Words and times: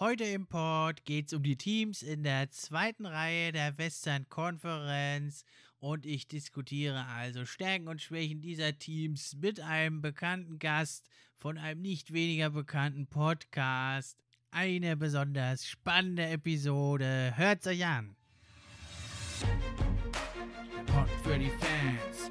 Heute 0.00 0.24
im 0.24 0.46
Pod 0.46 1.04
geht 1.04 1.26
es 1.26 1.34
um 1.34 1.42
die 1.42 1.58
Teams 1.58 2.02
in 2.02 2.22
der 2.22 2.50
zweiten 2.50 3.04
Reihe 3.04 3.52
der 3.52 3.76
Western 3.76 4.26
Conference 4.30 5.44
und 5.78 6.06
ich 6.06 6.26
diskutiere 6.26 7.04
also 7.04 7.44
Stärken 7.44 7.86
und 7.86 8.00
Schwächen 8.00 8.40
dieser 8.40 8.78
Teams 8.78 9.36
mit 9.36 9.60
einem 9.60 10.00
bekannten 10.00 10.58
Gast 10.58 11.06
von 11.36 11.58
einem 11.58 11.82
nicht 11.82 12.14
weniger 12.14 12.48
bekannten 12.48 13.08
Podcast. 13.08 14.16
Eine 14.50 14.96
besonders 14.96 15.66
spannende 15.66 16.28
Episode. 16.28 17.34
Hört's 17.36 17.66
euch 17.66 17.84
an. 17.84 18.16
Der 20.78 20.92
Pod 20.94 21.10
für 21.22 21.38
die 21.38 21.50
Fans 21.50 22.30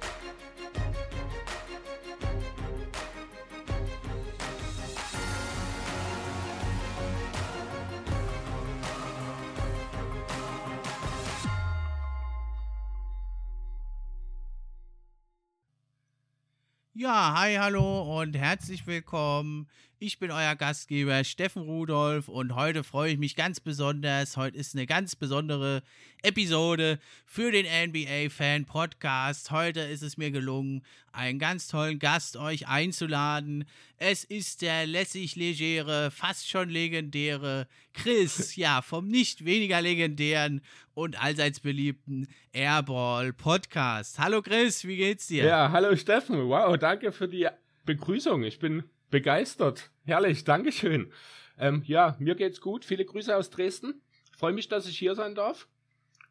Ja, 17.01 17.33
hi, 17.35 17.55
hallo 17.55 18.21
und 18.21 18.37
herzlich 18.37 18.85
willkommen. 18.85 19.67
Ich 20.03 20.17
bin 20.17 20.31
euer 20.31 20.55
Gastgeber 20.55 21.23
Steffen 21.23 21.61
Rudolf 21.61 22.27
und 22.27 22.55
heute 22.55 22.83
freue 22.83 23.11
ich 23.11 23.19
mich 23.19 23.35
ganz 23.35 23.59
besonders. 23.59 24.35
Heute 24.35 24.57
ist 24.57 24.73
eine 24.73 24.87
ganz 24.87 25.15
besondere 25.15 25.83
Episode 26.23 26.97
für 27.23 27.51
den 27.51 27.67
NBA-Fan-Podcast. 27.67 29.51
Heute 29.51 29.81
ist 29.81 30.01
es 30.01 30.17
mir 30.17 30.31
gelungen, 30.31 30.83
einen 31.11 31.37
ganz 31.37 31.67
tollen 31.67 31.99
Gast 31.99 32.35
euch 32.35 32.67
einzuladen. 32.67 33.65
Es 33.97 34.23
ist 34.23 34.63
der 34.63 34.87
lässig 34.87 35.35
legere, 35.35 36.09
fast 36.09 36.49
schon 36.49 36.71
legendäre 36.71 37.67
Chris, 37.93 38.55
ja, 38.55 38.81
vom 38.81 39.07
nicht 39.07 39.45
weniger 39.45 39.83
legendären 39.83 40.61
und 40.95 41.21
allseits 41.21 41.59
beliebten 41.59 42.27
Airball 42.53 43.33
Podcast. 43.33 44.17
Hallo 44.17 44.41
Chris, 44.41 44.83
wie 44.83 44.97
geht's 44.97 45.27
dir? 45.27 45.43
Ja, 45.43 45.71
hallo 45.71 45.95
Steffen. 45.95 46.49
Wow, 46.49 46.75
danke 46.79 47.11
für 47.11 47.27
die 47.27 47.47
Begrüßung. 47.85 48.41
Ich 48.41 48.57
bin 48.57 48.83
begeistert. 49.11 49.91
Herrlich, 50.05 50.43
Dankeschön. 50.43 51.11
Ähm, 51.59 51.83
ja, 51.85 52.15
mir 52.19 52.35
geht's 52.35 52.61
gut. 52.61 52.85
Viele 52.85 53.05
Grüße 53.05 53.35
aus 53.35 53.51
Dresden. 53.51 54.01
Freue 54.35 54.53
mich, 54.53 54.67
dass 54.67 54.87
ich 54.87 54.97
hier 54.97 55.13
sein 55.13 55.35
darf. 55.35 55.67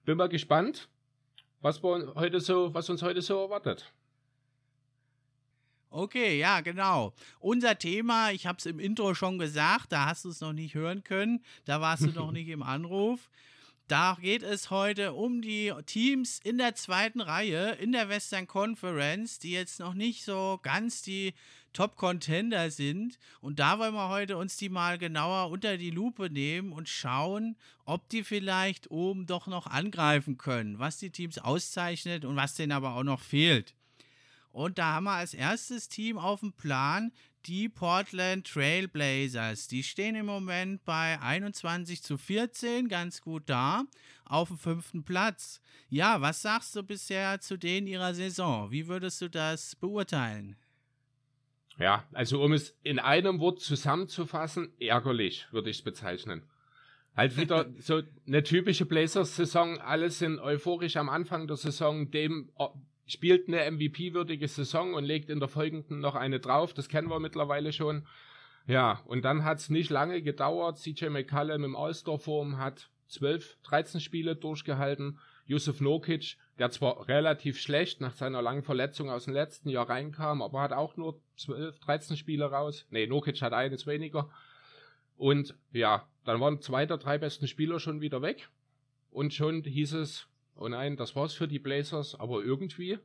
Bin 0.05 0.17
mal 0.17 0.29
gespannt, 0.29 0.89
was, 1.61 1.83
wir 1.83 2.15
heute 2.17 2.41
so, 2.41 2.75
was 2.75 2.91
uns 2.91 3.03
heute 3.03 3.23
so 3.23 3.41
erwartet. 3.41 3.93
Okay, 5.91 6.39
ja, 6.39 6.61
genau. 6.61 7.15
Unser 7.41 7.79
Thema, 7.79 8.31
ich 8.31 8.47
habe 8.47 8.59
es 8.59 8.67
im 8.67 8.79
Intro 8.79 9.15
schon 9.15 9.39
gesagt, 9.39 9.93
da 9.93 10.07
hast 10.07 10.25
du 10.25 10.31
es 10.31 10.41
noch 10.41 10.53
nicht 10.53 10.75
hören 10.75 11.03
können, 11.03 11.45
da 11.65 11.81
warst 11.81 12.05
du 12.05 12.11
noch 12.11 12.31
nicht 12.33 12.49
im 12.49 12.63
Anruf. 12.63 13.29
Da 13.89 14.17
geht 14.21 14.45
es 14.45 14.71
heute 14.71 15.15
um 15.15 15.43
die 15.43 15.73
Teams 15.87 16.39
in 16.45 16.59
der 16.59 16.77
zweiten 16.77 17.21
Reihe 17.21 17.73
in 17.73 17.91
der 17.91 18.09
Western 18.09 18.47
Conference, 18.47 19.41
die 19.41 19.51
jetzt 19.51 19.81
noch 19.81 19.95
nicht 19.95 20.25
so 20.25 20.61
ganz 20.63 21.03
die 21.03 21.35
Top-Contender 21.73 22.71
sind. 22.71 23.19
Und 23.41 23.59
da 23.59 23.79
wollen 23.79 23.95
wir 23.95 24.09
heute 24.09 24.37
uns 24.37 24.57
die 24.57 24.69
mal 24.69 24.99
genauer 24.99 25.51
unter 25.51 25.77
die 25.77 25.91
Lupe 25.91 26.31
nehmen 26.31 26.73
und 26.73 26.89
schauen, 26.89 27.57
ob 27.85 28.09
die 28.09 28.25
vielleicht 28.25 28.91
oben 28.91 29.27
doch 29.27 29.47
noch 29.47 29.67
angreifen 29.67 30.39
können, 30.39 30.79
was 30.79 30.99
die 30.99 31.11
Teams 31.11 31.39
auszeichnet 31.39 32.25
und 32.25 32.37
was 32.37 32.55
denen 32.55 32.73
aber 32.73 32.95
auch 32.95 33.05
noch 33.05 33.21
fehlt. 33.21 33.75
Und 34.53 34.79
da 34.79 34.95
haben 34.95 35.05
wir 35.05 35.13
als 35.13 35.35
erstes 35.35 35.89
Team 35.89 36.19
auf 36.19 36.41
dem 36.41 36.53
Plan 36.53 37.13
die 37.47 37.69
Portland 37.69 38.47
Trailblazers. 38.47 39.69
Die 39.69 39.83
stehen 39.83 40.15
im 40.15 40.27
Moment 40.27 40.85
bei 40.85 41.19
21 41.21 42.03
zu 42.03 42.19
14 42.19 42.89
ganz 42.89 43.21
gut 43.23 43.45
da 43.47 43.85
auf 44.25 44.49
dem 44.49 44.59
fünften 44.59 45.05
Platz. 45.05 45.61
Ja, 45.89 46.21
was 46.21 46.43
sagst 46.43 46.75
du 46.77 46.83
bisher 46.83 47.41
zu 47.41 47.57
denen 47.57 47.87
ihrer 47.87 48.15
Saison? 48.15 48.71
Wie 48.71 48.89
würdest 48.89 49.21
du 49.23 49.31
das 49.31 49.77
beurteilen? 49.77 50.57
Ja, 51.81 52.05
also 52.13 52.43
um 52.43 52.53
es 52.53 52.79
in 52.83 52.99
einem 52.99 53.41
Wort 53.41 53.61
zusammenzufassen, 53.61 54.75
ärgerlich 54.79 55.47
würde 55.51 55.71
ich 55.71 55.79
es 55.79 55.83
bezeichnen. 55.83 56.43
Halt 57.17 57.39
wieder 57.39 57.71
so 57.79 58.03
eine 58.27 58.43
typische 58.43 58.85
Blazers-Saison, 58.85 59.81
alle 59.81 60.11
sind 60.11 60.39
euphorisch 60.41 60.99
am 60.99 61.09
Anfang 61.09 61.47
der 61.47 61.57
Saison, 61.57 62.11
dem 62.11 62.51
spielt 63.07 63.49
eine 63.49 63.69
MVP-würdige 63.71 64.47
Saison 64.47 64.93
und 64.93 65.05
legt 65.05 65.31
in 65.31 65.41
der 65.41 65.49
folgenden 65.49 66.01
noch 66.01 66.15
eine 66.15 66.39
drauf. 66.39 66.75
Das 66.75 66.89
kennen 66.89 67.09
wir 67.09 67.19
mittlerweile 67.19 67.73
schon. 67.73 68.07
Ja, 68.67 69.01
und 69.07 69.25
dann 69.25 69.43
hat 69.45 69.59
es 69.59 69.71
nicht 69.71 69.91
lange 69.91 70.23
gedauert. 70.23 70.79
CJ 70.79 71.07
McCallum 71.07 71.65
im 71.65 71.77
All-Star-Form 71.77 72.59
hat 72.59 72.91
12, 73.09 73.57
13 73.65 74.01
Spiele 74.01 74.37
durchgehalten. 74.37 75.19
Yusuf 75.47 75.81
Nokic, 75.81 76.37
der 76.61 76.71
zwar 76.71 77.09
relativ 77.09 77.59
schlecht 77.59 78.03
nach 78.03 78.13
seiner 78.13 78.43
langen 78.43 78.63
Verletzung 78.63 79.09
aus 79.09 79.25
dem 79.25 79.33
letzten 79.33 79.71
Jahr 79.71 79.89
reinkam, 79.89 80.43
aber 80.43 80.61
hat 80.61 80.73
auch 80.75 80.95
nur 80.99 81.19
12, 81.37 81.81
13 81.81 82.17
Spiele 82.19 82.51
raus. 82.51 82.87
Nee, 82.91 83.07
Nokic 83.07 83.41
hat 83.41 83.55
eines 83.55 83.87
weniger. 83.87 84.31
Und 85.17 85.55
ja, 85.73 86.07
dann 86.25 86.39
waren 86.39 86.61
zwei 86.61 86.85
der 86.85 86.99
drei 86.99 87.17
besten 87.17 87.49
Spieler 87.49 87.81
schon 87.81 88.03
wieder 88.03 88.21
weg. 88.21 88.51
Und 89.11 89.33
schon 89.33 89.65
hieß 89.65 89.95
es, 89.95 90.29
oh 90.55 90.69
nein, 90.69 90.99
das 90.99 91.17
war's 91.17 91.33
für 91.33 91.49
die 91.49 91.59
Blazers, 91.59 92.15
aber 92.15 92.45
irgendwie 92.45 92.99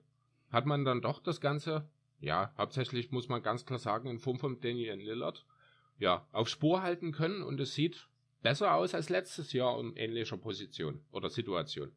hat 0.51 0.65
man 0.65 0.83
dann 0.83 1.01
doch 1.01 1.23
das 1.23 1.39
Ganze, 1.39 1.88
ja, 2.19 2.53
hauptsächlich 2.57 3.11
muss 3.11 3.29
man 3.29 3.41
ganz 3.41 3.65
klar 3.65 3.79
sagen, 3.79 4.09
in 4.09 4.19
Form 4.19 4.38
von 4.38 4.59
Daniel 4.59 4.95
Lillard, 4.95 5.45
ja, 5.97 6.27
auf 6.33 6.49
Spur 6.49 6.81
halten 6.81 7.13
können 7.13 7.41
und 7.41 7.57
es 7.61 7.73
sieht 7.73 8.09
besser 8.41 8.73
aus 8.73 8.94
als 8.94 9.07
letztes 9.07 9.53
Jahr 9.53 9.79
in 9.79 9.95
ähnlicher 9.95 10.35
Position 10.35 11.05
oder 11.11 11.29
Situation. 11.29 11.94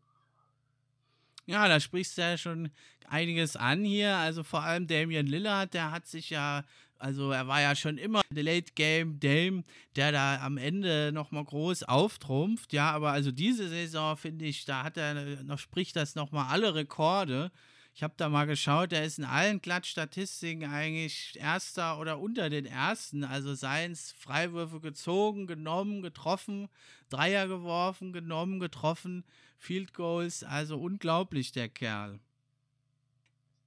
Ja, 1.49 1.67
da 1.67 1.81
sprichst 1.81 2.19
du 2.19 2.23
ja 2.23 2.37
schon 2.37 2.71
einiges 3.07 3.57
an 3.57 3.83
hier. 3.83 4.17
Also 4.17 4.43
vor 4.43 4.63
allem 4.63 4.87
Damian 4.87 5.27
Lillard, 5.27 5.73
der 5.73 5.91
hat 5.91 6.07
sich 6.07 6.29
ja, 6.29 6.63
also 6.99 7.31
er 7.31 7.49
war 7.49 7.63
ja 7.63 7.75
schon 7.75 7.97
immer 7.97 8.21
der 8.29 8.43
Late 8.43 8.75
Game 8.75 9.19
Dame, 9.19 9.65
der 9.97 10.13
da 10.13 10.43
am 10.43 10.59
Ende 10.59 11.11
nochmal 11.11 11.45
groß 11.45 11.85
auftrumpft. 11.85 12.75
Ja, 12.75 12.91
aber 12.91 13.13
also 13.13 13.33
diese 13.33 13.67
Saison 13.71 14.19
finde 14.19 14.45
ich, 14.45 14.67
da 14.67 14.85
hat 14.85 14.99
er 14.99 15.43
noch, 15.43 15.59
spricht 15.59 15.97
das 15.97 16.15
nochmal 16.17 16.49
alle 16.51 16.75
Rekorde. 16.75 17.51
Ich 17.95 18.03
habe 18.03 18.13
da 18.19 18.29
mal 18.29 18.45
geschaut, 18.47 18.93
der 18.93 19.05
ist 19.05 19.19
in 19.19 19.25
allen 19.25 19.63
Klatschstatistiken 19.63 20.71
eigentlich 20.71 21.33
Erster 21.41 21.99
oder 21.99 22.21
unter 22.21 22.51
den 22.51 22.67
Ersten. 22.67 23.25
Also 23.25 23.55
seien 23.55 23.93
es 23.93 24.13
Freiwürfe 24.13 24.81
gezogen, 24.81 25.47
genommen, 25.47 26.03
getroffen, 26.03 26.69
Dreier 27.09 27.49
geworfen, 27.49 28.13
genommen, 28.13 28.61
getroffen, 28.61 29.25
Field 29.59 29.93
Goals. 29.93 30.43
Also 30.45 30.79
unglaublich, 30.79 31.53
der 31.53 31.69
Kerl. 31.69 32.21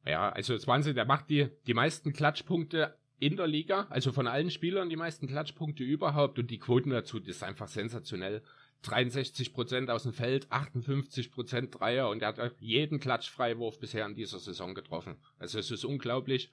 Ja, 0.05 0.29
also 0.29 0.53
das 0.53 0.65
Wahnsinn, 0.65 0.95
der 0.95 1.05
macht 1.05 1.29
die, 1.29 1.49
die 1.67 1.75
meisten 1.75 2.11
Klatschpunkte 2.11 2.95
in 3.19 3.37
der 3.37 3.45
Liga, 3.45 3.85
also 3.91 4.11
von 4.11 4.25
allen 4.25 4.49
Spielern 4.49 4.89
die 4.89 4.95
meisten 4.95 5.27
Klatschpunkte 5.27 5.83
überhaupt 5.83 6.39
und 6.39 6.49
die 6.49 6.57
Quoten 6.57 6.89
dazu, 6.89 7.19
das 7.19 7.35
ist 7.35 7.43
einfach 7.43 7.67
sensationell. 7.67 8.41
63% 8.83 9.89
aus 9.89 10.03
dem 10.03 10.13
Feld, 10.13 10.47
58% 10.47 11.69
Dreier 11.69 12.09
und 12.09 12.23
er 12.23 12.35
hat 12.35 12.55
jeden 12.59 12.99
Klatschfreiwurf 12.99 13.79
bisher 13.79 14.07
in 14.07 14.15
dieser 14.15 14.39
Saison 14.39 14.73
getroffen. 14.73 15.17
Also 15.37 15.59
es 15.59 15.69
ist 15.69 15.85
unglaublich. 15.85 16.49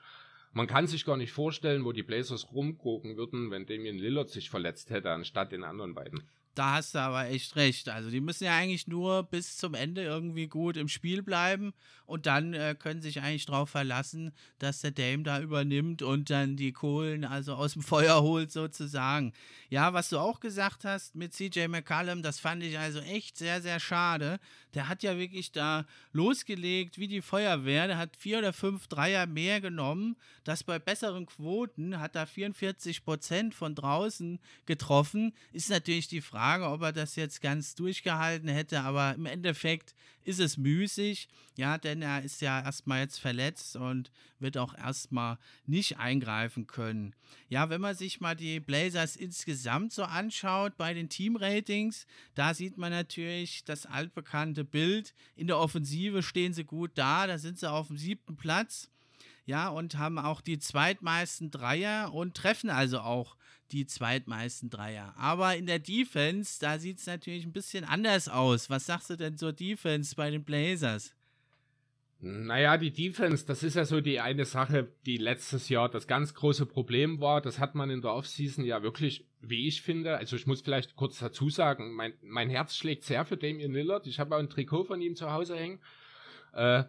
Man 0.52 0.66
kann 0.66 0.86
sich 0.86 1.06
gar 1.06 1.16
nicht 1.16 1.32
vorstellen, 1.32 1.86
wo 1.86 1.92
die 1.92 2.02
Blazers 2.02 2.52
rumgucken 2.52 3.16
würden, 3.16 3.50
wenn 3.50 3.64
Damian 3.64 3.96
Lillard 3.96 4.28
sich 4.28 4.50
verletzt 4.50 4.90
hätte, 4.90 5.10
anstatt 5.10 5.52
den 5.52 5.64
anderen 5.64 5.94
beiden. 5.94 6.28
Da 6.58 6.72
hast 6.72 6.96
du 6.96 6.98
aber 6.98 7.28
echt 7.28 7.54
recht. 7.54 7.88
Also 7.88 8.10
die 8.10 8.20
müssen 8.20 8.42
ja 8.42 8.56
eigentlich 8.56 8.88
nur 8.88 9.22
bis 9.22 9.56
zum 9.58 9.74
Ende 9.74 10.02
irgendwie 10.02 10.48
gut 10.48 10.76
im 10.76 10.88
Spiel 10.88 11.22
bleiben 11.22 11.72
und 12.04 12.26
dann 12.26 12.52
äh, 12.52 12.74
können 12.76 13.00
sich 13.00 13.20
eigentlich 13.20 13.46
darauf 13.46 13.70
verlassen, 13.70 14.32
dass 14.58 14.80
der 14.80 14.90
Dame 14.90 15.22
da 15.22 15.40
übernimmt 15.40 16.02
und 16.02 16.30
dann 16.30 16.56
die 16.56 16.72
Kohlen 16.72 17.24
also 17.24 17.54
aus 17.54 17.74
dem 17.74 17.82
Feuer 17.84 18.22
holt 18.22 18.50
sozusagen. 18.50 19.34
Ja, 19.68 19.92
was 19.92 20.08
du 20.08 20.18
auch 20.18 20.40
gesagt 20.40 20.84
hast 20.84 21.14
mit 21.14 21.32
CJ 21.32 21.68
McCallum, 21.68 22.22
das 22.22 22.40
fand 22.40 22.64
ich 22.64 22.76
also 22.76 22.98
echt 23.00 23.36
sehr, 23.36 23.62
sehr 23.62 23.78
schade. 23.78 24.40
Der 24.74 24.88
hat 24.88 25.04
ja 25.04 25.16
wirklich 25.16 25.52
da 25.52 25.86
losgelegt 26.12 26.98
wie 26.98 27.08
die 27.08 27.22
Feuerwehr. 27.22 27.86
Der 27.86 27.98
hat 27.98 28.16
vier 28.16 28.38
oder 28.38 28.52
fünf 28.52 28.88
Dreier 28.88 29.26
mehr 29.26 29.60
genommen. 29.60 30.16
Das 30.42 30.64
bei 30.64 30.80
besseren 30.80 31.26
Quoten 31.26 32.00
hat 32.00 32.16
er 32.16 32.26
44 32.26 33.04
Prozent 33.04 33.54
von 33.54 33.74
draußen 33.76 34.40
getroffen. 34.66 35.34
Ist 35.52 35.70
natürlich 35.70 36.08
die 36.08 36.20
Frage, 36.20 36.47
Frage, 36.48 36.70
ob 36.70 36.80
er 36.80 36.92
das 36.92 37.14
jetzt 37.14 37.42
ganz 37.42 37.74
durchgehalten 37.74 38.48
hätte, 38.48 38.80
aber 38.80 39.14
im 39.14 39.26
Endeffekt 39.26 39.94
ist 40.24 40.40
es 40.40 40.56
müßig, 40.56 41.28
ja, 41.58 41.76
denn 41.76 42.00
er 42.00 42.22
ist 42.22 42.40
ja 42.40 42.62
erstmal 42.62 43.00
jetzt 43.00 43.18
verletzt 43.18 43.76
und 43.76 44.10
wird 44.38 44.56
auch 44.56 44.74
erstmal 44.74 45.36
nicht 45.66 45.98
eingreifen 45.98 46.66
können. 46.66 47.14
Ja, 47.50 47.68
wenn 47.68 47.82
man 47.82 47.94
sich 47.94 48.22
mal 48.22 48.34
die 48.34 48.60
Blazers 48.60 49.14
insgesamt 49.14 49.92
so 49.92 50.04
anschaut 50.04 50.78
bei 50.78 50.94
den 50.94 51.10
Teamratings, 51.10 52.06
da 52.34 52.54
sieht 52.54 52.78
man 52.78 52.92
natürlich 52.92 53.66
das 53.66 53.84
altbekannte 53.84 54.64
Bild. 54.64 55.12
In 55.36 55.48
der 55.48 55.58
Offensive 55.58 56.22
stehen 56.22 56.54
sie 56.54 56.64
gut 56.64 56.92
da, 56.94 57.26
da 57.26 57.36
sind 57.36 57.58
sie 57.58 57.70
auf 57.70 57.88
dem 57.88 57.98
siebten 57.98 58.38
Platz 58.38 58.88
ja, 59.48 59.68
und 59.68 59.96
haben 59.96 60.18
auch 60.18 60.42
die 60.42 60.58
zweitmeisten 60.58 61.50
Dreier 61.50 62.14
und 62.14 62.34
treffen 62.34 62.70
also 62.70 63.00
auch 63.00 63.36
die 63.72 63.86
zweitmeisten 63.86 64.70
Dreier. 64.70 65.14
Aber 65.16 65.56
in 65.56 65.66
der 65.66 65.78
Defense, 65.78 66.58
da 66.60 66.78
sieht 66.78 66.98
es 66.98 67.06
natürlich 67.06 67.44
ein 67.44 67.52
bisschen 67.52 67.84
anders 67.84 68.28
aus. 68.28 68.70
Was 68.70 68.86
sagst 68.86 69.10
du 69.10 69.16
denn 69.16 69.36
zur 69.36 69.52
Defense 69.52 70.14
bei 70.14 70.30
den 70.30 70.44
Blazers? 70.44 71.14
Naja, 72.20 72.76
die 72.76 72.92
Defense, 72.92 73.46
das 73.46 73.62
ist 73.62 73.76
ja 73.76 73.84
so 73.84 74.00
die 74.00 74.18
eine 74.18 74.44
Sache, 74.44 74.88
die 75.06 75.18
letztes 75.18 75.68
Jahr 75.68 75.88
das 75.88 76.08
ganz 76.08 76.34
große 76.34 76.66
Problem 76.66 77.20
war. 77.20 77.40
Das 77.40 77.60
hat 77.60 77.76
man 77.76 77.90
in 77.90 78.02
der 78.02 78.12
Offseason 78.12 78.64
ja 78.64 78.82
wirklich, 78.82 79.24
wie 79.40 79.68
ich 79.68 79.82
finde, 79.82 80.16
also 80.16 80.34
ich 80.34 80.46
muss 80.46 80.62
vielleicht 80.62 80.96
kurz 80.96 81.20
dazu 81.20 81.48
sagen, 81.48 81.92
mein, 81.92 82.14
mein 82.22 82.50
Herz 82.50 82.74
schlägt 82.76 83.04
sehr 83.04 83.24
für 83.24 83.36
Damian 83.36 83.72
Lillard. 83.72 84.08
Ich 84.08 84.18
habe 84.18 84.34
auch 84.34 84.40
ein 84.40 84.50
Trikot 84.50 84.84
von 84.84 85.00
ihm 85.00 85.14
zu 85.14 85.30
Hause 85.30 85.54
hängen. 85.56 85.78
Äh, 86.54 86.84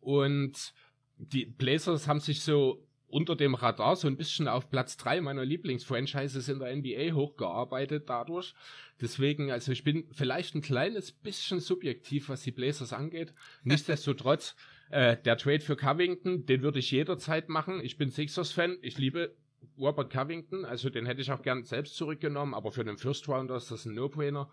und 0.00 0.74
die 1.16 1.46
Blazers 1.46 2.06
haben 2.06 2.20
sich 2.20 2.42
so 2.42 2.85
unter 3.16 3.34
dem 3.34 3.54
Radar 3.54 3.96
so 3.96 4.08
ein 4.08 4.18
bisschen 4.18 4.46
auf 4.46 4.68
Platz 4.68 4.98
3 4.98 5.22
meiner 5.22 5.42
Lieblingsfranchises 5.42 6.50
in 6.50 6.58
der 6.58 6.76
NBA 6.76 7.14
hochgearbeitet 7.14 8.10
dadurch. 8.10 8.52
Deswegen, 9.00 9.50
also 9.50 9.72
ich 9.72 9.84
bin 9.84 10.06
vielleicht 10.12 10.54
ein 10.54 10.60
kleines 10.60 11.12
bisschen 11.12 11.60
subjektiv, 11.60 12.28
was 12.28 12.42
die 12.42 12.50
Blazers 12.50 12.92
angeht. 12.92 13.32
Nichtsdestotrotz, 13.64 14.54
äh, 14.90 15.16
der 15.16 15.38
Trade 15.38 15.60
für 15.60 15.76
Covington, 15.76 16.44
den 16.44 16.60
würde 16.60 16.78
ich 16.78 16.90
jederzeit 16.90 17.48
machen. 17.48 17.80
Ich 17.82 17.96
bin 17.96 18.10
Sixers-Fan, 18.10 18.76
ich 18.82 18.98
liebe 18.98 19.34
Robert 19.78 20.12
Covington, 20.12 20.66
also 20.66 20.90
den 20.90 21.06
hätte 21.06 21.22
ich 21.22 21.32
auch 21.32 21.40
gern 21.40 21.64
selbst 21.64 21.96
zurückgenommen, 21.96 22.52
aber 22.52 22.70
für 22.70 22.84
den 22.84 22.98
First 22.98 23.26
Rounder 23.30 23.56
ist 23.56 23.70
das 23.70 23.86
ein 23.86 23.94
No-Brainer. 23.94 24.50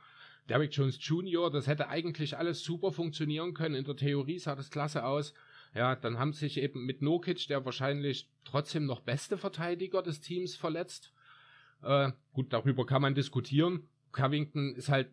Derrick 0.47 0.73
Jones 0.73 0.97
Jr., 1.01 1.51
das 1.51 1.67
hätte 1.67 1.89
eigentlich 1.89 2.37
alles 2.37 2.63
super 2.63 2.93
funktionieren 2.93 3.53
können. 3.53 3.75
In 3.75 3.83
der 3.83 3.97
Theorie 3.97 4.39
sah 4.39 4.55
das 4.55 4.71
klasse 4.71 5.03
aus. 5.03 5.33
Ja, 5.73 5.95
dann 5.95 6.19
haben 6.19 6.33
sich 6.33 6.57
eben 6.57 6.85
mit 6.85 7.01
Nokic, 7.01 7.47
der 7.47 7.65
wahrscheinlich 7.65 8.29
trotzdem 8.45 8.85
noch 8.85 9.01
beste 9.01 9.37
Verteidiger 9.37 10.03
des 10.03 10.21
Teams, 10.21 10.55
verletzt. 10.55 11.11
Äh, 11.81 12.11
gut, 12.31 12.53
darüber 12.53 12.85
kann 12.85 13.01
man 13.01 13.15
diskutieren. 13.15 13.89
Covington 14.11 14.75
ist 14.75 14.89
halt 14.89 15.09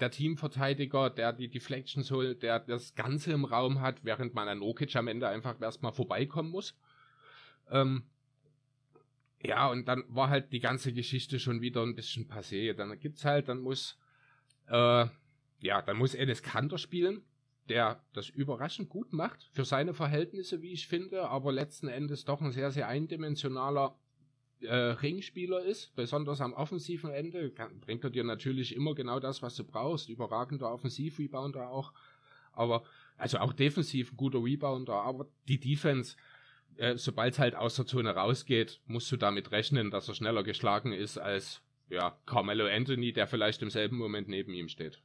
der 0.00 0.10
Teamverteidiger, 0.10 1.10
der 1.10 1.32
die 1.32 1.48
Deflections 1.48 2.10
holt, 2.10 2.42
der 2.42 2.60
das 2.60 2.94
Ganze 2.94 3.32
im 3.32 3.44
Raum 3.44 3.80
hat, 3.80 4.04
während 4.04 4.34
man 4.34 4.46
an 4.46 4.58
Nokic 4.58 4.94
am 4.94 5.08
Ende 5.08 5.26
einfach 5.26 5.60
erstmal 5.60 5.92
vorbeikommen 5.92 6.50
muss. 6.50 6.78
Ähm, 7.70 8.04
ja, 9.42 9.68
und 9.68 9.86
dann 9.88 10.04
war 10.08 10.28
halt 10.28 10.52
die 10.52 10.60
ganze 10.60 10.92
Geschichte 10.92 11.40
schon 11.40 11.60
wieder 11.60 11.82
ein 11.82 11.94
bisschen 11.94 12.28
passé. 12.28 12.72
Dann 12.74 12.98
gibt's 13.00 13.24
halt, 13.24 13.48
dann 13.48 13.60
muss, 13.60 13.98
äh, 14.68 15.06
ja, 15.60 15.82
dann 15.82 15.96
muss 15.96 16.14
Enes 16.14 16.42
Kanter 16.42 16.78
spielen 16.78 17.22
der 17.68 18.02
das 18.12 18.28
überraschend 18.28 18.88
gut 18.88 19.12
macht, 19.12 19.48
für 19.52 19.64
seine 19.64 19.94
Verhältnisse, 19.94 20.62
wie 20.62 20.72
ich 20.72 20.86
finde, 20.86 21.28
aber 21.28 21.52
letzten 21.52 21.88
Endes 21.88 22.24
doch 22.24 22.40
ein 22.40 22.52
sehr, 22.52 22.70
sehr 22.70 22.88
eindimensionaler 22.88 23.98
äh, 24.60 24.74
Ringspieler 24.74 25.62
ist, 25.62 25.94
besonders 25.94 26.40
am 26.40 26.52
offensiven 26.52 27.10
Ende, 27.10 27.50
kann, 27.50 27.80
bringt 27.80 28.04
er 28.04 28.10
dir 28.10 28.24
natürlich 28.24 28.74
immer 28.74 28.94
genau 28.94 29.20
das, 29.20 29.42
was 29.42 29.54
du 29.56 29.64
brauchst, 29.64 30.08
überragender 30.08 30.72
Offensiv-Rebounder 30.72 31.70
auch, 31.70 31.92
aber, 32.52 32.82
also 33.16 33.38
auch 33.38 33.52
defensiv 33.52 34.12
ein 34.12 34.16
guter 34.16 34.42
Rebounder, 34.42 34.94
aber 34.94 35.28
die 35.46 35.60
Defense, 35.60 36.16
äh, 36.76 36.96
sobald 36.96 37.34
es 37.34 37.38
halt 37.38 37.54
aus 37.54 37.76
der 37.76 37.86
Zone 37.86 38.10
rausgeht, 38.10 38.80
musst 38.86 39.10
du 39.12 39.16
damit 39.16 39.52
rechnen, 39.52 39.90
dass 39.90 40.08
er 40.08 40.14
schneller 40.14 40.42
geschlagen 40.42 40.92
ist 40.92 41.18
als, 41.18 41.62
ja, 41.88 42.18
Carmelo 42.26 42.66
Anthony, 42.66 43.12
der 43.12 43.26
vielleicht 43.26 43.62
im 43.62 43.70
selben 43.70 43.96
Moment 43.96 44.28
neben 44.28 44.52
ihm 44.54 44.68
steht. 44.68 45.00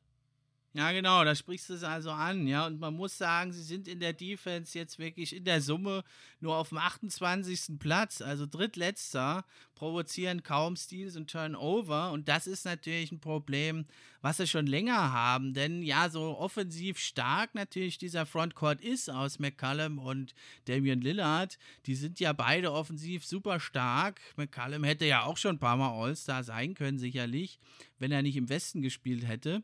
Ja, 0.75 0.91
genau, 0.91 1.23
da 1.23 1.35
sprichst 1.35 1.69
du 1.69 1.75
es 1.75 1.83
also 1.83 2.09
an, 2.09 2.47
ja. 2.47 2.65
Und 2.65 2.79
man 2.79 2.95
muss 2.95 3.15
sagen, 3.15 3.53
sie 3.53 3.61
sind 3.61 3.87
in 3.87 3.99
der 3.99 4.13
Defense 4.13 4.75
jetzt 4.75 4.97
wirklich 4.97 5.35
in 5.35 5.43
der 5.43 5.61
Summe 5.61 6.03
nur 6.39 6.57
auf 6.57 6.69
dem 6.69 6.79
28. 6.79 7.77
Platz, 7.77 8.23
also 8.23 8.47
drittletzter, 8.47 9.45
provozieren 9.75 10.41
kaum 10.41 10.75
Steals 10.75 11.15
und 11.15 11.29
Turnover. 11.29 12.11
Und 12.11 12.27
das 12.27 12.47
ist 12.47 12.65
natürlich 12.65 13.11
ein 13.11 13.19
Problem, 13.19 13.85
was 14.21 14.37
sie 14.37 14.47
schon 14.47 14.65
länger 14.65 15.13
haben. 15.13 15.53
Denn 15.53 15.83
ja, 15.83 16.09
so 16.09 16.39
offensiv 16.39 16.97
stark 16.97 17.53
natürlich 17.53 17.99
dieser 17.99 18.25
Frontcourt 18.25 18.81
ist 18.81 19.11
aus 19.11 19.37
McCallum 19.37 19.99
und 19.99 20.33
Damian 20.65 21.01
Lillard. 21.01 21.59
Die 21.85 21.93
sind 21.93 22.19
ja 22.19 22.33
beide 22.33 22.71
offensiv 22.71 23.25
super 23.25 23.59
stark. 23.59 24.19
McCallum 24.37 24.83
hätte 24.83 25.05
ja 25.05 25.21
auch 25.21 25.37
schon 25.37 25.57
ein 25.57 25.59
paar 25.59 25.77
Mal 25.77 25.91
All-Star 25.91 26.43
sein 26.43 26.73
können, 26.73 26.97
sicherlich, 26.97 27.59
wenn 27.99 28.11
er 28.11 28.23
nicht 28.23 28.37
im 28.37 28.49
Westen 28.49 28.81
gespielt 28.81 29.27
hätte. 29.27 29.61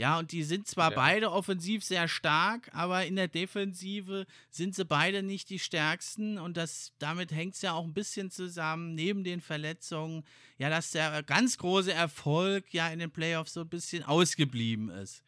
Ja, 0.00 0.18
und 0.18 0.32
die 0.32 0.44
sind 0.44 0.66
zwar 0.66 0.92
ja. 0.92 0.96
beide 0.96 1.30
offensiv 1.30 1.84
sehr 1.84 2.08
stark, 2.08 2.70
aber 2.72 3.04
in 3.04 3.16
der 3.16 3.28
Defensive 3.28 4.26
sind 4.50 4.74
sie 4.74 4.86
beide 4.86 5.22
nicht 5.22 5.50
die 5.50 5.58
stärksten 5.58 6.38
und 6.38 6.56
das 6.56 6.94
damit 6.98 7.32
hängt 7.32 7.54
es 7.54 7.60
ja 7.60 7.74
auch 7.74 7.84
ein 7.84 7.92
bisschen 7.92 8.30
zusammen, 8.30 8.94
neben 8.94 9.24
den 9.24 9.42
Verletzungen, 9.42 10.24
ja, 10.56 10.70
dass 10.70 10.92
der 10.92 11.22
ganz 11.22 11.58
große 11.58 11.92
Erfolg 11.92 12.72
ja 12.72 12.88
in 12.88 12.98
den 12.98 13.10
Playoffs 13.10 13.52
so 13.52 13.60
ein 13.60 13.68
bisschen 13.68 14.02
ausgeblieben 14.02 14.88
ist. 14.88 15.22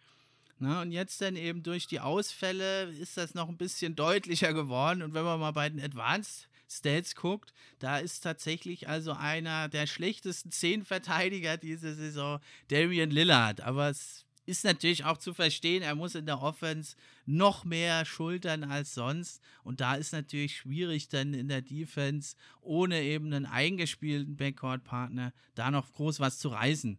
Na, 0.58 0.80
und 0.80 0.90
jetzt 0.90 1.20
dann 1.20 1.36
eben 1.36 1.62
durch 1.62 1.86
die 1.86 2.00
Ausfälle 2.00 2.84
ist 2.92 3.18
das 3.18 3.34
noch 3.34 3.50
ein 3.50 3.58
bisschen 3.58 3.94
deutlicher 3.94 4.54
geworden. 4.54 5.02
Und 5.02 5.12
wenn 5.12 5.24
man 5.24 5.38
mal 5.38 5.50
bei 5.50 5.68
den 5.68 5.82
Advanced 5.82 6.48
Stats 6.70 7.14
guckt, 7.14 7.52
da 7.78 7.98
ist 7.98 8.20
tatsächlich 8.20 8.88
also 8.88 9.12
einer 9.12 9.68
der 9.68 9.86
schlechtesten 9.86 10.50
zehn 10.50 10.82
Verteidiger 10.82 11.58
diese 11.58 11.94
Saison 11.94 12.40
Darian 12.68 13.10
Lillard. 13.10 13.60
Aber 13.60 13.90
es 13.90 14.24
ist 14.44 14.64
natürlich 14.64 15.04
auch 15.04 15.18
zu 15.18 15.34
verstehen, 15.34 15.82
er 15.82 15.94
muss 15.94 16.14
in 16.14 16.26
der 16.26 16.42
Offense 16.42 16.96
noch 17.26 17.64
mehr 17.64 18.04
schultern 18.04 18.64
als 18.64 18.94
sonst. 18.94 19.40
Und 19.62 19.80
da 19.80 19.94
ist 19.94 20.12
natürlich 20.12 20.56
schwierig, 20.56 21.08
dann 21.08 21.34
in 21.34 21.48
der 21.48 21.62
Defense 21.62 22.36
ohne 22.60 23.02
eben 23.02 23.26
einen 23.26 23.46
eingespielten 23.46 24.36
Backcourt-Partner 24.36 25.32
da 25.54 25.70
noch 25.70 25.92
groß 25.92 26.20
was 26.20 26.38
zu 26.38 26.48
reißen. 26.48 26.98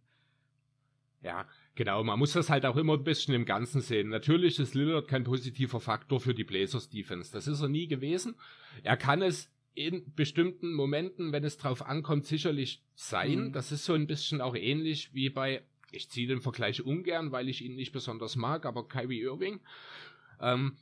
Ja, 1.20 1.46
genau. 1.74 2.04
Man 2.04 2.18
muss 2.18 2.32
das 2.32 2.50
halt 2.50 2.66
auch 2.66 2.76
immer 2.76 2.94
ein 2.94 3.04
bisschen 3.04 3.34
im 3.34 3.46
Ganzen 3.46 3.80
sehen. 3.80 4.10
Natürlich 4.10 4.58
ist 4.58 4.74
Lillard 4.74 5.08
kein 5.08 5.24
positiver 5.24 5.80
Faktor 5.80 6.20
für 6.20 6.34
die 6.34 6.44
Blazers 6.44 6.90
Defense. 6.90 7.32
Das 7.32 7.46
ist 7.46 7.62
er 7.62 7.68
nie 7.68 7.88
gewesen. 7.88 8.34
Er 8.82 8.98
kann 8.98 9.22
es 9.22 9.50
in 9.74 10.14
bestimmten 10.14 10.72
Momenten, 10.72 11.32
wenn 11.32 11.42
es 11.44 11.56
drauf 11.56 11.84
ankommt, 11.84 12.26
sicherlich 12.26 12.82
sein. 12.94 13.46
Mhm. 13.46 13.52
Das 13.52 13.72
ist 13.72 13.84
so 13.84 13.94
ein 13.94 14.06
bisschen 14.06 14.40
auch 14.40 14.54
ähnlich 14.54 15.14
wie 15.14 15.30
bei 15.30 15.64
ich 15.94 16.10
ziehe 16.10 16.28
den 16.28 16.40
Vergleich 16.40 16.84
ungern, 16.84 17.32
weil 17.32 17.48
ich 17.48 17.62
ihn 17.62 17.76
nicht 17.76 17.92
besonders 17.92 18.36
mag, 18.36 18.66
aber 18.66 18.88
Kyrie 18.88 19.22
Irving. 19.22 19.60
Ähm, 20.40 20.76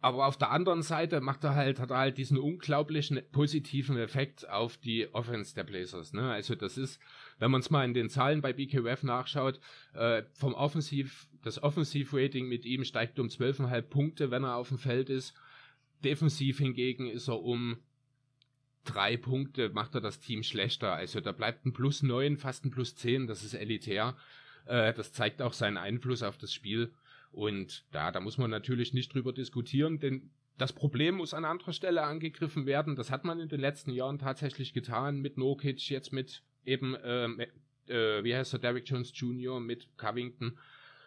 aber 0.00 0.26
auf 0.26 0.36
der 0.36 0.50
anderen 0.50 0.82
Seite 0.82 1.20
macht 1.20 1.42
er 1.42 1.54
halt, 1.54 1.80
hat 1.80 1.90
er 1.90 1.98
halt 1.98 2.18
diesen 2.18 2.38
unglaublichen 2.38 3.20
positiven 3.32 3.96
Effekt 3.96 4.48
auf 4.48 4.76
die 4.76 5.12
Offense 5.12 5.54
der 5.54 5.64
Blazers. 5.64 6.12
Ne? 6.12 6.30
Also 6.30 6.54
das 6.54 6.78
ist, 6.78 7.00
wenn 7.38 7.50
man 7.50 7.60
es 7.60 7.70
mal 7.70 7.84
in 7.84 7.94
den 7.94 8.08
Zahlen 8.10 8.40
bei 8.40 8.52
BKWF 8.52 9.02
nachschaut, 9.02 9.58
äh, 9.94 10.22
vom 10.34 10.54
Offensiv, 10.54 11.28
das 11.42 11.62
Offensivrating 11.62 12.46
mit 12.46 12.64
ihm 12.64 12.84
steigt 12.84 13.18
um 13.18 13.28
12,5 13.28 13.82
Punkte, 13.82 14.30
wenn 14.30 14.44
er 14.44 14.56
auf 14.56 14.68
dem 14.68 14.78
Feld 14.78 15.10
ist. 15.10 15.34
Defensiv 16.04 16.58
hingegen 16.58 17.08
ist 17.08 17.28
er 17.28 17.42
um 17.42 17.78
drei 18.86 19.16
Punkte 19.16 19.68
macht 19.70 19.94
er 19.94 20.00
das 20.00 20.20
Team 20.20 20.42
schlechter. 20.42 20.94
Also 20.94 21.20
da 21.20 21.32
bleibt 21.32 21.66
ein 21.66 21.72
Plus 21.72 22.02
neun, 22.02 22.36
fast 22.36 22.64
ein 22.64 22.70
Plus 22.70 22.94
zehn, 22.96 23.26
das 23.26 23.44
ist 23.44 23.54
elitär. 23.54 24.16
Äh, 24.66 24.92
das 24.94 25.12
zeigt 25.12 25.42
auch 25.42 25.52
seinen 25.52 25.76
Einfluss 25.76 26.22
auf 26.22 26.38
das 26.38 26.52
Spiel. 26.52 26.92
Und 27.32 27.84
da, 27.92 28.10
da 28.12 28.20
muss 28.20 28.38
man 28.38 28.50
natürlich 28.50 28.94
nicht 28.94 29.12
drüber 29.12 29.32
diskutieren, 29.32 29.98
denn 29.98 30.30
das 30.56 30.72
Problem 30.72 31.16
muss 31.16 31.34
an 31.34 31.44
anderer 31.44 31.72
Stelle 31.72 32.02
angegriffen 32.02 32.64
werden. 32.64 32.96
Das 32.96 33.10
hat 33.10 33.24
man 33.24 33.40
in 33.40 33.48
den 33.48 33.60
letzten 33.60 33.90
Jahren 33.92 34.18
tatsächlich 34.18 34.72
getan 34.72 35.20
mit 35.20 35.36
Nokic, 35.36 35.90
jetzt 35.90 36.12
mit 36.12 36.42
eben, 36.64 36.94
äh, 36.94 37.26
äh, 37.88 38.24
wie 38.24 38.34
heißt 38.34 38.54
er, 38.54 38.58
Derrick 38.58 38.88
Jones 38.88 39.12
Jr., 39.14 39.60
mit 39.60 39.88
Covington. 39.98 40.58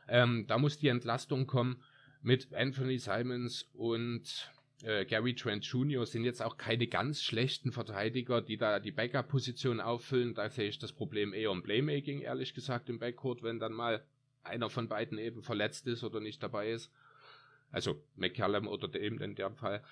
Ähm, 0.08 0.46
da 0.48 0.58
muss 0.58 0.78
die 0.78 0.88
Entlastung 0.88 1.48
kommen 1.48 1.82
mit 2.22 2.54
Anthony 2.54 3.00
Simons 3.00 3.70
und 3.74 4.52
äh, 4.84 5.06
Gary 5.06 5.36
Trent 5.36 5.66
Jr. 5.66 6.06
sind 6.06 6.24
jetzt 6.24 6.42
auch 6.42 6.58
keine 6.58 6.88
ganz 6.88 7.22
schlechten 7.22 7.72
Verteidiger, 7.72 8.42
die 8.42 8.58
da 8.58 8.80
die 8.80 8.92
Backup-Position 8.92 9.82
auffüllen. 9.82 10.36
Da 10.36 10.50
sehe 10.50 10.70
ich 10.70 10.80
das 10.80 10.94
Problem 10.94 11.34
eher 11.34 11.52
im 11.52 11.64
Playmaking, 11.64 12.22
ehrlich 12.22 12.54
gesagt, 12.54 12.90
im 12.90 13.00
Backcourt, 13.00 13.44
wenn 13.44 13.60
dann 13.60 13.74
mal 13.74 14.06
einer 14.44 14.70
von 14.70 14.88
beiden 14.88 15.18
eben 15.18 15.44
verletzt 15.44 15.86
ist 15.88 16.04
oder 16.04 16.22
nicht 16.22 16.42
dabei 16.42 16.72
ist. 16.72 16.92
Also 17.72 18.02
McCallum 18.16 18.68
oder 18.68 18.88
dem 18.88 19.20
in 19.22 19.36
dem 19.36 19.56
Fall. 19.56 19.84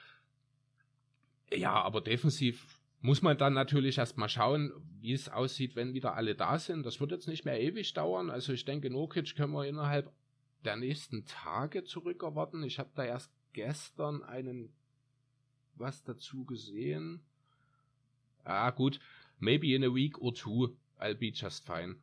Ja, 1.53 1.73
aber 1.73 2.01
defensiv 2.01 2.79
muss 3.01 3.21
man 3.21 3.37
dann 3.37 3.53
natürlich 3.53 3.97
erstmal 3.97 4.29
schauen, 4.29 4.71
wie 4.99 5.13
es 5.13 5.29
aussieht, 5.29 5.75
wenn 5.75 5.93
wieder 5.93 6.15
alle 6.15 6.33
da 6.33 6.57
sind. 6.57 6.85
Das 6.85 6.99
wird 6.99 7.11
jetzt 7.11 7.27
nicht 7.27 7.45
mehr 7.45 7.59
ewig 7.59 7.93
dauern. 7.93 8.29
Also 8.29 8.53
ich 8.53 8.65
denke, 8.65 8.89
Nokic 8.89 9.35
können 9.35 9.53
wir 9.53 9.65
innerhalb 9.65 10.11
der 10.65 10.77
nächsten 10.77 11.25
Tage 11.25 11.83
zurückerwarten. 11.83 12.63
Ich 12.63 12.79
habe 12.79 12.89
da 12.95 13.05
erst 13.05 13.31
gestern 13.53 14.23
einen 14.23 14.73
was 15.79 16.03
dazu 16.03 16.45
gesehen. 16.45 17.21
Ah, 18.43 18.71
gut. 18.71 18.99
Maybe 19.39 19.75
in 19.75 19.83
a 19.83 19.93
week 19.93 20.19
or 20.19 20.33
two, 20.33 20.75
I'll 20.99 21.15
be 21.15 21.31
just 21.31 21.65
fine. 21.65 21.97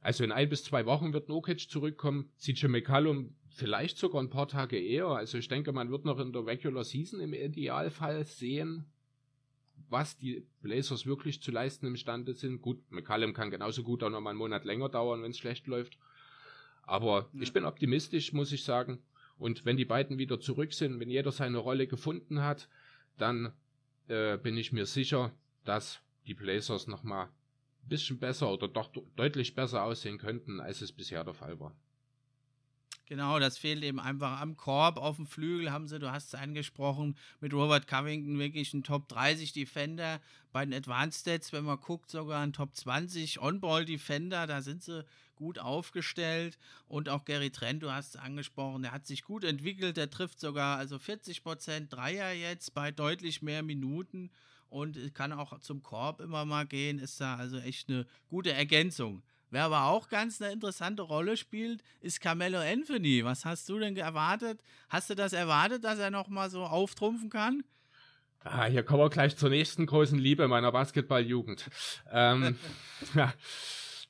Also 0.00 0.22
in 0.22 0.32
ein 0.32 0.48
bis 0.48 0.62
zwei 0.62 0.86
Wochen 0.86 1.12
wird 1.12 1.28
Nokic 1.28 1.68
zurückkommen. 1.68 2.30
CJ 2.38 2.68
McCallum 2.68 3.34
vielleicht 3.48 3.98
sogar 3.98 4.22
ein 4.22 4.30
paar 4.30 4.46
Tage 4.46 4.78
eher. 4.78 5.08
Also 5.08 5.38
ich 5.38 5.48
denke, 5.48 5.72
man 5.72 5.90
wird 5.90 6.04
noch 6.04 6.20
in 6.20 6.32
der 6.32 6.46
Regular 6.46 6.84
Season 6.84 7.18
im 7.18 7.34
Idealfall 7.34 8.24
sehen, 8.24 8.86
was 9.88 10.16
die 10.16 10.46
Blazers 10.62 11.06
wirklich 11.06 11.42
zu 11.42 11.50
leisten 11.50 11.86
imstande 11.86 12.34
sind. 12.34 12.62
Gut, 12.62 12.80
McCallum 12.90 13.34
kann 13.34 13.50
genauso 13.50 13.82
gut 13.82 14.02
auch 14.02 14.10
noch 14.10 14.20
mal 14.20 14.30
einen 14.30 14.38
Monat 14.38 14.64
länger 14.64 14.88
dauern, 14.88 15.22
wenn 15.22 15.32
es 15.32 15.38
schlecht 15.38 15.66
läuft. 15.66 15.98
Aber 16.82 17.28
ja. 17.32 17.42
ich 17.42 17.52
bin 17.52 17.64
optimistisch, 17.64 18.32
muss 18.32 18.52
ich 18.52 18.62
sagen. 18.62 19.00
Und 19.38 19.64
wenn 19.64 19.76
die 19.76 19.84
beiden 19.84 20.18
wieder 20.18 20.40
zurück 20.40 20.72
sind, 20.72 21.00
wenn 21.00 21.10
jeder 21.10 21.32
seine 21.32 21.58
Rolle 21.58 21.86
gefunden 21.86 22.42
hat, 22.42 22.68
dann 23.18 23.52
äh, 24.08 24.36
bin 24.38 24.56
ich 24.56 24.72
mir 24.72 24.86
sicher, 24.86 25.32
dass 25.64 26.00
die 26.26 26.34
Blazers 26.34 26.86
nochmal 26.86 27.26
ein 27.26 27.88
bisschen 27.88 28.18
besser 28.18 28.52
oder 28.52 28.68
doch 28.68 28.90
deutlich 29.16 29.54
besser 29.54 29.82
aussehen 29.82 30.18
könnten, 30.18 30.60
als 30.60 30.80
es 30.80 30.92
bisher 30.92 31.24
der 31.24 31.34
Fall 31.34 31.58
war. 31.60 31.74
Genau, 33.08 33.38
das 33.38 33.56
fehlt 33.56 33.84
eben 33.84 34.00
einfach 34.00 34.40
am 34.40 34.56
Korb. 34.56 34.96
Auf 34.98 35.14
dem 35.14 35.28
Flügel 35.28 35.70
haben 35.70 35.86
sie, 35.86 36.00
du 36.00 36.10
hast 36.10 36.28
es 36.28 36.34
angesprochen, 36.34 37.16
mit 37.40 37.54
Robert 37.54 37.86
Covington 37.86 38.40
wirklich 38.40 38.74
ein 38.74 38.82
Top 38.82 39.08
30 39.08 39.52
Defender. 39.52 40.20
Bei 40.50 40.64
den 40.64 40.74
Advanced 40.74 41.20
Stats, 41.20 41.52
wenn 41.52 41.64
man 41.64 41.80
guckt, 41.80 42.10
sogar 42.10 42.42
ein 42.42 42.52
Top 42.52 42.74
20 42.74 43.40
On-Ball 43.40 43.84
Defender. 43.84 44.48
Da 44.48 44.60
sind 44.60 44.82
sie 44.82 45.04
gut 45.36 45.58
aufgestellt. 45.58 46.58
Und 46.88 47.08
auch 47.08 47.24
Gary 47.24 47.50
Trent, 47.50 47.82
du 47.82 47.92
hast 47.92 48.14
es 48.14 48.20
angesprochen, 48.20 48.82
der 48.82 48.92
hat 48.92 49.06
sich 49.06 49.22
gut 49.22 49.44
entwickelt. 49.44 49.96
Der 49.96 50.10
trifft 50.10 50.40
sogar 50.40 50.78
also 50.78 50.98
40 50.98 51.44
Prozent 51.44 51.92
Dreier 51.92 52.32
jetzt 52.32 52.74
bei 52.74 52.90
deutlich 52.90 53.42
mehr 53.42 53.62
Minuten 53.62 54.30
und 54.68 55.14
kann 55.14 55.32
auch 55.32 55.60
zum 55.60 55.82
Korb 55.82 56.20
immer 56.20 56.44
mal 56.44 56.66
gehen. 56.66 56.98
Ist 56.98 57.20
da 57.20 57.36
also 57.36 57.58
echt 57.58 57.88
eine 57.88 58.06
gute 58.28 58.52
Ergänzung. 58.52 59.22
Wer 59.50 59.64
aber 59.64 59.84
auch 59.84 60.08
ganz 60.08 60.42
eine 60.42 60.52
interessante 60.52 61.02
Rolle 61.02 61.36
spielt, 61.36 61.82
ist 62.00 62.20
Carmelo 62.20 62.58
Anthony. 62.58 63.24
Was 63.24 63.44
hast 63.44 63.68
du 63.68 63.78
denn 63.78 63.96
erwartet? 63.96 64.60
Hast 64.88 65.08
du 65.08 65.14
das 65.14 65.32
erwartet, 65.32 65.84
dass 65.84 65.98
er 65.98 66.10
nochmal 66.10 66.50
so 66.50 66.64
auftrumpfen 66.64 67.30
kann? 67.30 67.62
Ah, 68.40 68.66
hier 68.66 68.82
kommen 68.82 69.00
wir 69.00 69.10
gleich 69.10 69.36
zur 69.36 69.50
nächsten 69.50 69.86
großen 69.86 70.18
Liebe 70.18 70.46
meiner 70.46 70.72
Basketballjugend. 70.72 71.68
ähm, 72.12 72.56
ja. 73.14 73.32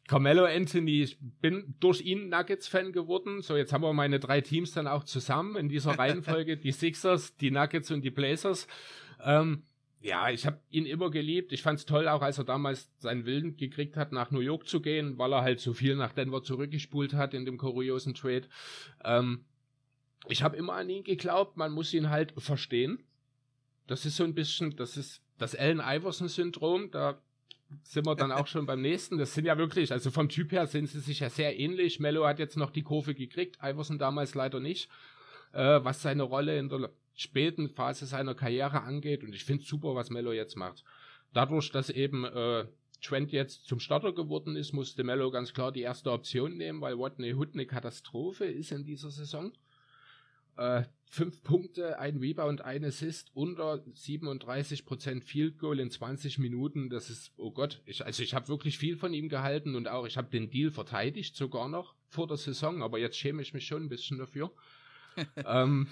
Carmelo 0.07 0.45
Anthony, 0.45 1.03
ich 1.03 1.19
bin 1.21 1.75
durch 1.81 2.01
ihn 2.01 2.29
Nuggets-Fan 2.29 2.93
geworden. 2.93 3.43
So, 3.43 3.57
jetzt 3.57 3.73
haben 3.73 3.83
wir 3.83 3.93
meine 3.93 4.21
drei 4.21 4.41
Teams 4.41 4.73
dann 4.73 4.87
auch 4.87 5.05
zusammen 5.05 5.57
in 5.57 5.69
dieser 5.69 5.93
Reihenfolge. 5.99 6.57
die 6.57 6.73
Sixers, 6.73 7.37
die 7.37 7.51
Nuggets 7.51 7.91
und 7.91 8.03
die 8.03 8.11
Blazers. 8.11 8.69
Ähm, 9.25 9.65
ja, 10.01 10.31
ich 10.31 10.47
habe 10.47 10.61
ihn 10.71 10.87
immer 10.87 11.11
geliebt. 11.11 11.53
Ich 11.53 11.63
fand 11.63 11.81
es 11.81 11.85
toll, 11.85 12.07
auch 12.07 12.23
als 12.23 12.39
er 12.39 12.45
damals 12.45 12.93
seinen 12.99 13.27
Willen 13.27 13.57
gekriegt 13.57 13.97
hat, 13.97 14.13
nach 14.13 14.31
New 14.31 14.41
York 14.41 14.69
zu 14.69 14.81
gehen, 14.81 15.19
weil 15.19 15.33
er 15.33 15.43
halt 15.43 15.59
so 15.59 15.73
viel 15.75 15.97
nach 15.97 16.13
Denver 16.13 16.43
zurückgespult 16.43 17.15
hat 17.15 17.35
in 17.35 17.45
dem 17.45 17.59
kuriosen 17.59 18.15
Trade. 18.15 18.49
Ähm, 19.05 19.45
ich 20.29 20.45
habe 20.45 20.57
immer 20.57 20.75
an 20.75 20.89
ihn 20.89 21.03
geglaubt, 21.03 21.57
man 21.57 21.73
muss 21.73 21.93
ihn 21.93 22.11
halt 22.11 22.33
verstehen. 22.37 23.03
Das 23.89 24.07
ist 24.07 24.17
so 24.17 24.25
ein 24.25 24.35
bisschen, 24.35 24.77
das 24.77 24.97
ist 24.97 25.23
das 25.39 25.57
Allen 25.57 25.81
Iverson-Syndrom. 25.81 26.91
Da 26.93 27.21
sind 27.83 28.07
wir 28.07 28.15
dann 28.15 28.33
auch 28.33 28.47
schon 28.47 28.67
beim 28.67 28.81
nächsten. 28.81 29.19
Das 29.19 29.35
sind 29.35 29.45
ja 29.45 29.59
wirklich, 29.59 29.93
also 29.93 30.11
vom 30.11 30.29
Typ 30.29 30.53
her 30.53 30.67
sind 30.67 30.89
sie 30.89 31.01
sich 31.01 31.21
ja 31.21 31.31
sehr 31.31 31.59
ähnlich. 31.59 32.01
Mello 32.01 32.27
hat 32.27 32.39
jetzt 32.39 32.57
noch 32.57 32.71
die 32.71 32.83
Kurve 32.83 33.15
gekriegt, 33.15 33.59
Iverson 33.63 33.99
damals 33.99 34.35
leider 34.35 34.61
nicht. 34.61 34.89
Äh, 35.53 35.83
was 35.85 36.03
seine 36.03 36.25
Rolle 36.25 36.59
in 36.59 36.69
der 36.69 36.91
späten 37.15 37.69
Phase 37.71 38.07
seiner 38.07 38.35
Karriere 38.35 38.83
angeht. 38.83 39.25
Und 39.25 39.35
ich 39.35 39.45
finde 39.45 39.65
super, 39.65 39.95
was 39.95 40.11
Mello 40.11 40.33
jetzt 40.33 40.57
macht. 40.57 40.85
Dadurch, 41.33 41.71
dass 41.71 41.91
eben 41.91 42.25
äh, 42.25 42.67
Trent 43.03 43.33
jetzt 43.33 43.67
zum 43.67 43.81
Starter 43.81 44.13
geworden 44.13 44.57
ist, 44.57 44.73
musste 44.73 45.05
Mello 45.05 45.31
ganz 45.31 45.55
klar 45.55 45.73
die 45.73 45.83
erste 45.83 46.11
Option 46.13 46.57
nehmen, 46.57 46.81
weil 46.81 46.99
Watney 46.99 47.35
Hood 47.35 47.55
eine 47.55 47.67
Katastrophe 47.67 48.45
ist 48.45 48.73
in 48.73 48.85
dieser 48.85 49.11
Saison. 49.11 49.53
Äh, 50.57 50.85
fünf 51.09 51.43
Punkte, 51.43 51.99
ein 51.99 52.19
Rebound, 52.19 52.63
ein 52.63 52.85
Assist, 52.85 53.31
unter 53.35 53.85
37% 53.95 55.23
Field 55.23 55.59
Goal 55.59 55.81
in 55.81 55.91
20 55.91 56.39
Minuten. 56.39 56.91
Das 56.91 57.11
ist, 57.11 57.33
oh 57.37 57.51
Gott, 57.51 57.81
ich, 57.87 58.05
also 58.05 58.23
ich 58.23 58.35
habe 58.35 58.49
wirklich 58.49 58.79
viel 58.79 58.97
von 58.97 59.15
ihm 59.15 59.29
gehalten 59.29 59.75
und 59.77 59.89
auch 59.89 60.07
ich 60.07 60.17
habe 60.17 60.31
den 60.31 60.51
Deal 60.51 60.71
verteidigt, 60.71 61.37
sogar 61.37 61.69
noch 61.69 61.95
vor 62.09 62.27
der 62.27 62.37
Saison, 62.37 62.83
aber 62.83 62.99
jetzt 62.99 63.17
schäme 63.17 63.43
ich 63.43 63.55
mich 63.55 63.67
schon 63.67 63.85
ein 63.85 63.89
bisschen 63.89 64.19
dafür. 64.19 64.53
ähm, 65.47 65.89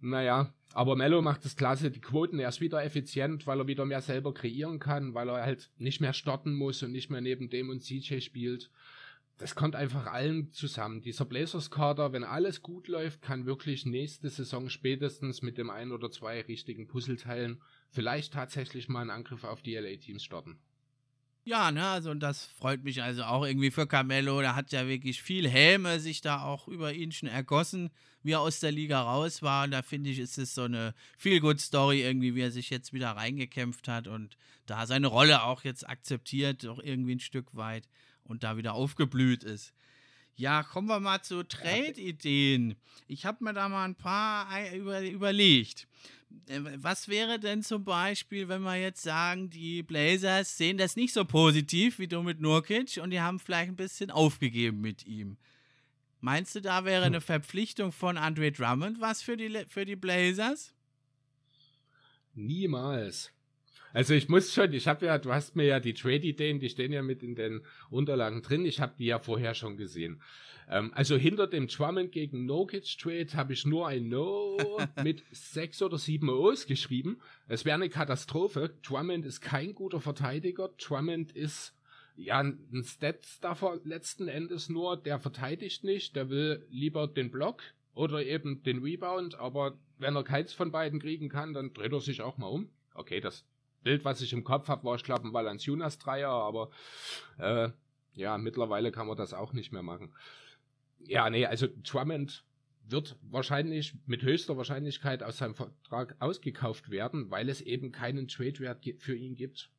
naja, 0.00 0.52
aber 0.72 0.96
Mello 0.96 1.20
macht 1.20 1.44
es 1.44 1.56
klasse. 1.56 1.90
Die 1.90 2.00
Quoten, 2.00 2.38
er 2.38 2.48
ist 2.48 2.60
wieder 2.60 2.82
effizient, 2.82 3.46
weil 3.46 3.60
er 3.60 3.66
wieder 3.66 3.84
mehr 3.84 4.00
selber 4.00 4.32
kreieren 4.32 4.78
kann, 4.78 5.14
weil 5.14 5.28
er 5.28 5.42
halt 5.42 5.70
nicht 5.78 6.00
mehr 6.00 6.12
starten 6.12 6.54
muss 6.54 6.82
und 6.82 6.92
nicht 6.92 7.10
mehr 7.10 7.20
neben 7.20 7.50
dem 7.50 7.68
und 7.68 7.82
CJ 7.82 8.20
spielt. 8.20 8.70
Das 9.40 9.54
kommt 9.54 9.74
einfach 9.74 10.04
allen 10.06 10.52
zusammen. 10.52 11.00
Dieser 11.00 11.24
Blazers-Kader, 11.24 12.12
wenn 12.12 12.24
alles 12.24 12.60
gut 12.60 12.88
läuft, 12.88 13.22
kann 13.22 13.46
wirklich 13.46 13.86
nächste 13.86 14.28
Saison 14.28 14.68
spätestens 14.68 15.40
mit 15.40 15.56
dem 15.56 15.70
ein 15.70 15.92
oder 15.92 16.10
zwei 16.10 16.42
richtigen 16.42 16.86
Puzzleteilen 16.86 17.62
vielleicht 17.88 18.34
tatsächlich 18.34 18.90
mal 18.90 19.00
einen 19.00 19.08
Angriff 19.08 19.44
auf 19.44 19.62
die 19.62 19.76
LA-Teams 19.76 20.22
starten. 20.22 20.60
Ja, 21.44 21.72
ne, 21.72 21.86
also 21.86 22.10
und 22.10 22.20
das 22.20 22.44
freut 22.44 22.84
mich 22.84 23.02
also 23.02 23.22
auch 23.22 23.46
irgendwie 23.46 23.70
für 23.70 23.86
Carmelo. 23.86 24.42
Da 24.42 24.54
hat 24.54 24.72
ja 24.72 24.86
wirklich 24.86 25.22
viel 25.22 25.48
Häme 25.48 25.98
sich 26.00 26.20
da 26.20 26.42
auch 26.42 26.68
über 26.68 26.92
ihn 26.92 27.10
schon 27.10 27.30
ergossen, 27.30 27.88
wie 28.22 28.32
er 28.32 28.40
aus 28.40 28.60
der 28.60 28.72
Liga 28.72 29.00
raus 29.00 29.40
war. 29.40 29.64
Und 29.64 29.70
da 29.70 29.80
finde 29.80 30.10
ich, 30.10 30.18
ist 30.18 30.36
es 30.36 30.54
so 30.54 30.64
eine 30.64 30.94
feel 31.16 31.40
good 31.40 31.58
Story 31.58 32.02
irgendwie, 32.02 32.34
wie 32.34 32.42
er 32.42 32.50
sich 32.50 32.68
jetzt 32.68 32.92
wieder 32.92 33.12
reingekämpft 33.12 33.88
hat 33.88 34.06
und 34.06 34.36
da 34.66 34.86
seine 34.86 35.06
Rolle 35.06 35.42
auch 35.42 35.64
jetzt 35.64 35.88
akzeptiert, 35.88 36.66
auch 36.66 36.78
irgendwie 36.78 37.14
ein 37.14 37.20
Stück 37.20 37.56
weit 37.56 37.88
und 38.30 38.44
da 38.44 38.56
wieder 38.56 38.74
aufgeblüht 38.74 39.44
ist. 39.44 39.74
Ja, 40.36 40.62
kommen 40.62 40.88
wir 40.88 41.00
mal 41.00 41.20
zu 41.20 41.42
Trade-Ideen. 41.42 42.76
Ich 43.08 43.26
habe 43.26 43.44
mir 43.44 43.52
da 43.52 43.68
mal 43.68 43.84
ein 43.84 43.96
paar 43.96 44.48
über, 44.72 45.02
überlegt. 45.02 45.86
Äh, 46.46 46.60
was 46.76 47.08
wäre 47.08 47.38
denn 47.38 47.62
zum 47.62 47.84
Beispiel, 47.84 48.48
wenn 48.48 48.62
wir 48.62 48.76
jetzt 48.76 49.02
sagen, 49.02 49.50
die 49.50 49.82
Blazers 49.82 50.56
sehen 50.56 50.78
das 50.78 50.96
nicht 50.96 51.12
so 51.12 51.24
positiv 51.24 51.98
wie 51.98 52.08
du 52.08 52.22
mit 52.22 52.40
Nurkic 52.40 53.00
und 53.02 53.10
die 53.10 53.20
haben 53.20 53.38
vielleicht 53.38 53.70
ein 53.70 53.76
bisschen 53.76 54.10
aufgegeben 54.10 54.80
mit 54.80 55.04
ihm? 55.06 55.36
Meinst 56.20 56.54
du, 56.54 56.60
da 56.60 56.84
wäre 56.84 57.04
hm. 57.04 57.12
eine 57.12 57.20
Verpflichtung 57.20 57.92
von 57.92 58.16
Andre 58.16 58.52
Drummond 58.52 59.00
was 59.00 59.22
für 59.22 59.36
die, 59.36 59.64
für 59.68 59.84
die 59.84 59.96
Blazers? 59.96 60.72
Niemals. 62.34 63.32
Also 63.92 64.14
ich 64.14 64.28
muss 64.28 64.52
schon, 64.52 64.72
ich 64.72 64.86
habe 64.86 65.06
ja, 65.06 65.18
du 65.18 65.32
hast 65.32 65.56
mir 65.56 65.64
ja 65.64 65.80
die 65.80 65.94
Trade-Ideen, 65.94 66.60
die 66.60 66.70
stehen 66.70 66.92
ja 66.92 67.02
mit 67.02 67.22
in 67.22 67.34
den 67.34 67.62
Unterlagen 67.90 68.42
drin, 68.42 68.64
ich 68.64 68.80
habe 68.80 68.94
die 68.98 69.06
ja 69.06 69.18
vorher 69.18 69.54
schon 69.54 69.76
gesehen. 69.76 70.20
Ähm, 70.70 70.92
also 70.94 71.16
hinter 71.16 71.46
dem 71.46 71.66
Drummond 71.66 72.12
gegen 72.12 72.46
Nokic 72.46 72.96
Trade 72.98 73.28
habe 73.34 73.52
ich 73.52 73.66
nur 73.66 73.88
ein 73.88 74.08
No 74.08 74.56
mit 75.02 75.24
sechs 75.32 75.82
oder 75.82 75.98
sieben 75.98 76.30
O's 76.30 76.66
geschrieben. 76.66 77.20
Es 77.48 77.64
wäre 77.64 77.74
eine 77.74 77.90
Katastrophe. 77.90 78.74
Drummond 78.82 79.26
ist 79.26 79.40
kein 79.40 79.74
guter 79.74 80.00
Verteidiger. 80.00 80.70
Drummond 80.78 81.32
ist 81.32 81.74
ja 82.16 82.38
ein 82.38 82.84
Stat-Stuffer 82.84 83.80
letzten 83.84 84.28
Endes 84.28 84.68
nur. 84.68 84.96
Der 84.96 85.18
verteidigt 85.18 85.82
nicht. 85.82 86.14
Der 86.14 86.30
will 86.30 86.64
lieber 86.70 87.08
den 87.08 87.30
Block 87.30 87.62
oder 87.94 88.24
eben 88.24 88.62
den 88.62 88.82
Rebound. 88.82 89.34
Aber 89.34 89.76
wenn 89.98 90.14
er 90.14 90.22
keins 90.22 90.52
von 90.52 90.70
beiden 90.70 91.00
kriegen 91.00 91.28
kann, 91.28 91.52
dann 91.52 91.72
dreht 91.72 91.92
er 91.92 92.00
sich 92.00 92.22
auch 92.22 92.38
mal 92.38 92.46
um. 92.46 92.70
Okay, 92.94 93.20
das 93.20 93.44
Bild, 93.82 94.04
was 94.04 94.20
ich 94.20 94.32
im 94.32 94.44
Kopf 94.44 94.68
habe, 94.68 94.84
war, 94.84 94.96
ich 94.96 95.04
glaube, 95.04 95.26
ein 95.26 95.32
Valanciunas-Dreier, 95.32 96.30
aber 96.30 96.70
äh, 97.38 97.70
ja, 98.14 98.38
mittlerweile 98.38 98.92
kann 98.92 99.06
man 99.06 99.16
das 99.16 99.32
auch 99.32 99.52
nicht 99.52 99.72
mehr 99.72 99.82
machen. 99.82 100.12
Ja, 100.98 101.30
nee, 101.30 101.46
also 101.46 101.66
Drummond 101.82 102.44
wird 102.90 103.16
wahrscheinlich 103.22 103.94
mit 104.06 104.22
höchster 104.22 104.56
Wahrscheinlichkeit 104.56 105.22
aus 105.22 105.38
seinem 105.38 105.54
Vertrag 105.54 106.16
ausgekauft 106.18 106.90
werden, 106.90 107.30
weil 107.30 107.48
es 107.48 107.60
eben 107.60 107.92
keinen 107.92 108.28
Trade-Wert 108.28 108.84
für 108.98 109.14
ihn 109.14 109.34
gibt. 109.34 109.70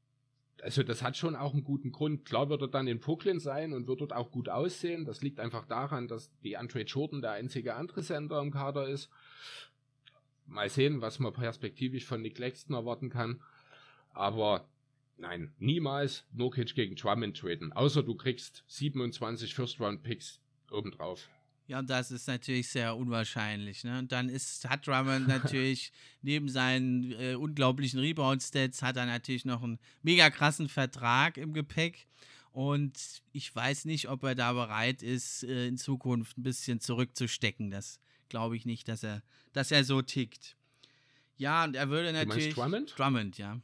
Also 0.62 0.84
das 0.84 1.02
hat 1.02 1.18
schon 1.18 1.36
auch 1.36 1.54
einen 1.54 1.64
guten 1.64 1.92
Grund. 1.92 2.26
Klar 2.26 2.50
wird 2.50 2.62
er 2.62 2.68
dann 2.68 2.88
in 2.88 3.00
Brooklyn 3.00 3.40
sein 3.40 3.74
und 3.74 3.88
wird 3.88 4.02
dort 4.02 4.14
auch 4.14 4.32
gut 4.32 4.48
aussehen. 4.48 5.06
Das 5.06 5.22
liegt 5.22 5.40
einfach 5.40 5.66
daran, 5.66 6.08
dass 6.08 6.32
die 6.42 6.56
Andre 6.56 6.82
Jordan 6.82 7.22
der 7.22 7.32
einzige 7.32 7.76
andere 7.76 8.04
Sender 8.04 8.40
im 8.42 8.52
Kader 8.52 8.88
ist. 8.88 9.10
Mal 10.46 10.70
sehen, 10.70 11.02
was 11.02 11.20
man 11.20 11.34
perspektivisch 11.34 12.06
von 12.06 12.22
Nick 12.22 12.38
Lexton 12.38 12.76
erwarten 12.76 13.10
kann. 13.10 13.42
Aber 14.14 14.70
nein, 15.18 15.54
niemals 15.60 16.26
Nurkic 16.32 16.76
gegen 16.76 16.96
Drummond 16.96 17.38
traden. 17.38 17.72
Außer 17.74 18.04
du 18.04 18.16
kriegst 18.16 18.64
27 18.68 19.54
First-Round-Picks 19.54 20.40
obendrauf. 20.72 21.30
Ja, 21.68 21.80
und 21.80 21.90
das 21.90 22.12
ist 22.12 22.28
natürlich 22.28 22.68
sehr 22.68 22.98
unwahrscheinlich. 22.98 23.86
Ne? 23.86 24.00
Und 24.00 24.12
dann 24.12 24.28
ist, 24.28 24.68
hat 24.68 24.86
Drummond 24.86 25.28
natürlich 25.28 25.94
neben 26.22 26.50
seinen 26.50 27.14
äh, 27.14 27.36
unglaublichen 27.36 28.00
Rebound-Stats 28.00 28.82
hat 28.82 28.98
er 28.98 29.06
natürlich 29.06 29.46
noch 29.46 29.64
einen 29.64 29.80
mega 30.02 30.30
krassen 30.30 30.68
Vertrag 30.68 31.38
im 31.38 31.54
Gepäck. 31.54 32.08
Und 32.52 33.22
ich 33.32 33.56
weiß 33.56 33.86
nicht, 33.86 34.10
ob 34.10 34.24
er 34.24 34.36
da 34.36 34.52
bereit 34.52 35.02
ist, 35.02 35.44
äh, 35.44 35.68
in 35.68 35.78
Zukunft 35.78 36.38
ein 36.38 36.44
bisschen 36.44 36.82
zurückzustecken. 36.82 37.72
Das 37.72 38.02
glaube 38.28 38.58
ich 38.58 38.66
nicht, 38.66 38.90
dass 38.90 39.04
er, 39.04 39.24
dass 39.54 39.72
er 39.72 39.86
so 39.86 40.02
tickt. 40.02 40.58
Ja, 41.38 41.64
und 41.64 41.76
er 41.76 41.90
würde 41.90 42.12
natürlich. 42.12 42.54
Du 42.54 42.62
Drummond? 42.62 42.94
Drummond, 42.98 43.38
ja. 43.38 43.62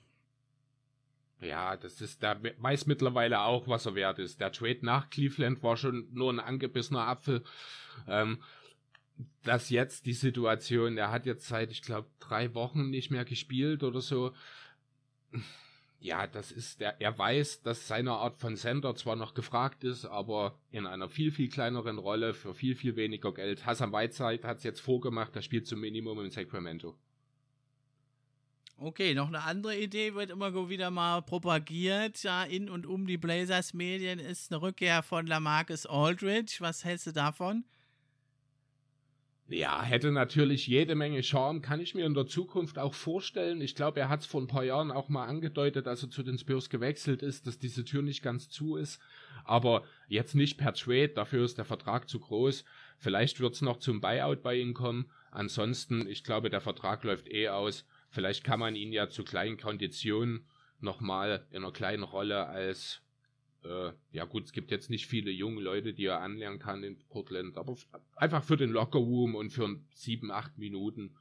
Ja, 1.39 1.77
das 1.77 2.01
ist, 2.01 2.23
der 2.23 2.39
weiß 2.57 2.87
mittlerweile 2.87 3.41
auch, 3.41 3.67
was 3.67 3.85
er 3.85 3.95
wert 3.95 4.19
ist. 4.19 4.39
Der 4.41 4.51
Trade 4.51 4.79
nach 4.81 5.09
Cleveland 5.09 5.61
war 5.61 5.77
schon 5.77 6.07
nur 6.11 6.33
ein 6.33 6.39
angebissener 6.39 7.07
Apfel. 7.07 7.43
Ähm, 8.07 8.41
dass 9.43 9.69
jetzt 9.69 10.05
die 10.05 10.13
Situation, 10.13 10.97
er 10.97 11.11
hat 11.11 11.25
jetzt 11.25 11.47
seit, 11.47 11.71
ich 11.71 11.81
glaube, 11.81 12.09
drei 12.19 12.53
Wochen 12.53 12.89
nicht 12.89 13.11
mehr 13.11 13.25
gespielt 13.25 13.83
oder 13.83 14.01
so. 14.01 14.33
Ja, 15.99 16.27
das 16.27 16.51
ist, 16.51 16.81
der, 16.81 17.01
er 17.01 17.17
weiß, 17.17 17.63
dass 17.63 17.87
seine 17.87 18.11
Art 18.11 18.37
von 18.37 18.55
Sender 18.55 18.95
zwar 18.95 19.15
noch 19.15 19.33
gefragt 19.33 19.83
ist, 19.83 20.05
aber 20.05 20.59
in 20.69 20.85
einer 20.85 21.09
viel, 21.09 21.31
viel 21.31 21.49
kleineren 21.49 21.97
Rolle 21.97 22.33
für 22.33 22.53
viel, 22.53 22.75
viel 22.75 22.95
weniger 22.95 23.33
Geld. 23.33 23.65
Hassan 23.65 23.91
Whiteside 23.91 24.47
hat 24.47 24.57
es 24.57 24.63
jetzt 24.63 24.81
vorgemacht, 24.81 25.35
er 25.35 25.41
spielt 25.41 25.65
zum 25.65 25.79
Minimum 25.79 26.19
in 26.23 26.29
Sacramento. 26.29 26.95
Okay, 28.79 29.15
noch 29.15 29.29
eine 29.29 29.41
andere 29.41 29.75
Idee 29.75 30.13
wird 30.13 30.29
immer 30.29 30.69
wieder 30.69 30.91
mal 30.91 31.23
propagiert, 31.23 32.21
ja, 32.21 32.43
in 32.43 32.69
und 32.69 32.85
um 32.85 33.07
die 33.07 33.17
Blazers 33.17 33.73
Medien 33.73 34.19
ist 34.19 34.51
eine 34.51 34.61
Rückkehr 34.61 35.01
von 35.01 35.25
Lamarcus 35.25 35.87
Aldridge. 35.87 36.57
Was 36.59 36.85
hältst 36.85 37.07
du 37.07 37.11
davon? 37.11 37.65
Ja, 39.49 39.81
hätte 39.81 40.11
natürlich 40.11 40.67
jede 40.67 40.93
Menge 40.93 41.23
Charme, 41.23 41.61
kann 41.61 41.79
ich 41.79 41.95
mir 41.95 42.05
in 42.05 42.13
der 42.13 42.27
Zukunft 42.27 42.77
auch 42.77 42.93
vorstellen. 42.93 43.61
Ich 43.61 43.73
glaube, 43.73 43.99
er 43.99 44.09
hat 44.09 44.19
es 44.19 44.25
vor 44.27 44.41
ein 44.41 44.47
paar 44.47 44.65
Jahren 44.65 44.91
auch 44.91 45.09
mal 45.09 45.25
angedeutet, 45.25 45.87
als 45.87 46.03
er 46.03 46.11
zu 46.11 46.21
den 46.21 46.37
Spurs 46.37 46.69
gewechselt 46.69 47.23
ist, 47.23 47.47
dass 47.47 47.57
diese 47.57 47.83
Tür 47.83 48.03
nicht 48.03 48.21
ganz 48.21 48.47
zu 48.49 48.75
ist. 48.75 48.99
Aber 49.43 49.85
jetzt 50.07 50.35
nicht 50.35 50.57
per 50.57 50.73
Trade, 50.73 51.09
dafür 51.09 51.45
ist 51.45 51.57
der 51.57 51.65
Vertrag 51.65 52.09
zu 52.09 52.19
groß. 52.19 52.63
Vielleicht 52.99 53.39
wird 53.39 53.55
es 53.55 53.61
noch 53.61 53.77
zum 53.77 54.01
Buyout 54.01 54.43
bei 54.43 54.55
ihm 54.55 54.75
kommen. 54.75 55.09
Ansonsten, 55.31 56.05
ich 56.07 56.23
glaube, 56.23 56.49
der 56.51 56.61
Vertrag 56.61 57.03
läuft 57.05 57.27
eh 57.27 57.47
aus. 57.47 57.87
Vielleicht 58.09 58.43
kann 58.43 58.59
man 58.59 58.75
ihn 58.75 58.93
ja 58.93 59.09
zu 59.09 59.23
kleinen 59.23 59.57
Konditionen 59.57 60.47
nochmal 60.79 61.47
in 61.51 61.57
einer 61.57 61.71
kleinen 61.71 62.03
Rolle 62.03 62.47
als 62.47 63.01
äh, 63.63 63.91
ja 64.11 64.25
gut, 64.25 64.45
es 64.45 64.51
gibt 64.51 64.71
jetzt 64.71 64.89
nicht 64.89 65.07
viele 65.07 65.31
junge 65.31 65.61
Leute, 65.61 65.93
die 65.93 66.05
er 66.05 66.21
anlernen 66.21 66.59
kann 66.59 66.83
in 66.83 66.97
Portland, 67.09 67.57
aber 67.57 67.75
einfach 68.15 68.43
für 68.43 68.57
den 68.57 68.69
Lockerroom 68.69 69.35
und 69.35 69.49
für 69.49 69.79
sieben, 69.93 70.31
acht 70.31 70.57
Minuten 70.57 71.15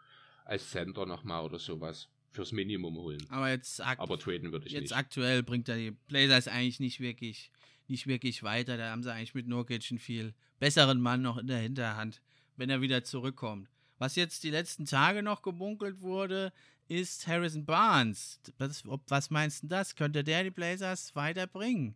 als 0.44 0.70
Center 0.70 1.06
nochmal 1.06 1.44
oder 1.44 1.58
sowas 1.58 2.08
fürs 2.30 2.52
Minimum 2.52 2.96
holen. 2.96 3.24
Aber 3.30 3.50
jetzt 3.50 3.80
aber 3.80 4.18
traden 4.18 4.52
würde 4.52 4.66
ich 4.66 4.72
jetzt 4.72 4.82
nicht. 4.82 4.96
aktuell 4.96 5.42
bringt 5.42 5.68
er 5.68 5.76
die 5.76 5.90
Blazers 5.90 6.48
eigentlich 6.48 6.80
nicht 6.80 7.00
wirklich 7.00 7.50
nicht 7.88 8.06
wirklich 8.06 8.42
weiter. 8.42 8.76
Da 8.76 8.90
haben 8.90 9.02
sie 9.02 9.12
eigentlich 9.12 9.34
mit 9.34 9.46
Nurkic 9.46 9.86
einen 9.90 9.98
viel 9.98 10.34
besseren 10.58 11.00
Mann 11.00 11.22
noch 11.22 11.38
in 11.38 11.46
der 11.46 11.58
Hinterhand, 11.58 12.20
wenn 12.56 12.70
er 12.70 12.80
wieder 12.80 13.04
zurückkommt. 13.04 13.68
Was 13.98 14.16
jetzt 14.16 14.44
die 14.44 14.50
letzten 14.50 14.84
Tage 14.84 15.22
noch 15.22 15.42
gebunkelt 15.42 16.00
wurde, 16.00 16.52
ist 16.88 17.26
Harrison 17.26 17.64
Barnes. 17.64 18.40
Was, 18.58 18.86
ob, 18.86 19.02
was 19.08 19.30
meinst 19.30 19.62
du 19.62 19.68
das? 19.68 19.94
Könnte 19.94 20.22
der 20.24 20.44
die 20.44 20.50
Blazers 20.50 21.14
weiterbringen? 21.14 21.94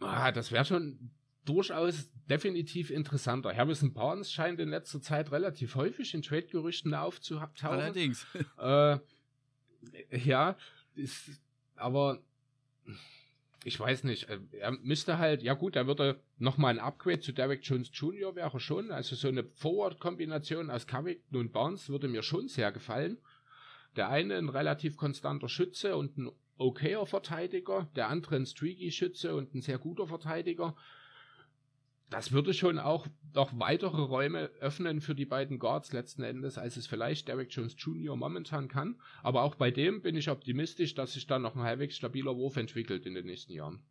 Ah, 0.00 0.32
das 0.32 0.52
wäre 0.52 0.64
schon 0.64 1.10
durchaus 1.44 2.10
definitiv 2.28 2.90
interessanter. 2.90 3.54
Harrison 3.54 3.92
Barnes 3.92 4.32
scheint 4.32 4.60
in 4.60 4.70
letzter 4.70 5.00
Zeit 5.00 5.30
relativ 5.30 5.74
häufig 5.74 6.14
in 6.14 6.22
Trade-Gerüchten 6.22 6.94
aufzutauchen. 6.94 7.80
Allerdings. 7.80 8.26
Äh, 8.58 8.98
ja, 10.10 10.56
ist, 10.94 11.30
aber 11.76 12.22
ich 13.64 13.80
weiß 13.80 14.04
nicht. 14.04 14.28
Äh, 14.28 14.38
er 14.60 14.72
müsste 14.72 15.18
halt, 15.18 15.42
ja 15.42 15.54
gut, 15.54 15.74
er 15.74 15.86
würde 15.86 16.20
nochmal 16.38 16.74
ein 16.74 16.78
Upgrade 16.78 17.20
zu 17.20 17.32
Derek 17.32 17.60
Jones 17.64 17.90
Jr. 17.92 18.36
wäre 18.36 18.60
schon. 18.60 18.92
Also 18.92 19.16
so 19.16 19.28
eine 19.28 19.44
Forward-Kombination 19.44 20.70
aus 20.70 20.86
Covington 20.86 21.40
und 21.40 21.52
Barnes 21.52 21.88
würde 21.88 22.08
mir 22.08 22.22
schon 22.22 22.48
sehr 22.48 22.70
gefallen. 22.72 23.18
Der 23.96 24.10
eine 24.10 24.36
ein 24.36 24.48
relativ 24.48 24.96
konstanter 24.96 25.48
Schütze 25.48 25.96
und 25.96 26.18
ein 26.18 26.30
okayer 26.58 27.06
Verteidiger, 27.06 27.88
der 27.96 28.08
andere 28.08 28.36
ein 28.36 28.46
streaky 28.46 28.92
Schütze 28.92 29.34
und 29.34 29.54
ein 29.54 29.62
sehr 29.62 29.78
guter 29.78 30.06
Verteidiger. 30.06 30.76
Das 32.10 32.32
würde 32.32 32.54
schon 32.54 32.78
auch 32.78 33.06
noch 33.34 33.58
weitere 33.58 34.02
Räume 34.02 34.50
öffnen 34.60 35.00
für 35.00 35.14
die 35.14 35.24
beiden 35.24 35.58
Guards 35.58 35.92
letzten 35.92 36.22
Endes, 36.22 36.58
als 36.58 36.76
es 36.76 36.86
vielleicht 36.86 37.28
Derek 37.28 37.50
Jones 37.50 37.74
Jr. 37.76 38.16
momentan 38.16 38.68
kann. 38.68 39.00
Aber 39.22 39.42
auch 39.42 39.56
bei 39.56 39.70
dem 39.70 40.02
bin 40.02 40.16
ich 40.16 40.30
optimistisch, 40.30 40.94
dass 40.94 41.14
sich 41.14 41.26
da 41.26 41.38
noch 41.38 41.56
ein 41.56 41.62
halbwegs 41.62 41.96
stabiler 41.96 42.36
Wurf 42.36 42.56
entwickelt 42.56 43.06
in 43.06 43.14
den 43.14 43.26
nächsten 43.26 43.52
Jahren. 43.52 43.82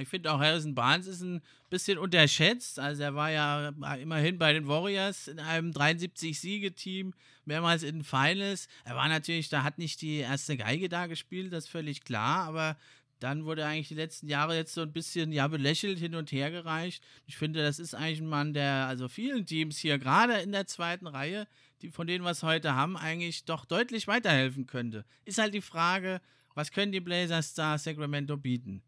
Ich 0.00 0.08
finde 0.08 0.32
auch 0.32 0.40
Harrison 0.40 0.74
Barnes 0.74 1.06
ist 1.06 1.20
ein 1.20 1.42
bisschen 1.68 1.98
unterschätzt. 1.98 2.78
Also 2.78 3.02
er 3.02 3.14
war 3.14 3.30
ja 3.30 3.68
immerhin 4.00 4.38
bei 4.38 4.52
den 4.54 4.66
Warriors 4.66 5.28
in 5.28 5.38
einem 5.38 5.70
73-Siege-Team, 5.70 7.12
mehrmals 7.44 7.82
in 7.82 7.96
den 7.96 8.04
Finals. 8.04 8.68
Er 8.84 8.96
war 8.96 9.08
natürlich, 9.08 9.50
da 9.50 9.64
hat 9.64 9.76
nicht 9.78 10.00
die 10.00 10.16
erste 10.16 10.56
Geige 10.56 10.88
da 10.88 11.06
gespielt, 11.06 11.52
das 11.52 11.64
ist 11.64 11.70
völlig 11.70 12.04
klar, 12.04 12.46
aber 12.46 12.78
dann 13.22 13.44
wurde 13.44 13.64
eigentlich 13.64 13.88
die 13.88 13.94
letzten 13.94 14.28
Jahre 14.28 14.56
jetzt 14.56 14.74
so 14.74 14.80
ein 14.82 14.92
bisschen 14.92 15.32
ja 15.32 15.46
belächelt 15.48 15.98
hin 15.98 16.14
und 16.14 16.32
her 16.32 16.50
gereicht. 16.50 17.02
Ich 17.26 17.36
finde, 17.36 17.62
das 17.62 17.78
ist 17.78 17.94
eigentlich 17.94 18.20
ein 18.20 18.28
Mann, 18.28 18.54
der 18.54 18.86
also 18.86 19.08
vielen 19.08 19.46
Teams 19.46 19.78
hier, 19.78 19.98
gerade 19.98 20.34
in 20.40 20.52
der 20.52 20.66
zweiten 20.66 21.06
Reihe, 21.06 21.46
die 21.80 21.90
von 21.90 22.06
denen 22.06 22.24
wir 22.24 22.30
es 22.30 22.42
heute 22.42 22.74
haben, 22.74 22.96
eigentlich 22.96 23.44
doch 23.44 23.64
deutlich 23.64 24.08
weiterhelfen 24.08 24.66
könnte. 24.66 25.04
Ist 25.24 25.38
halt 25.38 25.54
die 25.54 25.60
Frage, 25.60 26.20
was 26.54 26.72
können 26.72 26.92
die 26.92 27.00
Blazers 27.00 27.54
da 27.54 27.78
Sacramento 27.78 28.36
bieten? 28.36 28.82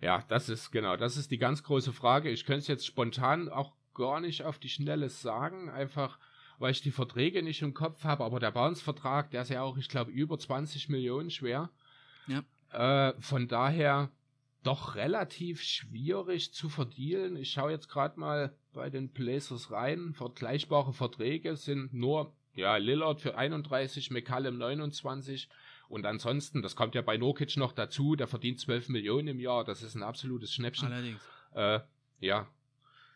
Ja, 0.00 0.24
das 0.28 0.48
ist 0.48 0.70
genau, 0.70 0.96
das 0.96 1.16
ist 1.16 1.30
die 1.30 1.38
ganz 1.38 1.62
große 1.62 1.92
Frage. 1.92 2.30
Ich 2.30 2.44
könnte 2.44 2.60
es 2.60 2.68
jetzt 2.68 2.86
spontan 2.86 3.48
auch 3.48 3.74
gar 3.94 4.20
nicht 4.20 4.42
auf 4.42 4.58
die 4.58 4.68
Schnelle 4.68 5.08
sagen, 5.08 5.70
einfach 5.70 6.18
weil 6.58 6.70
ich 6.70 6.80
die 6.80 6.90
Verträge 6.90 7.42
nicht 7.42 7.62
im 7.62 7.74
Kopf 7.74 8.04
habe, 8.04 8.24
aber 8.24 8.40
der 8.40 8.50
Barnes-Vertrag, 8.50 9.30
der 9.30 9.42
ist 9.42 9.50
ja 9.50 9.62
auch, 9.62 9.76
ich 9.76 9.88
glaube, 9.88 10.10
über 10.10 10.38
20 10.38 10.88
Millionen 10.88 11.30
schwer. 11.30 11.70
Ja. 12.26 13.10
Äh, 13.10 13.20
von 13.20 13.48
daher 13.48 14.10
doch 14.62 14.96
relativ 14.96 15.62
schwierig 15.62 16.52
zu 16.52 16.68
verdienen. 16.68 17.36
Ich 17.36 17.52
schaue 17.52 17.70
jetzt 17.70 17.88
gerade 17.88 18.18
mal 18.18 18.54
bei 18.72 18.90
den 18.90 19.10
Blazers 19.10 19.70
rein. 19.70 20.12
Vergleichbare 20.12 20.92
Verträge 20.92 21.56
sind 21.56 21.94
nur 21.94 22.32
ja, 22.54 22.76
Lillard 22.76 23.20
für 23.20 23.36
31, 23.36 24.10
McCallum 24.10 24.58
29, 24.58 25.48
und 25.88 26.04
ansonsten, 26.04 26.62
das 26.62 26.74
kommt 26.74 26.94
ja 26.94 27.02
bei 27.02 27.16
Nokic 27.16 27.56
noch 27.56 27.72
dazu, 27.72 28.16
der 28.16 28.26
verdient 28.26 28.58
12 28.58 28.88
Millionen 28.88 29.28
im 29.28 29.40
Jahr, 29.40 29.64
das 29.64 29.82
ist 29.82 29.94
ein 29.94 30.02
absolutes 30.02 30.52
Schnäppchen. 30.52 30.90
Allerdings. 30.90 31.20
Äh, 31.54 31.80
ja, 32.18 32.48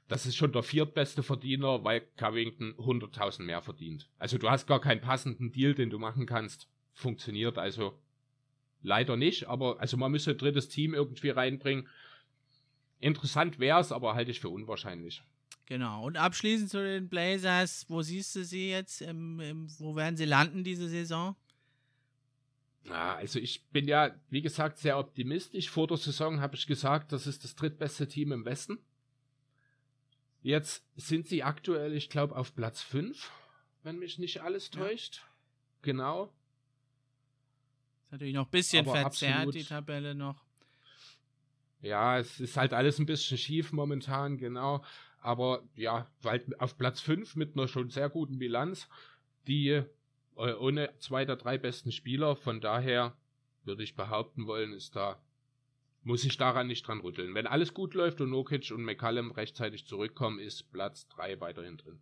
das 0.08 0.26
ist 0.26 0.36
schon 0.36 0.52
der 0.52 0.62
viertbeste 0.62 1.22
Verdiener, 1.22 1.84
weil 1.84 2.02
Covington 2.16 2.74
100.000 2.74 3.42
mehr 3.42 3.62
verdient. 3.62 4.08
Also 4.18 4.38
du 4.38 4.48
hast 4.48 4.66
gar 4.66 4.80
keinen 4.80 5.00
passenden 5.00 5.52
Deal, 5.52 5.74
den 5.74 5.90
du 5.90 5.98
machen 5.98 6.26
kannst. 6.26 6.68
Funktioniert 6.92 7.58
also 7.58 7.98
leider 8.82 9.16
nicht, 9.16 9.48
aber 9.48 9.80
also 9.80 9.96
man 9.96 10.12
müsste 10.12 10.32
ein 10.32 10.38
drittes 10.38 10.68
Team 10.68 10.94
irgendwie 10.94 11.30
reinbringen. 11.30 11.88
Interessant 12.98 13.58
wäre 13.58 13.80
es, 13.80 13.92
aber 13.92 14.14
halte 14.14 14.30
ich 14.30 14.40
für 14.40 14.48
unwahrscheinlich. 14.50 15.22
Genau. 15.66 16.04
Und 16.04 16.16
abschließend 16.16 16.68
zu 16.70 16.82
den 16.82 17.08
Blazers, 17.08 17.86
wo 17.88 18.02
siehst 18.02 18.34
du 18.34 18.44
sie 18.44 18.70
jetzt? 18.70 19.02
Im, 19.02 19.38
im, 19.40 19.68
wo 19.78 19.94
werden 19.94 20.16
sie 20.16 20.24
landen 20.24 20.64
diese 20.64 20.88
Saison? 20.88 21.36
Ja, 22.84 23.14
also 23.14 23.38
ich 23.38 23.64
bin 23.68 23.86
ja, 23.86 24.14
wie 24.30 24.42
gesagt, 24.42 24.78
sehr 24.78 24.98
optimistisch. 24.98 25.70
Vor 25.70 25.86
der 25.86 25.96
Saison 25.96 26.40
habe 26.40 26.56
ich 26.56 26.66
gesagt, 26.66 27.12
das 27.12 27.26
ist 27.26 27.44
das 27.44 27.54
drittbeste 27.54 28.08
Team 28.08 28.32
im 28.32 28.44
Westen. 28.44 28.78
Jetzt 30.42 30.84
sind 30.96 31.26
sie 31.26 31.42
aktuell, 31.42 31.94
ich 31.94 32.08
glaube, 32.08 32.34
auf 32.34 32.54
Platz 32.54 32.82
5, 32.82 33.30
wenn 33.82 33.98
mich 33.98 34.18
nicht 34.18 34.42
alles 34.42 34.70
täuscht. 34.70 35.16
Ja. 35.16 35.22
Genau. 35.82 36.32
Ist 38.10 38.14
natürlich 38.14 38.34
noch 38.34 38.46
ein 38.46 38.50
bisschen 38.50 38.88
Aber 38.88 38.98
verzerrt, 39.02 39.36
absolut. 39.36 39.54
die 39.54 39.64
Tabelle 39.64 40.14
noch. 40.16 40.42
Ja, 41.80 42.18
es 42.18 42.40
ist 42.40 42.56
halt 42.56 42.72
alles 42.72 42.98
ein 42.98 43.06
bisschen 43.06 43.38
schief 43.38 43.70
momentan, 43.70 44.36
genau. 44.36 44.84
Aber 45.20 45.62
ja, 45.76 46.10
weil 46.20 46.44
auf 46.58 46.76
Platz 46.76 47.00
5 47.00 47.36
mit 47.36 47.56
einer 47.56 47.68
schon 47.68 47.88
sehr 47.88 48.08
guten 48.08 48.40
Bilanz, 48.40 48.88
die 49.46 49.68
äh, 49.68 49.84
ohne 50.34 50.92
zwei 50.98 51.24
der 51.24 51.36
drei 51.36 51.56
besten 51.56 51.92
Spieler. 51.92 52.34
Von 52.34 52.60
daher 52.60 53.16
würde 53.62 53.84
ich 53.84 53.94
behaupten 53.94 54.48
wollen, 54.48 54.72
ist 54.72 54.96
da, 54.96 55.22
muss 56.02 56.24
ich 56.24 56.36
daran 56.36 56.66
nicht 56.66 56.88
dran 56.88 57.02
rütteln. 57.02 57.32
Wenn 57.36 57.46
alles 57.46 57.74
gut 57.74 57.94
läuft 57.94 58.20
und 58.20 58.30
Nokic 58.30 58.72
und 58.72 58.82
McCallum 58.82 59.30
rechtzeitig 59.30 59.86
zurückkommen, 59.86 60.40
ist 60.40 60.72
Platz 60.72 61.06
drei 61.06 61.40
weiterhin 61.40 61.76
drin. 61.76 62.00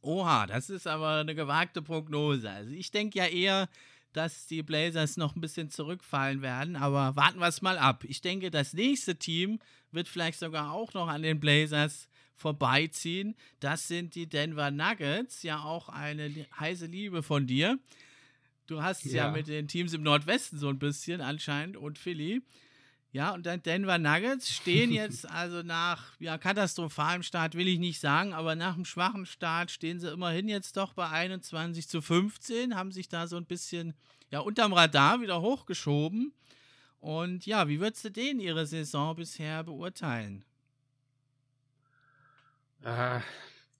Oha, 0.00 0.46
das 0.46 0.70
ist 0.70 0.86
aber 0.86 1.16
eine 1.16 1.34
gewagte 1.34 1.82
Prognose. 1.82 2.48
Also 2.48 2.72
ich 2.72 2.90
denke 2.90 3.18
ja 3.18 3.26
eher, 3.26 3.68
dass 4.12 4.46
die 4.46 4.62
Blazers 4.62 5.16
noch 5.16 5.36
ein 5.36 5.40
bisschen 5.40 5.70
zurückfallen 5.70 6.42
werden, 6.42 6.76
aber 6.76 7.16
warten 7.16 7.38
wir 7.38 7.46
es 7.46 7.62
mal 7.62 7.78
ab. 7.78 8.04
Ich 8.04 8.20
denke, 8.20 8.50
das 8.50 8.72
nächste 8.72 9.16
Team 9.16 9.60
wird 9.92 10.08
vielleicht 10.08 10.38
sogar 10.38 10.72
auch 10.72 10.94
noch 10.94 11.08
an 11.08 11.22
den 11.22 11.40
Blazers 11.40 12.08
vorbeiziehen. 12.34 13.36
Das 13.60 13.86
sind 13.86 14.14
die 14.14 14.26
Denver 14.26 14.70
Nuggets, 14.70 15.42
ja 15.42 15.62
auch 15.62 15.88
eine 15.88 16.46
heiße 16.58 16.86
Liebe 16.86 17.22
von 17.22 17.46
dir. 17.46 17.78
Du 18.66 18.82
hast 18.82 19.04
ja. 19.04 19.26
ja 19.26 19.30
mit 19.30 19.48
den 19.48 19.68
Teams 19.68 19.92
im 19.92 20.02
Nordwesten 20.02 20.58
so 20.58 20.68
ein 20.68 20.78
bisschen 20.78 21.20
anscheinend 21.20 21.76
und 21.76 21.98
Philly. 21.98 22.42
Ja, 23.12 23.34
und 23.34 23.44
dann 23.44 23.62
Denver 23.62 23.98
Nuggets 23.98 24.52
stehen 24.52 24.92
jetzt 24.92 25.28
also 25.30 25.62
nach 25.62 26.12
ja, 26.20 26.38
katastrophalem 26.38 27.22
Start, 27.22 27.56
will 27.56 27.66
ich 27.66 27.78
nicht 27.78 28.00
sagen, 28.00 28.32
aber 28.32 28.54
nach 28.54 28.74
einem 28.74 28.84
schwachen 28.84 29.26
Start 29.26 29.70
stehen 29.70 29.98
sie 29.98 30.12
immerhin 30.12 30.48
jetzt 30.48 30.76
doch 30.76 30.92
bei 30.92 31.08
21 31.08 31.88
zu 31.88 32.00
15, 32.00 32.76
haben 32.76 32.92
sich 32.92 33.08
da 33.08 33.26
so 33.26 33.36
ein 33.36 33.46
bisschen 33.46 33.94
ja, 34.30 34.40
unterm 34.40 34.72
Radar 34.72 35.20
wieder 35.20 35.40
hochgeschoben. 35.40 36.32
Und 37.00 37.46
ja, 37.46 37.66
wie 37.66 37.80
würdest 37.80 38.04
du 38.04 38.10
denen 38.10 38.40
ihre 38.40 38.66
Saison 38.66 39.16
bisher 39.16 39.64
beurteilen? 39.64 40.44
Äh, 42.84 43.20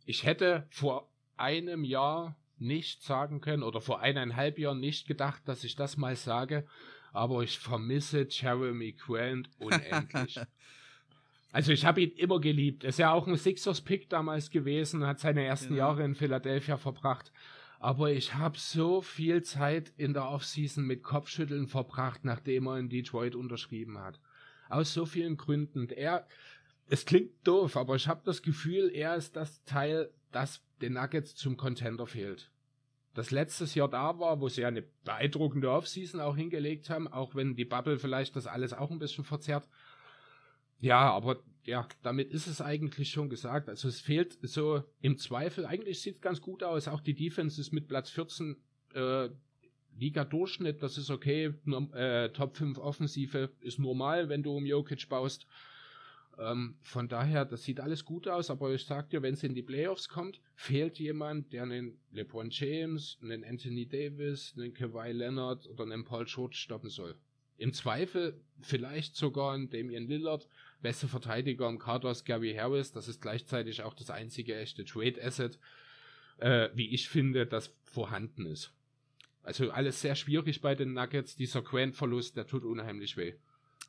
ich 0.07 0.25
hätte 0.25 0.67
vor 0.71 1.09
einem 1.37 1.85
Jahr 1.85 2.37
nicht 2.59 3.03
sagen 3.03 3.41
können 3.41 3.63
oder 3.63 3.81
vor 3.81 4.01
eineinhalb 4.01 4.59
Jahren 4.59 4.81
nicht 4.81 5.07
gedacht, 5.07 5.43
dass 5.47 5.65
ich 5.65 5.77
das 5.77 5.97
mal 5.97 6.17
sage 6.17 6.67
aber 7.13 7.43
ich 7.43 7.59
vermisse 7.59 8.27
Jeremy 8.29 8.93
Grant 8.93 9.51
unendlich. 9.59 10.41
also 11.53 11.73
ich 11.73 11.85
habe 11.85 12.03
ihn 12.03 12.13
immer 12.13 12.41
geliebt. 12.41 12.85
Er 12.85 12.91
ist 12.91 12.99
ja 12.99 13.13
auch 13.13 13.27
ein 13.27 13.37
Sixers-Pick 13.37 14.09
damals 14.09 14.51
gewesen, 14.51 15.07
hat 15.07 15.21
seine 15.21 15.45
ersten 15.45 15.75
genau. 15.75 15.79
Jahre 15.79 16.05
in 16.05 16.15
Philadelphia 16.15 16.77
verbracht. 16.77 17.33
Aber 17.79 18.13
ich 18.13 18.35
habe 18.35 18.59
so 18.59 19.01
viel 19.01 19.43
Zeit 19.43 19.93
in 19.97 20.13
der 20.13 20.29
Offseason 20.29 20.85
mit 20.85 21.03
Kopfschütteln 21.03 21.67
verbracht, 21.67 22.25
nachdem 22.25 22.67
er 22.67 22.79
in 22.79 22.91
Detroit 22.91 23.35
unterschrieben 23.35 23.99
hat. 23.99 24.21
Aus 24.69 24.93
so 24.93 25.07
vielen 25.07 25.39
Gründen. 25.39 25.89
Er, 25.89 26.27
es 26.89 27.07
klingt 27.07 27.33
doof, 27.45 27.79
aber 27.79 27.97
ich 27.97 28.07
habe 28.07 28.21
das 28.25 28.43
Gefühl, 28.43 28.91
er 28.93 29.17
ist 29.17 29.35
das 29.35 29.65
Teil, 29.65 30.11
das 30.31 30.63
den 30.83 30.93
Nuggets 30.93 31.35
zum 31.35 31.57
Contender 31.57 32.07
fehlt 32.07 32.51
das 33.15 33.31
letztes 33.31 33.75
Jahr 33.75 33.89
da 33.89 34.19
war, 34.19 34.41
wo 34.41 34.49
sie 34.49 34.63
ja 34.63 34.69
eine 34.69 34.83
beeindruckende 35.05 35.71
Offseason 35.71 36.21
auch 36.21 36.37
hingelegt 36.37 36.91
haben, 36.91 37.09
auch 37.09 37.35
wenn 37.35 37.57
die 37.57 37.65
Bubble 37.65 37.99
vielleicht 37.99 38.37
das 38.37 38.47
alles 38.47 38.73
auch 38.73 38.91
ein 38.91 38.99
bisschen 38.99 39.25
verzerrt. 39.25 39.69
Ja, 40.79 41.11
aber 41.11 41.43
ja, 41.65 41.87
damit 42.03 42.31
ist 42.31 42.47
es 42.47 42.61
eigentlich 42.61 43.11
schon 43.11 43.29
gesagt. 43.29 43.69
Also 43.69 43.89
es 43.89 44.01
fehlt 44.01 44.39
so 44.43 44.83
im 45.01 45.19
Zweifel, 45.19 45.67
eigentlich 45.67 46.01
sieht 46.01 46.15
es 46.15 46.21
ganz 46.21 46.41
gut 46.41 46.63
aus. 46.63 46.89
Auch 46.89 47.01
die 47.01 47.15
Defense 47.15 47.61
ist 47.61 47.73
mit 47.73 47.89
Platz 47.89 48.11
14 48.11 48.57
äh, 48.95 49.29
Liga-Durchschnitt, 49.97 50.83
das 50.83 50.97
ist 50.97 51.11
okay. 51.11 51.53
Äh, 51.93 52.31
Top 52.31 52.57
5 52.57 52.79
Offensive 52.79 53.51
ist 53.61 53.79
normal, 53.79 54.29
wenn 54.29 54.43
du 54.43 54.57
um 54.57 54.65
Jokic 54.65 55.09
baust. 55.09 55.47
Ähm, 56.41 56.77
von 56.81 57.07
daher, 57.07 57.45
das 57.45 57.65
sieht 57.65 57.81
alles 57.81 58.05
gut 58.05 58.27
aus, 58.27 58.51
aber 58.51 58.73
ich 58.73 58.85
sag 58.87 59.11
dir, 59.11 59.21
wenn 59.21 59.35
es 59.35 59.43
in 59.43 59.55
die 59.55 59.63
Playoffs 59.63 60.09
kommt, 60.09 60.41
fehlt 60.55 60.99
jemand, 60.99 61.53
der 61.53 61.65
einen 61.65 61.99
LeBron 62.13 62.49
James, 62.51 63.19
einen 63.23 63.45
Anthony 63.45 63.87
Davis, 63.87 64.55
einen 64.57 64.73
Kawhi 64.73 65.13
Leonard 65.13 65.67
oder 65.69 65.85
einen 65.85 66.05
Paul 66.05 66.25
George 66.25 66.57
stoppen 66.57 66.89
soll. 66.89 67.15
Im 67.59 67.75
Zweifel 67.75 68.41
vielleicht 68.63 69.17
sogar 69.17 69.53
einen 69.53 69.69
Damian 69.69 70.07
Lillard, 70.07 70.49
beste 70.81 71.09
Verteidiger 71.09 71.69
im 71.69 71.79
Kader 71.79 72.11
ist 72.11 72.25
Gary 72.25 72.55
Harris, 72.55 72.91
das 72.93 73.07
ist 73.07 73.21
gleichzeitig 73.21 73.83
auch 73.83 73.93
das 73.93 74.09
einzige 74.09 74.57
echte 74.57 74.87
Trade 74.87 75.23
Asset, 75.23 75.59
äh, 76.39 76.71
wie 76.73 76.89
ich 76.89 77.11
finde, 77.11 77.47
das 77.47 77.77
vorhanden 77.85 78.47
ist. 78.47 78.73
Also 79.43 79.71
alles 79.71 80.01
sehr 80.01 80.15
schwierig 80.15 80.63
bei 80.63 80.75
den 80.75 80.95
Nuggets. 80.95 81.37
Dieser 81.37 81.63
Quant-Verlust, 81.63 82.37
der 82.37 82.47
tut 82.47 82.65
unheimlich 82.65 83.17
weh. 83.17 83.35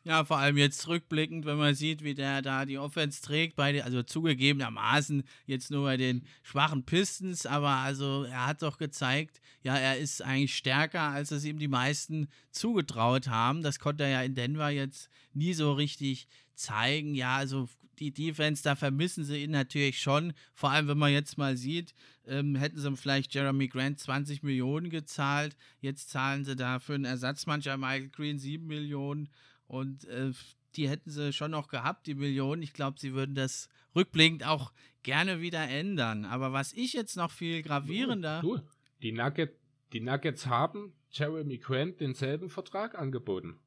Ja, 0.04 0.26
vor 0.26 0.38
allem 0.40 0.58
jetzt 0.58 0.88
rückblickend, 0.88 1.46
wenn 1.46 1.58
man 1.58 1.76
sieht, 1.76 2.04
wie 2.04 2.16
der 2.16 2.42
da 2.42 2.66
die 2.66 2.80
Offense 2.80 3.22
trägt, 3.22 3.56
bei 3.56 3.72
den, 3.72 3.84
also 3.84 4.02
zugegebenermaßen 4.02 5.24
jetzt 5.46 5.70
nur 5.70 5.84
bei 5.84 5.96
den 5.96 6.26
schwachen 6.42 6.84
Pistons, 6.84 7.46
aber 7.46 7.70
also 7.70 8.24
er 8.24 8.48
hat 8.48 8.64
doch 8.64 8.80
gezeigt, 8.80 9.42
ja, 9.62 9.78
er 9.78 10.00
ist 10.00 10.24
eigentlich 10.24 10.56
stärker, 10.56 11.02
als 11.02 11.30
es 11.30 11.46
ihm 11.46 11.60
die 11.60 11.68
meisten 11.68 12.30
zugetraut 12.50 13.28
haben. 13.28 13.62
Das 13.62 13.78
konnte 13.78 14.04
er 14.04 14.10
ja 14.10 14.22
in 14.24 14.34
Denver 14.34 14.70
jetzt 14.70 15.08
nie 15.34 15.54
so 15.54 15.74
richtig 15.74 16.28
zeigen. 16.56 17.14
Ja, 17.14 17.38
also 17.38 17.70
die 18.00 18.12
Defense, 18.12 18.64
da 18.64 18.76
vermissen 18.76 19.24
sie 19.24 19.44
ihn 19.44 19.52
natürlich 19.52 20.02
schon. 20.02 20.34
Vor 20.56 20.72
allem, 20.72 20.88
wenn 20.88 20.98
man 20.98 21.14
jetzt 21.14 21.38
mal 21.38 21.56
sieht, 21.56 21.94
ähm, 22.26 22.56
hätten 22.56 22.80
sie 22.80 22.98
vielleicht 22.98 23.34
Jeremy 23.36 23.68
Grant 23.68 24.00
20 24.00 24.42
Millionen 24.42 24.90
gezahlt. 24.90 25.56
Jetzt 25.80 26.10
zahlen 26.10 26.44
sie 26.44 26.56
da 26.56 26.80
für 26.80 26.96
einen 26.96 27.06
Ersatzmann 27.06 27.60
Michael 27.60 28.10
Green 28.10 28.40
7 28.40 28.66
Millionen. 28.66 29.30
Und 29.72 30.04
äh, 30.10 30.32
die 30.76 30.90
hätten 30.90 31.10
sie 31.10 31.32
schon 31.32 31.52
noch 31.52 31.70
gehabt, 31.70 32.06
die 32.06 32.14
Millionen. 32.14 32.62
Ich 32.62 32.74
glaube, 32.74 33.00
sie 33.00 33.14
würden 33.14 33.36
das 33.36 33.70
rückblickend 33.96 34.46
auch 34.46 34.74
gerne 35.02 35.40
wieder 35.40 35.66
ändern. 35.66 36.26
Aber 36.26 36.52
was 36.52 36.74
ich 36.74 36.92
jetzt 36.92 37.16
noch 37.16 37.32
viel 37.32 37.62
gravierender. 37.62 38.42
Du, 38.42 38.58
du. 38.58 38.64
Die, 39.02 39.14
Nugget, 39.14 39.56
die 39.94 40.02
Nuggets 40.02 40.46
haben 40.48 40.92
Jeremy 41.10 41.58
Grant 41.58 42.02
denselben 42.02 42.50
Vertrag 42.50 43.00
angeboten. 43.00 43.62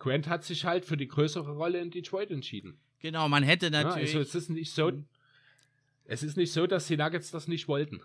Grant 0.00 0.26
hat 0.26 0.44
sich 0.44 0.64
halt 0.64 0.84
für 0.84 0.96
die 0.96 1.06
größere 1.06 1.52
Rolle 1.52 1.78
in 1.78 1.92
Detroit 1.92 2.32
entschieden. 2.32 2.80
Genau, 2.98 3.28
man 3.28 3.44
hätte 3.44 3.70
natürlich. 3.70 4.14
Ja, 4.14 4.18
also 4.18 4.30
es 4.30 4.34
ist 4.34 4.50
nicht 4.50 4.72
so. 4.72 4.90
Mhm. 4.90 5.06
Es 6.06 6.24
ist 6.24 6.36
nicht 6.36 6.52
so, 6.52 6.66
dass 6.66 6.88
die 6.88 6.96
Nuggets 6.96 7.30
das 7.30 7.46
nicht 7.46 7.68
wollten. 7.68 8.00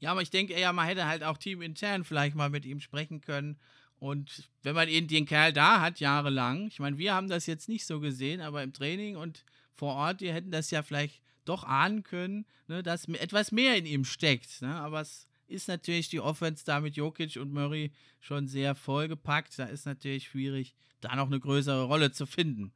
Ja, 0.00 0.10
aber 0.10 0.22
ich 0.22 0.30
denke 0.30 0.54
eher, 0.54 0.72
man 0.72 0.86
hätte 0.88 1.06
halt 1.06 1.22
auch 1.22 1.38
teamintern 1.38 2.02
vielleicht 2.02 2.34
mal 2.34 2.50
mit 2.50 2.64
ihm 2.66 2.80
sprechen 2.80 3.20
können 3.20 3.60
und 3.98 4.48
wenn 4.62 4.74
man 4.74 4.88
eben 4.88 5.08
den 5.08 5.26
Kerl 5.26 5.52
da 5.52 5.80
hat, 5.80 6.00
jahrelang, 6.00 6.68
ich 6.68 6.78
meine, 6.78 6.98
wir 6.98 7.14
haben 7.14 7.28
das 7.28 7.46
jetzt 7.46 7.68
nicht 7.68 7.84
so 7.84 8.00
gesehen, 8.00 8.40
aber 8.40 8.62
im 8.62 8.72
Training 8.72 9.16
und 9.16 9.44
vor 9.74 9.94
Ort, 9.94 10.20
die 10.20 10.32
hätten 10.32 10.50
das 10.50 10.70
ja 10.70 10.82
vielleicht 10.82 11.20
doch 11.44 11.64
ahnen 11.64 12.02
können, 12.02 12.46
ne, 12.66 12.82
dass 12.82 13.08
etwas 13.08 13.52
mehr 13.52 13.76
in 13.76 13.86
ihm 13.86 14.04
steckt. 14.04 14.62
Ne? 14.62 14.74
Aber 14.74 15.00
es 15.00 15.26
ist 15.48 15.66
natürlich 15.66 16.08
die 16.10 16.20
Offense 16.20 16.64
da 16.64 16.80
mit 16.80 16.96
Jokic 16.96 17.36
und 17.36 17.52
Murray 17.52 17.92
schon 18.20 18.46
sehr 18.46 18.74
vollgepackt. 18.74 19.58
Da 19.58 19.64
ist 19.64 19.86
natürlich 19.86 20.28
schwierig, 20.28 20.74
da 21.00 21.16
noch 21.16 21.26
eine 21.26 21.40
größere 21.40 21.84
Rolle 21.84 22.12
zu 22.12 22.26
finden. 22.26 22.72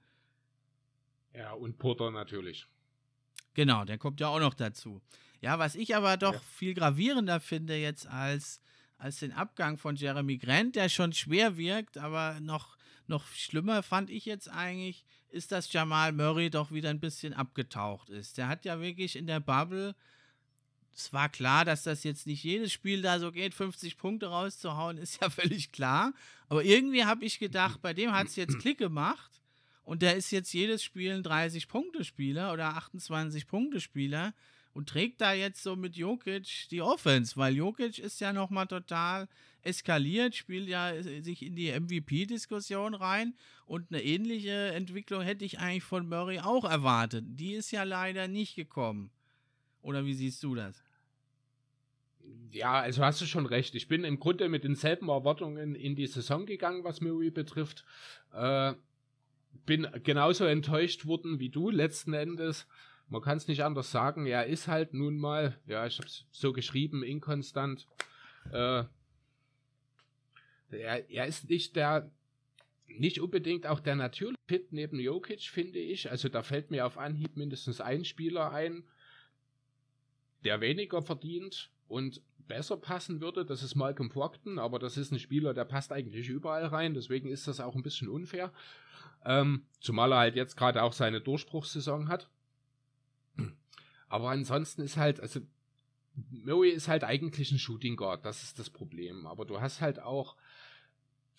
Ja, 1.35 1.53
und 1.53 1.79
Porter 1.79 2.11
natürlich. 2.11 2.67
Genau, 3.55 3.85
der 3.85 3.99
kommt 3.99 4.21
ja 4.21 4.29
auch 4.29 4.41
noch 4.41 4.55
dazu. 4.55 5.03
Ja, 5.41 5.59
was 5.59 5.75
ich 5.75 5.95
aber 5.95 6.17
doch 6.17 6.35
ja. 6.35 6.41
viel 6.41 6.75
gravierender 6.75 7.41
finde 7.41 7.77
jetzt 7.77 8.07
als 8.07 8.61
als 9.03 9.19
den 9.19 9.33
Abgang 9.33 9.79
von 9.79 9.97
Jeremy 9.97 10.39
Grant, 10.39 10.77
der 10.77 10.89
schon 10.89 11.13
schwer 11.13 11.57
wirkt, 11.57 11.99
aber 11.99 12.39
noch, 12.41 12.77
noch 13.09 13.27
schlimmer 13.35 13.83
fand 13.83 14.11
ich 14.11 14.27
jetzt 14.27 14.49
eigentlich, 14.49 15.05
ist, 15.29 15.51
dass 15.51 15.73
Jamal 15.73 16.13
Murray 16.13 16.51
doch 16.51 16.71
wieder 16.71 16.91
ein 16.91 17.01
bisschen 17.01 17.35
abgetaucht 17.35 18.11
ist. 18.11 18.39
Der 18.39 18.47
hat 18.47 18.65
ja 18.65 18.81
wirklich 18.81 19.17
in 19.17 19.27
der 19.27 19.41
Bubble, 19.41 19.97
es 20.95 21.13
war 21.13 21.29
klar, 21.29 21.65
dass 21.65 21.83
das 21.83 22.05
jetzt 22.05 22.29
nicht 22.29 22.45
jedes 22.45 22.71
Spiel 22.71 23.03
da 23.03 23.19
so 23.19 23.33
geht, 23.33 23.55
50 23.55 23.97
Punkte 23.97 24.27
rauszuhauen, 24.27 24.99
ist 24.99 25.21
ja 25.21 25.31
völlig 25.31 25.73
klar. 25.73 26.13
Aber 26.49 26.63
irgendwie 26.63 27.05
habe 27.05 27.25
ich 27.25 27.41
gedacht, 27.41 27.83
bei 27.83 27.95
dem 27.95 28.13
hat 28.13 28.29
es 28.29 28.37
jetzt 28.37 28.61
Klick 28.61 28.79
gemacht 28.79 29.43
und 29.83 30.03
der 30.03 30.15
ist 30.15 30.31
jetzt 30.31 30.53
jedes 30.53 30.85
Spiel 30.85 31.11
ein 31.11 31.25
30-Punkte-Spieler 31.25 32.53
oder 32.53 32.77
28-Punkte-Spieler 32.77 34.33
und 34.75 34.89
trägt 34.89 35.21
da 35.21 35.33
jetzt 35.33 35.63
so 35.63 35.77
mit 35.77 35.97
Jokic 35.97 36.69
die 36.71 36.83
Offense, 36.83 37.37
weil 37.37 37.55
Jokic 37.55 37.99
ist 37.99 38.21
ja 38.21 38.33
nochmal 38.33 38.67
total 38.67 39.29
eskaliert, 39.63 40.35
spielt 40.35 40.69
ja 40.69 40.91
äh, 40.91 41.21
sich 41.21 41.43
in 41.43 41.55
die 41.55 41.73
MVP-Diskussion 41.73 42.95
rein 42.95 43.35
und 43.67 43.87
eine 43.91 44.03
ähnliche 44.03 44.73
Entwicklung 44.73 45.23
hätte 45.23 45.45
ich 45.45 45.59
eigentlich 45.59 45.85
von 45.85 46.09
Murray 46.09 46.41
auch 46.41 46.65
erwartet. 46.65 47.25
Die 47.29 47.53
ist 47.53 47.71
ja 47.71 47.85
leider 47.85 48.29
nicht 48.29 48.57
gekommen. 48.57 49.11
Oder 49.83 50.05
wie 50.05 50.15
siehst 50.15 50.43
du 50.43 50.55
das? 50.55 50.83
Ja, 52.51 52.81
also 52.81 53.05
hast 53.05 53.21
du 53.21 53.27
schon 53.27 53.47
recht. 53.47 53.75
Ich 53.75 53.89
bin 53.89 54.05
im 54.05 54.21
Grunde 54.21 54.49
mit 54.49 54.65
denselben 54.65 55.09
Erwartungen 55.09 55.75
in 55.75 55.97
die 55.97 56.07
Saison 56.07 56.47
gegangen, 56.47 56.85
was 56.85 57.01
Murray 57.01 57.31
betrifft. 57.31 57.85
Äh, 58.33 58.75
bin 59.67 59.87
genauso 60.03 60.45
enttäuscht 60.45 61.07
worden 61.07 61.39
wie 61.41 61.49
du 61.49 61.71
letzten 61.71 62.15
Endes 62.15 62.67
man 63.09 63.23
kann 63.23 63.37
es 63.37 63.49
nicht 63.49 63.63
anders 63.63 63.91
sagen. 63.91 64.27
Er 64.27 64.47
ist 64.47 64.69
halt 64.69 64.95
nun 64.95 65.19
mal, 65.19 65.59
ja, 65.67 65.87
ich 65.87 65.99
habe 65.99 66.09
es 66.09 66.25
so 66.31 66.53
geschrieben, 66.53 67.03
inkonstant. 67.03 67.87
Äh, 68.51 68.85
er, 70.71 71.11
er 71.11 71.27
ist 71.27 71.49
nicht 71.49 71.77
der, 71.77 72.11
nicht 72.87 73.21
unbedingt 73.21 73.67
auch 73.67 73.81
der 73.81 73.97
natürliche 73.97 74.39
Fit 74.49 74.73
neben 74.73 74.99
Jokic, 74.99 75.43
finde 75.43 75.79
ich. 75.79 76.11
Also 76.11 76.29
da 76.29 76.43
fällt 76.43 76.71
mir 76.71 76.87
auf 76.87 76.99
Anhieb 76.99 77.37
mindestens 77.37 77.81
ein 77.81 78.05
Spieler 78.05 78.53
ein, 78.53 78.85
der 80.45 80.61
weniger 80.61 81.03
verdient 81.03 81.71
und 81.89 82.23
besser 82.49 82.77
passen 82.77 83.21
würde. 83.21 83.45
Das 83.45 83.63
ist 83.63 83.75
Malcolm 83.75 84.09
Brockton, 84.09 84.59
aber 84.59 84.79
das 84.79 84.97
ist 84.97 85.13
ein 85.13 85.19
Spieler, 85.19 85.55
der 85.55 85.65
passt 85.65 85.93
eigentlich 85.93 86.29
überall 86.29 86.67
rein. 86.67 86.95
Deswegen 86.95 87.31
ist 87.31 87.49
das 87.49 87.61
auch 87.61 87.75
ein 87.75 87.83
bisschen 87.83 88.09
unfair. 88.09 88.53
Ähm, 89.25 89.67
zumal 89.81 90.13
er 90.13 90.19
halt 90.19 90.37
jetzt 90.37 90.57
gerade 90.57 90.83
auch 90.83 90.93
seine 90.93 91.21
Durchbruchssaison 91.21 92.09
hat. 92.09 92.29
Aber 94.13 94.29
ansonsten 94.29 94.83
ist 94.83 94.99
halt, 94.99 95.21
also 95.21 95.41
Murray 96.31 96.69
ist 96.69 96.87
halt 96.87 97.03
eigentlich 97.03 97.51
ein 97.51 97.59
Shooting 97.59 97.97
Guard, 97.97 98.27
das 98.27 98.43
ist 98.43 98.59
das 98.59 98.69
Problem. 98.69 99.27
Aber 99.27 99.47
du 99.47 99.59
hast 99.59 99.81
halt 99.81 100.01
auch, 100.01 100.37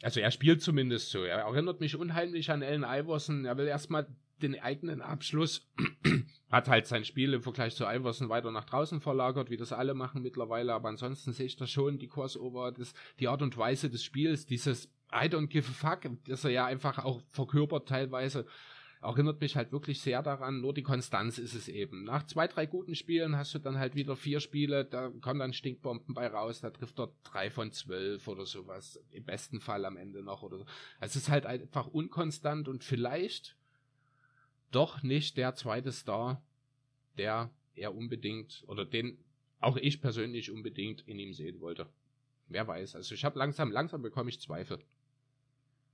also 0.02 0.20
er 0.20 0.32
spielt 0.32 0.64
zumindest 0.64 1.12
so. 1.12 1.24
Er 1.24 1.42
erinnert 1.42 1.82
mich 1.82 1.96
unheimlich 1.96 2.50
an 2.50 2.64
Allen 2.64 2.84
Iverson. 2.84 3.46
Er 3.46 3.58
will 3.58 3.68
erstmal 3.68 4.08
den 4.42 4.60
eigenen 4.60 5.04
Abschluss, 5.04 5.70
hat 6.50 6.68
halt 6.68 6.88
sein 6.88 7.06
Spiel 7.06 7.36
im 7.36 7.44
Vergleich 7.44 7.76
zu 7.76 7.86
Iverson 7.86 8.30
weiter 8.30 8.50
nach 8.50 8.66
draußen 8.66 9.02
verlagert, 9.02 9.52
wie 9.52 9.58
das 9.58 9.72
alle 9.72 9.94
machen 9.94 10.24
mittlerweile, 10.24 10.74
aber 10.74 10.90
ansonsten 10.90 11.32
sehe 11.32 11.46
ich 11.46 11.56
da 11.56 11.68
schon 11.68 12.00
die 12.00 12.08
Crossover, 12.08 12.72
das, 12.72 12.96
die 13.20 13.28
Art 13.28 13.44
und 13.44 13.56
Weise 13.56 13.92
des 13.92 14.04
Spiels, 14.04 14.48
dieses 14.48 14.86
I 15.14 15.28
don't 15.28 15.48
give 15.48 15.70
a 15.70 15.74
fuck, 15.74 16.12
das 16.26 16.44
er 16.44 16.50
ja 16.50 16.66
einfach 16.66 17.06
auch 17.06 17.22
verkörpert 17.30 17.88
teilweise, 17.88 18.48
erinnert 19.04 19.42
mich 19.42 19.56
halt 19.56 19.72
wirklich 19.72 20.02
sehr 20.02 20.24
daran, 20.24 20.62
nur 20.62 20.74
die 20.74 20.84
Konstanz 20.84 21.38
ist 21.38 21.54
es 21.54 21.68
eben. 21.68 22.04
Nach 22.06 22.24
zwei, 22.24 22.48
drei 22.48 22.66
guten 22.66 22.96
Spielen 22.96 23.36
hast 23.36 23.54
du 23.54 23.60
dann 23.60 23.78
halt 23.78 23.96
wieder 23.96 24.16
vier 24.16 24.40
Spiele, 24.40 24.86
da 24.86 25.10
kommen 25.22 25.40
dann 25.40 25.54
Stinkbomben 25.54 26.16
bei 26.16 26.28
raus, 26.28 26.62
da 26.62 26.70
trifft 26.70 27.00
er 27.00 27.12
drei 27.24 27.50
von 27.50 27.72
zwölf 27.72 28.28
oder 28.28 28.46
sowas, 28.46 29.00
im 29.12 29.26
besten 29.26 29.60
Fall 29.60 29.86
am 29.86 29.98
Ende 29.98 30.24
noch 30.24 30.42
oder 30.42 30.58
so. 30.58 30.66
Es 31.00 31.16
ist 31.16 31.30
halt 31.30 31.46
einfach 31.46 31.88
unkonstant 31.88 32.68
und 32.68 32.84
vielleicht 32.84 33.58
doch 34.72 35.04
nicht 35.04 35.38
der 35.38 35.54
zweite 35.54 35.92
Star, 35.92 36.42
der 37.18 37.52
er 37.76 37.96
unbedingt 37.96 38.64
oder 38.68 38.86
den 38.86 39.18
auch 39.60 39.78
ich 39.78 40.02
persönlich 40.02 40.52
unbedingt 40.52 41.08
in 41.08 41.20
ihm 41.20 41.34
sehen 41.34 41.62
wollte. 41.62 41.88
Wer 42.48 42.68
weiß. 42.68 42.96
Also 42.96 43.16
ich 43.16 43.24
habe 43.24 43.40
langsam, 43.40 43.72
langsam 43.72 44.02
bekomme 44.02 44.30
ich 44.30 44.40
Zweifel. 44.40 44.80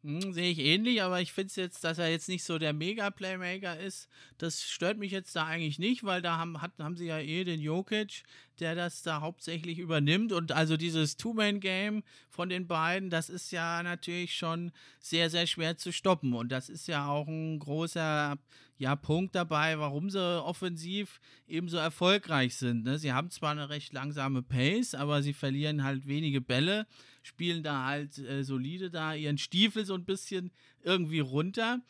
Hm, 0.04 0.32
Sehe 0.34 0.52
ich 0.52 0.60
ähnlich, 0.60 1.02
aber 1.02 1.20
ich 1.20 1.34
finde 1.34 1.48
es 1.48 1.56
jetzt, 1.58 1.84
dass 1.84 1.98
er 1.98 2.10
jetzt 2.10 2.30
nicht 2.30 2.44
so 2.46 2.58
der 2.58 2.72
Mega-Playmaker 2.74 3.78
ist. 3.80 4.08
Das 4.38 4.64
stört 4.64 4.98
mich 4.98 5.12
jetzt 5.12 5.36
da 5.36 5.46
eigentlich 5.46 5.78
nicht, 5.78 6.04
weil 6.06 6.22
da 6.22 6.38
haben, 6.38 6.62
hat, 6.62 6.72
haben 6.80 6.96
sie 6.96 7.08
ja 7.08 7.20
eh 7.20 7.44
den 7.44 7.60
Jokic, 7.60 8.24
der 8.62 8.76
das 8.76 9.02
da 9.02 9.22
hauptsächlich 9.22 9.80
übernimmt. 9.80 10.32
Und 10.32 10.52
also 10.52 10.78
dieses 10.78 11.18
Two-Man-Game 11.18 12.04
von 12.30 12.50
den 12.50 12.68
beiden, 12.68 13.10
das 13.10 13.30
ist 13.30 13.52
ja 13.52 13.82
natürlich 13.84 14.36
schon 14.36 14.72
sehr, 15.00 15.30
sehr 15.30 15.48
schwer 15.48 15.78
zu 15.78 15.92
stoppen. 15.92 16.34
Und 16.34 16.52
das 16.52 16.70
ist 16.70 16.88
ja 16.88 17.08
auch 17.08 17.28
ein 17.28 17.60
großer 17.60 18.38
ja, 18.78 18.96
Punkt 18.96 19.36
dabei, 19.36 19.78
warum 19.80 20.10
sie 20.10 20.44
offensiv 20.44 21.20
eben 21.48 21.68
so 21.68 21.78
erfolgreich 21.78 22.56
sind. 22.56 22.84
Ne? 22.84 22.98
Sie 22.98 23.12
haben 23.12 23.30
zwar 23.30 23.52
eine 23.52 23.70
recht 23.70 23.94
langsame 23.94 24.42
Pace, 24.42 24.96
aber 24.96 25.22
sie 25.22 25.34
verlieren 25.34 25.84
halt 25.84 26.08
wenige 26.08 26.42
Bälle 26.42 26.88
spielen 27.22 27.64
da 27.64 27.86
halt 27.86 28.18
äh, 28.18 28.44
solide 28.44 28.90
da 28.90 29.14
ihren 29.14 29.38
Stiefel 29.38 29.86
so 29.86 29.94
ein 29.94 30.06
bisschen 30.06 30.52
irgendwie 30.84 31.20
runter. 31.20 31.82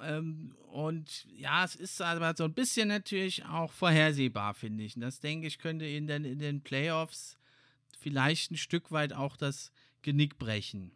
Ähm, 0.00 0.54
und 0.72 1.26
ja, 1.36 1.64
es 1.64 1.74
ist 1.74 2.00
aber 2.02 2.34
so 2.36 2.44
ein 2.44 2.54
bisschen 2.54 2.88
natürlich 2.88 3.44
auch 3.44 3.72
vorhersehbar, 3.72 4.54
finde 4.54 4.84
ich. 4.84 4.96
Und 4.96 5.02
das 5.02 5.20
denke 5.20 5.46
ich, 5.46 5.58
könnte 5.58 5.86
in 5.86 6.06
den, 6.06 6.24
in 6.24 6.38
den 6.38 6.62
Playoffs 6.62 7.38
vielleicht 7.98 8.50
ein 8.50 8.56
Stück 8.56 8.92
weit 8.92 9.12
auch 9.12 9.36
das 9.36 9.72
Genick 10.02 10.38
brechen. 10.38 10.92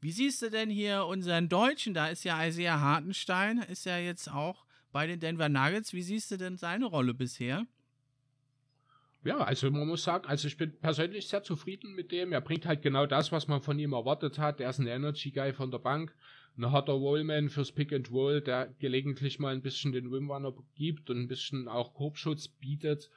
Wie 0.00 0.12
siehst 0.12 0.42
du 0.42 0.50
denn 0.50 0.70
hier 0.70 1.04
unseren 1.06 1.48
Deutschen? 1.48 1.92
Da 1.92 2.08
ist 2.08 2.24
ja 2.24 2.44
Isaiah 2.44 2.80
Hartenstein, 2.80 3.58
ist 3.58 3.84
ja 3.84 3.98
jetzt 3.98 4.30
auch 4.30 4.64
bei 4.92 5.06
den 5.06 5.20
Denver 5.20 5.48
Nuggets. 5.48 5.92
Wie 5.92 6.02
siehst 6.02 6.30
du 6.30 6.36
denn 6.36 6.56
seine 6.56 6.86
Rolle 6.86 7.14
bisher? 7.14 7.66
Ja, 9.24 9.38
also 9.38 9.70
man 9.70 9.86
muss 9.86 10.04
sagen, 10.04 10.26
also 10.26 10.46
ich 10.46 10.56
bin 10.56 10.78
persönlich 10.78 11.28
sehr 11.28 11.42
zufrieden 11.42 11.94
mit 11.94 12.12
dem. 12.12 12.32
Er 12.32 12.40
bringt 12.40 12.66
halt 12.66 12.82
genau 12.82 13.06
das, 13.06 13.32
was 13.32 13.48
man 13.48 13.60
von 13.60 13.78
ihm 13.78 13.92
erwartet 13.92 14.38
hat. 14.38 14.60
Er 14.60 14.70
ist 14.70 14.78
ein 14.78 14.86
Energy 14.86 15.32
Guy 15.32 15.52
von 15.52 15.70
der 15.70 15.78
Bank, 15.78 16.14
ein 16.58 16.72
harter 16.72 16.92
Rollman 16.92 17.48
fürs 17.48 17.72
Pick 17.72 17.92
and 17.92 18.10
Roll, 18.10 18.40
der 18.40 18.74
gelegentlich 18.78 19.38
mal 19.38 19.54
ein 19.54 19.62
bisschen 19.62 19.92
den 19.92 20.12
Rimrunner 20.12 20.52
gibt 20.74 21.08
und 21.08 21.18
ein 21.18 21.28
bisschen 21.28 21.68
auch 21.68 21.94
Korbschutz 21.94 22.48
bietet. 22.48 23.10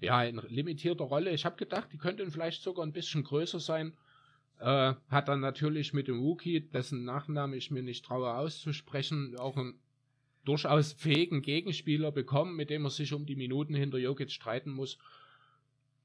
Ja, 0.00 0.24
in 0.24 0.40
limitierter 0.48 1.04
Rolle. 1.04 1.32
Ich 1.32 1.44
habe 1.44 1.56
gedacht, 1.56 1.92
die 1.92 1.98
könnten 1.98 2.30
vielleicht 2.30 2.62
sogar 2.62 2.86
ein 2.86 2.92
bisschen 2.92 3.22
größer 3.22 3.60
sein. 3.60 3.92
Äh, 4.58 4.94
hat 5.08 5.28
dann 5.28 5.40
natürlich 5.40 5.92
mit 5.92 6.08
dem 6.08 6.20
Rookie, 6.20 6.60
dessen 6.60 7.04
Nachname 7.04 7.56
ich 7.56 7.70
mir 7.70 7.82
nicht 7.82 8.04
traue 8.04 8.34
auszusprechen, 8.34 9.36
auch 9.38 9.56
einen 9.56 9.78
durchaus 10.44 10.94
fähigen 10.94 11.42
Gegenspieler 11.42 12.12
bekommen, 12.12 12.56
mit 12.56 12.70
dem 12.70 12.84
er 12.84 12.90
sich 12.90 13.12
um 13.12 13.26
die 13.26 13.36
Minuten 13.36 13.74
hinter 13.74 13.98
Jokic 13.98 14.30
streiten 14.30 14.70
muss. 14.70 14.98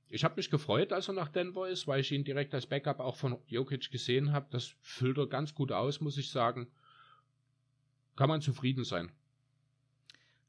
Ich 0.10 0.24
habe 0.24 0.36
mich 0.36 0.50
gefreut, 0.50 0.94
als 0.94 1.08
er 1.08 1.14
nach 1.14 1.30
Denver 1.30 1.68
ist, 1.68 1.88
weil 1.88 2.02
ich 2.02 2.12
ihn 2.12 2.24
direkt 2.24 2.54
als 2.54 2.68
Backup 2.68 3.00
auch 3.00 3.16
von 3.16 3.38
Jokic 3.48 3.90
gesehen 3.92 4.32
habe. 4.32 4.48
Das 4.52 4.76
füllt 4.82 5.18
er 5.18 5.28
ganz 5.28 5.56
gut 5.56 5.72
aus, 5.72 6.00
muss 6.00 6.18
ich 6.18 6.30
sagen. 6.30 6.68
Kann 8.16 8.30
man 8.30 8.42
zufrieden 8.42 8.84
sein. 8.84 9.12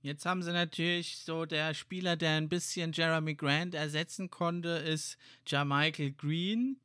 Jetzt 0.02 0.24
haben 0.24 0.42
sie 0.42 0.52
natürlich 0.52 1.18
so 1.18 1.46
der 1.46 1.74
Spieler, 1.74 2.16
der 2.16 2.32
ein 2.32 2.48
bisschen 2.48 2.92
Jeremy 2.92 3.34
Grant 3.34 3.74
ersetzen 3.74 4.30
konnte, 4.30 4.68
ist 4.68 5.16
Jermichael 5.46 6.12
Green. 6.12 6.78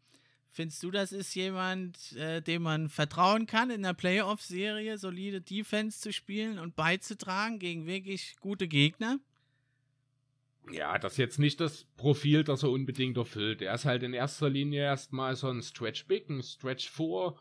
Findest 0.48 0.82
du, 0.82 0.92
das 0.92 1.12
ist 1.12 1.36
jemand, 1.36 2.14
äh, 2.14 2.42
dem 2.42 2.64
man 2.64 2.90
vertrauen 2.90 3.46
kann, 3.46 3.70
in 3.70 3.84
der 3.84 3.94
Playoff-Serie 3.94 4.98
solide 4.98 5.40
Defense 5.40 6.02
zu 6.02 6.12
spielen 6.12 6.58
und 6.58 6.76
beizutragen 6.76 7.60
gegen 7.60 7.86
wirklich 7.86 8.38
gute 8.40 8.68
Gegner? 8.68 9.20
Ja, 10.70 10.98
das 11.00 11.14
ist 11.14 11.18
jetzt 11.18 11.40
nicht 11.40 11.60
das 11.60 11.86
Profil, 11.98 12.44
das 12.44 12.64
er 12.64 12.70
unbedingt 12.70 13.18
erfüllt. 13.18 13.62
Er 13.62 13.74
ist 13.74 13.86
halt 13.86 14.04
in 14.04 14.14
erster 14.14 14.50
Linie 14.50 14.84
erstmal 14.84 15.36
so 15.36 15.50
ein 15.50 15.62
Stretch 15.62 16.06
Big, 16.06 16.30
ein 16.30 16.44
Stretch 16.44 16.90
4. 16.90 17.36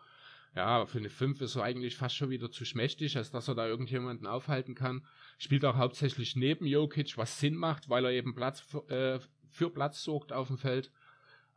Ja, 0.56 0.84
für 0.86 0.98
eine 0.98 1.10
5 1.10 1.40
ist 1.42 1.56
er 1.56 1.62
eigentlich 1.62 1.96
fast 1.96 2.16
schon 2.16 2.30
wieder 2.30 2.50
zu 2.50 2.64
schmächtig, 2.64 3.16
als 3.16 3.30
dass 3.30 3.46
er 3.46 3.54
da 3.54 3.66
irgendjemanden 3.66 4.26
aufhalten 4.26 4.74
kann. 4.74 5.06
Spielt 5.38 5.64
auch 5.64 5.76
hauptsächlich 5.76 6.34
neben 6.34 6.66
Jokic, 6.66 7.16
was 7.16 7.38
Sinn 7.38 7.54
macht, 7.54 7.88
weil 7.88 8.04
er 8.04 8.10
eben 8.10 8.34
Platz 8.34 8.64
äh, 8.88 9.20
für 9.48 9.70
Platz 9.70 10.02
sorgt 10.02 10.32
auf 10.32 10.48
dem 10.48 10.58
Feld. 10.58 10.90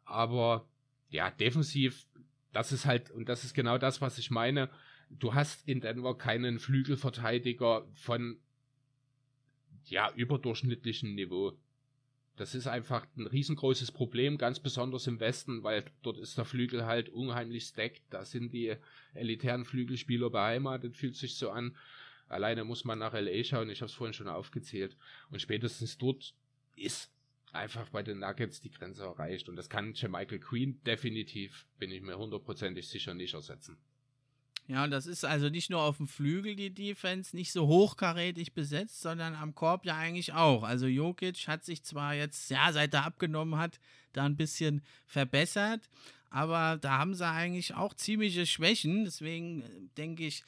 Aber 0.06 0.68
ja, 1.10 1.32
defensiv, 1.32 2.06
das 2.52 2.72
ist 2.72 2.86
halt, 2.86 3.10
und 3.10 3.30
das 3.30 3.44
ist 3.44 3.54
genau 3.54 3.78
das, 3.78 4.02
was 4.02 4.18
ich 4.18 4.30
meine. 4.30 4.70
Du 5.10 5.34
hast 5.34 5.68
in 5.68 5.82
Denver 5.82 6.18
keinen 6.18 6.60
Flügelverteidiger 6.60 7.88
von 7.94 8.40
ja, 9.86 10.12
überdurchschnittlichen 10.16 11.16
Niveau. 11.16 11.54
Das 12.36 12.56
ist 12.56 12.66
einfach 12.66 13.06
ein 13.16 13.28
riesengroßes 13.28 13.92
Problem, 13.92 14.40
ganz 14.40 14.60
besonders 14.60 15.06
im 15.06 15.20
Westen, 15.20 15.62
weil 15.62 15.86
dort 16.02 16.18
ist 16.18 16.38
der 16.38 16.46
Flügel 16.46 16.86
halt 16.86 17.10
unheimlich 17.10 17.66
stacked. 17.66 18.02
Da 18.10 18.26
sind 18.26 18.54
die 18.54 18.76
elitären 19.14 19.66
Flügelspieler 19.66 20.32
beheimatet, 20.32 20.98
fühlt 20.98 21.16
sich 21.16 21.36
so 21.36 21.52
an. 21.52 21.78
Alleine 22.28 22.64
muss 22.64 22.86
man 22.86 22.98
nach 22.98 23.14
LA 23.14 23.44
schauen, 23.44 23.70
ich 23.70 23.82
habe 23.82 23.90
es 23.90 23.94
vorhin 23.94 24.14
schon 24.14 24.28
aufgezählt. 24.28 24.98
Und 25.30 25.42
spätestens 25.42 26.00
dort 26.00 26.34
ist 26.76 27.12
einfach 27.52 27.90
bei 27.90 28.02
den 28.02 28.20
Nuggets 28.20 28.62
die 28.62 28.72
Grenze 28.72 29.04
erreicht. 29.04 29.48
Und 29.48 29.56
das 29.56 29.70
kann 29.70 29.94
Michael 30.10 30.40
Queen 30.40 30.82
definitiv, 30.84 31.68
bin 31.78 31.92
ich 31.92 32.02
mir 32.02 32.18
hundertprozentig 32.18 32.88
sicher, 32.88 33.14
nicht 33.14 33.36
ersetzen. 33.36 33.78
Ja, 34.68 34.86
und 34.86 34.92
das 34.92 35.08
ist 35.08 35.26
also 35.26 35.50
nicht 35.50 35.70
nur 35.70 35.82
auf 35.82 35.98
dem 35.98 36.08
Flügel 36.08 36.56
die 36.56 36.74
Defense 36.74 37.36
nicht 37.36 37.52
so 37.52 37.68
hochkarätig 37.68 38.54
besetzt, 38.54 39.02
sondern 39.02 39.36
am 39.36 39.54
Korb 39.54 39.86
ja 39.86 39.98
eigentlich 39.98 40.34
auch. 40.34 40.64
Also 40.64 40.88
Jokic 40.88 41.48
hat 41.48 41.66
sich 41.66 41.84
zwar 41.84 42.16
jetzt, 42.16 42.50
ja, 42.50 42.72
seit 42.72 42.94
er 42.94 43.06
abgenommen 43.06 43.60
hat, 43.60 43.80
da 44.14 44.24
ein 44.24 44.38
bisschen 44.38 44.82
verbessert, 45.06 45.90
aber 46.30 46.78
da 46.80 46.98
haben 46.98 47.14
sie 47.14 47.28
eigentlich 47.28 47.76
auch 47.76 47.94
ziemliche 47.94 48.46
Schwächen. 48.46 49.04
Deswegen 49.04 49.62
äh, 49.62 49.66
denke 49.98 50.26
ich, 50.26 50.44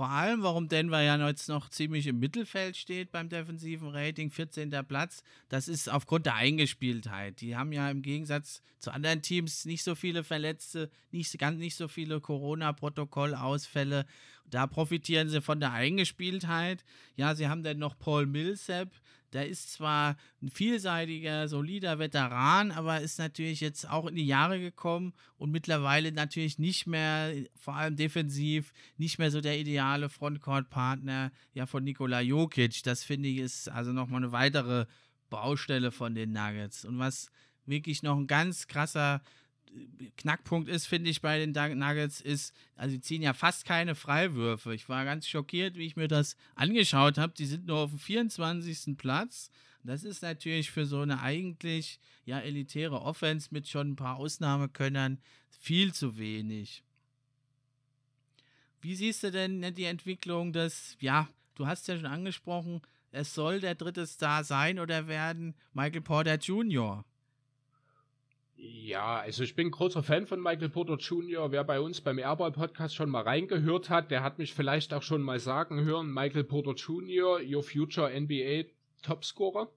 vor 0.00 0.08
allem, 0.08 0.42
warum 0.42 0.66
Denver 0.66 1.02
ja 1.02 1.28
jetzt 1.28 1.50
noch 1.50 1.68
ziemlich 1.68 2.06
im 2.06 2.20
Mittelfeld 2.20 2.74
steht 2.74 3.12
beim 3.12 3.28
defensiven 3.28 3.90
Rating, 3.90 4.30
14. 4.30 4.70
Platz, 4.88 5.22
das 5.50 5.68
ist 5.68 5.90
aufgrund 5.90 6.24
der 6.24 6.36
Eingespieltheit. 6.36 7.42
Die 7.42 7.54
haben 7.54 7.70
ja 7.70 7.90
im 7.90 8.00
Gegensatz 8.00 8.62
zu 8.78 8.92
anderen 8.92 9.20
Teams 9.20 9.66
nicht 9.66 9.82
so 9.82 9.94
viele 9.94 10.24
Verletzte, 10.24 10.90
nicht, 11.10 11.38
ganz 11.38 11.58
nicht 11.58 11.76
so 11.76 11.86
viele 11.86 12.18
Corona-Protokollausfälle. 12.18 14.06
Da 14.46 14.66
profitieren 14.66 15.28
sie 15.28 15.42
von 15.42 15.60
der 15.60 15.72
Eingespieltheit. 15.72 16.82
Ja, 17.16 17.34
sie 17.34 17.48
haben 17.48 17.62
dann 17.62 17.76
noch 17.76 17.98
Paul 17.98 18.24
Millsap, 18.24 18.88
der 19.32 19.48
ist 19.48 19.72
zwar 19.72 20.16
ein 20.42 20.48
vielseitiger, 20.48 21.48
solider 21.48 21.98
Veteran, 21.98 22.72
aber 22.72 23.00
ist 23.00 23.18
natürlich 23.18 23.60
jetzt 23.60 23.88
auch 23.88 24.06
in 24.06 24.16
die 24.16 24.26
Jahre 24.26 24.60
gekommen 24.60 25.12
und 25.38 25.50
mittlerweile 25.50 26.12
natürlich 26.12 26.58
nicht 26.58 26.86
mehr, 26.86 27.32
vor 27.54 27.74
allem 27.74 27.96
defensiv, 27.96 28.72
nicht 28.96 29.18
mehr 29.18 29.30
so 29.30 29.40
der 29.40 29.58
ideale 29.58 30.08
Frontcourt-Partner 30.08 31.30
ja, 31.52 31.66
von 31.66 31.84
Nikola 31.84 32.20
Jokic. 32.20 32.82
Das 32.82 33.04
finde 33.04 33.28
ich 33.28 33.38
ist 33.38 33.68
also 33.68 33.92
nochmal 33.92 34.22
eine 34.22 34.32
weitere 34.32 34.86
Baustelle 35.28 35.92
von 35.92 36.14
den 36.14 36.32
Nuggets. 36.32 36.84
Und 36.84 36.98
was 36.98 37.30
wirklich 37.66 38.02
noch 38.02 38.16
ein 38.16 38.26
ganz 38.26 38.66
krasser 38.66 39.22
Knackpunkt 40.16 40.68
ist, 40.68 40.86
finde 40.86 41.10
ich, 41.10 41.20
bei 41.20 41.38
den 41.38 41.52
Nuggets, 41.78 42.20
ist, 42.20 42.54
also 42.76 42.92
sie 42.92 43.00
ziehen 43.00 43.22
ja 43.22 43.32
fast 43.32 43.64
keine 43.64 43.94
Freiwürfe. 43.94 44.74
Ich 44.74 44.88
war 44.88 45.04
ganz 45.04 45.28
schockiert, 45.28 45.76
wie 45.76 45.86
ich 45.86 45.96
mir 45.96 46.08
das 46.08 46.36
angeschaut 46.54 47.18
habe. 47.18 47.32
Die 47.36 47.46
sind 47.46 47.66
nur 47.66 47.78
auf 47.78 47.90
dem 47.90 47.98
24. 47.98 48.96
Platz. 48.96 49.50
Das 49.82 50.04
ist 50.04 50.22
natürlich 50.22 50.70
für 50.70 50.84
so 50.84 51.00
eine 51.00 51.22
eigentlich 51.22 52.00
ja 52.24 52.38
elitäre 52.40 53.00
Offense 53.00 53.48
mit 53.50 53.68
schon 53.68 53.92
ein 53.92 53.96
paar 53.96 54.16
Ausnahmekönnern 54.16 55.18
viel 55.48 55.94
zu 55.94 56.18
wenig. 56.18 56.84
Wie 58.80 58.94
siehst 58.94 59.22
du 59.22 59.30
denn 59.30 59.74
die 59.74 59.84
Entwicklung 59.84 60.52
des, 60.52 60.96
ja, 61.00 61.28
du 61.54 61.66
hast 61.66 61.88
ja 61.88 61.96
schon 61.96 62.06
angesprochen, 62.06 62.80
es 63.12 63.34
soll 63.34 63.60
der 63.60 63.74
dritte 63.74 64.06
Star 64.06 64.44
sein 64.44 64.78
oder 64.78 65.06
werden 65.06 65.54
Michael 65.72 66.00
Porter 66.00 66.36
Jr. 66.36 67.04
Ja, 68.62 69.20
also 69.20 69.42
ich 69.42 69.54
bin 69.54 69.70
großer 69.70 70.02
Fan 70.02 70.26
von 70.26 70.38
Michael 70.38 70.68
Porter 70.68 70.96
Jr. 70.96 71.50
Wer 71.50 71.64
bei 71.64 71.80
uns 71.80 72.02
beim 72.02 72.18
Airball 72.18 72.52
Podcast 72.52 72.94
schon 72.94 73.08
mal 73.08 73.22
reingehört 73.22 73.88
hat, 73.88 74.10
der 74.10 74.22
hat 74.22 74.38
mich 74.38 74.52
vielleicht 74.52 74.92
auch 74.92 75.02
schon 75.02 75.22
mal 75.22 75.40
sagen 75.40 75.82
hören, 75.82 76.12
Michael 76.12 76.44
Porter 76.44 76.74
Jr., 76.74 77.40
Your 77.40 77.62
Future 77.62 78.10
NBA 78.10 78.68
Topscorer. 79.02 79.72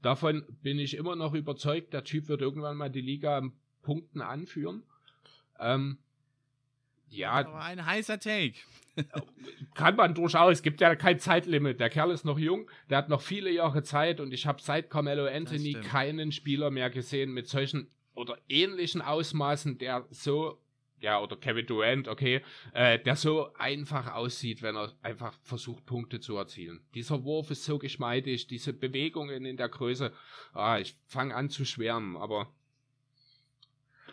Davon 0.00 0.42
bin 0.62 0.78
ich 0.78 0.96
immer 0.96 1.16
noch 1.16 1.34
überzeugt, 1.34 1.92
der 1.92 2.02
Typ 2.02 2.28
wird 2.28 2.40
irgendwann 2.40 2.78
mal 2.78 2.88
die 2.88 3.02
Liga 3.02 3.42
Punkten 3.82 4.22
anführen. 4.22 4.84
Ähm, 5.60 5.98
ja. 7.12 7.32
Aber 7.32 7.62
ein 7.62 7.84
heißer 7.84 8.18
Take. 8.18 8.54
kann 9.74 9.96
man 9.96 10.14
durchaus. 10.14 10.52
Es 10.52 10.62
gibt 10.62 10.80
ja 10.80 10.94
kein 10.94 11.18
Zeitlimit. 11.18 11.80
Der 11.80 11.90
Kerl 11.90 12.10
ist 12.10 12.24
noch 12.24 12.38
jung, 12.38 12.70
der 12.90 12.98
hat 12.98 13.08
noch 13.08 13.22
viele 13.22 13.50
Jahre 13.50 13.82
Zeit 13.82 14.20
und 14.20 14.32
ich 14.32 14.46
habe 14.46 14.60
seit 14.60 14.90
Carmelo 14.90 15.26
Anthony 15.26 15.74
keinen 15.74 16.32
Spieler 16.32 16.70
mehr 16.70 16.90
gesehen 16.90 17.32
mit 17.32 17.48
solchen 17.48 17.90
oder 18.14 18.36
ähnlichen 18.48 19.00
Ausmaßen, 19.00 19.78
der 19.78 20.06
so, 20.10 20.60
ja, 21.00 21.20
oder 21.20 21.36
Kevin 21.36 21.66
Durant, 21.66 22.08
okay, 22.08 22.42
äh, 22.74 22.98
der 22.98 23.16
so 23.16 23.52
einfach 23.54 24.12
aussieht, 24.12 24.60
wenn 24.62 24.76
er 24.76 24.92
einfach 25.02 25.34
versucht, 25.42 25.86
Punkte 25.86 26.20
zu 26.20 26.36
erzielen. 26.36 26.80
Dieser 26.94 27.24
Wurf 27.24 27.50
ist 27.50 27.64
so 27.64 27.78
geschmeidig, 27.78 28.46
diese 28.46 28.74
Bewegungen 28.74 29.46
in 29.46 29.56
der 29.56 29.70
Größe, 29.70 30.12
ah, 30.52 30.78
ich 30.78 30.94
fange 31.06 31.34
an 31.34 31.48
zu 31.48 31.64
schwärmen, 31.64 32.16
aber 32.18 32.52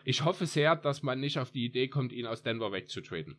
ich 0.03 0.23
hoffe 0.23 0.45
sehr, 0.45 0.75
dass 0.75 1.03
man 1.03 1.19
nicht 1.19 1.39
auf 1.39 1.51
die 1.51 1.65
Idee 1.65 1.88
kommt, 1.88 2.12
ihn 2.12 2.25
aus 2.25 2.43
Denver 2.43 2.71
wegzutraden. 2.71 3.38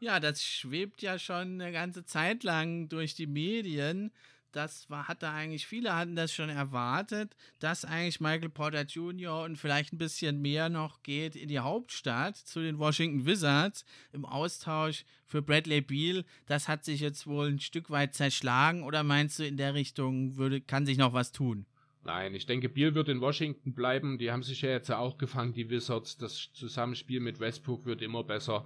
Ja, 0.00 0.18
das 0.18 0.42
schwebt 0.42 1.02
ja 1.02 1.18
schon 1.18 1.60
eine 1.60 1.72
ganze 1.72 2.06
Zeit 2.06 2.42
lang 2.42 2.88
durch 2.88 3.14
die 3.14 3.26
Medien. 3.26 4.10
Das 4.52 4.90
war, 4.90 5.06
hatte 5.06 5.28
eigentlich, 5.28 5.66
viele 5.66 5.94
hatten 5.94 6.16
das 6.16 6.32
schon 6.32 6.48
erwartet, 6.48 7.36
dass 7.60 7.84
eigentlich 7.84 8.18
Michael 8.20 8.48
Porter 8.48 8.82
Jr. 8.82 9.44
und 9.44 9.56
vielleicht 9.56 9.92
ein 9.92 9.98
bisschen 9.98 10.40
mehr 10.40 10.68
noch 10.68 11.02
geht 11.02 11.36
in 11.36 11.48
die 11.48 11.60
Hauptstadt 11.60 12.36
zu 12.36 12.60
den 12.60 12.78
Washington 12.78 13.26
Wizards 13.26 13.84
im 14.12 14.24
Austausch 14.24 15.04
für 15.24 15.42
Bradley 15.42 15.82
Beal. 15.82 16.24
Das 16.46 16.66
hat 16.66 16.84
sich 16.84 17.00
jetzt 17.00 17.26
wohl 17.26 17.48
ein 17.48 17.60
Stück 17.60 17.90
weit 17.90 18.14
zerschlagen 18.14 18.82
oder 18.82 19.04
meinst 19.04 19.38
du, 19.38 19.46
in 19.46 19.56
der 19.56 19.74
Richtung 19.74 20.36
würde, 20.36 20.60
kann 20.60 20.86
sich 20.86 20.98
noch 20.98 21.12
was 21.12 21.30
tun? 21.30 21.66
Nein, 22.02 22.34
ich 22.34 22.46
denke, 22.46 22.68
Beal 22.68 22.94
wird 22.94 23.08
in 23.08 23.20
Washington 23.20 23.74
bleiben. 23.74 24.18
Die 24.18 24.30
haben 24.32 24.42
sich 24.42 24.62
ja 24.62 24.70
jetzt 24.70 24.90
auch 24.90 25.18
gefangen, 25.18 25.52
die 25.52 25.68
Wizards. 25.68 26.16
Das 26.16 26.50
Zusammenspiel 26.52 27.20
mit 27.20 27.40
Westbrook 27.40 27.84
wird 27.84 28.00
immer 28.00 28.24
besser. 28.24 28.64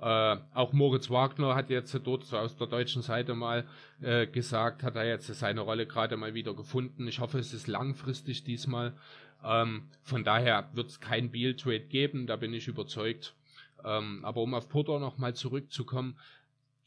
Äh, 0.00 0.36
auch 0.54 0.72
Moritz 0.72 1.08
Wagner 1.08 1.54
hat 1.54 1.70
jetzt 1.70 1.94
dort 2.02 2.32
aus 2.34 2.56
der 2.56 2.66
deutschen 2.66 3.02
Seite 3.02 3.34
mal 3.34 3.64
äh, 4.02 4.26
gesagt, 4.26 4.82
hat 4.82 4.96
er 4.96 5.06
jetzt 5.06 5.28
seine 5.28 5.60
Rolle 5.60 5.86
gerade 5.86 6.16
mal 6.16 6.34
wieder 6.34 6.54
gefunden. 6.54 7.06
Ich 7.06 7.20
hoffe, 7.20 7.38
es 7.38 7.54
ist 7.54 7.68
langfristig 7.68 8.42
diesmal. 8.42 8.94
Ähm, 9.44 9.88
von 10.02 10.24
daher 10.24 10.68
wird 10.72 10.90
es 10.90 11.00
kein 11.00 11.30
Beal-Trade 11.30 11.86
geben, 11.86 12.26
da 12.26 12.36
bin 12.36 12.52
ich 12.54 12.66
überzeugt. 12.66 13.34
Ähm, 13.84 14.24
aber 14.24 14.40
um 14.40 14.54
auf 14.54 14.68
Porter 14.68 14.98
nochmal 14.98 15.34
zurückzukommen, 15.34 16.18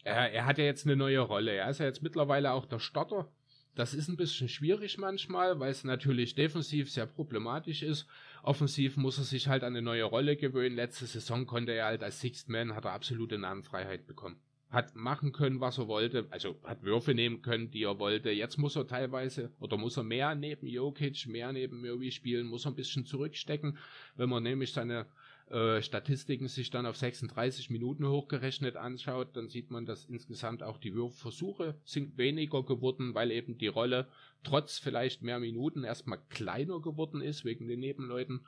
er, 0.04 0.32
er 0.34 0.46
hat 0.46 0.58
ja 0.58 0.66
jetzt 0.66 0.86
eine 0.86 0.96
neue 0.96 1.20
Rolle. 1.20 1.52
Er 1.52 1.70
ist 1.70 1.80
ja 1.80 1.86
jetzt 1.86 2.04
mittlerweile 2.04 2.52
auch 2.52 2.66
der 2.66 2.80
Starter 2.80 3.30
das 3.78 3.94
ist 3.94 4.08
ein 4.08 4.18
bisschen 4.18 4.50
schwierig 4.50 4.98
manchmal, 4.98 5.60
weil 5.60 5.70
es 5.70 5.84
natürlich 5.84 6.34
defensiv 6.34 6.90
sehr 6.90 7.06
problematisch 7.06 7.84
ist. 7.84 8.08
Offensiv 8.42 8.98
muss 8.98 9.20
er 9.20 9.24
sich 9.24 9.48
halt 9.48 9.64
an 9.64 9.74
eine 9.74 9.84
neue 9.84 10.06
Rolle 10.06 10.36
gewöhnen. 10.36 10.76
Letzte 10.76 11.06
Saison 11.06 11.46
konnte 11.46 11.74
er 11.74 11.86
halt 11.86 12.02
als 12.02 12.20
Sixth 12.20 12.50
Man, 12.50 12.74
hat 12.74 12.86
er 12.86 12.94
absolute 12.94 13.38
Namenfreiheit 13.38 14.08
bekommen. 14.08 14.40
Hat 14.72 14.96
machen 14.96 15.32
können, 15.32 15.60
was 15.60 15.78
er 15.78 15.88
wollte, 15.88 16.26
also 16.32 16.60
hat 16.64 16.82
Würfe 16.82 17.14
nehmen 17.14 17.44
können, 17.44 17.70
die 17.70 17.84
er 17.84 18.00
wollte. 18.00 18.32
Jetzt 18.32 18.58
muss 18.58 18.76
er 18.76 18.88
teilweise 18.88 19.52
oder 19.60 19.78
muss 19.78 19.96
er 19.96 20.04
mehr 20.04 20.34
neben 20.34 20.66
Jokic, 20.66 21.28
mehr 21.28 21.54
neben 21.54 21.80
Murray 21.80 22.12
spielen, 22.12 22.48
muss 22.48 22.66
er 22.66 22.72
ein 22.72 22.76
bisschen 22.76 23.06
zurückstecken. 23.06 23.78
Wenn 24.16 24.30
man 24.30 24.42
nämlich 24.42 24.74
seine 24.74 25.06
äh, 25.50 25.82
Statistiken 25.82 26.50
sich 26.50 26.70
dann 26.70 26.86
auf 26.86 26.98
36 26.98 27.70
Minuten 27.70 28.06
hochgerechnet 28.06 28.76
anschaut, 28.76 29.30
dann 29.38 29.48
sieht 29.48 29.72
man, 29.72 29.86
dass 29.86 30.06
insgesamt 30.06 30.62
auch 30.62 30.78
die 30.78 30.94
Würfversuche 30.94 31.76
sind 31.86 32.18
weniger 32.18 32.64
geworden, 32.64 33.16
weil 33.16 33.32
eben 33.32 33.58
die 33.58 33.68
Rolle 33.68 34.10
trotz 34.44 34.78
vielleicht 34.78 35.22
mehr 35.22 35.40
Minuten 35.40 35.84
erstmal 35.84 36.20
kleiner 36.30 36.82
geworden 36.82 37.22
ist 37.22 37.46
wegen 37.46 37.68
den 37.68 37.80
Nebenleuten. 37.80 38.46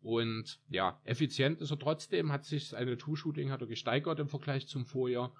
Und 0.00 0.60
ja, 0.68 1.00
effizient 1.04 1.60
ist 1.60 1.72
er 1.72 1.78
trotzdem, 1.78 2.30
hat 2.30 2.44
sich 2.44 2.68
seine 2.68 2.96
Two-Shooting 2.96 3.50
hat 3.50 3.62
er 3.62 3.66
gesteigert 3.66 4.20
im 4.20 4.28
Vergleich 4.28 4.68
zum 4.68 4.86
Vorjahr. 4.86 5.34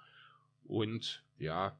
Und 0.65 1.23
ja, 1.37 1.79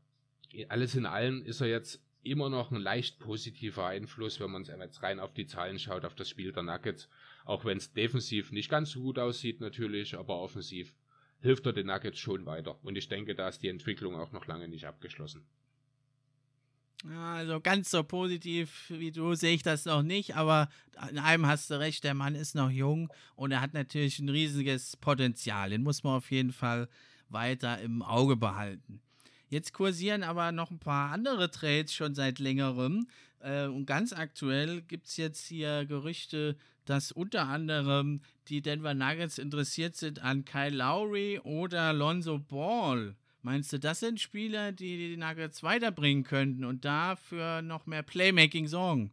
alles 0.70 0.96
in 0.96 1.06
allem 1.06 1.44
ist 1.44 1.60
er 1.60 1.68
jetzt 1.68 2.02
immer 2.24 2.50
noch 2.50 2.72
ein 2.72 2.80
leicht 2.80 3.20
positiver 3.20 3.88
Einfluss, 3.88 4.40
wenn 4.40 4.52
man 4.52 4.64
jetzt 4.64 5.04
rein 5.04 5.20
auf 5.20 5.34
die 5.34 5.46
Zahlen 5.46 5.78
schaut, 5.78 6.06
auf 6.06 6.16
das 6.16 6.30
Spiel 6.30 6.52
der 6.52 6.64
Nuggets. 6.64 7.10
Auch 7.46 7.66
wenn 7.66 7.78
es 7.78 7.94
defensiv 7.94 8.52
nicht 8.52 8.70
ganz 8.70 8.92
so 8.92 9.02
gut 9.02 9.20
aussieht 9.20 9.60
natürlich, 9.62 10.18
aber 10.18 10.40
offensiv 10.40 10.94
hilft 11.40 11.66
er 11.66 11.74
den 11.74 11.88
Nuggets 11.88 12.20
schon 12.20 12.46
weiter. 12.46 12.84
Und 12.84 12.98
ich 12.98 13.08
denke, 13.08 13.36
da 13.36 13.48
ist 13.48 13.64
die 13.64 13.70
Entwicklung 13.70 14.16
auch 14.16 14.32
noch 14.32 14.46
lange 14.46 14.68
nicht 14.68 14.86
abgeschlossen. 14.86 15.48
Also 17.08 17.62
ganz 17.62 17.92
so 17.92 18.04
positiv 18.04 18.86
wie 18.90 19.12
du 19.12 19.34
sehe 19.34 19.56
ich 19.56 19.64
das 19.64 19.86
noch 19.86 20.04
nicht, 20.04 20.36
aber 20.36 20.68
in 21.10 21.18
einem 21.18 21.48
hast 21.48 21.70
du 21.70 21.80
recht, 21.80 22.04
der 22.04 22.14
Mann 22.14 22.36
ist 22.36 22.56
noch 22.56 22.70
jung 22.70 23.10
und 23.36 23.52
er 23.52 23.62
hat 23.62 23.74
natürlich 23.74 24.20
ein 24.20 24.28
riesiges 24.28 24.98
Potenzial. 24.98 25.70
Den 25.70 25.82
muss 25.82 26.04
man 26.04 26.18
auf 26.18 26.30
jeden 26.30 26.52
Fall 26.52 26.90
weiter 27.30 27.80
im 27.80 28.02
Auge 28.02 28.36
behalten. 28.36 29.02
Jetzt 29.50 29.74
kursieren 29.74 30.22
aber 30.22 30.52
noch 30.52 30.70
ein 30.70 30.80
paar 30.80 31.12
andere 31.12 31.50
Trades 31.50 31.94
schon 31.94 32.14
seit 32.14 32.38
längerem. 32.38 33.08
Äh, 33.40 33.66
und 33.66 33.88
ganz 33.88 34.14
aktuell 34.14 34.82
gibt 34.84 35.08
es 35.08 35.18
jetzt 35.18 35.48
hier 35.48 35.86
Gerüchte, 35.86 36.56
dass 36.86 37.12
unter 37.12 37.48
anderem 37.48 38.22
die 38.48 38.62
Denver 38.62 38.94
Nuggets 38.94 39.40
interessiert 39.40 39.96
sind 39.96 40.22
an 40.22 40.46
Kyle 40.46 40.76
Lowry 40.76 41.40
oder 41.44 41.94
Lonzo 41.94 42.38
Ball. 42.38 43.16
Meinst 43.42 43.74
du, 43.74 43.80
das 43.80 44.02
sind 44.02 44.20
Spieler, 44.20 44.72
die 44.72 44.98
die 44.98 45.18
Nuggets 45.18 45.64
weiterbringen 45.64 46.24
könnten 46.24 46.64
und 46.64 46.86
dafür 46.86 47.62
noch 47.64 47.88
mehr 47.88 48.04
Playmaking 48.04 48.68
sorgen? 48.68 49.12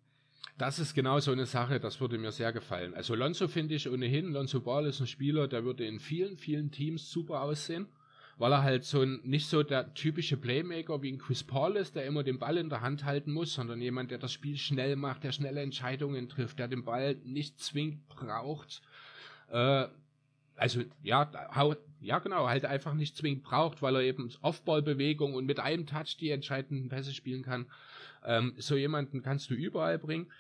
Das 0.59 0.79
ist 0.79 0.95
genau 0.95 1.21
so 1.21 1.33
eine 1.33 1.47
Sache, 1.47 1.81
das 1.81 2.01
würde 2.01 2.19
mir 2.19 2.33
sehr 2.33 2.53
gefallen. 2.53 2.95
Also 2.95 3.15
Lonzo 3.15 3.47
finde 3.47 3.75
ich 3.75 3.89
ohnehin, 3.89 4.33
Lonzo 4.33 4.61
Ball 4.61 4.87
ist 4.87 5.01
ein 5.01 5.07
Spieler, 5.07 5.49
der 5.49 5.65
würde 5.65 5.87
in 5.87 6.01
vielen, 6.01 6.37
vielen 6.37 6.71
Teams 6.71 7.11
super 7.11 7.43
aussehen 7.43 7.87
weil 8.39 8.53
er 8.53 8.63
halt 8.63 8.85
so 8.85 9.01
ein, 9.01 9.21
nicht 9.25 9.49
so 9.49 9.63
der 9.63 9.95
typische 9.95 10.37
Playmaker 10.37 11.01
wie 11.03 11.13
ein 11.13 11.19
Chris 11.19 11.43
Paul 11.43 11.77
ist, 11.77 11.97
der 11.97 12.05
immer 12.05 12.23
den 12.23 12.39
Ball 12.39 12.59
in 12.59 12.69
der 12.69 12.83
Hand 12.83 13.05
halten 13.05 13.33
muss, 13.33 13.55
sondern 13.55 13.81
jemand, 13.81 14.11
der 14.11 14.19
das 14.19 14.33
Spiel 14.33 14.59
schnell 14.59 14.97
macht, 14.97 15.25
der 15.25 15.33
schnelle 15.33 15.63
Entscheidungen 15.63 16.29
trifft, 16.29 16.59
der 16.59 16.69
den 16.69 16.85
Ball 16.85 17.17
nicht 17.25 17.59
zwingend 17.61 18.07
braucht. 18.09 18.83
Äh, 19.51 19.87
also 20.57 20.83
ja, 21.03 21.31
ja 22.01 22.19
genau, 22.19 22.49
halt 22.49 22.65
einfach 22.65 22.95
nicht 22.95 23.17
zwingend 23.17 23.43
braucht, 23.43 23.83
weil 23.83 23.97
er 23.97 24.03
eben 24.03 24.31
Offball-Bewegung 24.43 25.35
und 25.35 25.47
mit 25.47 25.61
einem 25.61 25.87
Touch 25.87 26.17
die 26.19 26.31
entscheidenden 26.31 26.89
Pässe 26.89 27.15
spielen 27.15 27.43
kann. 27.43 27.67
Ähm, 28.25 28.55
so 28.59 28.77
jemanden 28.77 29.23
kannst 29.23 29.51
du 29.51 29.55
überall 29.55 29.99
bringen. 29.99 30.31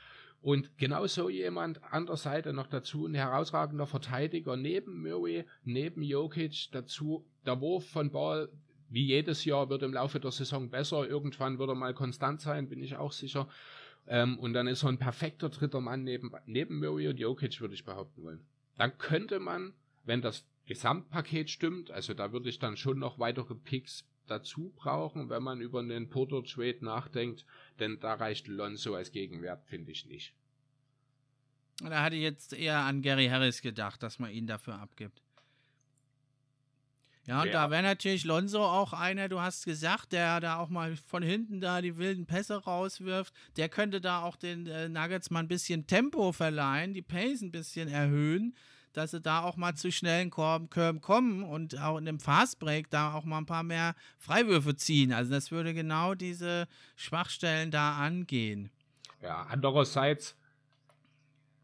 Und 0.47 0.79
genau 0.79 1.05
so 1.09 1.29
jemand 1.29 1.83
an 1.83 2.07
der 2.07 2.17
Seite 2.17 2.53
noch 2.53 2.69
dazu 2.69 3.05
ein 3.05 3.15
herausragender 3.15 3.85
Verteidiger 3.85 4.57
neben 4.57 5.03
Murray, 5.03 5.45
neben 5.65 6.03
Jokic, 6.03 6.69
dazu 6.71 7.27
der 7.45 7.61
Wurf 7.61 7.91
von 7.91 8.13
Ball, 8.13 8.49
wie 8.89 9.07
jedes 9.07 9.45
Jahr, 9.45 9.69
wird 9.71 9.83
im 9.83 9.93
Laufe 9.93 10.21
der 10.21 10.31
Saison 10.31 10.71
besser. 10.71 11.05
Irgendwann 11.05 11.59
wird 11.59 11.71
er 11.71 11.75
mal 11.75 11.95
konstant 11.95 12.41
sein, 12.41 12.69
bin 12.69 12.81
ich 12.81 12.95
auch 12.95 13.11
sicher. 13.11 13.49
Ähm, 14.07 14.39
und 14.39 14.53
dann 14.53 14.69
ist 14.69 14.85
er 14.85 14.91
ein 14.91 14.99
perfekter 14.99 15.49
dritter 15.49 15.81
Mann 15.81 16.05
neben, 16.05 16.31
neben 16.47 16.79
Murray 16.79 17.09
und 17.09 17.19
Jokic, 17.19 17.61
würde 17.61 17.75
ich 17.75 17.85
behaupten 17.85 18.23
wollen. 18.23 18.47
Dann 18.79 18.97
könnte 18.99 19.41
man, 19.41 19.73
wenn 20.05 20.23
das 20.23 20.47
Gesamtpaket 20.67 21.51
stimmt, 21.51 21.91
also 21.91 22.15
da 22.15 22.31
würde 22.31 22.51
ich 22.51 22.61
dann 22.61 22.77
schon 22.77 23.01
noch 23.01 23.19
weitere 23.19 23.57
Picks 23.57 24.05
dazu 24.27 24.73
brauchen, 24.77 25.29
wenn 25.31 25.43
man 25.43 25.61
über 25.61 25.81
einen 25.81 26.09
Porter 26.09 26.43
Trade 26.45 26.79
nachdenkt, 26.81 27.45
denn 27.79 27.99
da 28.01 28.15
reicht 28.15 28.49
Lonzo 28.49 28.95
als 28.95 29.13
Gegenwert, 29.13 29.65
finde 29.67 29.93
ich 29.93 30.07
nicht. 30.07 30.35
Da 31.81 32.03
hatte 32.03 32.17
ich 32.17 32.23
jetzt 32.23 32.53
eher 32.53 32.79
an 32.79 33.03
Gary 33.03 33.27
Harris 33.27 33.61
gedacht, 33.61 34.03
dass 34.03 34.19
man 34.19 34.31
ihn 34.31 34.47
dafür 34.47 34.79
abgibt. 34.79 35.23
Ja, 37.27 37.43
und 37.43 37.49
ja. 37.49 37.53
da 37.53 37.71
wäre 37.71 37.83
natürlich 37.83 38.25
Lonzo 38.25 38.65
auch 38.65 38.93
einer, 38.93 39.29
du 39.29 39.41
hast 39.41 39.65
gesagt, 39.65 40.13
der 40.13 40.39
da 40.39 40.59
auch 40.59 40.69
mal 40.69 40.97
von 40.97 41.25
hinten 41.25 41.61
da 41.61 41.83
die 41.83 41.97
wilden 41.97 42.25
Pässe 42.25 42.63
rauswirft. 42.63 43.35
Der 43.57 43.69
könnte 43.69 44.01
da 44.01 44.23
auch 44.23 44.37
den 44.37 44.67
äh, 44.69 44.89
Nuggets 44.89 45.31
mal 45.31 45.41
ein 45.41 45.49
bisschen 45.49 45.89
Tempo 45.89 46.31
verleihen, 46.31 46.95
die 46.95 47.03
Pace 47.03 47.43
ein 47.43 47.51
bisschen 47.51 47.89
erhöhen, 47.89 48.55
dass 48.97 49.11
sie 49.11 49.21
da 49.21 49.43
auch 49.43 49.57
mal 49.57 49.75
zu 49.75 49.93
schnellen 49.93 50.31
Körben 50.31 51.01
kommen 51.01 51.43
und 51.43 51.79
auch 51.79 51.99
in 51.99 52.07
dem 52.07 52.19
Fastbreak 52.19 52.89
da 52.89 53.13
auch 53.13 53.25
mal 53.25 53.39
ein 53.39 53.47
paar 53.47 53.63
mehr 53.63 53.95
Freiwürfe 54.17 54.75
ziehen. 54.77 55.13
Also 55.13 55.33
das 55.33 55.51
würde 55.51 55.75
genau 55.75 56.15
diese 56.15 56.67
Schwachstellen 56.97 57.71
da 57.71 57.99
angehen. 57.99 58.71
Ja, 59.21 59.47
andererseits 59.51 60.35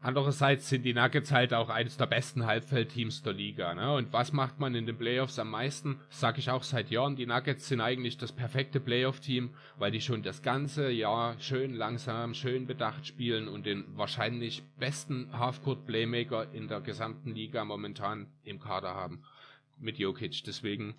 Andererseits 0.05 0.67
sind 0.67 0.83
die 0.83 0.93
Nuggets 0.93 1.31
halt 1.31 1.53
auch 1.53 1.69
eines 1.69 1.95
der 1.95 2.07
besten 2.07 2.45
Halbfeldteams 2.45 3.23
der 3.23 3.31
Liga. 3.31 3.73
Ne? 3.73 3.95
Und 3.95 4.11
was 4.11 4.33
macht 4.33 4.59
man 4.59 4.75
in 4.75 4.85
den 4.85 4.97
Playoffs 4.97 5.39
am 5.39 5.49
meisten? 5.49 5.97
Sag 6.09 6.37
ich 6.37 6.49
auch 6.49 6.63
seit 6.63 6.91
Jahren. 6.91 7.15
Die 7.15 7.25
Nuggets 7.25 7.69
sind 7.69 7.79
eigentlich 7.79 8.17
das 8.17 8.33
perfekte 8.33 8.81
Playoff-Team, 8.81 9.51
weil 9.77 9.91
die 9.91 10.01
schon 10.01 10.21
das 10.21 10.41
ganze 10.41 10.91
Jahr 10.91 11.39
schön 11.39 11.73
langsam, 11.73 12.33
schön 12.33 12.67
bedacht 12.67 13.07
spielen 13.07 13.47
und 13.47 13.65
den 13.65 13.85
wahrscheinlich 13.95 14.63
besten 14.77 15.29
Halfcourt-Playmaker 15.39 16.53
in 16.53 16.67
der 16.67 16.81
gesamten 16.81 17.33
Liga 17.33 17.63
momentan 17.63 18.27
im 18.43 18.59
Kader 18.59 18.93
haben. 18.93 19.23
Mit 19.79 19.99
Jokic. 19.99 20.43
Deswegen 20.43 20.95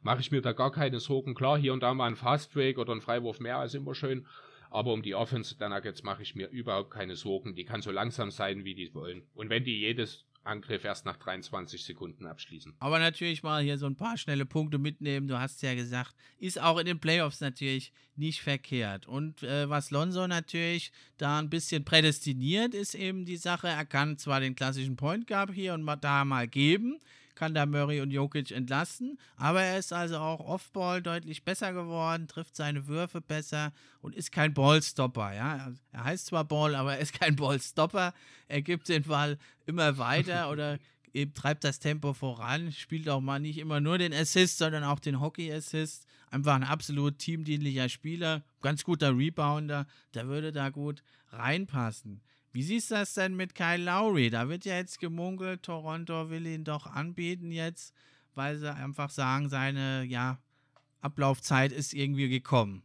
mache 0.00 0.20
ich 0.20 0.30
mir 0.30 0.40
da 0.40 0.52
gar 0.52 0.72
keine 0.72 0.98
Sorgen. 0.98 1.34
Klar, 1.34 1.58
hier 1.58 1.74
und 1.74 1.82
da 1.82 1.92
mal 1.92 2.06
ein 2.06 2.16
Fast 2.16 2.54
Break 2.54 2.78
oder 2.78 2.94
ein 2.94 3.02
Freiwurf 3.02 3.38
mehr 3.38 3.58
als 3.58 3.74
immer 3.74 3.94
schön. 3.94 4.24
Aber 4.70 4.92
um 4.92 5.02
die 5.02 5.14
Offense 5.14 5.56
der 5.56 5.68
Nuggets 5.68 6.02
mache 6.02 6.22
ich 6.22 6.34
mir 6.34 6.48
überhaupt 6.48 6.90
keine 6.90 7.16
Sorgen. 7.16 7.54
Die 7.54 7.64
kann 7.64 7.82
so 7.82 7.90
langsam 7.90 8.30
sein, 8.30 8.64
wie 8.64 8.74
die 8.74 8.94
wollen. 8.94 9.22
Und 9.34 9.50
wenn 9.50 9.64
die 9.64 9.80
jedes 9.80 10.24
Angriff 10.44 10.84
erst 10.84 11.04
nach 11.04 11.16
23 11.16 11.84
Sekunden 11.84 12.26
abschließen. 12.26 12.74
Aber 12.78 12.98
natürlich 12.98 13.42
mal 13.42 13.62
hier 13.62 13.78
so 13.78 13.86
ein 13.86 13.96
paar 13.96 14.16
schnelle 14.16 14.46
Punkte 14.46 14.78
mitnehmen. 14.78 15.28
Du 15.28 15.38
hast 15.38 15.62
ja 15.62 15.74
gesagt, 15.74 16.14
ist 16.38 16.60
auch 16.60 16.78
in 16.78 16.86
den 16.86 16.98
Playoffs 16.98 17.40
natürlich 17.40 17.92
nicht 18.16 18.40
verkehrt. 18.40 19.06
Und 19.06 19.42
äh, 19.42 19.68
was 19.68 19.90
Lonzo 19.90 20.26
natürlich 20.26 20.92
da 21.18 21.38
ein 21.38 21.50
bisschen 21.50 21.84
prädestiniert, 21.84 22.74
ist 22.74 22.94
eben 22.94 23.24
die 23.24 23.36
Sache, 23.36 23.68
er 23.68 23.84
kann 23.84 24.16
zwar 24.16 24.40
den 24.40 24.56
klassischen 24.56 24.96
Point 24.96 25.26
Guard 25.26 25.52
hier 25.52 25.74
und 25.74 25.86
da 26.00 26.24
mal 26.24 26.48
geben, 26.48 27.00
kann 27.40 27.54
da 27.54 27.64
Murray 27.64 28.02
und 28.02 28.10
Jokic 28.10 28.50
entlasten. 28.50 29.18
Aber 29.38 29.62
er 29.62 29.78
ist 29.78 29.94
also 29.94 30.18
auch 30.18 30.40
Offball 30.40 31.00
deutlich 31.00 31.42
besser 31.42 31.72
geworden, 31.72 32.28
trifft 32.28 32.54
seine 32.54 32.86
Würfe 32.86 33.22
besser 33.22 33.72
und 34.02 34.14
ist 34.14 34.30
kein 34.30 34.52
Ballstopper. 34.52 35.32
Ja? 35.32 35.72
Er 35.90 36.04
heißt 36.04 36.26
zwar 36.26 36.44
Ball, 36.44 36.74
aber 36.74 36.96
er 36.96 36.98
ist 37.00 37.18
kein 37.18 37.36
Ballstopper. 37.36 38.12
Er 38.46 38.60
gibt 38.60 38.90
den 38.90 39.04
Ball 39.04 39.38
immer 39.64 39.96
weiter 39.96 40.50
oder 40.52 40.78
eben 41.14 41.32
treibt 41.32 41.64
das 41.64 41.78
Tempo 41.78 42.12
voran, 42.12 42.72
spielt 42.72 43.08
auch 43.08 43.22
mal 43.22 43.40
nicht 43.40 43.56
immer 43.56 43.80
nur 43.80 43.96
den 43.96 44.12
Assist, 44.12 44.58
sondern 44.58 44.84
auch 44.84 45.00
den 45.00 45.18
Hockey-Assist. 45.18 46.06
Einfach 46.30 46.56
ein 46.56 46.62
absolut 46.62 47.18
teamdienlicher 47.18 47.88
Spieler, 47.88 48.44
ganz 48.60 48.84
guter 48.84 49.16
Rebounder, 49.16 49.86
der 50.12 50.28
würde 50.28 50.52
da 50.52 50.68
gut 50.68 51.02
reinpassen. 51.30 52.20
Wie 52.52 52.62
siehst 52.64 52.90
du 52.90 52.96
das 52.96 53.14
denn 53.14 53.36
mit 53.36 53.54
Kyle 53.54 53.84
Lowry? 53.84 54.28
Da 54.28 54.48
wird 54.48 54.64
ja 54.64 54.76
jetzt 54.76 54.98
gemunkelt, 54.98 55.62
Toronto 55.62 56.30
will 56.30 56.46
ihn 56.46 56.64
doch 56.64 56.86
anbieten 56.86 57.52
jetzt, 57.52 57.94
weil 58.34 58.58
sie 58.58 58.74
einfach 58.74 59.10
sagen, 59.10 59.48
seine 59.48 60.04
ja, 60.04 60.42
Ablaufzeit 61.00 61.70
ist 61.70 61.94
irgendwie 61.94 62.28
gekommen. 62.28 62.82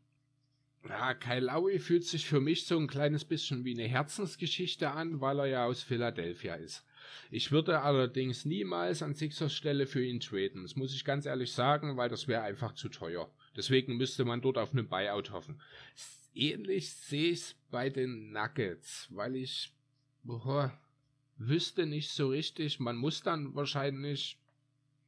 Ja, 0.87 1.15
Kyle 1.15 1.47
Lowry 1.47 1.79
fühlt 1.79 2.03
sich 2.03 2.27
für 2.27 2.39
mich 2.39 2.67
so 2.67 2.77
ein 2.77 2.85
kleines 2.85 3.25
bisschen 3.25 3.65
wie 3.65 3.73
eine 3.73 3.87
Herzensgeschichte 3.87 4.91
an, 4.91 5.19
weil 5.19 5.39
er 5.39 5.45
ja 5.47 5.65
aus 5.65 5.81
Philadelphia 5.81 6.53
ist. 6.53 6.85
Ich 7.31 7.51
würde 7.51 7.81
allerdings 7.81 8.45
niemals 8.45 9.01
an 9.01 9.15
Sixers 9.15 9.53
Stelle 9.53 9.87
für 9.87 10.05
ihn 10.05 10.19
traden. 10.19 10.61
Das 10.61 10.75
muss 10.75 10.93
ich 10.93 11.03
ganz 11.03 11.25
ehrlich 11.25 11.51
sagen, 11.53 11.97
weil 11.97 12.09
das 12.09 12.27
wäre 12.27 12.43
einfach 12.43 12.73
zu 12.73 12.89
teuer. 12.89 13.31
Deswegen 13.55 13.97
müsste 13.97 14.25
man 14.25 14.41
dort 14.41 14.59
auf 14.59 14.73
einen 14.73 14.87
Buyout 14.87 15.31
hoffen 15.31 15.59
ähnlich 16.35 16.93
sehe 16.93 17.31
ich 17.31 17.39
es 17.39 17.55
bei 17.71 17.89
den 17.89 18.31
Nuggets, 18.31 19.07
weil 19.11 19.35
ich 19.35 19.73
boah, 20.23 20.77
wüsste 21.37 21.85
nicht 21.85 22.11
so 22.11 22.29
richtig. 22.29 22.79
Man 22.79 22.97
muss 22.97 23.21
dann 23.21 23.55
wahrscheinlich 23.55 24.39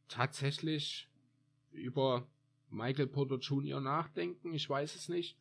tatsächlich 0.07 1.07
über 1.71 2.28
Michael 2.69 3.07
Porter 3.07 3.38
Jr. 3.38 3.82
nachdenken. 3.82 4.53
Ich 4.53 4.69
weiß 4.69 4.95
es 4.95 5.09
nicht. 5.09 5.38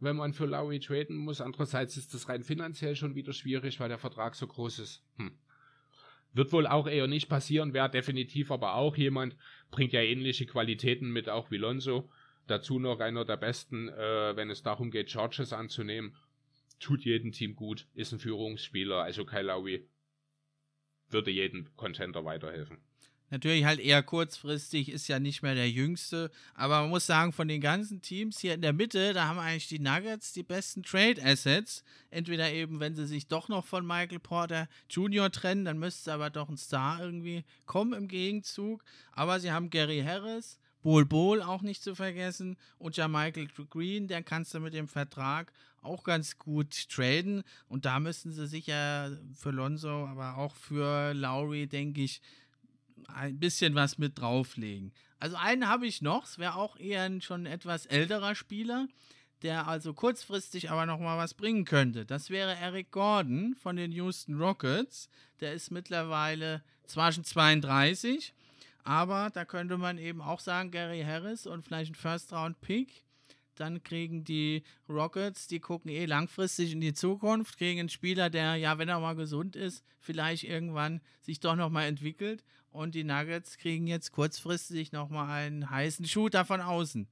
Wenn 0.00 0.16
man 0.16 0.34
für 0.34 0.46
Lowry 0.46 0.80
traden 0.80 1.16
muss. 1.16 1.40
Andererseits 1.40 1.96
ist 1.96 2.14
das 2.14 2.28
rein 2.28 2.42
finanziell 2.42 2.96
schon 2.96 3.14
wieder 3.14 3.32
schwierig, 3.32 3.80
weil 3.80 3.88
der 3.88 3.98
Vertrag 3.98 4.34
so 4.34 4.46
groß 4.46 4.80
ist. 4.80 5.02
Hm. 5.16 5.32
Wird 6.32 6.52
wohl 6.52 6.66
auch 6.66 6.88
eher 6.88 7.06
nicht 7.06 7.28
passieren, 7.28 7.74
wäre 7.74 7.88
definitiv 7.88 8.50
aber 8.50 8.74
auch 8.74 8.96
jemand, 8.96 9.36
bringt 9.70 9.92
ja 9.92 10.00
ähnliche 10.00 10.46
Qualitäten 10.46 11.10
mit, 11.10 11.28
auch 11.28 11.52
wie 11.52 11.58
Lonzo. 11.58 12.10
Dazu 12.46 12.78
noch 12.78 13.00
einer 13.00 13.24
der 13.24 13.36
besten, 13.36 13.88
äh, 13.88 14.36
wenn 14.36 14.50
es 14.50 14.62
darum 14.62 14.90
geht, 14.90 15.10
Charges 15.10 15.52
anzunehmen. 15.52 16.16
Tut 16.78 17.04
jedem 17.04 17.32
Team 17.32 17.56
gut, 17.56 17.86
ist 17.94 18.12
ein 18.12 18.18
Führungsspieler. 18.18 19.02
Also 19.02 19.24
Kyle 19.24 19.42
Lowry 19.42 19.88
würde 21.08 21.30
jedem 21.30 21.74
Contender 21.76 22.24
weiterhelfen. 22.24 22.78
Natürlich 23.30 23.64
halt 23.64 23.80
eher 23.80 24.02
kurzfristig, 24.02 24.90
ist 24.90 25.08
ja 25.08 25.18
nicht 25.18 25.42
mehr 25.42 25.54
der 25.54 25.68
Jüngste. 25.68 26.30
Aber 26.54 26.82
man 26.82 26.90
muss 26.90 27.06
sagen, 27.06 27.32
von 27.32 27.48
den 27.48 27.60
ganzen 27.60 28.02
Teams 28.02 28.38
hier 28.38 28.54
in 28.54 28.62
der 28.62 28.72
Mitte, 28.72 29.12
da 29.12 29.26
haben 29.26 29.38
eigentlich 29.38 29.66
die 29.66 29.80
Nuggets 29.80 30.32
die 30.34 30.42
besten 30.42 30.82
Trade 30.82 31.20
Assets. 31.20 31.82
Entweder 32.10 32.52
eben, 32.52 32.80
wenn 32.80 32.94
sie 32.94 33.06
sich 33.06 33.26
doch 33.26 33.48
noch 33.48 33.64
von 33.64 33.86
Michael 33.86 34.20
Porter 34.20 34.68
Jr. 34.90 35.32
trennen, 35.32 35.64
dann 35.64 35.78
müsste 35.78 36.12
aber 36.12 36.30
doch 36.30 36.48
ein 36.48 36.58
Star 36.58 37.00
irgendwie 37.02 37.44
kommen 37.66 37.94
im 37.94 38.08
Gegenzug. 38.08 38.84
Aber 39.10 39.40
sie 39.40 39.50
haben 39.50 39.70
Gary 39.70 40.02
Harris, 40.06 40.60
Bol 40.84 41.06
Bol 41.06 41.40
auch 41.40 41.62
nicht 41.62 41.82
zu 41.82 41.94
vergessen 41.94 42.58
und 42.76 42.98
ja 42.98 43.08
Michael 43.08 43.48
Green, 43.70 44.06
der 44.06 44.22
kannst 44.22 44.52
du 44.52 44.60
mit 44.60 44.74
dem 44.74 44.86
Vertrag 44.86 45.50
auch 45.80 46.04
ganz 46.04 46.38
gut 46.38 46.90
traden 46.90 47.42
und 47.68 47.86
da 47.86 48.00
müssen 48.00 48.32
sie 48.32 48.46
sicher 48.46 49.18
für 49.32 49.50
Lonzo, 49.50 50.06
aber 50.06 50.36
auch 50.36 50.54
für 50.54 51.14
Lowry, 51.14 51.66
denke 51.66 52.02
ich, 52.02 52.20
ein 53.08 53.38
bisschen 53.38 53.74
was 53.74 53.96
mit 53.96 54.18
drauflegen. 54.18 54.92
Also 55.18 55.36
einen 55.36 55.68
habe 55.68 55.86
ich 55.86 56.02
noch, 56.02 56.24
es 56.24 56.38
wäre 56.38 56.56
auch 56.56 56.76
eher 56.76 57.04
ein 57.04 57.22
schon 57.22 57.46
etwas 57.46 57.86
älterer 57.86 58.34
Spieler, 58.34 58.86
der 59.40 59.66
also 59.66 59.94
kurzfristig 59.94 60.70
aber 60.70 60.84
noch 60.84 61.00
mal 61.00 61.16
was 61.16 61.32
bringen 61.32 61.64
könnte. 61.64 62.04
Das 62.04 62.28
wäre 62.28 62.56
Eric 62.56 62.90
Gordon 62.90 63.54
von 63.54 63.76
den 63.76 63.90
Houston 63.90 64.38
Rockets. 64.38 65.08
Der 65.40 65.54
ist 65.54 65.70
mittlerweile 65.70 66.62
zwar 66.84 67.10
schon 67.10 67.24
32, 67.24 68.34
aber 68.84 69.30
da 69.32 69.44
könnte 69.44 69.78
man 69.78 69.98
eben 69.98 70.20
auch 70.20 70.40
sagen, 70.40 70.70
Gary 70.70 71.02
Harris 71.02 71.46
und 71.46 71.62
vielleicht 71.62 71.92
ein 71.92 71.96
First-Round-Pick. 71.96 73.04
Dann 73.56 73.82
kriegen 73.82 74.24
die 74.24 74.64
Rockets, 74.88 75.46
die 75.46 75.60
gucken 75.60 75.90
eh 75.90 76.06
langfristig 76.06 76.72
in 76.72 76.80
die 76.80 76.92
Zukunft, 76.92 77.56
kriegen 77.56 77.80
einen 77.80 77.88
Spieler, 77.88 78.28
der, 78.28 78.56
ja, 78.56 78.78
wenn 78.78 78.88
er 78.88 79.00
mal 79.00 79.14
gesund 79.14 79.56
ist, 79.56 79.84
vielleicht 80.00 80.44
irgendwann 80.44 81.00
sich 81.20 81.40
doch 81.40 81.54
nochmal 81.54 81.86
entwickelt. 81.86 82.44
Und 82.70 82.96
die 82.96 83.04
Nuggets 83.04 83.56
kriegen 83.56 83.86
jetzt 83.86 84.10
kurzfristig 84.10 84.90
nochmal 84.90 85.46
einen 85.46 85.70
heißen 85.70 86.06
Shooter 86.06 86.44
von 86.44 86.60
außen. 86.60 87.08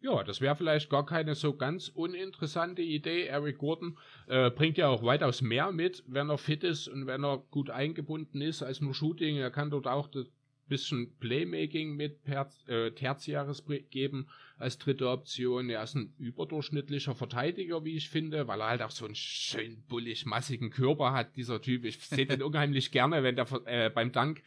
Ja, 0.00 0.22
das 0.22 0.40
wäre 0.40 0.54
vielleicht 0.54 0.90
gar 0.90 1.06
keine 1.06 1.34
so 1.34 1.56
ganz 1.56 1.88
uninteressante 1.88 2.82
Idee. 2.82 3.24
Eric 3.24 3.58
Gordon 3.58 3.98
äh, 4.28 4.50
bringt 4.50 4.76
ja 4.76 4.88
auch 4.88 5.02
weitaus 5.02 5.40
mehr 5.40 5.72
mit, 5.72 6.04
wenn 6.06 6.28
er 6.28 6.38
fit 6.38 6.62
ist 6.62 6.86
und 6.86 7.06
wenn 7.06 7.24
er 7.24 7.38
gut 7.50 7.70
eingebunden 7.70 8.42
ist 8.42 8.62
als 8.62 8.80
nur 8.80 8.94
Shooting. 8.94 9.36
Er 9.36 9.50
kann 9.50 9.70
dort 9.70 9.86
auch 9.86 10.08
das 10.08 10.26
bisschen 10.68 11.16
Playmaking 11.18 11.94
mit 11.94 12.22
per, 12.24 12.50
äh, 12.66 12.90
Tertiares 12.90 13.64
geben 13.90 14.28
als 14.58 14.78
dritte 14.78 15.08
Option. 15.08 15.70
Er 15.70 15.82
ist 15.82 15.94
ein 15.94 16.14
überdurchschnittlicher 16.18 17.14
Verteidiger, 17.14 17.84
wie 17.84 17.96
ich 17.96 18.08
finde, 18.08 18.48
weil 18.48 18.60
er 18.60 18.68
halt 18.68 18.82
auch 18.82 18.90
so 18.90 19.04
einen 19.04 19.14
schön 19.14 19.82
bullig 19.88 20.26
massigen 20.26 20.70
Körper 20.70 21.12
hat, 21.12 21.36
dieser 21.36 21.60
Typ. 21.60 21.84
Ich 21.84 21.98
sehe 21.98 22.26
den 22.26 22.42
unheimlich 22.42 22.90
gerne, 22.90 23.22
wenn 23.22 23.36
der 23.36 23.46
äh, 23.66 23.90
beim 23.90 24.12
Dank, 24.12 24.42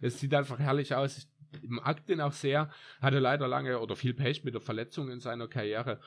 es 0.00 0.20
sieht 0.20 0.34
einfach 0.34 0.58
herrlich 0.58 0.94
aus. 0.94 1.18
Ich 1.18 1.68
mag 1.68 2.06
den 2.06 2.20
auch 2.20 2.32
sehr, 2.32 2.70
hatte 3.00 3.18
leider 3.18 3.46
lange 3.46 3.78
oder 3.80 3.94
viel 3.94 4.14
Pech 4.14 4.42
mit 4.42 4.54
der 4.54 4.60
Verletzung 4.60 5.10
in 5.10 5.20
seiner 5.20 5.48
Karriere. 5.48 6.00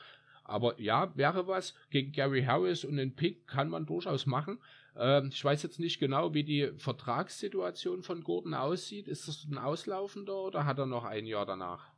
Aber 0.44 0.80
ja, 0.80 1.12
wäre 1.16 1.48
was. 1.48 1.74
Gegen 1.90 2.12
Gary 2.12 2.44
Harris 2.44 2.84
und 2.84 2.96
den 2.96 3.14
Pick 3.14 3.46
kann 3.46 3.68
man 3.68 3.86
durchaus 3.86 4.26
machen. 4.26 4.58
Ähm, 4.98 5.30
ich 5.32 5.44
weiß 5.44 5.62
jetzt 5.62 5.78
nicht 5.78 5.98
genau, 5.98 6.34
wie 6.34 6.44
die 6.44 6.72
Vertragssituation 6.76 8.02
von 8.02 8.22
Gordon 8.22 8.54
aussieht. 8.54 9.08
Ist 9.08 9.28
das 9.28 9.46
ein 9.50 9.58
auslaufender 9.58 10.36
oder 10.36 10.64
hat 10.64 10.78
er 10.78 10.86
noch 10.86 11.04
ein 11.04 11.26
Jahr 11.26 11.46
danach? 11.46 11.90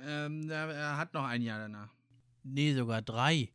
Ähm, 0.00 0.48
er 0.48 0.96
hat 0.96 1.14
noch 1.14 1.24
ein 1.24 1.42
Jahr 1.42 1.58
danach. 1.58 1.90
Nee, 2.44 2.74
sogar 2.74 3.02
drei. 3.02 3.52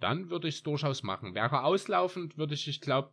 Dann 0.00 0.30
würde 0.30 0.48
ich 0.48 0.56
es 0.56 0.62
durchaus 0.62 1.02
machen. 1.02 1.34
Wäre 1.34 1.64
auslaufend, 1.64 2.36
würde 2.36 2.54
ich, 2.54 2.66
ich 2.68 2.80
glaube, 2.80 3.10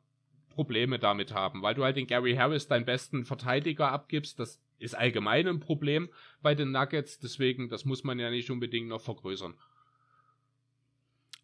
Probleme 0.49 0.99
damit 0.99 1.33
haben, 1.33 1.61
weil 1.61 1.75
du 1.75 1.83
halt 1.83 1.95
den 1.95 2.07
Gary 2.07 2.35
Harris 2.35 2.67
deinen 2.67 2.85
besten 2.85 3.25
Verteidiger 3.25 3.91
abgibst. 3.91 4.39
Das 4.39 4.61
ist 4.79 4.95
allgemein 4.95 5.47
ein 5.47 5.59
Problem 5.59 6.09
bei 6.41 6.55
den 6.55 6.71
Nuggets, 6.71 7.19
deswegen, 7.19 7.69
das 7.69 7.85
muss 7.85 8.03
man 8.03 8.19
ja 8.19 8.29
nicht 8.29 8.49
unbedingt 8.51 8.87
noch 8.87 9.01
vergrößern. 9.01 9.53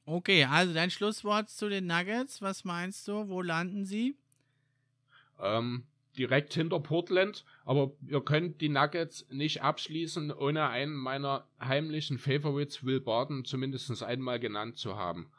Okay, 0.09 0.45
also 0.45 0.73
dein 0.73 0.89
Schlusswort 0.89 1.49
zu 1.49 1.67
den 1.67 1.85
Nuggets, 1.85 2.41
was 2.41 2.63
meinst 2.63 3.09
du? 3.09 3.27
Wo 3.27 3.41
landen 3.41 3.83
sie? 3.83 4.15
Ähm, 5.37 5.83
direkt 6.17 6.53
hinter 6.53 6.79
Portland, 6.79 7.43
aber 7.65 7.91
ihr 8.07 8.21
könnt 8.21 8.61
die 8.61 8.69
Nuggets 8.69 9.25
nicht 9.29 9.63
abschließen, 9.63 10.31
ohne 10.31 10.69
einen 10.69 10.93
meiner 10.93 11.45
heimlichen 11.59 12.19
Favorites, 12.19 12.85
Will 12.85 13.01
Barton, 13.01 13.43
zumindest 13.43 14.01
einmal 14.01 14.39
genannt 14.39 14.77
zu 14.77 14.95
haben. 14.95 15.29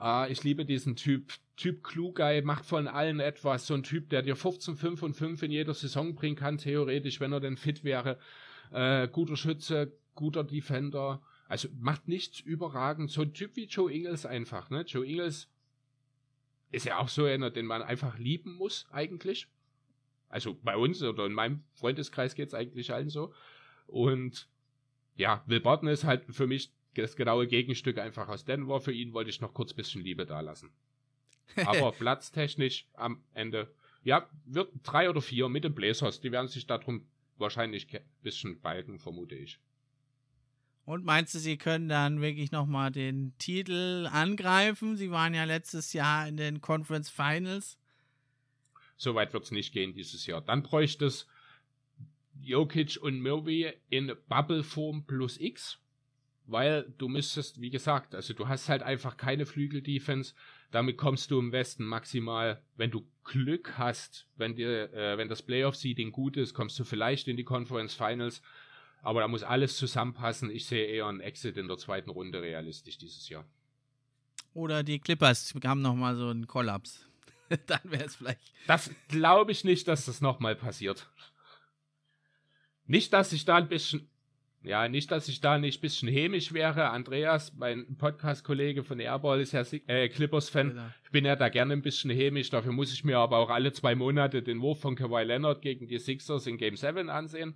Äh, 0.00 0.30
ich 0.30 0.44
liebe 0.44 0.64
diesen 0.64 0.94
Typ. 0.94 1.32
Typ 1.56 1.82
Klugei, 1.82 2.40
macht 2.42 2.66
von 2.66 2.86
allen 2.86 3.18
etwas. 3.18 3.66
So 3.66 3.74
ein 3.74 3.82
Typ, 3.82 4.10
der 4.10 4.22
dir 4.22 4.36
15, 4.36 4.76
5 4.76 5.02
und 5.02 5.14
5 5.14 5.42
in 5.42 5.50
jeder 5.50 5.74
Saison 5.74 6.14
bringen 6.14 6.36
kann, 6.36 6.58
theoretisch, 6.58 7.18
wenn 7.18 7.32
er 7.32 7.40
denn 7.40 7.56
fit 7.56 7.82
wäre. 7.82 8.18
Äh, 8.70 9.08
guter 9.08 9.36
Schütze, 9.36 9.92
guter 10.14 10.44
Defender 10.44 11.20
also 11.54 11.68
macht 11.78 12.08
nichts 12.08 12.40
überragend. 12.40 13.12
So 13.12 13.22
ein 13.22 13.32
Typ 13.32 13.54
wie 13.54 13.66
Joe 13.66 13.92
Ingles 13.92 14.26
einfach, 14.26 14.70
ne? 14.70 14.80
Joe 14.80 15.06
Ingles 15.06 15.48
ist 16.72 16.84
ja 16.84 16.98
auch 16.98 17.08
so 17.08 17.26
einer, 17.26 17.52
den 17.52 17.64
man 17.64 17.80
einfach 17.80 18.18
lieben 18.18 18.54
muss, 18.56 18.88
eigentlich. 18.90 19.46
Also 20.28 20.58
bei 20.64 20.76
uns 20.76 21.00
oder 21.00 21.26
in 21.26 21.32
meinem 21.32 21.62
Freundeskreis 21.74 22.34
geht 22.34 22.48
es 22.48 22.54
eigentlich 22.54 22.92
allen 22.92 23.08
so. 23.08 23.32
Und 23.86 24.48
ja, 25.14 25.44
Will 25.46 25.60
Barton 25.60 25.88
ist 25.88 26.02
halt 26.02 26.24
für 26.34 26.48
mich 26.48 26.72
das 26.94 27.14
genaue 27.14 27.46
Gegenstück 27.46 27.98
einfach 27.98 28.26
aus 28.26 28.44
Denver. 28.44 28.80
Für 28.80 28.92
ihn 28.92 29.12
wollte 29.12 29.30
ich 29.30 29.40
noch 29.40 29.54
kurz 29.54 29.74
ein 29.74 29.76
bisschen 29.76 30.02
Liebe 30.02 30.26
da 30.26 30.40
lassen. 30.40 30.72
Aber 31.66 31.92
platztechnisch 31.92 32.88
am 32.94 33.22
Ende, 33.32 33.72
ja, 34.02 34.28
wird 34.44 34.72
drei 34.82 35.08
oder 35.08 35.22
vier 35.22 35.48
mit 35.48 35.62
den 35.62 35.76
Blazers. 35.76 36.20
Die 36.20 36.32
werden 36.32 36.48
sich 36.48 36.66
darum 36.66 37.06
wahrscheinlich 37.36 37.94
ein 37.94 38.02
bisschen 38.24 38.60
balken, 38.60 38.98
vermute 38.98 39.36
ich. 39.36 39.60
Und 40.84 41.04
meinst 41.04 41.34
du, 41.34 41.38
sie 41.38 41.56
können 41.56 41.88
dann 41.88 42.20
wirklich 42.20 42.52
nochmal 42.52 42.90
den 42.90 43.32
Titel 43.38 44.06
angreifen? 44.12 44.96
Sie 44.96 45.10
waren 45.10 45.32
ja 45.32 45.44
letztes 45.44 45.94
Jahr 45.94 46.28
in 46.28 46.36
den 46.36 46.60
Conference 46.60 47.08
Finals. 47.08 47.78
So 48.96 49.14
weit 49.14 49.32
wird 49.32 49.44
es 49.44 49.50
nicht 49.50 49.72
gehen 49.72 49.94
dieses 49.94 50.26
Jahr. 50.26 50.42
Dann 50.42 50.62
bräuchte 50.62 51.06
es 51.06 51.26
Jokic 52.40 52.98
und 53.00 53.20
Murray 53.20 53.72
in 53.88 54.12
Bubble-Form 54.28 55.04
plus 55.06 55.40
X, 55.40 55.78
weil 56.46 56.92
du 56.98 57.08
müsstest, 57.08 57.60
wie 57.60 57.70
gesagt, 57.70 58.14
also 58.14 58.34
du 58.34 58.48
hast 58.48 58.68
halt 58.68 58.82
einfach 58.82 59.16
keine 59.16 59.46
Flügel-Defense. 59.46 60.34
Damit 60.70 60.98
kommst 60.98 61.30
du 61.30 61.38
im 61.38 61.52
Westen 61.52 61.84
maximal, 61.84 62.62
wenn 62.76 62.90
du 62.90 63.06
Glück 63.24 63.78
hast, 63.78 64.26
wenn 64.36 64.54
dir, 64.54 64.92
äh, 64.92 65.16
wenn 65.16 65.28
das 65.28 65.42
Playoff-Seeding 65.42 66.12
gut 66.12 66.36
ist, 66.36 66.52
kommst 66.52 66.78
du 66.78 66.84
vielleicht 66.84 67.26
in 67.28 67.38
die 67.38 67.44
Conference 67.44 67.94
Finals. 67.94 68.42
Aber 69.04 69.20
da 69.20 69.28
muss 69.28 69.42
alles 69.42 69.76
zusammenpassen. 69.76 70.50
Ich 70.50 70.64
sehe 70.64 70.86
eher 70.86 71.06
einen 71.06 71.20
Exit 71.20 71.58
in 71.58 71.68
der 71.68 71.76
zweiten 71.76 72.10
Runde 72.10 72.40
realistisch 72.40 72.96
dieses 72.96 73.28
Jahr. 73.28 73.44
Oder 74.54 74.82
die 74.82 74.98
Clippers 74.98 75.54
haben 75.64 75.82
nochmal 75.82 76.16
so 76.16 76.28
einen 76.28 76.46
Kollaps. 76.46 77.06
Dann 77.66 77.80
wäre 77.84 78.04
es 78.04 78.16
vielleicht. 78.16 78.40
Das 78.66 78.90
glaube 79.08 79.52
ich 79.52 79.62
nicht, 79.62 79.86
dass 79.88 80.06
das 80.06 80.22
nochmal 80.22 80.56
passiert. 80.56 81.08
Nicht, 82.86 83.12
dass 83.12 83.32
ich 83.32 83.44
da 83.44 83.56
ein 83.56 83.68
bisschen, 83.68 84.08
ja, 84.62 84.88
nicht, 84.88 85.10
dass 85.10 85.28
ich 85.28 85.42
da 85.42 85.58
nicht 85.58 85.78
ein 85.78 85.80
bisschen 85.82 86.08
hämisch 86.08 86.54
wäre. 86.54 86.88
Andreas, 86.88 87.52
mein 87.56 87.96
Podcast-Kollege 87.98 88.84
von 88.84 89.00
Airball, 89.00 89.40
ist 89.40 89.52
ja 89.52 89.64
äh, 89.86 90.08
Clippers-Fan. 90.08 90.92
Ich 91.04 91.10
bin 91.10 91.26
ja 91.26 91.36
da 91.36 91.50
gerne 91.50 91.74
ein 91.74 91.82
bisschen 91.82 92.10
hämisch. 92.10 92.48
Dafür 92.48 92.72
muss 92.72 92.92
ich 92.92 93.04
mir 93.04 93.18
aber 93.18 93.36
auch 93.36 93.50
alle 93.50 93.72
zwei 93.72 93.94
Monate 93.94 94.42
den 94.42 94.62
Wurf 94.62 94.80
von 94.80 94.96
Kawhi 94.96 95.24
Leonard 95.24 95.60
gegen 95.60 95.88
die 95.88 95.98
Sixers 95.98 96.46
in 96.46 96.56
Game 96.56 96.76
7 96.76 97.10
ansehen 97.10 97.54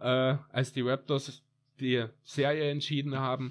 äh, 0.00 0.36
als 0.50 0.72
die 0.72 0.82
Raptors 0.82 1.42
die 1.80 2.04
Serie 2.24 2.70
entschieden 2.70 3.16
haben. 3.18 3.50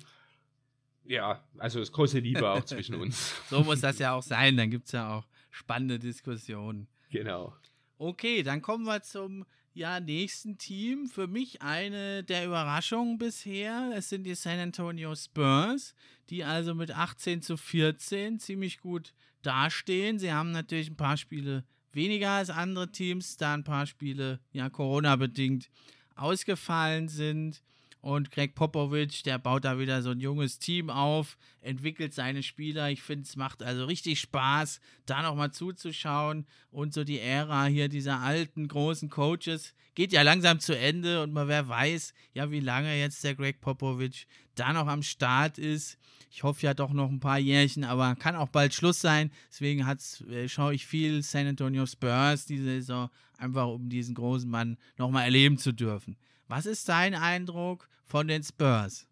Ja, 1.05 1.43
also 1.57 1.79
ist 1.79 1.91
große 1.91 2.19
Liebe 2.19 2.49
auch 2.49 2.63
zwischen 2.65 2.95
uns. 2.95 3.33
So 3.49 3.63
muss 3.63 3.81
das 3.81 3.99
ja 3.99 4.13
auch 4.13 4.23
sein, 4.23 4.57
dann 4.57 4.69
gibt 4.69 4.87
es 4.87 4.91
ja 4.91 5.17
auch 5.17 5.27
spannende 5.49 5.99
Diskussionen. 5.99 6.87
Genau. 7.09 7.53
Okay, 7.97 8.43
dann 8.43 8.61
kommen 8.61 8.85
wir 8.85 9.01
zum 9.01 9.45
ja, 9.73 9.99
nächsten 9.99 10.57
Team. 10.57 11.07
Für 11.07 11.27
mich 11.27 11.61
eine 11.61 12.23
der 12.23 12.45
Überraschungen 12.45 13.17
bisher. 13.17 13.91
Es 13.95 14.09
sind 14.09 14.23
die 14.23 14.35
San 14.35 14.59
Antonio 14.59 15.15
Spurs, 15.15 15.93
die 16.29 16.43
also 16.43 16.75
mit 16.75 16.91
18 16.91 17.41
zu 17.41 17.57
14 17.57 18.39
ziemlich 18.39 18.79
gut 18.79 19.13
dastehen. 19.43 20.19
Sie 20.19 20.33
haben 20.33 20.51
natürlich 20.51 20.89
ein 20.89 20.97
paar 20.97 21.17
Spiele 21.17 21.63
weniger 21.93 22.31
als 22.31 22.49
andere 22.49 22.91
Teams, 22.91 23.37
da 23.37 23.53
ein 23.53 23.63
paar 23.63 23.85
Spiele 23.85 24.39
ja 24.51 24.69
Corona-bedingt 24.69 25.69
ausgefallen 26.17 27.07
sind. 27.07 27.61
Und 28.07 28.31
Greg 28.31 28.55
Popovich, 28.55 29.23
der 29.23 29.37
baut 29.37 29.65
da 29.65 29.79
wieder 29.79 30.01
so 30.01 30.11
ein 30.11 30.21
junges 30.21 30.59
Team 30.59 30.89
auf, 30.89 31.37
entwickelt 31.59 32.13
seine 32.13 32.41
Spieler. 32.41 32.89
Ich 32.89 33.01
finde, 33.01 33.25
es 33.25 33.35
macht 33.35 33.61
also 33.61 33.83
richtig 33.83 34.21
Spaß, 34.21 34.79
da 35.05 35.21
nochmal 35.21 35.51
zuzuschauen. 35.51 36.47
Und 36.71 36.93
so 36.93 37.03
die 37.03 37.19
Ära 37.19 37.65
hier 37.65 37.89
dieser 37.89 38.21
alten, 38.21 38.69
großen 38.69 39.09
Coaches 39.09 39.73
geht 39.93 40.13
ja 40.13 40.21
langsam 40.21 40.61
zu 40.61 40.71
Ende. 40.79 41.21
Und 41.21 41.33
mal 41.33 41.49
wer 41.49 41.67
weiß, 41.67 42.13
ja, 42.33 42.49
wie 42.49 42.61
lange 42.61 42.97
jetzt 42.97 43.25
der 43.25 43.35
Greg 43.35 43.59
Popovich 43.59 44.25
da 44.55 44.71
noch 44.71 44.87
am 44.87 45.03
Start 45.03 45.57
ist. 45.57 45.97
Ich 46.31 46.43
hoffe 46.43 46.65
ja 46.65 46.73
doch 46.73 46.93
noch 46.93 47.09
ein 47.09 47.19
paar 47.19 47.39
Jährchen, 47.39 47.83
aber 47.83 48.15
kann 48.15 48.37
auch 48.37 48.47
bald 48.47 48.73
Schluss 48.73 49.01
sein. 49.01 49.31
Deswegen 49.49 49.85
äh, 49.85 50.47
schaue 50.47 50.73
ich 50.73 50.87
viel 50.87 51.23
San 51.23 51.47
Antonio 51.47 51.85
Spurs 51.85 52.45
diese 52.45 52.63
Saison, 52.63 53.09
einfach 53.37 53.67
um 53.67 53.89
diesen 53.89 54.15
großen 54.15 54.49
Mann 54.49 54.77
nochmal 54.95 55.25
erleben 55.25 55.57
zu 55.57 55.73
dürfen. 55.73 56.15
Was 56.47 56.65
ist 56.65 56.87
dein 56.87 57.13
Eindruck 57.13 57.89
von 58.05 58.27
den 58.27 58.43
Spurs? 58.43 59.05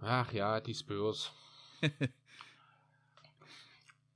Ach 0.00 0.32
ja, 0.32 0.60
die 0.60 0.74
Spurs. 0.74 1.32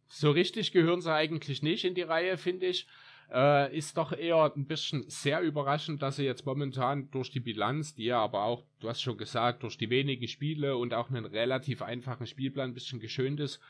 so 0.08 0.30
richtig 0.30 0.72
gehören 0.72 1.00
sie 1.00 1.12
eigentlich 1.12 1.62
nicht 1.62 1.84
in 1.84 1.94
die 1.94 2.02
Reihe, 2.02 2.36
finde 2.36 2.66
ich. 2.66 2.86
Äh, 3.32 3.76
ist 3.76 3.96
doch 3.96 4.12
eher 4.12 4.52
ein 4.54 4.66
bisschen 4.66 5.08
sehr 5.08 5.40
überraschend, 5.40 6.02
dass 6.02 6.16
sie 6.16 6.24
jetzt 6.24 6.46
momentan 6.46 7.10
durch 7.10 7.30
die 7.30 7.40
Bilanz, 7.40 7.94
die 7.94 8.04
ja 8.04 8.20
aber 8.20 8.42
auch, 8.42 8.64
du 8.80 8.88
hast 8.88 9.00
schon 9.00 9.18
gesagt, 9.18 9.62
durch 9.62 9.78
die 9.78 9.90
wenigen 9.90 10.28
Spiele 10.28 10.76
und 10.76 10.94
auch 10.94 11.08
einen 11.08 11.24
relativ 11.24 11.82
einfachen 11.82 12.26
Spielplan 12.26 12.70
ein 12.70 12.74
bisschen 12.74 13.00
geschönt 13.00 13.40
ist. 13.40 13.60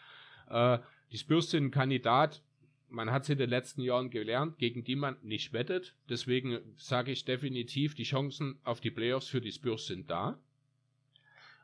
Äh, 0.49 0.79
die 1.12 1.19
Spurs 1.19 1.51
sind 1.51 1.64
ein 1.64 1.71
Kandidat, 1.71 2.43
man 2.89 3.11
hat 3.11 3.24
es 3.24 3.28
in 3.28 3.39
den 3.39 3.51
letzten 3.51 3.82
Jahren 3.82 4.11
gelernt, 4.11 4.59
gegen 4.59 4.84
die 4.84 4.97
man 4.97 5.16
nicht 5.22 5.53
wettet. 5.53 5.95
Deswegen 6.09 6.61
sage 6.76 7.12
ich 7.12 7.24
definitiv, 7.24 7.95
die 7.95 8.05
Chancen 8.05 8.59
auf 8.64 8.80
die 8.80 8.91
Playoffs 8.91 9.28
für 9.28 9.41
die 9.41 9.53
Spurs 9.53 9.87
sind 9.87 10.11
da. 10.11 10.39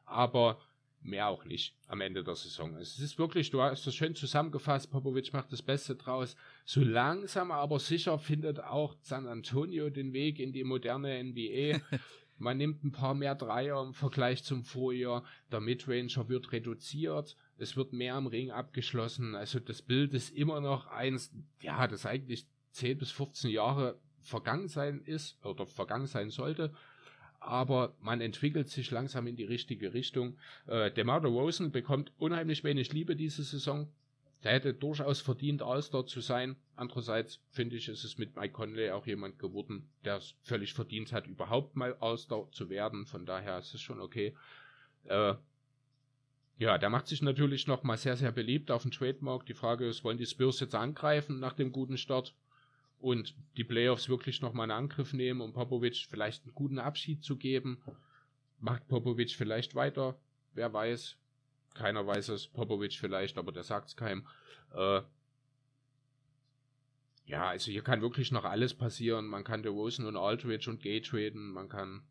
Aber 0.04 0.60
mehr 1.02 1.28
auch 1.28 1.44
nicht 1.44 1.76
am 1.88 2.00
Ende 2.00 2.22
der 2.22 2.34
Saison. 2.34 2.76
Es 2.76 2.98
ist 2.98 3.18
wirklich, 3.18 3.50
du 3.50 3.60
hast 3.60 3.86
das 3.86 3.94
schön 3.94 4.14
zusammengefasst, 4.14 4.90
Popovic 4.90 5.32
macht 5.32 5.52
das 5.52 5.62
Beste 5.62 5.96
draus. 5.96 6.36
So 6.64 6.82
langsam 6.82 7.50
aber 7.50 7.78
sicher 7.78 8.18
findet 8.18 8.60
auch 8.60 8.96
San 9.00 9.26
Antonio 9.26 9.90
den 9.90 10.12
Weg 10.12 10.38
in 10.38 10.52
die 10.52 10.64
moderne 10.64 11.22
NBA. 11.22 11.80
Man 12.38 12.56
nimmt 12.56 12.82
ein 12.82 12.92
paar 12.92 13.14
mehr 13.14 13.34
Dreier 13.34 13.82
im 13.82 13.94
Vergleich 13.94 14.42
zum 14.42 14.64
Vorjahr. 14.64 15.24
Der 15.50 15.60
Midranger 15.60 16.28
wird 16.28 16.50
reduziert. 16.52 17.36
Es 17.59 17.76
wird 17.76 17.92
mehr 17.92 18.14
am 18.14 18.26
Ring 18.26 18.50
abgeschlossen. 18.50 19.34
Also 19.34 19.61
das 19.61 19.82
Bild 19.82 20.14
ist 20.14 20.30
immer 20.30 20.61
noch 20.61 20.86
eins, 20.86 21.32
ja, 21.61 21.86
das 21.86 22.07
eigentlich 22.07 22.46
10 22.72 22.98
bis 22.98 23.11
15 23.11 23.50
Jahre 23.50 23.98
vergangen 24.20 24.68
sein 24.68 25.03
ist 25.05 25.44
oder 25.44 25.66
vergangen 25.66 26.07
sein 26.07 26.30
sollte 26.30 26.72
aber 27.44 27.94
man 28.00 28.20
entwickelt 28.20 28.68
sich 28.68 28.90
langsam 28.90 29.26
in 29.26 29.36
die 29.36 29.44
richtige 29.44 29.94
Richtung. 29.94 30.38
Äh, 30.66 30.90
DeMar 30.92 31.24
Rosen 31.24 31.72
bekommt 31.72 32.12
unheimlich 32.18 32.64
wenig 32.64 32.92
Liebe 32.92 33.16
diese 33.16 33.42
Saison. 33.42 33.88
Der 34.44 34.53
hätte 34.53 34.74
durchaus 34.74 35.20
verdient, 35.20 35.62
All-Star 35.62 36.07
zu 36.07 36.20
sein. 36.20 36.57
Andererseits 36.74 37.40
finde 37.50 37.76
ich, 37.76 37.88
ist 37.88 38.05
es 38.05 38.18
mit 38.18 38.34
Mike 38.34 38.53
Conley 38.53 38.90
auch 38.90 39.07
jemand 39.07 39.38
geworden, 39.38 39.88
der 40.05 40.16
es 40.16 40.34
völlig 40.42 40.74
verdient 40.74 41.12
hat, 41.12 41.26
überhaupt 41.26 41.76
mal 41.76 41.96
All-Star 42.00 42.50
zu 42.50 42.68
werden. 42.68 43.07
Von 43.07 43.24
daher 43.24 43.59
ist 43.59 43.74
es 43.74 43.80
schon 43.80 44.00
okay. 44.00 44.34
Äh, 45.05 45.34
ja, 46.59 46.78
der 46.78 46.90
macht 46.90 47.07
sich 47.07 47.22
natürlich 47.22 47.66
noch 47.66 47.82
mal 47.82 47.96
sehr, 47.96 48.16
sehr 48.16 48.32
beliebt 48.32 48.70
auf 48.70 48.82
dem 48.82 48.90
Trademark. 48.90 49.46
Die 49.46 49.55
Frage 49.55 49.86
ist, 49.86 50.05
wollen 50.05 50.18
die 50.18 50.26
Spurs 50.26 50.61
jetzt 50.61 50.74
angreifen 50.74 51.40
nach 51.40 51.55
dem 51.55 51.72
guten 51.72 51.96
Start? 51.96 52.34
und 53.03 53.34
die 53.57 53.64
Playoffs 53.64 54.09
wirklich 54.09 54.40
nochmal 54.40 54.70
einen 54.70 54.84
Angriff 54.84 55.12
nehmen, 55.12 55.40
um 55.40 55.53
Popovic 55.53 56.07
vielleicht 56.09 56.44
einen 56.44 56.55
guten 56.55 56.78
Abschied 56.78 57.22
zu 57.22 57.36
geben. 57.36 57.82
Macht 58.61 58.86
Popovic 58.86 59.32
vielleicht 59.32 59.74
weiter? 59.74 60.16
Wer 60.55 60.72
weiß. 60.72 61.16
Keiner 61.74 62.07
weiß 62.07 62.28
es. 62.28 62.46
Popovic 62.46 62.92
vielleicht, 62.92 63.38
aber 63.38 63.50
der 63.50 63.64
sagt 63.64 63.88
es 63.88 63.96
keinem. 63.96 64.24
Äh, 64.72 65.03
ja, 67.26 67.48
also 67.48 67.72
hier 67.72 67.82
kann 67.82 68.03
wirklich 68.03 68.30
noch 68.30 68.44
alles 68.44 68.72
passieren. 68.72 69.26
Man 69.26 69.42
kann 69.42 69.64
DeRozan 69.64 70.07
und 70.07 70.16
Aldridge 70.16 70.70
und 70.70 70.80
Gay 70.80 71.00
traden. 71.00 71.50
Man 71.50 71.68
kann 71.68 72.05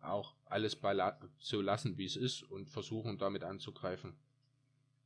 auch 0.00 0.34
alles 0.50 0.76
bei 0.76 0.94
so 1.38 1.60
lassen, 1.60 1.98
wie 1.98 2.04
es 2.04 2.16
ist 2.16 2.42
und 2.42 2.70
versuchen, 2.70 3.18
damit 3.18 3.44
anzugreifen. 3.44 4.14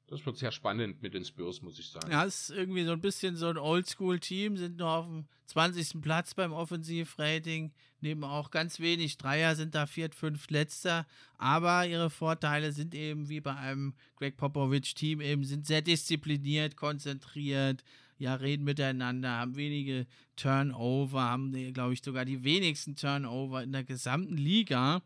Das 0.06 0.24
wird 0.26 0.36
sehr 0.36 0.52
spannend 0.52 1.02
mit 1.02 1.14
den 1.14 1.24
Spurs, 1.24 1.62
muss 1.62 1.78
ich 1.78 1.88
sagen. 1.88 2.10
Ja, 2.10 2.26
es 2.26 2.50
ist 2.50 2.56
irgendwie 2.56 2.84
so 2.84 2.92
ein 2.92 3.00
bisschen 3.00 3.36
so 3.36 3.48
ein 3.48 3.56
Oldschool-Team, 3.56 4.58
sind 4.58 4.76
nur 4.76 4.90
auf 4.90 5.06
dem 5.06 5.24
20. 5.46 6.02
Platz 6.02 6.34
beim 6.34 6.52
Offensivrating, 6.52 7.72
nehmen 8.00 8.24
auch 8.24 8.50
ganz 8.50 8.80
wenig 8.80 9.16
Dreier, 9.16 9.56
sind 9.56 9.74
da 9.74 9.86
viert, 9.86 10.14
fünft 10.14 10.50
letzter, 10.50 11.06
aber 11.38 11.86
ihre 11.86 12.10
Vorteile 12.10 12.72
sind 12.72 12.94
eben 12.94 13.30
wie 13.30 13.40
bei 13.40 13.56
einem 13.56 13.94
Greg 14.16 14.36
Popovich-Team 14.36 15.22
eben, 15.22 15.44
sind 15.44 15.66
sehr 15.66 15.80
diszipliniert, 15.80 16.76
konzentriert, 16.76 17.82
ja, 18.18 18.34
reden 18.34 18.64
miteinander, 18.64 19.30
haben 19.30 19.56
wenige 19.56 20.06
Turnover, 20.36 21.22
haben, 21.22 21.72
glaube 21.72 21.94
ich, 21.94 22.02
sogar 22.02 22.24
die 22.24 22.44
wenigsten 22.44 22.94
Turnover 22.94 23.62
in 23.62 23.72
der 23.72 23.84
gesamten 23.84 24.36
Liga. 24.36 25.02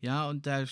Ja, 0.00 0.28
und 0.28 0.46
da 0.46 0.64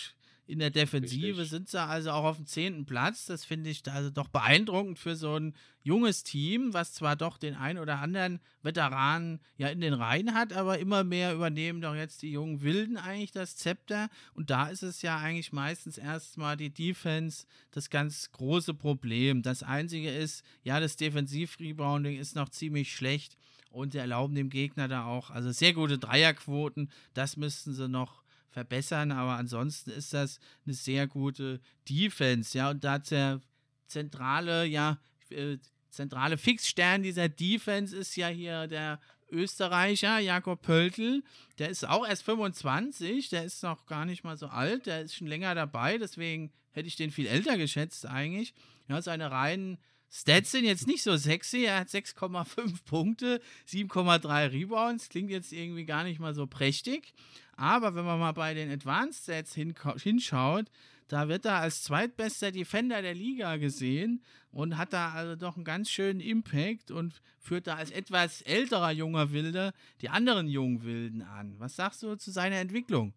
In 0.49 0.61
der 0.61 0.71
Defensive 0.71 1.39
Richtig. 1.41 1.51
sind 1.51 1.69
sie 1.69 1.81
also 1.81 2.13
auch 2.13 2.23
auf 2.23 2.37
dem 2.37 2.47
zehnten 2.47 2.87
Platz. 2.87 3.27
Das 3.27 3.45
finde 3.45 3.69
ich 3.69 3.83
also 3.91 4.11
doch 4.11 4.29
beeindruckend 4.29 4.97
für 4.99 5.17
so 5.17 5.35
ein 5.35 5.55
junges 5.83 6.23
Team, 6.23 6.73
was 6.73 6.95
zwar 6.95 7.17
doch 7.17 7.37
den 7.37 7.57
ein 7.57 7.79
oder 7.79 7.99
anderen 7.99 8.41
Veteranen 8.63 9.41
ja 9.57 9.69
in 9.69 9.81
den 9.81 9.93
Reihen 9.93 10.35
hat, 10.35 10.53
aber 10.53 10.79
immer 10.79 11.03
mehr 11.03 11.35
übernehmen 11.35 11.81
doch 11.81 11.97
jetzt 11.97 12.23
die 12.23 12.31
jungen 12.31 12.63
Wilden 12.63 12.97
eigentlich 12.97 13.33
das 13.33 13.57
Zepter. 13.57 14.09
Und 14.35 14.51
da 14.51 14.69
ist 14.69 14.85
es 14.85 15.03
ja 15.03 15.17
eigentlich 15.19 15.53
meistens 15.53 15.99
erstmal 15.99 16.57
die 16.57 16.71
Defense 16.71 17.47
das 17.73 17.91
ganz 17.91 18.31
große 18.31 18.75
Problem. 18.75 19.43
Das 19.43 19.65
Einzige 19.65 20.11
ist, 20.11 20.45
ja, 20.63 20.79
das 20.79 20.95
Defensiv-Rebounding 20.95 22.19
ist 22.19 22.37
noch 22.37 22.51
ziemlich 22.51 22.95
schlecht 22.95 23.37
und 23.71 23.93
sie 23.93 23.99
erlauben 23.99 24.37
dem 24.37 24.49
Gegner 24.49 24.87
da 24.87 25.07
auch, 25.07 25.31
also 25.31 25.51
sehr 25.51 25.73
gute 25.73 25.99
Dreierquoten, 25.99 26.91
das 27.15 27.37
müssten 27.37 27.75
sie 27.75 27.89
noch 27.89 28.23
verbessern, 28.57 29.13
aber 29.13 29.37
ansonsten 29.37 29.91
ist 29.91 30.15
das 30.15 30.41
eine 30.65 30.73
sehr 30.73 31.07
gute 31.07 31.61
Defense, 31.91 32.57
ja, 32.57 32.71
und 32.71 32.83
da 32.83 32.99
der 32.99 33.43
zentrale, 33.87 34.65
ja, 34.65 34.99
äh, 35.29 35.59
zentrale 35.91 36.39
Fixstern 36.39 37.03
dieser 37.03 37.29
Defense 37.29 37.95
ist 37.95 38.17
ja 38.17 38.29
hier 38.29 38.67
der 38.67 38.99
Österreicher 39.31 40.21
Jakob 40.21 40.63
Pöltl, 40.63 41.23
der 41.59 41.69
ist 41.69 41.87
auch 41.87 42.09
erst 42.09 42.23
25, 42.23 43.29
der 43.29 43.45
ist 43.45 43.63
noch 43.63 43.85
gar 43.85 44.07
nicht 44.07 44.25
mal 44.25 44.39
so 44.39 44.47
alt, 44.47 44.87
der 44.87 45.03
ist 45.03 45.15
schon 45.15 45.27
länger 45.27 45.55
dabei, 45.55 45.99
deswegen 45.99 46.51
hätte 46.71 46.89
ich 46.89 46.97
den 46.97 47.11
viel 47.11 47.27
älter 47.27 47.59
geschätzt 47.59 48.07
eigentlich. 48.07 48.55
Ja, 48.89 49.03
seine 49.03 49.31
reinen 49.31 49.77
Stats 50.09 50.53
sind 50.53 50.65
jetzt 50.65 50.87
nicht 50.87 51.03
so 51.03 51.17
sexy. 51.17 51.65
Er 51.65 51.81
hat 51.81 51.89
6,5 51.89 52.85
Punkte, 52.85 53.41
7,3 53.69 54.53
Rebounds. 54.53 55.09
Klingt 55.09 55.31
jetzt 55.31 55.53
irgendwie 55.53 55.85
gar 55.85 56.05
nicht 56.05 56.21
mal 56.21 56.35
so 56.35 56.47
prächtig. 56.47 57.13
Aber 57.57 57.95
wenn 57.95 58.05
man 58.05 58.19
mal 58.19 58.33
bei 58.33 58.55
den 58.55 58.71
Advanced 58.71 59.25
Stats 59.25 59.55
hinschaut, 59.55 60.67
da 61.09 61.29
wird 61.29 61.45
er 61.45 61.61
als 61.61 61.85
zweitbester 61.85 62.51
Defender 62.51 63.01
der 63.01 63.15
Liga 63.15 63.57
gesehen 63.57 64.23
und 64.51 64.77
hat 64.77 64.93
da 64.93 65.13
also 65.13 65.37
doch 65.37 65.57
einen 65.57 65.65
ganz 65.65 65.89
schönen 65.89 66.21
Impact 66.21 66.91
und 66.91 67.23
führt 67.39 67.67
da 67.69 67.77
als 67.77 67.91
etwas 67.91 68.43
älterer 68.43 68.91
junger 68.91 69.31
Wilder 69.31 69.73
die 70.01 70.09
anderen 70.09 70.49
jungen 70.49 70.83
Wilden 70.83 71.23
an. 71.23 71.55
Was 71.59 71.77
sagst 71.77 72.03
du 72.03 72.17
zu 72.17 72.31
seiner 72.31 72.57
Entwicklung? 72.57 73.15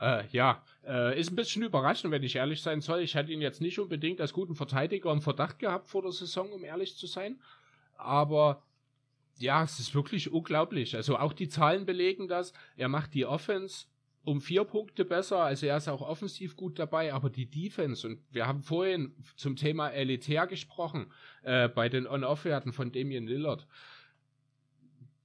Äh, 0.00 0.24
ja, 0.30 0.62
äh, 0.86 1.20
ist 1.20 1.30
ein 1.30 1.36
bisschen 1.36 1.62
überraschend, 1.62 2.12
wenn 2.12 2.22
ich 2.22 2.36
ehrlich 2.36 2.62
sein 2.62 2.80
soll. 2.80 3.00
Ich 3.00 3.16
hatte 3.16 3.32
ihn 3.32 3.42
jetzt 3.42 3.60
nicht 3.60 3.78
unbedingt 3.78 4.20
als 4.20 4.32
guten 4.32 4.54
Verteidiger 4.54 5.12
im 5.12 5.20
Verdacht 5.20 5.58
gehabt 5.58 5.88
vor 5.88 6.02
der 6.02 6.12
Saison, 6.12 6.50
um 6.52 6.64
ehrlich 6.64 6.96
zu 6.96 7.06
sein. 7.06 7.38
Aber 7.98 8.62
ja, 9.40 9.62
es 9.64 9.80
ist 9.80 9.94
wirklich 9.94 10.30
unglaublich. 10.30 10.94
Also 10.94 11.16
auch 11.16 11.32
die 11.32 11.48
Zahlen 11.48 11.86
belegen 11.86 12.28
das. 12.28 12.52
Er 12.76 12.88
macht 12.88 13.14
die 13.14 13.26
Offense 13.26 13.86
um 14.22 14.40
vier 14.40 14.64
Punkte 14.64 15.04
besser. 15.04 15.38
Also 15.38 15.66
er 15.66 15.78
ist 15.78 15.88
auch 15.88 16.02
offensiv 16.02 16.56
gut 16.56 16.78
dabei, 16.78 17.14
aber 17.14 17.30
die 17.30 17.50
Defense, 17.50 18.06
und 18.06 18.20
wir 18.30 18.46
haben 18.46 18.62
vorhin 18.62 19.14
zum 19.36 19.56
Thema 19.56 19.88
elitär 19.88 20.46
gesprochen, 20.46 21.10
äh, 21.42 21.68
bei 21.68 21.88
den 21.88 22.06
On-Off-Werten 22.06 22.72
von 22.72 22.92
Damian 22.92 23.26
Lillard. 23.26 23.66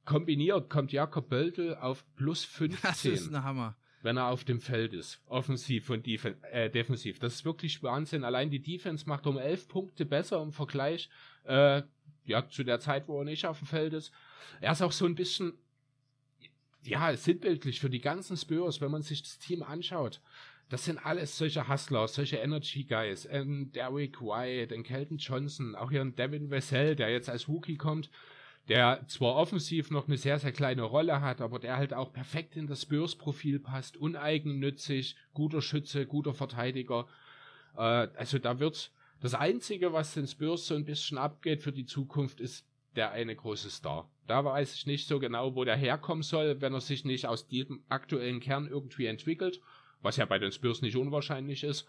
Kombiniert 0.05 0.69
kommt 0.69 0.91
Jakob 0.91 1.29
Böltel 1.29 1.75
auf 1.75 2.05
plus 2.15 2.45
15. 2.45 2.79
Das 2.81 3.05
ist 3.05 3.33
ein 3.33 3.43
Hammer 3.43 3.75
wenn 4.01 4.17
er 4.17 4.27
auf 4.27 4.43
dem 4.43 4.61
Feld 4.61 4.93
ist. 4.93 5.19
Offensiv 5.25 5.89
und 5.89 6.05
Defen 6.05 6.35
äh, 6.43 6.69
defensiv. 6.69 7.17
Das 7.17 7.33
ist 7.33 7.43
wirklich 7.43 7.81
Wahnsinn. 7.81 8.23
Allein 8.23 8.51
die 8.51 8.61
Defense 8.61 9.09
macht 9.09 9.25
um 9.25 9.39
elf 9.39 9.67
Punkte 9.67 10.05
besser 10.05 10.43
im 10.43 10.51
Vergleich 10.51 11.09
äh, 11.43 11.81
ja, 12.25 12.47
zu 12.47 12.63
der 12.63 12.79
Zeit, 12.79 13.07
wo 13.07 13.19
er 13.19 13.25
nicht 13.25 13.45
auf 13.45 13.59
dem 13.59 13.67
Feld 13.67 13.93
ist. 13.93 14.11
Er 14.61 14.71
ist 14.71 14.81
auch 14.81 14.91
so 14.91 15.05
ein 15.05 15.15
bisschen, 15.15 15.53
ja, 16.83 17.15
sinnbildlich 17.15 17.79
für 17.79 17.89
die 17.89 18.01
ganzen 18.01 18.37
Spurs, 18.37 18.81
wenn 18.81 18.91
man 18.91 19.01
sich 19.01 19.23
das 19.23 19.39
Team 19.39 19.63
anschaut. 19.63 20.21
Das 20.69 20.85
sind 20.85 20.97
alles 21.05 21.37
solche 21.37 21.67
Hustler, 21.67 22.07
solche 22.07 22.37
Energy 22.37 22.83
Guys. 22.83 23.27
Ähm, 23.29 23.71
Derrick 23.73 24.19
White, 24.19 24.67
den 24.67 24.83
Kelton 24.83 25.17
Johnson, 25.17 25.75
auch 25.75 25.91
hier 25.91 26.01
ein 26.01 26.15
Devin 26.15 26.49
Vessel, 26.49 26.95
der 26.95 27.09
jetzt 27.09 27.29
als 27.29 27.47
Rookie 27.47 27.77
kommt 27.77 28.09
der 28.67 29.05
zwar 29.07 29.35
offensiv 29.35 29.91
noch 29.91 30.07
eine 30.07 30.17
sehr, 30.17 30.39
sehr 30.39 30.51
kleine 30.51 30.83
Rolle 30.83 31.21
hat, 31.21 31.41
aber 31.41 31.59
der 31.59 31.77
halt 31.77 31.93
auch 31.93 32.11
perfekt 32.11 32.55
in 32.55 32.67
das 32.67 32.83
Spurs-Profil 32.83 33.59
passt, 33.59 33.97
uneigennützig, 33.97 35.15
guter 35.33 35.61
Schütze, 35.61 36.05
guter 36.05 36.33
Verteidiger. 36.33 37.07
Äh, 37.77 38.07
also 38.15 38.39
da 38.39 38.59
wird 38.59 38.91
das 39.25 39.33
Einzige, 39.33 39.91
was 39.91 40.13
den 40.13 40.27
Spurs 40.27 40.67
so 40.67 40.75
ein 40.75 40.85
bisschen 40.85 41.17
abgeht 41.17 41.63
für 41.63 41.71
die 41.71 41.87
Zukunft, 41.87 42.39
ist 42.39 42.67
der 42.95 43.11
eine 43.11 43.35
große 43.35 43.71
Star. 43.71 44.07
Da 44.27 44.45
weiß 44.45 44.75
ich 44.75 44.85
nicht 44.85 45.07
so 45.07 45.19
genau, 45.19 45.55
wo 45.55 45.63
der 45.63 45.75
herkommen 45.75 46.21
soll, 46.21 46.61
wenn 46.61 46.73
er 46.73 46.81
sich 46.81 47.05
nicht 47.05 47.25
aus 47.25 47.47
diesem 47.47 47.83
aktuellen 47.89 48.39
Kern 48.39 48.67
irgendwie 48.67 49.07
entwickelt, 49.07 49.61
was 50.01 50.17
ja 50.17 50.25
bei 50.25 50.37
den 50.37 50.51
Spurs 50.51 50.83
nicht 50.83 50.95
unwahrscheinlich 50.95 51.63
ist. 51.63 51.87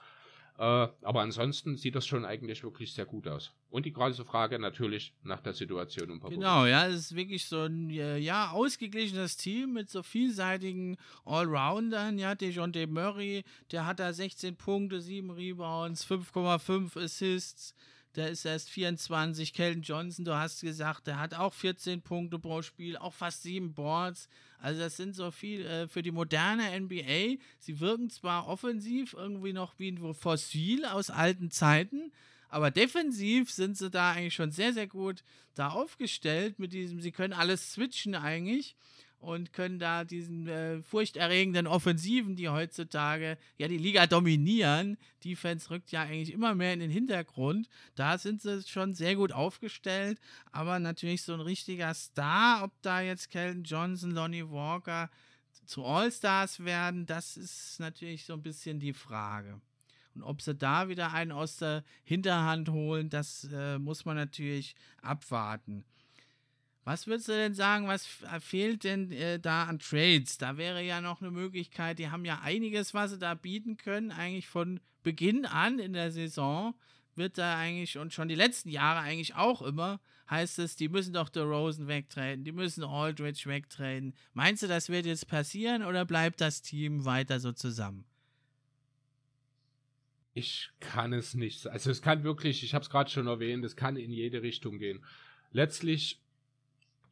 Äh, 0.59 0.89
aber 1.03 1.21
ansonsten 1.21 1.77
sieht 1.77 1.95
das 1.95 2.07
schon 2.07 2.25
eigentlich 2.25 2.63
wirklich 2.63 2.93
sehr 2.95 3.05
gut 3.05 3.29
aus. 3.29 3.53
Und 3.69 3.85
die 3.85 3.93
große 3.93 4.25
Frage 4.25 4.59
natürlich 4.59 5.13
nach 5.23 5.41
der 5.41 5.53
Situation 5.53 6.11
um 6.11 6.21
Genau, 6.21 6.65
ja, 6.65 6.87
es 6.87 6.97
ist 6.97 7.17
wirklich 7.17 7.45
so 7.45 7.63
ein 7.63 7.91
äh, 7.91 8.17
ja, 8.17 8.51
ausgeglichenes 8.53 9.37
Team 9.37 9.75
mit 9.75 9.91
so 9.91 10.03
vielseitigen 10.03 10.97
Allroundern. 11.25 12.19
Ja, 12.19 12.35
DeJounte 12.35 12.87
Murray, 12.87 13.45
der 13.71 13.85
hat 13.85 14.01
da 14.01 14.13
16 14.13 14.57
Punkte, 14.57 15.01
7 15.01 15.31
Rebounds, 15.31 16.07
5,5 16.07 17.03
Assists 17.03 17.75
der 18.17 18.31
ist 18.31 18.45
erst 18.45 18.71
24. 18.71 19.53
Kelton 19.53 19.83
Johnson, 19.83 20.25
du 20.25 20.35
hast 20.35 20.63
gesagt, 20.63 21.07
der 21.07 21.21
hat 21.21 21.35
auch 21.35 21.53
14 21.53 22.03
Punkte 22.03 22.39
pro 22.39 22.63
Spiel, 22.63 22.97
auch 22.97 23.13
fast 23.13 23.43
sieben 23.43 23.75
Boards. 23.75 24.29
Also 24.59 24.81
das 24.81 24.97
sind 24.97 25.15
so 25.15 25.31
viel 25.31 25.67
äh, 25.67 25.87
für 25.87 26.03
die 26.03 26.11
moderne 26.11 26.79
NBA. 26.81 27.37
Sie 27.59 27.81
wirken 27.81 28.11
zwar 28.11 28.49
offensiv 28.49 29.13
irgendwie 29.13 29.53
noch 29.53 29.79
wie 29.79 29.91
ein 29.91 30.15
Fossil 30.15 30.87
aus 30.87 31.11
alten 31.11 31.51
Zeiten, 31.51 32.11
aber 32.49 32.71
defensiv 32.71 33.51
sind 33.51 33.77
sie 33.77 33.91
da 33.91 34.13
eigentlich 34.13 34.35
schon 34.35 34.51
sehr, 34.51 34.73
sehr 34.73 34.87
gut 34.87 35.23
da 35.55 35.69
aufgestellt 35.69 36.59
mit 36.59 36.73
diesem, 36.73 37.01
sie 37.01 37.13
können 37.13 37.33
alles 37.33 37.73
switchen 37.73 38.15
eigentlich 38.15 38.77
und 39.27 39.53
können 39.53 39.81
da 39.81 40.05
diesen 40.05 40.47
äh, 40.47 40.81
furchterregenden 40.83 41.67
Offensiven, 41.67 42.37
die 42.37 42.49
heutzutage 42.49 43.39
ja 43.59 43.67
die 43.67 43.77
Liga 43.77 44.07
dominieren, 44.07 44.97
Defense 45.25 45.69
rückt 45.69 45.91
ja 45.91 46.03
eigentlich 46.03 46.33
immer 46.33 46.55
mehr 46.55 46.73
in 46.73 46.79
den 46.79 46.91
Hintergrund. 46.91 47.69
Da 47.97 48.19
sind 48.19 48.41
sie 48.41 48.63
schon 48.63 48.95
sehr 48.95 49.17
gut 49.17 49.33
aufgestellt, 49.33 50.21
aber 50.53 50.79
natürlich 50.79 51.23
so 51.23 51.35
ein 51.35 51.41
richtiger 51.41 51.93
Star, 51.93 52.63
ob 52.63 52.71
da 52.83 53.01
jetzt 53.01 53.29
Kelton 53.29 53.65
Johnson, 53.65 54.13
Lonnie 54.13 54.49
Walker 54.49 55.11
zu 55.65 55.85
All-Stars 55.85 56.65
werden, 56.65 57.05
das 57.07 57.37
ist 57.37 57.81
natürlich 57.81 58.27
so 58.27 58.35
ein 58.35 58.43
bisschen 58.43 58.79
die 58.79 58.93
Frage. 58.93 59.61
Und 60.15 60.23
ob 60.23 60.41
sie 60.41 60.55
da 60.55 60.89
wieder 60.89 61.13
einen 61.13 61.33
aus 61.33 61.57
der 61.57 61.83
Hinterhand 62.05 62.69
holen, 62.69 63.11
das 63.11 63.49
äh, 63.53 63.81
muss 63.81 64.05
man 64.05 64.15
natürlich 64.15 64.77
abwarten. 65.03 65.85
Was 66.87 67.09
würdest 67.09 67.27
du 67.27 67.33
denn 67.33 67.53
sagen, 67.53 67.89
was 67.89 68.07
fehlt 68.39 68.85
denn 68.85 69.11
äh, 69.11 69.41
da 69.41 69.65
an 69.65 69.81
Trades? 69.81 70.39
Da 70.39 70.57
wäre 70.57 70.85
ja 70.85 71.01
noch 71.01 71.21
eine 71.21 71.33
Möglichkeit, 71.33 71.99
die 71.99 72.11
haben 72.11 72.25
ja 72.25 72.43
einiges, 72.43 72.95
was 72.95 73.11
sie 73.11 73.19
da 73.19 73.35
bieten 73.35 73.77
können, 73.77 74.13
eigentlich 74.13 74.47
von 74.47 74.79
Beginn 75.03 75.47
an 75.47 75.81
in 75.81 75.95
der 75.95 76.13
Saison 76.13 76.77
wird 77.17 77.39
da 77.39 77.59
eigentlich 77.59 77.99
und 77.99 78.15
schon 78.15 78.29
die 78.29 78.37
letzten 78.37 78.69
Jahre 78.69 79.01
eigentlich 79.01 79.35
auch 79.35 79.63
immer 79.63 80.01
heißt 80.31 80.61
es, 80.61 80.77
die 80.77 80.89
müssen 80.89 81.13
doch 81.13 81.29
der 81.29 81.43
Rosen 81.43 81.89
wegtreten, 81.89 82.45
die 82.45 82.53
müssen 82.53 82.85
Aldridge 82.85 83.43
wegtreten. 83.47 84.15
Meinst 84.33 84.63
du, 84.63 84.69
das 84.69 84.89
wird 84.89 85.07
jetzt 85.07 85.27
passieren 85.27 85.83
oder 85.83 86.05
bleibt 86.05 86.41
das 86.41 86.63
Team 86.63 87.05
weiter 87.05 87.41
so 87.41 87.51
zusammen? 87.51 88.05
Ich 90.35 90.71
kann 90.79 91.13
es 91.13 91.35
nicht. 91.35 91.67
Also 91.67 91.91
es 91.91 92.01
kann 92.01 92.23
wirklich, 92.23 92.63
ich 92.63 92.75
habe 92.75 92.85
es 92.85 92.91
gerade 92.91 93.11
schon 93.11 93.27
erwähnt, 93.27 93.65
es 93.65 93.75
kann 93.75 93.97
in 93.97 94.13
jede 94.13 94.43
Richtung 94.43 94.79
gehen. 94.79 95.05
Letztlich 95.51 96.21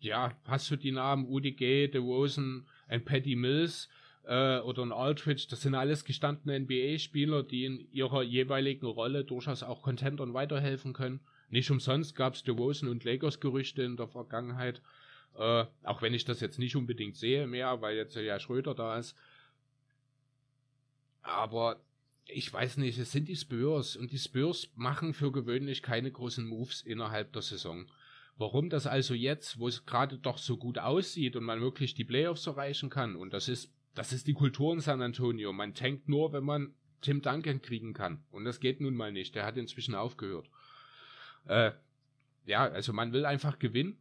ja, 0.05 0.37
hast 0.47 0.71
du 0.71 0.77
die 0.77 0.93
Namen 0.93 1.27
Udi 1.27 1.53
Gay, 1.53 1.89
DeRozan, 1.89 2.67
ein 2.89 3.05
Paddy 3.05 3.37
Mills 3.37 3.89
äh, 4.25 4.59
oder 4.59 4.83
ein 4.83 4.93
Aldridge, 4.93 5.47
das 5.51 5.63
sind 5.63 5.75
alles 5.75 6.05
gestandene 6.05 6.61
NBA-Spieler, 6.61 7.43
die 7.43 7.65
in 7.65 7.93
ihrer 7.93 8.23
jeweiligen 8.23 8.87
Rolle 8.87 9.25
durchaus 9.25 9.63
auch 9.63 9.83
Contendern 9.83 10.35
weiterhelfen 10.35 10.93
können. 10.93 11.21
Nicht 11.49 11.71
umsonst 11.71 12.15
gab 12.15 12.35
es 12.35 12.43
DeRozan 12.43 12.89
und 12.89 13.05
Lakers-Gerüchte 13.05 13.83
in 13.83 13.97
der 13.97 14.09
Vergangenheit, 14.09 14.81
äh, 15.37 15.65
auch 15.83 16.03
wenn 16.03 16.15
ich 16.15 16.25
das 16.25 16.41
jetzt 16.41 16.59
nicht 16.59 16.77
unbedingt 16.77 17.17
sehe 17.17 17.47
mehr, 17.47 17.81
weil 17.81 17.97
jetzt 17.97 18.17
ja 18.17 18.39
Schröder 18.39 18.75
da 18.75 18.99
ist. 18.99 19.17
Aber 21.23 21.81
ich 22.27 22.53
weiß 22.53 22.79
nicht, 22.79 22.99
es 22.99 23.13
sind 23.13 23.29
die 23.29 23.37
Spurs 23.37 23.97
und 23.97 24.13
die 24.13 24.19
Spurs 24.19 24.71
machen 24.75 25.13
für 25.13 25.33
gewöhnlich 25.33 25.83
keine 25.83 26.11
großen 26.11 26.47
Moves 26.47 26.83
innerhalb 26.83 27.33
der 27.33 27.43
Saison. 27.43 27.87
Warum 28.37 28.68
das 28.68 28.87
also 28.87 29.14
jetzt, 29.14 29.59
wo 29.59 29.68
es 29.68 29.87
gerade 29.87 30.18
doch 30.18 30.39
so 30.39 30.57
gut 30.57 30.78
aussieht 30.78 31.37
und 31.37 31.45
man 31.45 31.61
wirklich 31.61 31.95
die 31.95 32.05
Playoffs 32.05 32.47
erreichen 32.47 32.91
kann, 32.91 33.14
und 33.14 33.32
das 33.32 33.49
ist, 33.49 33.72
das 33.95 34.12
ist 34.12 34.26
die 34.26 34.35
Kultur 34.35 34.72
in 34.72 34.80
San 34.80 35.03
Antonio. 35.03 35.53
Man 35.53 35.74
tankt 35.74 36.09
nur, 36.09 36.32
wenn 36.32 36.45
man 36.45 36.74
Tim 37.05 37.20
Duncan 37.20 37.61
kriegen 37.61 37.93
kann. 37.93 38.24
Und 38.30 38.45
das 38.45 38.61
geht 38.61 38.80
nun 38.80 38.95
mal 38.95 39.12
nicht. 39.12 39.35
Der 39.35 39.45
hat 39.45 39.57
inzwischen 39.57 39.95
aufgehört. 39.95 40.49
Äh, 41.47 41.72
ja, 42.47 42.64
also 42.64 42.93
man 42.93 43.12
will 43.12 43.26
einfach 43.26 43.59
gewinnen. 43.59 43.99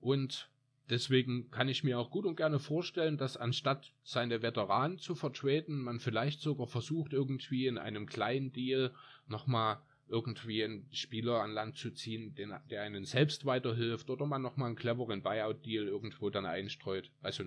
Und 0.00 0.50
deswegen 0.90 1.50
kann 1.50 1.68
ich 1.68 1.82
mir 1.82 1.98
auch 1.98 2.10
gut 2.10 2.26
und 2.26 2.36
gerne 2.36 2.58
vorstellen, 2.58 3.16
dass 3.16 3.36
anstatt 3.36 3.92
seine 4.02 4.42
Veteranen 4.42 4.98
zu 4.98 5.14
vertreten, 5.14 5.80
man 5.80 5.98
vielleicht 5.98 6.40
sogar 6.40 6.66
versucht, 6.66 7.12
irgendwie 7.12 7.66
in 7.66 7.78
einem 7.78 8.06
kleinen 8.06 8.52
Deal 8.52 8.94
nochmal 9.26 9.78
irgendwie 10.08 10.62
einen 10.62 10.88
Spieler 10.92 11.42
an 11.42 11.52
Land 11.52 11.76
zu 11.76 11.90
ziehen, 11.90 12.34
den, 12.34 12.54
der 12.70 12.82
einen 12.82 13.04
selbst 13.04 13.44
weiterhilft 13.44 14.08
oder 14.08 14.26
man 14.26 14.42
nochmal 14.42 14.68
einen 14.68 14.76
cleveren 14.76 15.22
Buyout-Deal 15.22 15.86
irgendwo 15.86 16.30
dann 16.30 16.46
einstreut. 16.46 17.10
Also 17.22 17.44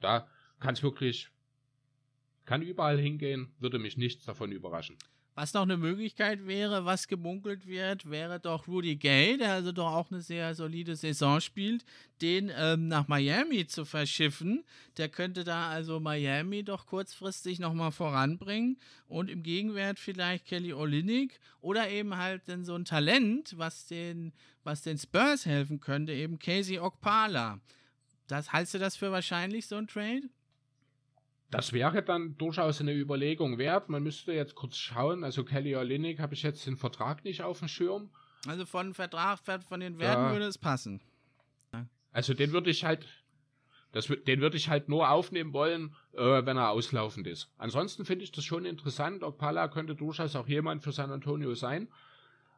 da 0.00 0.28
kann 0.60 0.74
es 0.74 0.82
wirklich, 0.82 1.30
kann 2.44 2.62
überall 2.62 2.98
hingehen, 2.98 3.52
würde 3.58 3.78
mich 3.78 3.96
nichts 3.96 4.24
davon 4.24 4.52
überraschen. 4.52 4.96
Was 5.40 5.54
noch 5.54 5.62
eine 5.62 5.76
Möglichkeit 5.76 6.48
wäre, 6.48 6.84
was 6.84 7.06
gemunkelt 7.06 7.68
wird, 7.68 8.10
wäre 8.10 8.40
doch 8.40 8.66
Rudy 8.66 8.96
Gay, 8.96 9.36
der 9.36 9.52
also 9.52 9.70
doch 9.70 9.92
auch 9.92 10.10
eine 10.10 10.20
sehr 10.20 10.52
solide 10.56 10.96
Saison 10.96 11.40
spielt, 11.40 11.84
den 12.20 12.50
ähm, 12.56 12.88
nach 12.88 13.06
Miami 13.06 13.64
zu 13.68 13.84
verschiffen. 13.84 14.64
Der 14.96 15.08
könnte 15.08 15.44
da 15.44 15.68
also 15.68 16.00
Miami 16.00 16.64
doch 16.64 16.86
kurzfristig 16.86 17.60
nochmal 17.60 17.92
voranbringen 17.92 18.80
und 19.06 19.30
im 19.30 19.44
Gegenwert 19.44 20.00
vielleicht 20.00 20.44
Kelly 20.44 20.72
Olynyk 20.72 21.38
oder 21.60 21.88
eben 21.88 22.16
halt 22.16 22.42
dann 22.48 22.64
so 22.64 22.74
ein 22.74 22.84
Talent, 22.84 23.56
was 23.56 23.86
den, 23.86 24.32
was 24.64 24.82
den 24.82 24.98
Spurs 24.98 25.46
helfen 25.46 25.78
könnte, 25.78 26.12
eben 26.14 26.40
Casey 26.40 26.80
Okpala. 26.80 27.60
Das 28.26 28.52
hältst 28.52 28.74
du 28.74 28.80
das 28.80 28.96
für 28.96 29.12
wahrscheinlich, 29.12 29.68
so 29.68 29.76
ein 29.76 29.86
Trade? 29.86 30.30
Das 31.50 31.72
wäre 31.72 32.02
dann 32.02 32.36
durchaus 32.36 32.80
eine 32.80 32.92
Überlegung 32.92 33.56
wert. 33.56 33.88
Man 33.88 34.02
müsste 34.02 34.32
jetzt 34.32 34.54
kurz 34.54 34.76
schauen. 34.76 35.24
Also 35.24 35.44
Kelly 35.44 35.76
Olynyk 35.76 36.18
habe 36.18 36.34
ich 36.34 36.42
jetzt 36.42 36.66
den 36.66 36.76
Vertrag 36.76 37.24
nicht 37.24 37.42
auf 37.42 37.60
dem 37.60 37.68
Schirm. 37.68 38.10
Also 38.46 38.66
von 38.66 38.92
Vertrag, 38.92 39.38
von 39.66 39.80
den 39.80 39.98
Werten 39.98 40.24
ja. 40.24 40.32
würde 40.32 40.46
es 40.46 40.58
passen. 40.58 41.00
Also 42.12 42.34
den 42.34 42.52
würde 42.52 42.70
ich 42.70 42.84
halt, 42.84 43.06
das, 43.92 44.06
den 44.06 44.40
würde 44.40 44.56
ich 44.56 44.68
halt 44.68 44.88
nur 44.88 45.10
aufnehmen 45.10 45.52
wollen, 45.52 45.94
äh, 46.12 46.44
wenn 46.44 46.56
er 46.56 46.70
auslaufend 46.70 47.26
ist. 47.26 47.50
Ansonsten 47.58 48.04
finde 48.04 48.24
ich 48.24 48.32
das 48.32 48.44
schon 48.44 48.64
interessant. 48.64 49.22
Okpala 49.22 49.68
könnte 49.68 49.94
durchaus 49.94 50.36
auch 50.36 50.48
jemand 50.48 50.82
für 50.82 50.92
San 50.92 51.10
Antonio 51.10 51.54
sein. 51.54 51.88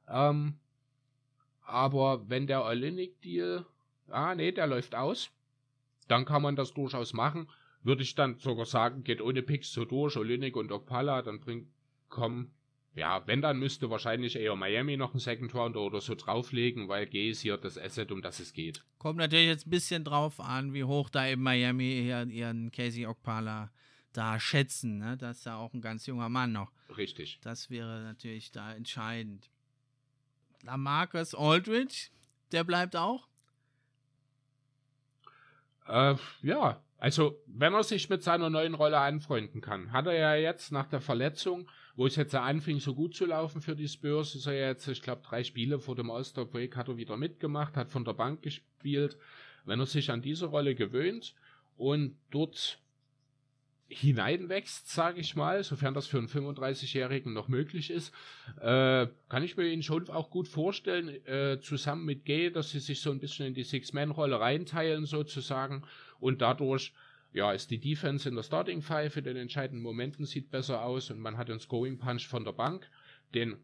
Ähm, 0.09 0.59
aber 1.63 2.29
wenn 2.29 2.47
der 2.47 2.65
Olynyk-Deal, 2.65 3.67
ah 4.09 4.35
nee, 4.35 4.51
der 4.51 4.67
läuft 4.67 4.95
aus, 4.95 5.31
dann 6.09 6.25
kann 6.25 6.43
man 6.43 6.57
das 6.57 6.75
durchaus 6.75 7.13
machen 7.13 7.49
würde 7.83 8.03
ich 8.03 8.15
dann 8.15 8.39
sogar 8.39 8.67
sagen, 8.67 9.05
geht 9.05 9.21
ohne 9.21 9.43
Picks 9.43 9.73
so 9.73 9.85
durch, 9.85 10.17
Olinik 10.17 10.57
und 10.57 10.73
Okpala, 10.73 11.23
dann 11.23 11.41
bringt, 11.41 11.69
komm, 12.09 12.53
ja, 12.95 13.27
wenn 13.27 13.41
dann 13.41 13.59
müsste 13.59 13.89
wahrscheinlich 13.89 14.37
eher 14.37 14.57
Miami 14.57 14.97
noch 14.97 15.13
einen 15.13 15.21
Second 15.21 15.55
Rounder 15.55 15.81
oder 15.81 16.01
so 16.01 16.15
drauflegen, 16.15 16.89
weil 16.89 17.07
G 17.07 17.31
ist 17.31 17.41
hier 17.41 17.57
das 17.57 17.79
Asset, 17.79 18.11
um 18.11 18.21
das 18.21 18.41
es 18.41 18.53
geht. 18.53 18.85
Kommt 18.99 19.19
natürlich 19.19 19.47
jetzt 19.47 19.67
ein 19.67 19.71
bisschen 19.71 20.05
drauf 20.05 20.41
an, 20.41 20.75
wie 20.75 20.85
hoch 20.85 21.09
da 21.09 21.27
eben 21.27 21.43
Miami 21.43 22.07
ihren, 22.07 22.31
ihren 22.31 22.73
Casey 22.73 23.07
Okpala 23.07 23.71
da 24.13 24.41
schätzen. 24.41 24.99
Ne? 24.99 25.17
Das 25.17 25.39
ist 25.39 25.47
ja 25.47 25.57
auch 25.57 25.73
ein 25.73 25.81
ganz 25.81 26.07
junger 26.07 26.29
Mann 26.29 26.53
noch. 26.53 26.73
Richtig. 26.97 27.39
Das 27.43 27.71
wäre 27.71 28.03
natürlich 28.03 28.51
da 28.51 28.75
entscheidend. 28.75 29.51
Lamarcus 30.63 31.35
Aldridge, 31.35 32.11
der 32.53 32.65
bleibt 32.65 32.97
auch? 32.97 33.29
Äh, 35.87 36.17
ja, 36.43 36.83
also, 37.01 37.43
wenn 37.47 37.73
er 37.73 37.83
sich 37.83 38.11
mit 38.11 38.23
seiner 38.23 38.51
neuen 38.51 38.75
Rolle 38.75 38.99
anfreunden 38.99 39.63
kann, 39.63 39.91
hat 39.91 40.07
er 40.07 40.13
ja 40.13 40.35
jetzt 40.35 40.71
nach 40.71 40.87
der 40.87 41.01
Verletzung, 41.01 41.67
wo 41.97 42.07
es 42.07 42.17
jetzt 42.17 42.35
anfing, 42.35 42.79
so 42.79 42.95
gut 42.95 43.15
zu 43.15 43.25
laufen 43.25 43.63
für 43.63 43.75
die 43.75 43.89
Spurs, 43.89 44.35
ist 44.35 44.47
er 44.47 44.69
jetzt, 44.69 44.87
ich 44.87 45.01
glaube, 45.01 45.23
drei 45.25 45.43
Spiele 45.43 45.81
vor 45.81 45.97
dem 45.97 46.11
All-Star 46.11 46.45
Break 46.45 46.77
hat 46.77 46.89
er 46.89 46.99
wieder 46.99 47.17
mitgemacht, 47.17 47.79
hat 47.79 47.91
von 47.91 48.05
der 48.05 48.13
Bank 48.13 48.43
gespielt. 48.43 49.17
Wenn 49.65 49.81
er 49.81 49.87
sich 49.87 50.11
an 50.11 50.21
diese 50.21 50.47
Rolle 50.47 50.75
gewöhnt 50.75 51.35
und 51.79 52.19
dort 52.31 52.79
hineinwächst, 53.91 54.89
sage 54.89 55.21
ich 55.21 55.35
mal, 55.35 55.65
sofern 55.65 55.95
das 55.95 56.07
für 56.07 56.19
einen 56.19 56.29
35-Jährigen 56.29 57.33
noch 57.33 57.49
möglich 57.49 57.91
ist, 57.91 58.15
äh, 58.61 59.09
kann 59.29 59.43
ich 59.43 59.57
mir 59.57 59.67
ihn 59.67 59.83
schon 59.83 60.09
auch 60.11 60.31
gut 60.31 60.47
vorstellen, 60.49 61.09
äh, 61.27 61.59
zusammen 61.61 62.05
mit 62.05 62.25
Gay, 62.25 62.51
dass 62.51 62.71
sie 62.71 62.79
sich 62.79 63.01
so 63.01 63.11
ein 63.11 63.19
bisschen 63.19 63.47
in 63.47 63.55
die 63.55 63.65
Six-Man-Rolle 63.65 64.39
reinteilen 64.39 65.07
sozusagen 65.07 65.83
und 66.21 66.41
dadurch 66.41 66.93
ja, 67.33 67.53
ist 67.53 67.71
die 67.71 67.79
Defense 67.79 68.29
in 68.29 68.35
der 68.35 68.43
Starting 68.43 68.83
Five 68.83 69.17
in 69.17 69.25
den 69.25 69.37
entscheidenden 69.37 69.83
Momenten 69.83 70.27
sieht 70.27 70.51
besser 70.51 70.83
aus 70.83 71.11
und 71.11 71.21
man 71.21 71.37
hat 71.37 71.51
einen 71.51 71.61
Scoring 71.61 71.99
Punch 71.99 72.27
von 72.27 72.45
der 72.45 72.53
Bank, 72.53 72.91
den 73.35 73.57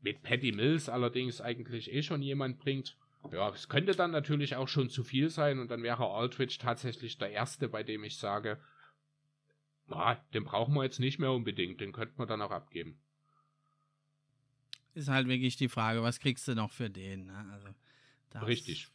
mit 0.00 0.22
Patty 0.22 0.52
Mills 0.52 0.88
allerdings 0.88 1.40
eigentlich 1.40 1.92
eh 1.92 2.02
schon 2.02 2.22
jemand 2.22 2.58
bringt. 2.58 2.96
Ja, 3.30 3.50
es 3.50 3.68
könnte 3.68 3.94
dann 3.94 4.10
natürlich 4.10 4.56
auch 4.56 4.66
schon 4.66 4.90
zu 4.90 5.04
viel 5.04 5.30
sein 5.30 5.60
und 5.60 5.70
dann 5.70 5.84
wäre 5.84 6.10
Aldridge 6.10 6.56
tatsächlich 6.60 7.18
der 7.18 7.30
erste, 7.30 7.68
bei 7.68 7.84
dem 7.84 8.02
ich 8.02 8.18
sage, 8.18 8.58
na, 9.86 10.14
den 10.34 10.44
brauchen 10.44 10.74
wir 10.74 10.82
jetzt 10.82 10.98
nicht 10.98 11.20
mehr 11.20 11.30
unbedingt, 11.30 11.80
den 11.80 11.92
könnten 11.92 12.18
wir 12.18 12.26
dann 12.26 12.42
auch 12.42 12.50
abgeben. 12.50 12.98
Ist 14.94 15.08
halt 15.08 15.28
wirklich 15.28 15.56
die 15.56 15.68
Frage, 15.68 16.02
was 16.02 16.18
kriegst 16.18 16.48
du 16.48 16.54
noch 16.54 16.70
für 16.70 16.90
den? 16.90 17.26
Ne? 17.26 17.46
Also, 17.52 18.46
Richtig. 18.46 18.88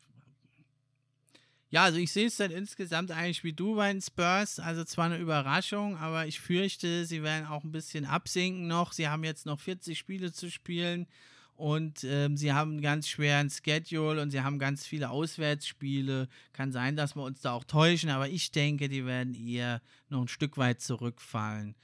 Ja, 1.70 1.84
also 1.84 1.98
ich 1.98 2.12
sehe 2.12 2.28
es 2.28 2.38
dann 2.38 2.52
insgesamt 2.52 3.12
eigentlich 3.12 3.44
wie 3.44 3.54
du 3.54 3.76
bei 3.76 3.92
den 3.92 4.02
Spurs. 4.02 4.60
Also 4.60 4.86
zwar 4.86 5.06
eine 5.06 5.18
Überraschung, 5.18 5.98
aber 5.98 6.26
ich 6.26 6.40
fürchte, 6.40 7.06
sie 7.06 7.24
werden 7.24 7.46
auch 7.46 7.64
ein 7.64 7.72
bisschen 7.72 8.06
absinken 8.06 8.68
noch. 8.68 8.94
Sie 8.94 9.10
haben 9.10 9.24
jetzt 9.24 9.46
noch 9.46 9.60
40 9.60 9.98
Spiele 9.98 10.32
zu 10.32 10.50
spielen 10.50 11.08
und 11.56 12.06
ähm, 12.06 12.38
sie 12.38 12.54
haben 12.54 12.72
einen 12.72 12.82
ganz 12.82 13.10
schweren 13.10 13.50
Schedule 13.50 14.22
und 14.22 14.32
sie 14.32 14.42
haben 14.42 14.60
ganz 14.60 14.86
viele 14.86 15.10
Auswärtsspiele. 15.10 16.30
Kann 16.54 16.72
sein, 16.72 16.96
dass 16.96 17.16
wir 17.16 17.24
uns 17.24 17.42
da 17.42 17.52
auch 17.52 17.66
täuschen, 17.66 18.12
aber 18.12 18.30
ich 18.30 18.52
denke, 18.52 18.88
die 18.88 19.06
werden 19.06 19.34
eher 19.34 19.82
noch 20.08 20.22
ein 20.22 20.28
Stück 20.30 20.58
weit 20.58 20.80
zurückfallen 20.82 21.76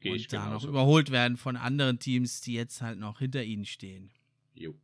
Geh 0.00 0.12
und 0.12 0.32
da 0.32 0.50
noch 0.50 0.64
überholt 0.64 1.10
werden 1.10 1.36
von 1.36 1.56
anderen 1.56 1.98
Teams, 1.98 2.42
die 2.42 2.52
jetzt 2.52 2.80
halt 2.82 2.98
noch 2.98 3.18
hinter 3.18 3.42
ihnen 3.42 3.64
stehen. 3.64 4.10
Jo. 4.54 4.74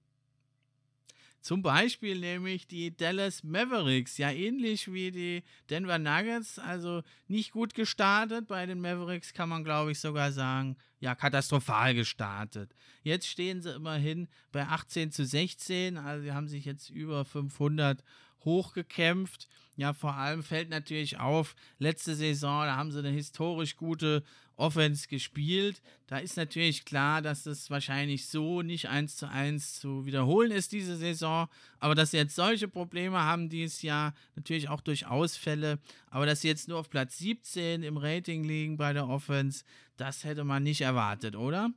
Zum 1.43 1.61
Beispiel 1.61 2.20
nämlich 2.20 2.68
die 2.68 2.97
Dallas 2.97 3.43
Mavericks, 3.43 4.16
ja 4.16 4.30
ähnlich 4.30 4.93
wie 4.93 5.11
die 5.11 5.43
Denver 5.70 5.99
Nuggets, 5.99 6.61
also 6.61 7.03
nicht 7.26 7.51
gut 7.51 7.74
gestartet. 7.74 8.47
Bei 8.47 8.64
den 8.64 8.80
Mavericks 8.80 9.34
kann 9.34 9.49
man, 9.49 9.64
glaube 9.64 9.90
ich, 9.90 9.99
sogar 9.99 10.30
sagen, 10.30 10.76
ja, 11.01 11.16
katastrophal 11.16 11.95
gestartet. 11.95 12.76
Jetzt 13.03 13.26
stehen 13.26 13.61
sie 13.61 13.74
immerhin 13.74 14.28
bei 14.53 14.62
18 14.62 15.11
zu 15.11 15.26
16, 15.26 15.99
also 15.99 16.22
sie 16.22 16.32
haben 16.32 16.47
sich 16.47 16.64
jetzt 16.64 16.90
über 16.90 17.24
500 17.24 18.05
hochgekämpft. 18.45 19.49
Ja, 19.76 19.93
vor 19.95 20.14
allem 20.14 20.43
fällt 20.43 20.68
natürlich 20.68 21.18
auf, 21.18 21.55
letzte 21.78 22.14
Saison, 22.14 22.64
da 22.64 22.76
haben 22.76 22.93
sie 22.93 22.99
eine 22.99 23.11
historisch 23.11 23.76
gute 23.76 24.22
Offense 24.57 25.09
gespielt. 25.09 25.82
Da 26.07 26.18
ist 26.18 26.36
natürlich 26.36 26.84
klar, 26.84 27.22
dass 27.22 27.47
es 27.47 27.70
wahrscheinlich 27.70 28.28
so 28.28 28.62
nicht 28.62 28.88
eins 28.88 29.16
zu 29.16 29.28
eins 29.28 29.80
zu 29.80 30.05
wiederholen 30.05 30.53
ist 30.53 30.72
diese 30.72 30.97
Saison. 30.97 31.49
Aber 31.80 31.95
dass 31.95 32.11
sie 32.11 32.18
jetzt 32.18 32.36
solche 32.36 32.68
Probleme 32.68 33.18
haben 33.18 33.49
dieses 33.49 33.82
Jahr, 33.82 34.14
natürlich 34.36 34.68
auch 34.68 34.80
durch 34.80 35.07
Ausfälle, 35.07 35.78
aber 36.11 36.26
dass 36.26 36.43
sie 36.43 36.49
jetzt 36.49 36.68
nur 36.68 36.78
auf 36.78 36.90
Platz 36.90 37.18
17 37.18 37.82
im 37.82 37.97
Rating 37.97 38.45
liegen 38.45 38.76
bei 38.76 38.93
der 38.93 39.09
Offense, 39.09 39.64
das 39.97 40.24
hätte 40.24 40.45
man 40.45 40.62
nicht 40.62 40.82
erwartet, 40.82 41.34
oder? 41.34 41.70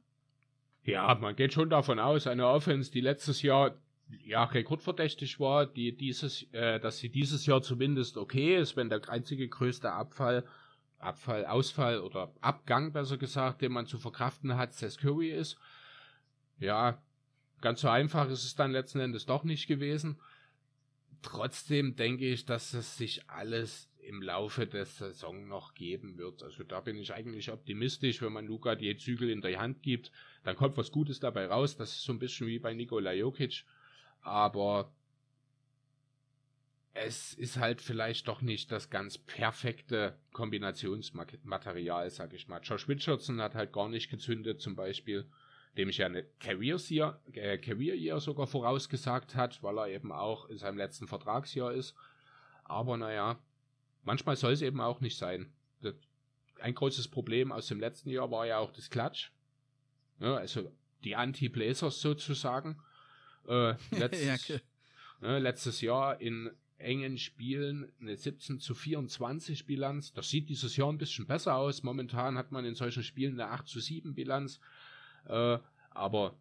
Ja, 0.84 1.16
man 1.16 1.36
geht 1.36 1.54
schon 1.54 1.70
davon 1.70 2.00
aus, 2.00 2.28
eine 2.28 2.48
Offense, 2.48 2.92
die 2.92 3.02
letztes 3.02 3.42
Jahr 3.42 3.76
ja, 4.24 4.44
rekordverdächtig 4.44 5.40
war, 5.40 5.66
die 5.66 5.96
dieses, 5.96 6.44
äh, 6.54 6.80
dass 6.80 7.00
sie 7.00 7.10
dieses 7.10 7.46
Jahr 7.46 7.62
zumindest 7.62 8.18
okay 8.18 8.58
ist, 8.58 8.76
wenn 8.76 8.90
der 8.90 9.08
einzige 9.10 9.48
größte 9.48 9.92
Abfall, 9.92 10.46
Abfall, 10.98 11.46
Ausfall 11.46 12.00
oder 12.00 12.34
Abgang, 12.42 12.94
besser 12.94 13.18
gesagt, 13.18 13.62
den 13.62 13.72
man 13.72 13.88
zu 13.88 13.98
verkraften 13.98 14.56
hat, 14.58 14.74
Seth 14.74 14.98
Curry 14.98 15.32
ist. 15.32 15.58
Ja, 16.60 17.02
ganz 17.62 17.82
so 17.82 17.90
einfach 17.90 18.30
ist 18.30 18.46
es 18.46 18.56
dann 18.56 18.72
letzten 18.72 19.00
Endes 19.00 19.26
doch 19.26 19.44
nicht 19.44 19.68
gewesen. 19.68 20.20
Trotzdem 21.22 21.96
denke 21.96 22.26
ich, 22.26 22.46
dass 22.46 22.74
es 22.74 22.98
sich 22.98 23.28
alles 23.30 23.90
im 23.98 24.22
Laufe 24.22 24.68
der 24.68 24.86
Saison 24.86 25.48
noch 25.48 25.74
geben 25.74 26.18
wird. 26.18 26.44
Also 26.44 26.64
da 26.64 26.80
bin 26.80 26.98
ich 26.98 27.14
eigentlich 27.14 27.52
optimistisch, 27.52 28.22
wenn 28.22 28.34
man 28.34 28.46
Luca 28.46 28.76
die 28.76 28.96
Zügel 28.98 29.32
in 29.32 29.42
der 29.42 29.60
Hand 29.60 29.82
gibt, 29.82 30.12
dann 30.44 30.56
kommt 30.56 30.78
was 30.78 30.92
Gutes 30.92 31.20
dabei 31.20 31.48
raus. 31.48 31.76
Das 31.76 31.92
ist 31.92 32.04
so 32.04 32.14
ein 32.14 32.20
bisschen 32.20 32.46
wie 32.48 32.60
bei 32.60 32.74
Nikola 32.74 33.14
Jokic 33.14 33.66
aber 34.26 34.92
es 36.94 37.34
ist 37.34 37.58
halt 37.58 37.82
vielleicht 37.82 38.28
doch 38.28 38.42
nicht 38.42 38.72
das 38.72 38.90
ganz 38.90 39.18
perfekte 39.18 40.18
Kombinationsmaterial, 40.32 42.10
sag 42.10 42.34
ich 42.34 42.48
mal. 42.48 42.62
Josh 42.64 42.88
Richardson 42.88 43.42
hat 43.42 43.54
halt 43.54 43.74
gar 43.74 43.90
nicht 43.90 44.10
gezündet, 44.10 44.62
zum 44.62 44.76
Beispiel, 44.76 45.30
dem 45.78 45.90
ich 45.90 45.98
ja 45.98 46.06
eine 46.06 46.24
Career 46.40 46.78
Year, 46.90 47.22
äh, 47.34 47.58
Career 47.58 47.96
Year 47.96 48.20
sogar 48.20 48.48
vorausgesagt 48.48 49.36
hat, 49.36 49.62
weil 49.62 49.78
er 49.78 49.90
eben 49.90 50.12
auch 50.12 50.50
in 50.50 50.58
seinem 50.58 50.78
letzten 50.78 51.08
Vertragsjahr 51.08 51.74
ist. 51.74 51.96
Aber 52.64 52.98
naja, 52.98 53.40
manchmal 54.04 54.38
soll 54.38 54.54
es 54.54 54.62
eben 54.62 54.80
auch 54.80 55.02
nicht 55.02 55.18
sein. 55.18 55.54
Ein 56.62 56.74
großes 56.74 57.10
Problem 57.10 57.52
aus 57.52 57.68
dem 57.68 57.82
letzten 57.82 58.10
Jahr 58.10 58.32
war 58.32 58.48
ja 58.48 58.58
auch 58.60 58.72
das 58.72 58.90
Klatsch. 58.90 59.32
Ja, 60.20 60.36
also 60.36 60.72
die 61.04 61.18
Anti-Blazers 61.18 62.00
sozusagen. 62.00 62.82
Äh, 63.48 63.76
letzt, 63.92 64.24
ja, 64.24 64.34
okay. 64.36 64.60
ne, 65.22 65.40
letztes 65.40 65.82
Jahr 65.82 66.20
in 66.22 66.52
engen 66.78 67.18
Spielen 67.18 67.92
eine 68.00 68.16
17 68.16 68.60
zu 68.60 68.76
24 68.76 69.66
Bilanz. 69.66 70.14
Das 70.14 70.30
sieht 70.30 70.50
dieses 70.50 70.76
Jahr 70.76 70.92
ein 70.92 70.98
bisschen 70.98 71.26
besser 71.26 71.56
aus. 71.56 71.84
Momentan 71.84 72.38
hat 72.38 72.52
man 72.52 72.66
in 72.66 72.76
solchen 72.76 73.04
Spielen 73.04 73.40
eine 73.40 73.52
8 73.52 73.68
zu 73.68 73.80
7 73.80 74.14
Bilanz. 74.14 74.60
Äh, 75.26 75.58
aber 75.90 76.38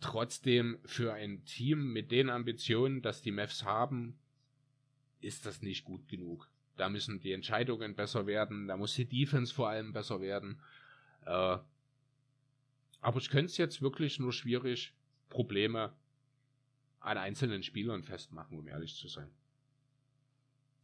trotzdem 0.00 0.78
für 0.84 1.14
ein 1.14 1.44
Team 1.44 1.92
mit 1.92 2.10
den 2.10 2.30
Ambitionen, 2.30 3.02
dass 3.02 3.22
die 3.22 3.32
Mavs 3.32 3.64
haben, 3.64 4.18
ist 5.20 5.46
das 5.46 5.62
nicht 5.62 5.84
gut 5.84 6.08
genug. 6.08 6.48
Da 6.76 6.88
müssen 6.88 7.20
die 7.20 7.32
Entscheidungen 7.32 7.94
besser 7.94 8.26
werden, 8.26 8.66
da 8.66 8.76
muss 8.76 8.94
die 8.94 9.04
Defense 9.04 9.52
vor 9.52 9.68
allem 9.68 9.92
besser 9.92 10.20
werden. 10.20 10.60
Äh, 11.26 11.58
aber 13.00 13.18
ich 13.18 13.30
könnte 13.30 13.46
es 13.46 13.56
jetzt 13.56 13.82
wirklich 13.82 14.18
nur 14.18 14.32
schwierig 14.32 14.94
Probleme 15.28 15.92
an 17.02 17.18
einzelnen 17.18 17.62
Spielern 17.62 18.02
festmachen, 18.02 18.58
um 18.58 18.68
ehrlich 18.68 18.96
zu 18.96 19.08
sein. 19.08 19.28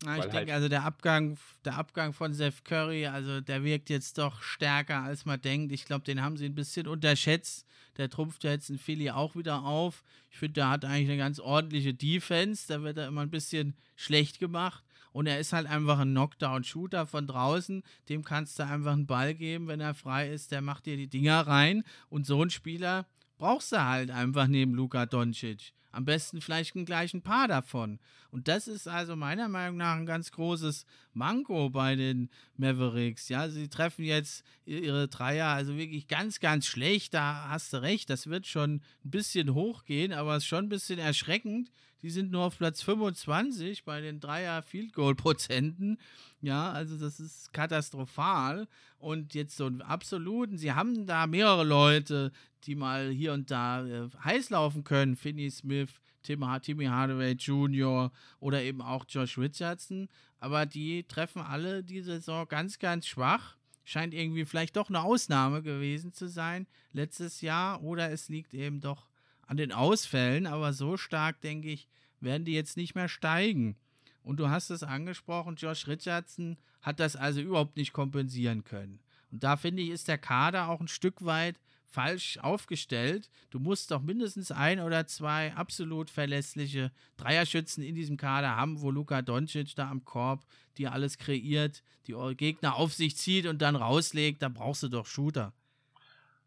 Na, 0.04 0.16
ich 0.16 0.22
denke, 0.22 0.36
halt 0.36 0.50
also 0.50 0.68
der 0.68 0.84
Abgang, 0.84 1.36
der 1.64 1.76
Abgang 1.76 2.12
von 2.12 2.32
Seth 2.32 2.64
Curry, 2.64 3.06
also 3.06 3.40
der 3.40 3.64
wirkt 3.64 3.90
jetzt 3.90 4.18
doch 4.18 4.42
stärker, 4.42 5.02
als 5.02 5.24
man 5.24 5.40
denkt. 5.40 5.72
Ich 5.72 5.86
glaube, 5.86 6.04
den 6.04 6.22
haben 6.22 6.36
sie 6.36 6.44
ein 6.44 6.54
bisschen 6.54 6.86
unterschätzt. 6.86 7.66
Der 7.96 8.08
trumpft 8.08 8.44
ja 8.44 8.52
jetzt 8.52 8.70
in 8.70 8.78
Philly 8.78 9.10
auch 9.10 9.34
wieder 9.34 9.64
auf. 9.64 10.04
Ich 10.30 10.38
finde, 10.38 10.54
der 10.54 10.70
hat 10.70 10.84
eigentlich 10.84 11.08
eine 11.08 11.18
ganz 11.18 11.40
ordentliche 11.40 11.94
Defense. 11.94 12.68
Da 12.68 12.82
wird 12.82 12.96
er 12.96 13.08
immer 13.08 13.22
ein 13.22 13.30
bisschen 13.30 13.76
schlecht 13.96 14.38
gemacht. 14.38 14.84
Und 15.10 15.26
er 15.26 15.40
ist 15.40 15.52
halt 15.52 15.66
einfach 15.66 15.98
ein 15.98 16.10
Knockdown-Shooter 16.10 17.08
von 17.08 17.26
draußen. 17.26 17.82
Dem 18.08 18.22
kannst 18.22 18.56
du 18.60 18.66
einfach 18.66 18.92
einen 18.92 19.06
Ball 19.06 19.34
geben, 19.34 19.66
wenn 19.66 19.80
er 19.80 19.94
frei 19.94 20.30
ist. 20.30 20.52
Der 20.52 20.60
macht 20.60 20.86
dir 20.86 20.96
die 20.96 21.08
Dinger 21.08 21.40
rein. 21.40 21.82
Und 22.08 22.24
so 22.24 22.40
ein 22.40 22.50
Spieler 22.50 23.08
brauchst 23.36 23.72
du 23.72 23.82
halt 23.82 24.12
einfach 24.12 24.46
neben 24.46 24.74
Luka 24.74 25.06
Doncic. 25.06 25.72
Am 25.98 26.04
besten 26.04 26.40
vielleicht 26.40 26.74
gleich 26.86 27.12
ein 27.12 27.22
paar 27.22 27.48
davon. 27.48 27.98
Und 28.30 28.46
das 28.46 28.68
ist 28.68 28.86
also 28.86 29.16
meiner 29.16 29.48
Meinung 29.48 29.78
nach 29.78 29.96
ein 29.96 30.06
ganz 30.06 30.30
großes 30.30 30.86
Manko 31.12 31.70
bei 31.70 31.96
den 31.96 32.30
Mavericks. 32.56 33.28
Ja, 33.28 33.48
sie 33.48 33.66
treffen 33.66 34.04
jetzt 34.04 34.44
ihre 34.64 35.08
Dreier 35.08 35.48
also 35.48 35.76
wirklich 35.76 36.06
ganz, 36.06 36.38
ganz 36.38 36.66
schlecht. 36.66 37.14
Da 37.14 37.48
hast 37.48 37.72
du 37.72 37.82
recht, 37.82 38.10
das 38.10 38.28
wird 38.28 38.46
schon 38.46 38.74
ein 38.74 39.10
bisschen 39.10 39.54
hochgehen, 39.54 40.12
aber 40.12 40.36
es 40.36 40.44
ist 40.44 40.48
schon 40.48 40.66
ein 40.66 40.68
bisschen 40.68 41.00
erschreckend. 41.00 41.68
Die 42.02 42.10
sind 42.10 42.30
nur 42.30 42.44
auf 42.44 42.58
Platz 42.58 42.82
25 42.82 43.84
bei 43.84 44.00
den 44.00 44.20
Dreier 44.20 44.62
Field 44.62 44.92
Goal 44.92 45.14
Prozenten. 45.14 45.98
Ja, 46.40 46.70
also 46.70 46.96
das 46.96 47.18
ist 47.18 47.52
katastrophal. 47.52 48.68
Und 48.98 49.34
jetzt 49.34 49.56
so 49.56 49.66
einen 49.66 49.82
absoluten, 49.82 50.58
sie 50.58 50.72
haben 50.72 51.06
da 51.06 51.26
mehrere 51.26 51.64
Leute, 51.64 52.32
die 52.64 52.74
mal 52.74 53.10
hier 53.10 53.32
und 53.32 53.50
da 53.50 53.84
äh, 53.86 54.08
heiß 54.22 54.50
laufen 54.50 54.84
können. 54.84 55.16
Finney 55.16 55.50
Smith, 55.50 55.90
Tim, 56.22 56.44
Timmy 56.62 56.86
Hardaway 56.86 57.32
Jr. 57.32 58.12
oder 58.38 58.62
eben 58.62 58.80
auch 58.80 59.04
Josh 59.08 59.38
Richardson. 59.38 60.08
Aber 60.38 60.66
die 60.66 61.02
treffen 61.04 61.42
alle 61.42 61.82
diese 61.82 62.12
Saison 62.12 62.46
ganz, 62.48 62.78
ganz 62.78 63.06
schwach. 63.06 63.56
Scheint 63.84 64.14
irgendwie 64.14 64.44
vielleicht 64.44 64.76
doch 64.76 64.88
eine 64.88 65.02
Ausnahme 65.02 65.62
gewesen 65.62 66.12
zu 66.12 66.28
sein 66.28 66.66
letztes 66.92 67.40
Jahr. 67.40 67.82
Oder 67.82 68.12
es 68.12 68.28
liegt 68.28 68.54
eben 68.54 68.80
doch 68.80 69.08
an 69.48 69.56
den 69.56 69.72
Ausfällen. 69.72 70.46
Aber 70.46 70.72
so 70.72 70.96
stark, 70.96 71.40
denke 71.40 71.68
ich, 71.68 71.88
werden 72.20 72.44
die 72.44 72.54
jetzt 72.54 72.76
nicht 72.76 72.94
mehr 72.94 73.08
steigen. 73.08 73.76
Und 74.22 74.38
du 74.38 74.48
hast 74.48 74.70
es 74.70 74.82
angesprochen, 74.82 75.56
Josh 75.56 75.88
Richardson 75.88 76.58
hat 76.82 77.00
das 77.00 77.16
also 77.16 77.40
überhaupt 77.40 77.76
nicht 77.76 77.92
kompensieren 77.92 78.62
können. 78.62 79.00
Und 79.30 79.42
da 79.42 79.56
finde 79.56 79.82
ich, 79.82 79.90
ist 79.90 80.08
der 80.08 80.18
Kader 80.18 80.68
auch 80.68 80.80
ein 80.80 80.88
Stück 80.88 81.24
weit 81.24 81.58
falsch 81.86 82.38
aufgestellt. 82.38 83.30
Du 83.50 83.58
musst 83.58 83.90
doch 83.90 84.02
mindestens 84.02 84.50
ein 84.50 84.80
oder 84.80 85.06
zwei 85.06 85.54
absolut 85.54 86.10
verlässliche 86.10 86.92
Dreierschützen 87.16 87.82
in 87.82 87.94
diesem 87.94 88.18
Kader 88.18 88.54
haben, 88.54 88.80
wo 88.80 88.90
Luka 88.90 89.22
Doncic 89.22 89.74
da 89.74 89.90
am 89.90 90.04
Korb 90.04 90.44
dir 90.76 90.92
alles 90.92 91.16
kreiert, 91.16 91.82
die 92.06 92.14
Gegner 92.36 92.76
auf 92.76 92.92
sich 92.92 93.16
zieht 93.16 93.46
und 93.46 93.62
dann 93.62 93.76
rauslegt. 93.76 94.42
Da 94.42 94.50
brauchst 94.50 94.82
du 94.82 94.88
doch 94.88 95.06
Shooter. 95.06 95.54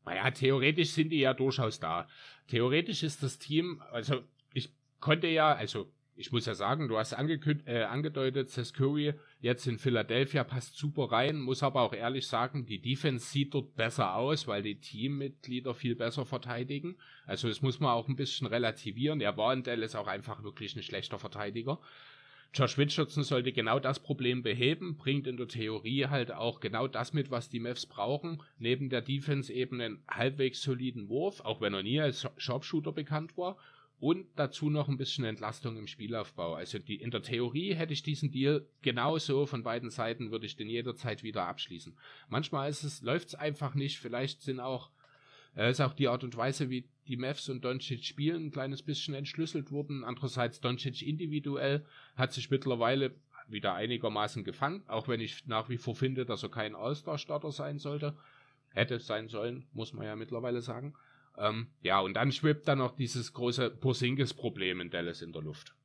Naja, 0.05 0.31
theoretisch 0.31 0.91
sind 0.91 1.09
die 1.09 1.19
ja 1.19 1.33
durchaus 1.33 1.79
da. 1.79 2.07
Theoretisch 2.47 3.03
ist 3.03 3.23
das 3.23 3.39
Team, 3.39 3.81
also 3.91 4.21
ich 4.53 4.73
konnte 4.99 5.27
ja, 5.27 5.53
also 5.53 5.91
ich 6.15 6.31
muss 6.31 6.45
ja 6.45 6.53
sagen, 6.53 6.87
du 6.87 6.97
hast 6.97 7.13
äh, 7.13 7.83
angedeutet, 7.83 8.49
Seth 8.49 8.73
Curry 8.73 9.13
jetzt 9.39 9.65
in 9.65 9.79
Philadelphia 9.79 10.43
passt 10.43 10.77
super 10.77 11.11
rein, 11.11 11.39
muss 11.39 11.63
aber 11.63 11.81
auch 11.81 11.93
ehrlich 11.93 12.27
sagen, 12.27 12.65
die 12.65 12.81
Defense 12.81 13.25
sieht 13.25 13.53
dort 13.53 13.75
besser 13.75 14.15
aus, 14.15 14.47
weil 14.47 14.61
die 14.61 14.79
Teammitglieder 14.79 15.73
viel 15.73 15.95
besser 15.95 16.25
verteidigen. 16.25 16.97
Also 17.25 17.47
das 17.47 17.61
muss 17.61 17.79
man 17.79 17.91
auch 17.91 18.07
ein 18.07 18.15
bisschen 18.15 18.47
relativieren. 18.47 19.21
Er 19.21 19.35
war 19.37 19.53
in 19.53 19.63
Dallas 19.63 19.95
auch 19.95 20.07
einfach 20.07 20.43
wirklich 20.43 20.75
ein 20.75 20.83
schlechter 20.83 21.17
Verteidiger. 21.17 21.79
Josh 22.53 22.77
Richardson 22.77 23.23
sollte 23.23 23.53
genau 23.53 23.79
das 23.79 23.99
Problem 23.99 24.43
beheben, 24.43 24.97
bringt 24.97 25.25
in 25.25 25.37
der 25.37 25.47
Theorie 25.47 26.07
halt 26.07 26.31
auch 26.31 26.59
genau 26.59 26.87
das 26.87 27.13
mit, 27.13 27.31
was 27.31 27.49
die 27.49 27.59
Mavs 27.59 27.85
brauchen. 27.85 28.43
Neben 28.59 28.89
der 28.89 29.01
Defense 29.01 29.51
eben 29.53 29.79
einen 29.79 30.03
halbwegs 30.09 30.61
soliden 30.61 31.07
Wurf, 31.07 31.39
auch 31.41 31.61
wenn 31.61 31.73
er 31.73 31.83
nie 31.83 32.01
als 32.01 32.27
Sharpshooter 32.37 32.91
bekannt 32.91 33.37
war 33.37 33.57
und 34.01 34.25
dazu 34.35 34.71
noch 34.71 34.89
ein 34.89 34.97
bisschen 34.97 35.25
Entlastung 35.25 35.77
im 35.77 35.85
Spielaufbau. 35.85 36.55
Also 36.55 36.79
die, 36.79 36.95
in 36.95 37.11
der 37.11 37.21
Theorie 37.21 37.75
hätte 37.75 37.93
ich 37.93 38.01
diesen 38.01 38.31
Deal 38.31 38.67
genauso 38.81 39.45
von 39.45 39.61
beiden 39.61 39.91
Seiten, 39.91 40.31
würde 40.31 40.47
ich 40.47 40.55
den 40.55 40.67
jederzeit 40.67 41.21
wieder 41.21 41.45
abschließen. 41.45 41.95
Manchmal 42.27 42.73
läuft 43.01 43.27
es 43.27 43.35
einfach 43.35 43.75
nicht. 43.75 43.99
Vielleicht 43.99 44.41
sind 44.41 44.59
auch, 44.59 44.89
äh, 45.55 45.69
ist 45.69 45.81
auch 45.81 45.93
die 45.93 46.07
Art 46.07 46.23
und 46.23 46.35
Weise, 46.35 46.71
wie 46.71 46.89
die 47.11 47.17
Mavs 47.17 47.49
und 47.49 47.65
Doncic 47.65 48.05
spielen, 48.05 48.45
ein 48.45 48.51
kleines 48.51 48.81
bisschen 48.81 49.13
entschlüsselt 49.13 49.71
wurden. 49.71 50.05
Andererseits 50.05 50.61
Doncic 50.61 51.01
individuell 51.05 51.85
hat 52.15 52.31
sich 52.31 52.49
mittlerweile 52.49 53.13
wieder 53.47 53.73
einigermaßen 53.75 54.45
gefangen, 54.45 54.83
auch 54.87 55.09
wenn 55.09 55.19
ich 55.19 55.45
nach 55.45 55.67
wie 55.67 55.77
vor 55.77 55.95
finde, 55.95 56.25
dass 56.25 56.41
er 56.41 56.49
kein 56.49 56.73
All-Star-Starter 56.73 57.51
sein 57.51 57.79
sollte. 57.79 58.15
Hätte 58.69 58.99
sein 58.99 59.27
sollen, 59.27 59.67
muss 59.73 59.91
man 59.91 60.05
ja 60.05 60.15
mittlerweile 60.15 60.61
sagen. 60.61 60.95
Ähm, 61.37 61.67
ja, 61.81 61.99
und 61.99 62.13
dann 62.13 62.31
schwebt 62.31 62.65
da 62.67 62.75
noch 62.75 62.95
dieses 62.95 63.33
große 63.33 63.69
Porzingis-Problem 63.69 64.79
in 64.79 64.89
Dallas 64.89 65.21
in 65.21 65.33
der 65.33 65.41
Luft. 65.41 65.75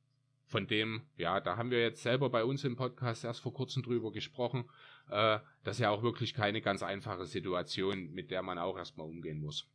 Von 0.45 0.65
dem, 0.65 1.01
ja, 1.17 1.41
da 1.41 1.57
haben 1.57 1.71
wir 1.71 1.81
jetzt 1.81 2.03
selber 2.03 2.29
bei 2.29 2.45
uns 2.45 2.63
im 2.63 2.77
Podcast 2.77 3.25
erst 3.25 3.41
vor 3.41 3.53
kurzem 3.53 3.83
drüber 3.83 4.13
gesprochen. 4.13 4.69
Äh, 5.09 5.39
das 5.65 5.75
ist 5.75 5.79
ja 5.81 5.89
auch 5.89 6.03
wirklich 6.03 6.33
keine 6.33 6.61
ganz 6.61 6.83
einfache 6.83 7.25
Situation, 7.25 8.13
mit 8.13 8.31
der 8.31 8.43
man 8.43 8.57
auch 8.57 8.77
erstmal 8.77 9.07
umgehen 9.07 9.41
muss. 9.41 9.69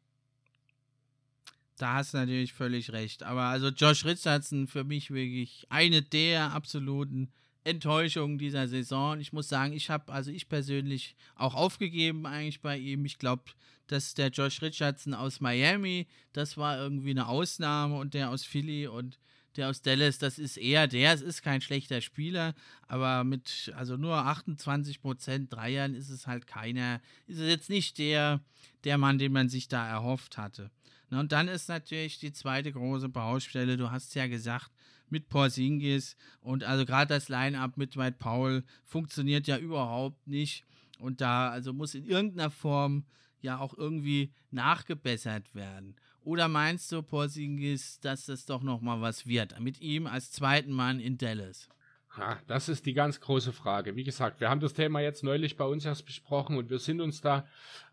Da 1.78 1.94
hast 1.94 2.14
du 2.14 2.18
natürlich 2.18 2.52
völlig 2.52 2.92
recht. 2.92 3.22
Aber 3.22 3.44
also 3.44 3.68
Josh 3.68 4.04
Richardson 4.04 4.66
für 4.66 4.84
mich 4.84 5.10
wirklich 5.10 5.66
eine 5.70 6.02
der 6.02 6.52
absoluten 6.52 7.32
Enttäuschungen 7.64 8.38
dieser 8.38 8.68
Saison. 8.68 9.20
Ich 9.20 9.32
muss 9.32 9.48
sagen, 9.48 9.72
ich 9.72 9.88
habe, 9.88 10.12
also 10.12 10.30
ich 10.30 10.48
persönlich 10.48 11.16
auch 11.34 11.54
aufgegeben 11.54 12.26
eigentlich 12.26 12.60
bei 12.60 12.76
ihm. 12.76 13.04
Ich 13.04 13.18
glaube, 13.18 13.44
dass 13.86 14.14
der 14.14 14.28
Josh 14.28 14.62
Richardson 14.62 15.14
aus 15.14 15.40
Miami, 15.40 16.06
das 16.32 16.56
war 16.56 16.78
irgendwie 16.78 17.10
eine 17.10 17.28
Ausnahme 17.28 17.96
und 17.96 18.14
der 18.14 18.30
aus 18.30 18.44
Philly 18.44 18.86
und 18.86 19.18
der 19.56 19.68
aus 19.68 19.82
Dallas, 19.82 20.18
das 20.18 20.38
ist 20.38 20.56
eher 20.56 20.86
der, 20.88 21.12
es 21.12 21.20
ist 21.20 21.42
kein 21.42 21.60
schlechter 21.60 22.00
Spieler, 22.00 22.54
aber 22.88 23.22
mit 23.22 23.70
also 23.76 23.96
nur 23.96 24.16
28% 24.16 25.50
Dreiern 25.50 25.94
ist 25.94 26.08
es 26.08 26.26
halt 26.26 26.46
keiner, 26.46 27.00
ist 27.26 27.38
es 27.38 27.48
jetzt 27.48 27.68
nicht 27.68 27.98
der, 27.98 28.40
der 28.84 28.96
Mann, 28.96 29.18
den 29.18 29.32
man 29.32 29.50
sich 29.50 29.68
da 29.68 29.86
erhofft 29.86 30.38
hatte. 30.38 30.70
Na, 31.12 31.20
und 31.20 31.30
dann 31.30 31.46
ist 31.46 31.68
natürlich 31.68 32.18
die 32.20 32.32
zweite 32.32 32.72
große 32.72 33.10
Baustelle, 33.10 33.76
du 33.76 33.90
hast 33.90 34.14
ja 34.14 34.28
gesagt, 34.28 34.70
mit 35.10 35.28
Porzingis 35.28 36.16
und 36.40 36.64
also 36.64 36.86
gerade 36.86 37.08
das 37.08 37.28
Line-Up 37.28 37.76
mit 37.76 37.94
Dwight 37.94 38.18
Powell 38.18 38.64
funktioniert 38.86 39.46
ja 39.46 39.58
überhaupt 39.58 40.26
nicht 40.26 40.64
und 40.98 41.20
da 41.20 41.50
also 41.50 41.74
muss 41.74 41.94
in 41.94 42.06
irgendeiner 42.06 42.50
Form 42.50 43.04
ja 43.42 43.58
auch 43.58 43.76
irgendwie 43.76 44.32
nachgebessert 44.52 45.54
werden. 45.54 45.96
Oder 46.22 46.48
meinst 46.48 46.90
du, 46.90 47.02
Porzingis, 47.02 48.00
dass 48.00 48.24
das 48.24 48.46
doch 48.46 48.62
noch 48.62 48.80
mal 48.80 49.02
was 49.02 49.26
wird 49.26 49.60
mit 49.60 49.82
ihm 49.82 50.06
als 50.06 50.32
zweiten 50.32 50.72
Mann 50.72 50.98
in 50.98 51.18
Dallas? 51.18 51.68
Ha, 52.16 52.38
das 52.46 52.70
ist 52.70 52.86
die 52.86 52.94
ganz 52.94 53.20
große 53.20 53.52
Frage. 53.52 53.96
Wie 53.96 54.04
gesagt, 54.04 54.40
wir 54.40 54.48
haben 54.48 54.60
das 54.60 54.72
Thema 54.72 55.00
jetzt 55.00 55.24
neulich 55.24 55.58
bei 55.58 55.66
uns 55.66 55.84
erst 55.84 56.06
besprochen 56.06 56.56
und 56.56 56.70
wir 56.70 56.78
sind 56.78 57.02
uns 57.02 57.20
da 57.20 57.46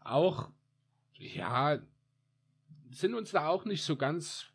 auch, 0.06 0.50
ja, 1.18 1.82
sind 2.90 3.14
uns 3.14 3.32
da 3.32 3.48
auch 3.48 3.66
nicht 3.66 3.84
so 3.84 3.96
ganz 3.96 4.46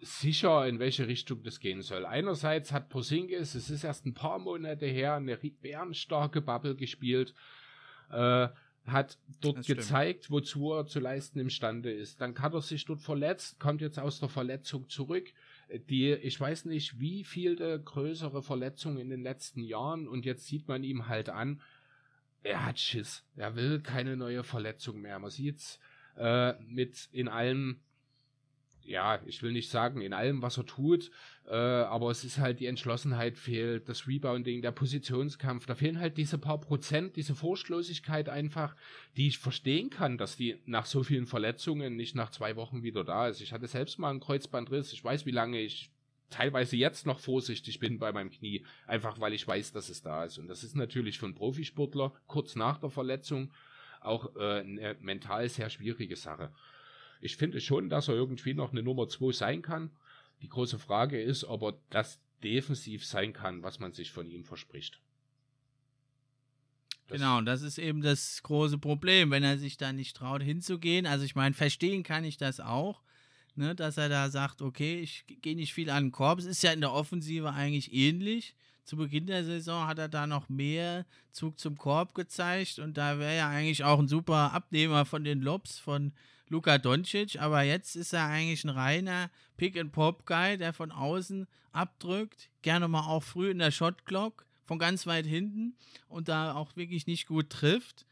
sicher, 0.00 0.66
in 0.66 0.78
welche 0.78 1.08
Richtung 1.08 1.42
das 1.42 1.60
gehen 1.60 1.82
soll. 1.82 2.04
Einerseits 2.04 2.72
hat 2.72 2.88
Porzingis, 2.88 3.54
es 3.54 3.70
ist 3.70 3.84
erst 3.84 4.06
ein 4.06 4.14
paar 4.14 4.38
Monate 4.38 4.86
her, 4.86 5.14
eine 5.14 5.36
bärenstarke 5.36 6.40
Bubble 6.40 6.76
gespielt. 6.76 7.34
Äh, 8.10 8.48
hat 8.86 9.18
dort 9.40 9.66
gezeigt, 9.66 10.30
wozu 10.30 10.72
er 10.72 10.86
zu 10.86 11.00
leisten 11.00 11.40
imstande 11.40 11.90
ist. 11.90 12.20
Dann 12.20 12.38
hat 12.38 12.54
er 12.54 12.62
sich 12.62 12.84
dort 12.84 13.00
verletzt, 13.00 13.58
kommt 13.58 13.80
jetzt 13.80 13.98
aus 13.98 14.20
der 14.20 14.28
Verletzung 14.28 14.88
zurück. 14.88 15.32
Die, 15.88 16.12
ich 16.12 16.38
weiß 16.38 16.66
nicht, 16.66 17.00
wie 17.00 17.24
viele 17.24 17.80
größere 17.80 18.42
Verletzungen 18.42 18.98
in 18.98 19.10
den 19.10 19.22
letzten 19.22 19.62
Jahren 19.62 20.06
und 20.06 20.24
jetzt 20.24 20.46
sieht 20.46 20.68
man 20.68 20.84
ihm 20.84 21.08
halt 21.08 21.28
an, 21.28 21.60
er 22.42 22.64
hat 22.64 22.78
Schiss. 22.78 23.24
Er 23.34 23.56
will 23.56 23.80
keine 23.80 24.16
neue 24.16 24.44
Verletzung 24.44 25.00
mehr. 25.00 25.18
Man 25.18 25.30
sieht 25.30 25.56
es 25.56 25.80
äh, 26.16 26.54
mit 26.64 27.08
in 27.12 27.28
allen 27.28 27.80
ja, 28.86 29.20
ich 29.26 29.42
will 29.42 29.52
nicht 29.52 29.70
sagen, 29.70 30.00
in 30.00 30.12
allem, 30.12 30.42
was 30.42 30.58
er 30.58 30.66
tut, 30.66 31.10
äh, 31.46 31.54
aber 31.54 32.10
es 32.10 32.24
ist 32.24 32.38
halt 32.38 32.60
die 32.60 32.66
Entschlossenheit 32.66 33.36
fehlt, 33.36 33.88
das 33.88 34.06
Rebounding, 34.06 34.62
der 34.62 34.72
Positionskampf, 34.72 35.66
da 35.66 35.74
fehlen 35.74 36.00
halt 36.00 36.16
diese 36.16 36.38
paar 36.38 36.60
Prozent, 36.60 37.16
diese 37.16 37.34
Furchtlosigkeit 37.34 38.28
einfach, 38.28 38.76
die 39.16 39.28
ich 39.28 39.38
verstehen 39.38 39.90
kann, 39.90 40.18
dass 40.18 40.36
die 40.36 40.56
nach 40.66 40.86
so 40.86 41.02
vielen 41.02 41.26
Verletzungen 41.26 41.96
nicht 41.96 42.14
nach 42.14 42.30
zwei 42.30 42.56
Wochen 42.56 42.82
wieder 42.82 43.04
da 43.04 43.28
ist. 43.28 43.40
Ich 43.40 43.52
hatte 43.52 43.66
selbst 43.66 43.98
mal 43.98 44.10
einen 44.10 44.20
Kreuzbandriss, 44.20 44.92
ich 44.92 45.02
weiß, 45.02 45.26
wie 45.26 45.32
lange 45.32 45.60
ich 45.60 45.90
teilweise 46.30 46.76
jetzt 46.76 47.06
noch 47.06 47.20
vorsichtig 47.20 47.78
bin 47.78 47.98
bei 47.98 48.12
meinem 48.12 48.30
Knie, 48.30 48.64
einfach 48.86 49.20
weil 49.20 49.32
ich 49.32 49.46
weiß, 49.46 49.72
dass 49.72 49.88
es 49.88 50.02
da 50.02 50.24
ist. 50.24 50.38
Und 50.38 50.48
das 50.48 50.64
ist 50.64 50.74
natürlich 50.74 51.18
für 51.18 51.26
einen 51.26 51.34
Profisportler 51.34 52.12
kurz 52.26 52.56
nach 52.56 52.78
der 52.78 52.90
Verletzung 52.90 53.52
auch 54.06 54.36
äh, 54.36 54.60
eine 54.60 54.96
mental 55.00 55.48
sehr 55.48 55.70
schwierige 55.70 56.16
Sache. 56.16 56.52
Ich 57.20 57.36
finde 57.36 57.60
schon, 57.60 57.88
dass 57.88 58.08
er 58.08 58.14
irgendwie 58.14 58.54
noch 58.54 58.72
eine 58.72 58.82
Nummer 58.82 59.08
2 59.08 59.32
sein 59.32 59.62
kann. 59.62 59.90
Die 60.42 60.48
große 60.48 60.78
Frage 60.78 61.20
ist, 61.20 61.44
ob 61.44 61.62
er 61.62 61.78
das 61.90 62.20
defensiv 62.42 63.04
sein 63.06 63.32
kann, 63.32 63.62
was 63.62 63.78
man 63.78 63.92
sich 63.92 64.12
von 64.12 64.28
ihm 64.28 64.44
verspricht. 64.44 65.00
Das 67.08 67.18
genau, 67.18 67.40
das 67.40 67.62
ist 67.62 67.78
eben 67.78 68.02
das 68.02 68.42
große 68.42 68.78
Problem, 68.78 69.30
wenn 69.30 69.44
er 69.44 69.58
sich 69.58 69.76
da 69.76 69.92
nicht 69.92 70.16
traut 70.16 70.42
hinzugehen. 70.42 71.06
Also 71.06 71.24
ich 71.24 71.36
meine, 71.36 71.54
verstehen 71.54 72.02
kann 72.02 72.24
ich 72.24 72.36
das 72.36 72.58
auch, 72.58 73.02
ne, 73.54 73.74
dass 73.74 73.96
er 73.96 74.08
da 74.08 74.28
sagt, 74.28 74.60
okay, 74.60 75.00
ich 75.00 75.24
gehe 75.40 75.54
nicht 75.54 75.72
viel 75.72 75.88
an 75.88 76.06
den 76.06 76.12
Korb. 76.12 76.40
Es 76.40 76.46
ist 76.46 76.62
ja 76.62 76.72
in 76.72 76.80
der 76.80 76.92
Offensive 76.92 77.52
eigentlich 77.52 77.92
ähnlich. 77.92 78.56
Zu 78.86 78.96
Beginn 78.96 79.26
der 79.26 79.44
Saison 79.44 79.88
hat 79.88 79.98
er 79.98 80.08
da 80.08 80.28
noch 80.28 80.48
mehr 80.48 81.06
Zug 81.32 81.58
zum 81.58 81.76
Korb 81.76 82.14
gezeigt 82.14 82.78
und 82.78 82.96
da 82.96 83.18
wäre 83.18 83.36
ja 83.36 83.48
eigentlich 83.48 83.82
auch 83.82 83.98
ein 83.98 84.06
super 84.06 84.52
Abnehmer 84.52 85.04
von 85.04 85.24
den 85.24 85.40
Lobs 85.40 85.76
von 85.76 86.12
Luka 86.48 86.78
Doncic, 86.78 87.40
aber 87.42 87.62
jetzt 87.62 87.96
ist 87.96 88.12
er 88.12 88.26
eigentlich 88.26 88.62
ein 88.62 88.70
reiner 88.70 89.28
Pick-and-Pop-Guy, 89.56 90.58
der 90.58 90.72
von 90.72 90.92
außen 90.92 91.48
abdrückt, 91.72 92.48
gerne 92.62 92.86
mal 92.86 93.08
auch 93.08 93.24
früh 93.24 93.50
in 93.50 93.58
der 93.58 93.72
Shot-Clock, 93.72 94.46
von 94.66 94.78
ganz 94.78 95.04
weit 95.04 95.26
hinten 95.26 95.76
und 96.06 96.28
da 96.28 96.54
auch 96.54 96.76
wirklich 96.76 97.08
nicht 97.08 97.26
gut 97.26 97.50
trifft. 97.50 98.06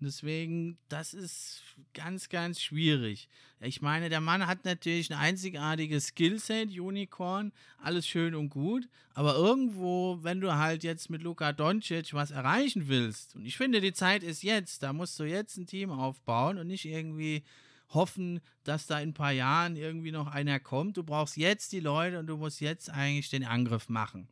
Deswegen, 0.00 0.78
das 0.88 1.12
ist 1.12 1.62
ganz, 1.92 2.28
ganz 2.28 2.60
schwierig. 2.60 3.28
Ich 3.60 3.82
meine, 3.82 4.08
der 4.08 4.20
Mann 4.20 4.46
hat 4.46 4.64
natürlich 4.64 5.10
ein 5.10 5.18
einzigartiges 5.18 6.08
Skillset, 6.08 6.70
Unicorn, 6.70 7.52
alles 7.78 8.06
schön 8.06 8.36
und 8.36 8.50
gut, 8.50 8.88
aber 9.14 9.34
irgendwo, 9.34 10.18
wenn 10.22 10.40
du 10.40 10.54
halt 10.54 10.84
jetzt 10.84 11.10
mit 11.10 11.22
Luka 11.22 11.52
Doncic 11.52 12.14
was 12.14 12.30
erreichen 12.30 12.86
willst, 12.86 13.34
und 13.34 13.44
ich 13.44 13.56
finde, 13.56 13.80
die 13.80 13.92
Zeit 13.92 14.22
ist 14.22 14.44
jetzt, 14.44 14.84
da 14.84 14.92
musst 14.92 15.18
du 15.18 15.24
jetzt 15.24 15.56
ein 15.56 15.66
Team 15.66 15.90
aufbauen 15.90 16.58
und 16.58 16.68
nicht 16.68 16.84
irgendwie 16.84 17.42
hoffen, 17.88 18.40
dass 18.62 18.86
da 18.86 19.00
in 19.00 19.10
ein 19.10 19.14
paar 19.14 19.32
Jahren 19.32 19.74
irgendwie 19.74 20.12
noch 20.12 20.28
einer 20.28 20.60
kommt. 20.60 20.96
Du 20.96 21.02
brauchst 21.02 21.36
jetzt 21.36 21.72
die 21.72 21.80
Leute 21.80 22.18
und 22.18 22.26
du 22.26 22.36
musst 22.36 22.60
jetzt 22.60 22.90
eigentlich 22.90 23.30
den 23.30 23.44
Angriff 23.44 23.88
machen. 23.88 24.28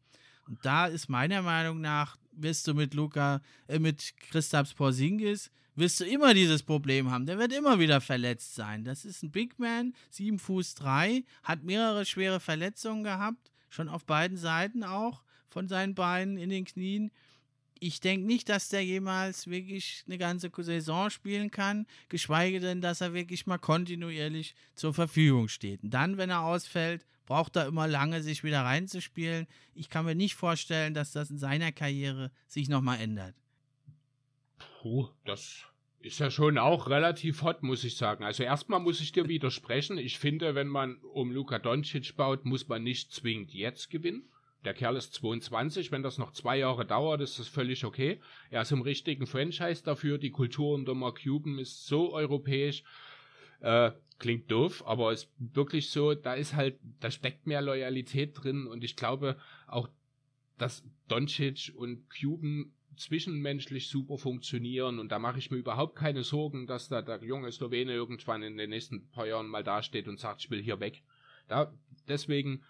Und 0.47 0.65
da 0.65 0.87
ist 0.87 1.09
meiner 1.09 1.43
Meinung 1.43 1.81
nach, 1.81 2.17
wirst 2.37 2.67
du 2.67 2.75
mit 2.75 2.95
Luca, 2.95 3.41
äh, 3.69 3.79
mit 3.79 4.15
Christaps 4.31 4.75
Porzingis, 4.75 5.51
wirst 5.75 6.01
du 6.01 6.05
immer 6.05 6.35
dieses 6.35 6.63
Problem 6.63 7.11
haben. 7.11 7.27
Der 7.27 7.39
wird 7.39 7.53
immer 7.53 7.79
wieder 7.79 8.01
verletzt 8.01 8.55
sein. 8.55 8.85
Das 8.85 9.05
ist 9.05 9.23
ein 9.23 9.31
Big 9.31 9.59
Man, 9.59 9.95
7 10.11 10.39
Fuß 10.39 10.75
3, 10.77 11.25
hat 11.43 11.65
mehrere 11.65 12.05
schwere 12.07 12.41
Verletzungen 12.41 13.05
gehabt, 13.05 13.51
schon 13.69 13.89
auf 13.89 14.05
beiden 14.05 14.37
Seiten 14.37 14.85
auch 14.85 15.23
von 15.49 15.69
seinen 15.69 15.95
Beinen 15.95 16.39
in 16.39 16.51
den 16.51 16.65
Knien 16.65 17.11
ich 17.81 18.01
denke 18.01 18.27
nicht, 18.27 18.49
dass 18.49 18.69
der 18.69 18.85
jemals 18.85 19.49
wirklich 19.49 20.05
eine 20.07 20.19
ganze 20.19 20.51
Saison 20.57 21.11
spielen 21.11 21.51
kann, 21.51 21.87
geschweige 22.09 22.61
denn, 22.61 22.81
dass 22.81 23.01
er 23.01 23.15
wirklich 23.15 23.47
mal 23.47 23.59
kontinuierlich 23.59 24.55
zur 24.75 24.95
Verfügung 24.95 25.49
steht. 25.49 25.83
Und 25.83 25.91
dann, 25.91 26.17
wenn 26.17 26.31
er 26.31 26.43
ausfällt, 26.43 27.05
braucht 27.27 27.57
er 27.57 27.67
immer 27.67 27.87
lange, 27.87 28.23
sich 28.23 28.45
wieder 28.45 28.63
reinzuspielen. 28.63 29.47
Ich 29.75 29.91
kann 29.91 30.07
mir 30.07 30.15
nicht 30.15 30.35
vorstellen, 30.35 30.95
dass 30.95 31.13
das 31.13 31.31
in 31.31 31.39
seiner 31.39 31.73
Karriere 31.73 32.31
sich 32.47 32.69
nochmal 32.69 33.01
ändert. 33.01 33.35
Puh, 34.81 35.09
das 35.25 35.65
ist 36.01 36.21
ja 36.21 36.31
schon 36.31 36.57
auch 36.57 36.89
relativ 36.89 37.43
hot, 37.43 37.63
muss 37.63 37.85
ich 37.85 37.97
sagen. 37.97 38.25
Also 38.25 38.45
erstmal 38.45 38.81
muss 38.81 39.01
ich 39.01 39.13
dir 39.13 39.29
widersprechen. 39.29 39.99
Ich 39.99 40.19
finde, 40.19 40.55
wenn 40.55 40.69
man 40.69 40.97
um 41.13 41.33
Luka 41.33 41.59
Doncic 41.59 42.17
baut, 42.17 42.45
muss 42.45 42.69
man 42.69 42.83
nicht 42.83 43.13
zwingend 43.13 43.53
jetzt 43.53 43.91
gewinnen. 43.91 44.29
Der 44.65 44.75
Kerl 44.75 44.97
ist 44.97 45.15
22, 45.15 45.93
wenn 45.93 46.03
das 46.03 46.19
noch 46.19 46.33
zwei 46.33 46.59
Jahre 46.59 46.85
dauert, 46.85 47.21
ist 47.21 47.39
das 47.39 47.47
völlig 47.47 47.85
okay. 47.85 48.21
Er 48.51 48.63
ist 48.63 48.73
im 48.73 48.83
richtigen 48.83 49.27
Franchise 49.27 49.85
dafür. 49.85 50.19
Die 50.19 50.31
Kultur 50.31 50.75
unter 50.75 50.95
Mark 50.95 51.23
Cuban 51.23 51.59
ist 51.59 51.87
so 51.87 52.13
europäisch. 52.13 52.83
Äh, 53.61 53.93
klingt 54.19 54.51
doof, 54.51 54.87
aber 54.87 55.13
ist 55.13 55.31
wirklich 55.39 55.91
so, 55.91 56.15
da 56.15 56.35
ist 56.35 56.55
halt, 56.55 56.79
da 57.01 57.11
steckt 57.11 57.47
mehr 57.47 57.63
Loyalität 57.63 58.33
drin 58.35 58.67
und 58.67 58.83
ich 58.85 58.97
glaube 58.97 59.37
auch, 59.67 59.89
dass 60.59 60.85
Doncic 61.09 61.73
und 61.77 62.09
Cuban 62.11 62.73
zwischenmenschlich 62.97 63.89
super 63.89 64.17
funktionieren 64.17 64.99
und 64.99 65.13
da 65.13 65.19
mache 65.19 65.39
ich 65.39 65.51
mir 65.51 65.59
überhaupt 65.59 65.97
keine 65.97 66.23
Sorgen, 66.23 66.67
dass 66.67 66.89
da 66.89 67.03
der 67.03 67.23
junge 67.23 67.53
Slowene 67.53 67.93
irgendwann 67.93 68.43
in 68.43 68.57
den 68.57 68.71
nächsten 68.71 69.09
paar 69.11 69.27
Jahren 69.27 69.49
mal 69.49 69.63
dasteht 69.63 70.09
und 70.09 70.19
sagt, 70.19 70.41
ich 70.41 70.51
will 70.51 70.63
hier 70.63 70.81
weg. 70.81 71.03
Da, 71.47 71.73
deswegen 72.09 72.63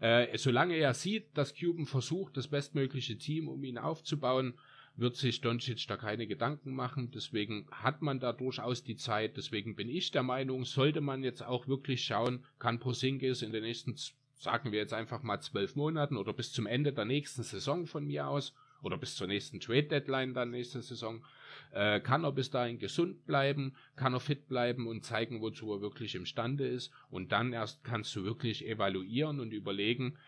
äh, 0.00 0.36
solange 0.38 0.74
er 0.76 0.94
sieht, 0.94 1.36
dass 1.36 1.54
Cuban 1.54 1.86
versucht, 1.86 2.36
das 2.36 2.48
bestmögliche 2.48 3.18
Team 3.18 3.48
um 3.48 3.62
ihn 3.62 3.78
aufzubauen, 3.78 4.54
wird 4.96 5.16
sich 5.16 5.40
Doncic 5.40 5.86
da 5.88 5.96
keine 5.96 6.26
Gedanken 6.26 6.74
machen. 6.74 7.10
Deswegen 7.10 7.66
hat 7.70 8.02
man 8.02 8.20
da 8.20 8.32
durchaus 8.32 8.84
die 8.84 8.96
Zeit. 8.96 9.36
Deswegen 9.36 9.74
bin 9.74 9.88
ich 9.88 10.10
der 10.10 10.22
Meinung, 10.22 10.64
sollte 10.64 11.00
man 11.00 11.24
jetzt 11.24 11.42
auch 11.42 11.66
wirklich 11.66 12.04
schauen, 12.04 12.44
kann 12.58 12.78
Posingis 12.78 13.42
in 13.42 13.52
den 13.52 13.64
nächsten, 13.64 13.96
sagen 14.34 14.72
wir 14.72 14.78
jetzt 14.78 14.94
einfach 14.94 15.22
mal 15.22 15.40
zwölf 15.40 15.74
Monaten 15.74 16.16
oder 16.16 16.32
bis 16.32 16.52
zum 16.52 16.66
Ende 16.66 16.92
der 16.92 17.04
nächsten 17.04 17.42
Saison 17.42 17.86
von 17.86 18.06
mir 18.06 18.28
aus 18.28 18.54
oder 18.82 18.98
bis 18.98 19.16
zur 19.16 19.26
nächsten 19.26 19.60
Trade 19.60 19.84
Deadline 19.84 20.34
dann 20.34 20.50
nächste 20.50 20.82
Saison, 20.82 21.24
äh, 21.72 22.00
kann 22.00 22.24
er 22.24 22.32
bis 22.32 22.50
dahin 22.50 22.78
gesund 22.78 23.24
bleiben, 23.26 23.74
kann 23.96 24.12
er 24.12 24.20
fit 24.20 24.46
bleiben 24.46 24.86
und 24.86 25.04
zeigen, 25.04 25.40
wozu 25.40 25.72
er 25.72 25.80
wirklich 25.80 26.14
imstande 26.14 26.66
ist. 26.66 26.92
Und 27.10 27.32
dann 27.32 27.52
erst 27.52 27.82
kannst 27.82 28.14
du 28.14 28.24
wirklich 28.24 28.66
evaluieren 28.66 29.40
und 29.40 29.52
überlegen, 29.52 30.18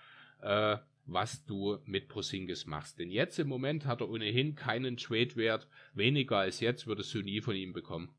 äh, 0.41 0.79
was 1.07 1.45
du 1.45 1.79
mit 1.87 2.09
Prosingis 2.09 2.67
machst. 2.67 2.99
Denn 2.99 3.11
jetzt 3.11 3.39
im 3.39 3.49
Moment 3.49 3.87
hat 3.87 4.01
er 4.01 4.11
ohnehin 4.11 4.55
keinen 4.55 4.97
Trade-Wert. 4.97 5.69
Weniger 5.95 6.39
als 6.39 6.61
jetzt 6.61 6.87
würdest 6.87 7.15
du 7.15 7.23
nie 7.23 7.41
von 7.41 7.57
ihm 7.57 7.73
bekommen. 7.73 8.11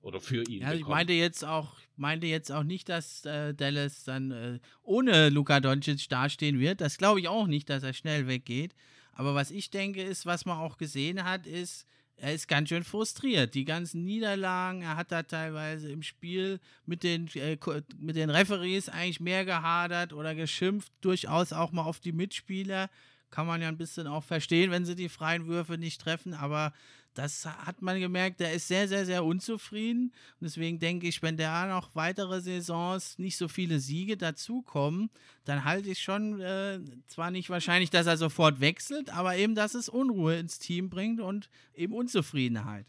Oder 0.00 0.20
für 0.20 0.44
ihn. 0.44 0.62
Ja, 0.62 0.72
ich 0.72 0.86
meinte 0.86 1.12
jetzt 1.12 1.44
auch, 1.44 1.74
meinte 1.96 2.28
jetzt 2.28 2.52
auch 2.52 2.62
nicht, 2.62 2.88
dass 2.88 3.24
äh, 3.24 3.52
Dallas 3.52 4.04
dann 4.04 4.30
äh, 4.30 4.58
ohne 4.82 5.28
Luka 5.28 5.58
Doncic 5.58 6.08
dastehen 6.08 6.60
wird. 6.60 6.80
Das 6.80 6.98
glaube 6.98 7.18
ich 7.20 7.28
auch 7.28 7.48
nicht, 7.48 7.68
dass 7.68 7.82
er 7.82 7.92
schnell 7.92 8.28
weggeht. 8.28 8.74
Aber 9.12 9.34
was 9.34 9.50
ich 9.50 9.70
denke, 9.70 10.00
ist, 10.00 10.26
was 10.26 10.46
man 10.46 10.58
auch 10.58 10.76
gesehen 10.78 11.24
hat, 11.24 11.48
ist, 11.48 11.86
er 12.20 12.34
ist 12.34 12.48
ganz 12.48 12.68
schön 12.68 12.84
frustriert. 12.84 13.54
Die 13.54 13.64
ganzen 13.64 14.04
Niederlagen, 14.04 14.82
er 14.82 14.96
hat 14.96 15.12
da 15.12 15.22
teilweise 15.22 15.90
im 15.90 16.02
Spiel 16.02 16.60
mit 16.86 17.02
den, 17.02 17.28
äh, 17.34 17.56
mit 17.98 18.16
den 18.16 18.30
Referees 18.30 18.88
eigentlich 18.88 19.20
mehr 19.20 19.44
gehadert 19.44 20.12
oder 20.12 20.34
geschimpft, 20.34 20.92
durchaus 21.00 21.52
auch 21.52 21.72
mal 21.72 21.82
auf 21.82 22.00
die 22.00 22.12
Mitspieler. 22.12 22.90
Kann 23.30 23.46
man 23.46 23.60
ja 23.60 23.68
ein 23.68 23.76
bisschen 23.76 24.06
auch 24.06 24.24
verstehen, 24.24 24.70
wenn 24.70 24.84
sie 24.84 24.96
die 24.96 25.08
freien 25.08 25.46
Würfe 25.46 25.78
nicht 25.78 26.00
treffen, 26.00 26.34
aber 26.34 26.72
das 27.14 27.44
hat 27.44 27.82
man 27.82 27.98
gemerkt, 28.00 28.40
der 28.40 28.52
ist 28.52 28.68
sehr, 28.68 28.86
sehr, 28.86 29.04
sehr 29.04 29.24
unzufrieden. 29.24 30.12
Und 30.40 30.44
deswegen 30.44 30.78
denke 30.78 31.08
ich, 31.08 31.22
wenn 31.22 31.36
da 31.36 31.66
noch 31.66 31.94
weitere 31.94 32.40
Saisons 32.40 33.18
nicht 33.18 33.36
so 33.36 33.48
viele 33.48 33.80
Siege 33.80 34.16
dazukommen, 34.16 35.10
dann 35.44 35.64
halte 35.64 35.90
ich 35.90 36.00
schon, 36.00 36.40
äh, 36.40 36.80
zwar 37.06 37.30
nicht 37.30 37.50
wahrscheinlich, 37.50 37.90
dass 37.90 38.06
er 38.06 38.16
sofort 38.16 38.60
wechselt, 38.60 39.10
aber 39.10 39.36
eben, 39.36 39.54
dass 39.54 39.74
es 39.74 39.88
Unruhe 39.88 40.36
ins 40.38 40.58
Team 40.58 40.90
bringt 40.90 41.20
und 41.20 41.50
eben 41.74 41.92
Unzufriedenheit. 41.92 42.86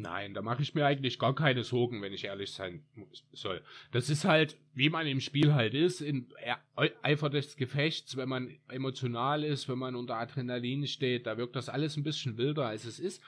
Nein, 0.00 0.32
da 0.32 0.40
mache 0.40 0.62
ich 0.62 0.74
mir 0.74 0.86
eigentlich 0.86 1.18
gar 1.18 1.34
keine 1.34 1.62
Sorgen, 1.62 2.00
wenn 2.00 2.14
ich 2.14 2.24
ehrlich 2.24 2.52
sein 2.52 2.82
soll. 3.32 3.62
Das 3.92 4.08
ist 4.08 4.24
halt, 4.24 4.56
wie 4.72 4.88
man 4.88 5.06
im 5.06 5.20
Spiel 5.20 5.52
halt 5.52 5.74
ist, 5.74 6.00
in 6.00 6.32
Eifer 7.02 7.28
des 7.28 7.56
Gefechts, 7.56 8.16
wenn 8.16 8.28
man 8.28 8.56
emotional 8.68 9.44
ist, 9.44 9.68
wenn 9.68 9.78
man 9.78 9.94
unter 9.94 10.16
Adrenalin 10.16 10.86
steht, 10.86 11.26
da 11.26 11.36
wirkt 11.36 11.54
das 11.54 11.68
alles 11.68 11.96
ein 11.96 12.02
bisschen 12.02 12.38
wilder, 12.38 12.66
als 12.66 12.86
es 12.86 12.98
ist. 12.98 13.22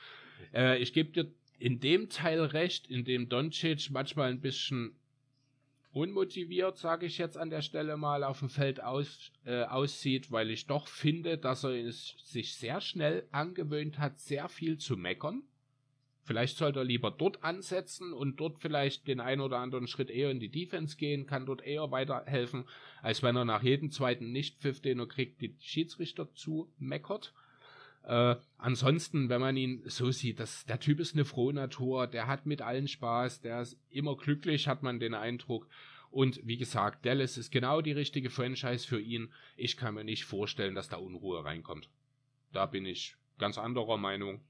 Äh, 0.55 0.79
ich 0.79 0.95
gebe 0.95 1.11
dir 1.11 1.31
in 1.59 1.79
dem 1.79 2.09
Teil 2.09 2.41
recht, 2.41 2.87
in 2.87 3.05
dem 3.05 3.29
Doncic 3.29 3.91
manchmal 3.91 4.31
ein 4.31 4.41
bisschen 4.41 4.97
unmotiviert, 5.93 6.79
sage 6.79 7.05
ich 7.05 7.19
jetzt 7.19 7.37
an 7.37 7.51
der 7.51 7.61
Stelle 7.61 7.99
mal, 7.99 8.25
auf 8.25 8.39
dem 8.39 8.49
Feld 8.49 8.83
aus, 8.83 9.31
äh, 9.45 9.65
aussieht, 9.65 10.33
weil 10.33 10.51
ich 10.51 10.67
doch 10.67 10.89
finde, 10.89 11.37
dass 11.37 11.65
er 11.65 11.73
es 11.73 12.15
sich 12.25 12.55
sehr 12.55 12.81
schnell 12.81 13.29
angewöhnt 13.31 13.99
hat, 13.99 14.19
sehr 14.19 14.49
viel 14.49 14.79
zu 14.79 14.97
meckern. 14.97 15.43
Vielleicht 16.25 16.57
sollte 16.57 16.81
er 16.81 16.85
lieber 16.85 17.11
dort 17.11 17.43
ansetzen 17.43 18.13
und 18.13 18.39
dort 18.39 18.61
vielleicht 18.61 19.09
den 19.09 19.21
einen 19.21 19.41
oder 19.41 19.59
anderen 19.59 19.89
Schritt 19.89 20.09
eher 20.09 20.31
in 20.31 20.39
die 20.39 20.51
Defense 20.51 20.97
gehen, 20.97 21.27
kann 21.27 21.47
dort 21.47 21.63
eher 21.63 21.91
weiterhelfen, 21.91 22.65
als 23.03 23.23
wenn 23.25 23.35
er 23.35 23.45
nach 23.45 23.63
jedem 23.63 23.91
zweiten 23.91 24.31
Nicht-Pfiff, 24.31 24.81
den 24.81 25.01
er 25.01 25.09
kriegt, 25.09 25.41
die 25.41 25.57
Schiedsrichter 25.59 26.33
zu 26.35 26.73
meckert. 26.79 27.35
Äh, 28.05 28.37
ansonsten, 28.57 29.29
wenn 29.29 29.41
man 29.41 29.57
ihn 29.57 29.83
so 29.87 30.13
sieht, 30.13 30.39
das, 30.39 30.65
der 30.65 30.79
Typ 30.79 31.01
ist 31.01 31.15
eine 31.15 31.25
frohe 31.25 31.55
Natur, 31.55 32.07
der 32.07 32.29
hat 32.29 32.47
mit 32.47 32.63
allen 32.63 32.89
Spaß, 32.89 33.41
der 33.41 33.63
ist 33.63 33.81
immer 33.91 34.17
glücklich, 34.17 34.69
hat 34.69 34.83
man 34.83 35.01
den 35.01 35.15
Eindruck. 35.15 35.69
Und 36.11 36.41
wie 36.47 36.59
gesagt, 36.59 37.07
Dallas 37.07 37.39
ist 37.39 37.51
genau 37.51 37.81
die 37.81 37.93
richtige 37.93 38.31
Franchise 38.31 38.87
für 38.87 39.01
ihn. 39.01 39.33
Ich 39.57 39.77
kann 39.77 39.95
mir 39.95 40.05
nicht 40.05 40.25
vorstellen, 40.25 40.75
dass 40.75 40.89
da 40.89 40.99
Unruhe 40.99 41.45
reinkommt. 41.45 41.89
Da 42.53 42.67
bin 42.67 42.85
ich 42.85 43.17
ganz 43.39 43.57
anderer 43.57 43.97
Meinung. 43.97 44.41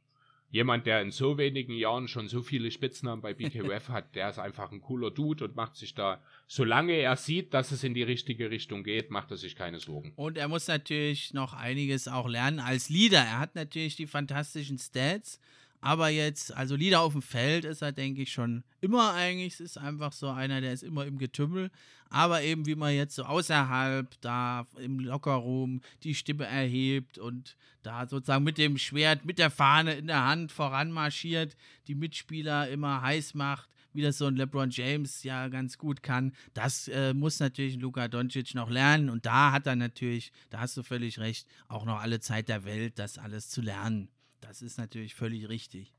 Jemand, 0.53 0.87
der 0.87 1.01
in 1.01 1.11
so 1.11 1.39
wenigen 1.39 1.73
Jahren 1.73 2.09
schon 2.09 2.29
so 2.29 2.43
viele 2.43 2.71
Spitznamen 2.71 3.23
bei 3.23 3.33
BKUF 3.33 3.89
hat, 3.89 4.15
der 4.15 4.29
ist 4.29 4.39
einfach 4.39 4.71
ein 4.71 4.83
cooler 4.83 5.11
Dude 5.11 5.47
und 5.47 5.57
macht 5.57 5.77
sich 5.77 5.95
da, 5.95 6.23
solange 6.47 6.93
er 6.93 7.17
sieht, 7.17 7.55
dass 7.55 7.73
es 7.73 7.83
in 7.85 7.95
die 7.95 8.03
richtige 8.03 8.51
Richtung 8.51 8.85
geht, 8.85 9.11
macht 9.11 9.31
er 9.31 9.39
sich 9.39 9.57
keine 9.57 9.81
Sorgen. 9.81 10.13
Und 10.15 10.37
er 10.37 10.49
muss 10.49 10.69
natürlich 10.69 11.33
noch 11.33 11.55
einiges 11.55 12.07
auch 12.07 12.29
lernen 12.29 12.61
als 12.61 12.91
Leader. 12.91 13.21
Er 13.21 13.39
hat 13.39 13.55
natürlich 13.55 13.97
die 13.97 14.07
fantastischen 14.07 14.77
Stats, 14.77 15.41
aber 15.85 16.11
jetzt, 16.11 16.57
also 16.57 16.77
Lieder 16.77 17.01
auf 17.01 17.13
dem 17.13 17.23
Feld 17.23 17.65
ist 17.65 17.83
er, 17.83 17.91
denke 17.91 18.23
ich, 18.23 18.33
schon 18.33 18.63
immer 18.81 19.15
eigentlich. 19.15 19.55
Es 19.55 19.61
ist 19.61 19.79
einfach 19.79 20.13
so 20.13 20.29
einer, 20.29 20.61
der 20.61 20.73
ist 20.73 20.85
immer 20.85 21.05
im 21.07 21.19
Getümmel. 21.19 21.73
Aber 22.09 22.41
eben, 22.43 22.67
wie 22.67 22.77
man 22.77 22.95
jetzt 22.95 23.17
so 23.17 23.25
außerhalb 23.25 24.09
da 24.21 24.69
im 24.79 25.01
Lockerroom 25.01 25.81
die 26.05 26.15
Stimme 26.15 26.45
erhebt 26.47 27.19
und 27.19 27.57
da 27.83 28.07
sozusagen 28.07 28.45
mit 28.45 28.59
dem 28.59 28.79
Schwert, 28.79 29.25
mit 29.25 29.41
der 29.41 29.51
Fahne 29.51 29.95
in 29.95 30.07
der 30.07 30.25
Hand 30.25 30.53
voranmarschiert, 30.53 31.57
die 31.89 31.97
Mitspieler 31.97 32.69
immer 32.69 33.03
heiß 33.03 33.35
macht, 33.35 33.69
wie 33.93 34.03
das 34.03 34.19
so 34.19 34.27
ein 34.27 34.37
LeBron 34.37 34.71
James 34.71 35.25
ja 35.25 35.49
ganz 35.49 35.79
gut 35.79 36.05
kann. 36.05 36.33
Das 36.55 36.87
äh, 36.87 37.13
muss 37.13 37.41
natürlich 37.41 37.75
Luka 37.75 38.07
Doncic 38.07 38.55
noch 38.55 38.71
lernen. 38.71 39.11
Und 39.11 39.27
da 39.27 39.51
hat 39.51 39.67
er 39.67 39.75
natürlich, 39.75 40.31
da 40.51 40.61
hast 40.61 40.77
du 40.77 40.85
völlig 40.85 41.19
recht, 41.19 41.49
auch 41.67 41.85
noch 41.85 42.01
alle 42.01 42.21
Zeit 42.21 42.49
der 42.49 42.65
Welt, 42.65 43.01
das 43.01 43.19
alles 43.19 43.49
zu 43.49 43.63
lernen. 43.63 44.09
Das 44.43 44.61
ist 44.61 44.77
natürlich 44.77 45.15
völlig 45.15 45.49
richtig. 45.49 45.95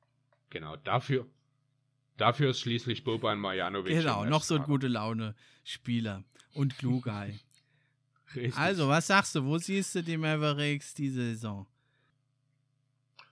Genau, 0.52 0.76
dafür, 0.76 1.26
dafür 2.18 2.52
ist 2.52 2.60
schließlich 2.60 3.04
Boban 3.04 3.40
Marjanovic. 3.40 3.98
Genau, 3.98 4.26
noch 4.26 4.44
so 4.44 4.56
ein 4.56 4.64
gute 4.64 4.88
Laune-Spieler 4.88 6.24
und 6.54 6.78
Klugei. 6.78 7.40
also, 8.56 8.88
was 8.88 9.08
sagst 9.08 9.34
du? 9.34 9.46
Wo 9.46 9.58
siehst 9.58 9.96
du 9.96 10.04
die 10.04 10.18
Mavericks 10.18 10.94
diese 10.94 11.22
Saison? 11.22 11.66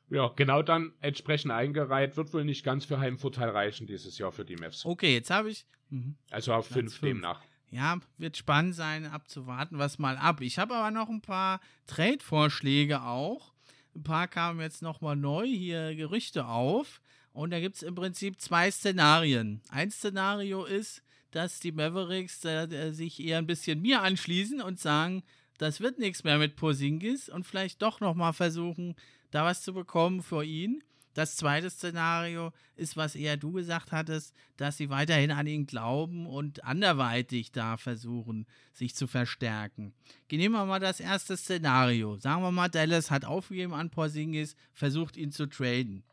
Ja, 0.10 0.30
genau 0.36 0.62
dann 0.62 0.94
entsprechend 1.00 1.52
eingereiht. 1.52 2.18
Wird 2.18 2.34
wohl 2.34 2.44
nicht 2.44 2.64
ganz 2.64 2.86
für 2.86 3.00
Heimvorteil 3.00 3.50
reichen 3.50 3.88
dieses 3.88 4.18
Jahr 4.18 4.32
für 4.32 4.44
die 4.44 4.56
Mavs. 4.56 4.86
Okay, 4.86 5.14
jetzt 5.14 5.30
habe 5.30 5.52
ich. 5.52 5.66
Mh. 5.90 6.16
Also 6.32 6.54
auf 6.54 6.68
5 6.68 7.00
demnach. 7.00 7.42
Ja, 7.70 8.00
wird 8.18 8.36
spannend 8.36 8.76
sein, 8.76 9.06
abzuwarten, 9.06 9.78
was 9.78 10.00
mal 10.00 10.18
ab. 10.18 10.42
Ich 10.42 10.60
habe 10.60 10.76
aber 10.76 10.92
noch 10.92 11.08
ein 11.08 11.22
paar 11.22 11.62
Trade-Vorschläge 11.88 13.04
auch. 13.04 13.51
Ein 13.96 14.04
paar 14.04 14.28
kamen 14.28 14.60
jetzt 14.62 14.82
nochmal 14.82 15.16
neu 15.16 15.46
hier 15.46 15.96
Gerüchte 15.96 16.46
auf. 16.46 17.02
Und 17.34 17.52
da 17.52 17.60
gibt 17.60 17.78
es 17.78 17.84
im 17.84 17.96
Prinzip 17.96 18.42
zwei 18.42 18.70
Szenarien. 18.72 19.62
Ein 19.70 19.92
Szenario 19.92 20.66
ist, 20.66 21.02
dass 21.32 21.60
die 21.60 21.72
Mavericks 21.72 22.44
äh, 22.44 22.92
sich 22.92 23.22
eher 23.22 23.38
ein 23.38 23.48
bisschen 23.48 23.82
mir 23.82 24.02
anschließen 24.02 24.62
und 24.62 24.80
sagen, 24.80 25.24
das 25.58 25.80
wird 25.80 26.00
nichts 26.00 26.24
mehr 26.24 26.38
mit 26.38 26.56
Posingis 26.56 27.30
und 27.30 27.46
vielleicht 27.46 27.82
doch 27.82 28.00
nochmal 28.00 28.34
versuchen, 28.34 28.96
da 29.30 29.46
was 29.46 29.62
zu 29.62 29.74
bekommen 29.74 30.22
für 30.22 30.44
ihn. 30.44 30.84
Das 31.14 31.36
zweite 31.36 31.70
Szenario 31.70 32.54
ist, 32.78 32.96
was 32.96 33.16
eher 33.16 33.36
du 33.36 33.52
gesagt 33.52 33.92
hattest, 33.92 34.34
dass 34.56 34.78
sie 34.78 34.90
weiterhin 34.90 35.32
an 35.32 35.46
ihn 35.46 35.66
glauben 35.66 36.26
und 36.26 36.64
anderweitig 36.64 37.52
da 37.52 37.76
versuchen, 37.76 38.48
sich 38.72 38.96
zu 38.96 39.08
verstärken. 39.08 39.94
Nehmen 40.32 40.56
wir 40.56 40.66
mal 40.66 40.80
das 40.80 41.02
erste 41.02 41.36
Szenario. 41.36 42.18
Sagen 42.18 42.42
wir 42.42 42.52
mal, 42.52 42.70
Dallas 42.70 43.12
hat 43.12 43.26
aufgegeben 43.26 43.74
an 43.74 43.90
Porzingis, 43.90 44.56
versucht 44.74 45.18
ihn 45.18 45.32
zu 45.32 45.48
traden. 45.48 46.04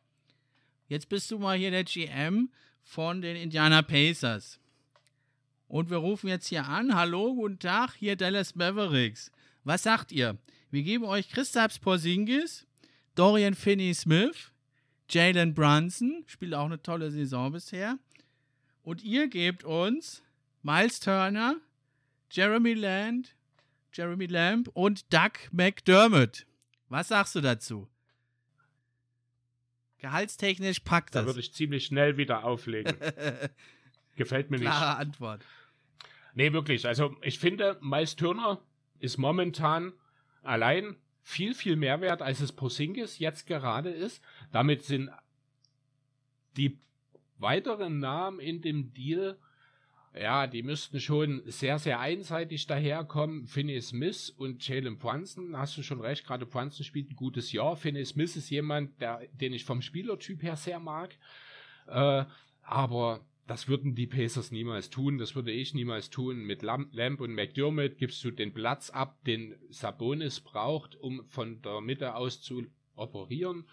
Jetzt 0.89 1.09
bist 1.09 1.31
du 1.31 1.39
mal 1.39 1.57
hier 1.57 1.71
der 1.71 1.85
GM 1.85 2.51
von 2.83 3.23
den 3.23 3.37
Indiana 3.37 3.83
Pacers. 3.83 4.59
Und 5.69 5.91
wir 5.91 5.99
rufen 5.99 6.29
jetzt 6.29 6.49
hier 6.49 6.67
an. 6.67 6.95
Hallo, 6.95 7.35
guten 7.35 7.59
Tag, 7.59 7.93
hier 7.95 8.17
Dallas 8.17 8.55
Mavericks. 8.55 9.31
Was 9.65 9.83
sagt 9.83 10.11
ihr? 10.11 10.39
Wir 10.71 10.83
geben 10.83 11.05
euch 11.05 11.29
Christaps 11.29 11.79
Porzingis, 11.79 12.67
Dorian 13.15 13.55
Finney-Smith, 13.55 14.51
Jalen 15.11 15.55
Brunson, 15.55 16.25
spielt 16.27 16.55
auch 16.55 16.67
eine 16.67 16.83
tolle 16.83 17.11
Saison 17.11 17.53
bisher. 17.53 17.99
Und 18.83 19.03
ihr 19.03 19.29
gebt 19.29 19.65
uns 19.65 20.23
Miles 20.63 21.01
Turner, 21.01 21.57
Jeremy 22.31 22.75
Land, 22.75 23.35
Jeremy 23.93 24.27
Lamb 24.27 24.69
und 24.75 25.13
Doug 25.13 25.33
McDermott. 25.53 26.47
Was 26.89 27.09
sagst 27.09 27.35
du 27.35 27.41
dazu? 27.41 27.89
Gehaltstechnisch 29.99 30.81
packt 30.81 31.15
das. 31.15 31.23
Da 31.23 31.27
würde 31.27 31.41
ich 31.41 31.53
ziemlich 31.53 31.87
schnell 31.87 32.17
wieder 32.17 32.45
auflegen. 32.45 32.97
Gefällt 34.17 34.51
mir 34.51 34.59
nicht. 34.59 34.67
Klare 34.67 34.97
Antwort. 34.97 35.45
Nee, 36.35 36.53
wirklich. 36.53 36.87
Also 36.87 37.17
ich 37.23 37.39
finde, 37.39 37.79
Miles 37.81 38.15
Turner 38.15 38.61
ist 39.01 39.17
momentan 39.17 39.93
allein 40.43 40.97
viel, 41.29 41.53
viel 41.53 41.77
mehr 41.77 42.01
wert, 42.01 42.23
als 42.23 42.41
es 42.41 42.53
Posingis 42.53 43.19
jetzt 43.19 43.47
gerade 43.47 43.91
ist. 43.91 44.25
Damit 44.51 44.83
sind 44.85 45.11
die 46.57 46.79
weiteren 47.37 47.99
Namen 47.99 48.41
in 48.41 48.63
dem 48.63 48.95
Deal, 48.95 49.39
ja, 50.19 50.47
die 50.47 50.63
müssten 50.63 50.99
schon 51.01 51.43
sehr, 51.45 51.79
sehr 51.79 52.01
einseitig 52.01 52.67
daherkommen. 52.67 53.47
Finney 53.47 53.81
Smith 53.83 54.31
und 54.31 54.67
Jalen 54.67 54.97
Brunson, 54.97 55.57
hast 55.57 55.77
du 55.77 55.83
schon 55.83 56.01
recht, 56.01 56.27
gerade 56.27 56.47
Brunson 56.47 56.83
spielt 56.83 57.11
ein 57.11 57.17
gutes 57.17 57.53
Jahr. 57.53 57.77
Finney 57.77 58.07
Smith 58.07 58.35
ist 58.35 58.49
jemand, 58.49 58.99
der, 59.01 59.21
den 59.39 59.53
ich 59.53 59.67
vom 59.67 59.83
Spielertyp 59.83 60.43
her 60.43 60.57
sehr 60.57 60.81
mag. 60.81 61.15
Äh, 61.89 62.25
aber 62.63 63.21
das 63.49 63.67
würden 63.67 63.95
die 63.95 64.07
Pacers 64.07 64.51
niemals 64.51 64.91
tun, 64.91 65.17
das 65.17 65.35
würde 65.35 65.51
ich 65.53 65.73
niemals 65.73 66.11
tun. 66.11 66.45
Mit 66.45 66.63
Lamb 66.63 67.21
und 67.21 67.35
McDermott 67.35 67.97
gibst 67.97 68.23
du 68.23 68.31
den 68.31 68.53
Platz 68.53 68.91
ab, 68.91 69.25
den 69.25 69.57
Sabonis 69.71 70.41
braucht, 70.41 70.97
um 70.97 71.25
von 71.25 71.63
der 71.63 71.81
Mitte 71.81 72.15
aus 72.15 72.43
zu 72.43 72.67
operieren. 72.95 73.67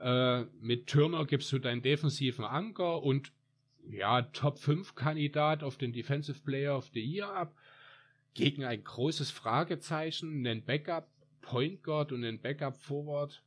Äh, 0.00 0.42
mit 0.60 0.88
Turner 0.88 1.26
gibst 1.26 1.52
du 1.52 1.60
deinen 1.60 1.80
defensiven 1.80 2.44
Anker 2.44 3.04
und 3.04 3.32
ja, 3.88 4.22
Top 4.22 4.58
5 4.58 4.96
Kandidat 4.96 5.62
auf 5.62 5.78
den 5.78 5.92
Defensive 5.92 6.40
Player 6.40 6.76
of 6.76 6.90
the 6.92 7.00
Year 7.00 7.32
ab. 7.32 7.54
Gegen 8.34 8.64
ein 8.64 8.82
großes 8.82 9.30
Fragezeichen, 9.30 10.44
einen 10.44 10.64
Backup 10.64 11.08
Point 11.40 11.84
Guard 11.84 12.10
und 12.10 12.24
einen 12.24 12.40
Backup 12.40 12.76
Forward. 12.78 13.44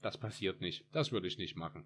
Das 0.00 0.16
passiert 0.16 0.62
nicht. 0.62 0.86
Das 0.92 1.12
würde 1.12 1.26
ich 1.26 1.36
nicht 1.36 1.56
machen 1.56 1.84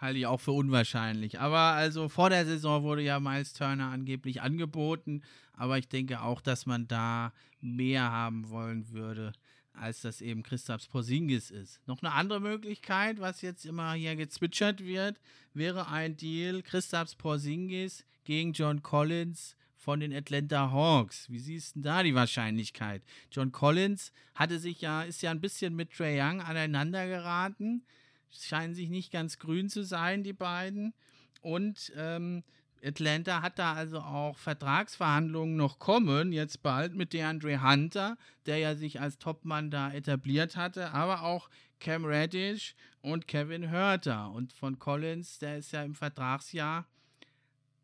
halte 0.00 0.18
ich 0.18 0.26
auch 0.26 0.40
für 0.40 0.52
unwahrscheinlich. 0.52 1.40
Aber 1.40 1.58
also 1.58 2.08
vor 2.08 2.30
der 2.30 2.46
Saison 2.46 2.82
wurde 2.82 3.02
ja 3.02 3.20
Miles 3.20 3.52
Turner 3.52 3.90
angeblich 3.90 4.40
angeboten, 4.40 5.22
aber 5.52 5.78
ich 5.78 5.88
denke 5.88 6.22
auch, 6.22 6.40
dass 6.40 6.66
man 6.66 6.88
da 6.88 7.32
mehr 7.60 8.10
haben 8.10 8.48
wollen 8.48 8.90
würde, 8.90 9.32
als 9.72 10.00
das 10.00 10.22
eben 10.22 10.42
Christaps 10.42 10.86
Porzingis 10.86 11.50
ist. 11.50 11.80
Noch 11.86 12.02
eine 12.02 12.12
andere 12.12 12.40
Möglichkeit, 12.40 13.20
was 13.20 13.42
jetzt 13.42 13.66
immer 13.66 13.92
hier 13.92 14.16
gezwitschert 14.16 14.84
wird, 14.84 15.20
wäre 15.52 15.88
ein 15.88 16.16
Deal 16.16 16.62
Christaps 16.62 17.14
Porzingis 17.14 18.04
gegen 18.24 18.52
John 18.52 18.82
Collins 18.82 19.56
von 19.76 20.00
den 20.00 20.14
Atlanta 20.14 20.70
Hawks. 20.70 21.28
Wie 21.30 21.38
siehst 21.38 21.76
du 21.76 21.80
da 21.80 22.02
die 22.02 22.14
Wahrscheinlichkeit? 22.14 23.02
John 23.30 23.52
Collins 23.52 24.12
hatte 24.34 24.58
sich 24.58 24.80
ja, 24.80 25.02
ist 25.02 25.22
ja 25.22 25.30
ein 25.30 25.40
bisschen 25.40 25.74
mit 25.74 25.92
Trey 25.92 26.20
Young 26.20 26.40
aneinander 26.40 27.06
geraten 27.06 27.84
scheinen 28.30 28.74
sich 28.74 28.88
nicht 28.88 29.12
ganz 29.12 29.38
grün 29.38 29.68
zu 29.68 29.84
sein, 29.84 30.22
die 30.22 30.32
beiden. 30.32 30.94
Und 31.42 31.92
ähm, 31.96 32.44
Atlanta 32.82 33.42
hat 33.42 33.58
da 33.58 33.74
also 33.74 34.00
auch 34.00 34.38
Vertragsverhandlungen 34.38 35.56
noch 35.56 35.78
kommen, 35.78 36.32
jetzt 36.32 36.62
bald 36.62 36.94
mit 36.94 37.12
DeAndre 37.12 37.62
Hunter, 37.62 38.16
der 38.46 38.58
ja 38.58 38.74
sich 38.74 39.00
als 39.00 39.18
Topmann 39.18 39.70
da 39.70 39.92
etabliert 39.92 40.56
hatte, 40.56 40.92
aber 40.92 41.22
auch 41.22 41.50
Cam 41.78 42.04
Reddish 42.04 42.74
und 43.02 43.28
Kevin 43.28 43.70
Hörter. 43.70 44.30
Und 44.30 44.52
von 44.52 44.78
Collins, 44.78 45.38
der 45.38 45.58
ist 45.58 45.72
ja 45.72 45.82
im 45.82 45.94
Vertragsjahr. 45.94 46.86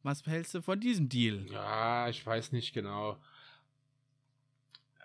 Was 0.02 0.24
hältst 0.26 0.54
du 0.54 0.62
von 0.62 0.80
diesem 0.80 1.08
Deal? 1.08 1.44
Ja, 1.50 2.08
ich 2.08 2.24
weiß 2.24 2.52
nicht 2.52 2.72
genau. 2.72 3.18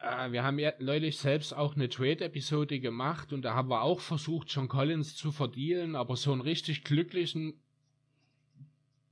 Äh, 0.01 0.31
wir 0.31 0.43
haben 0.43 0.59
ja 0.59 0.73
neulich 0.79 1.17
selbst 1.17 1.53
auch 1.53 1.75
eine 1.75 1.89
Trade-Episode 1.89 2.79
gemacht 2.79 3.33
und 3.33 3.43
da 3.43 3.53
haben 3.53 3.69
wir 3.69 3.81
auch 3.81 3.99
versucht, 3.99 4.49
John 4.49 4.67
Collins 4.67 5.15
zu 5.15 5.31
verdienen, 5.31 5.95
aber 5.95 6.15
so 6.15 6.31
einen 6.31 6.41
richtig 6.41 6.83
glücklichen 6.83 7.61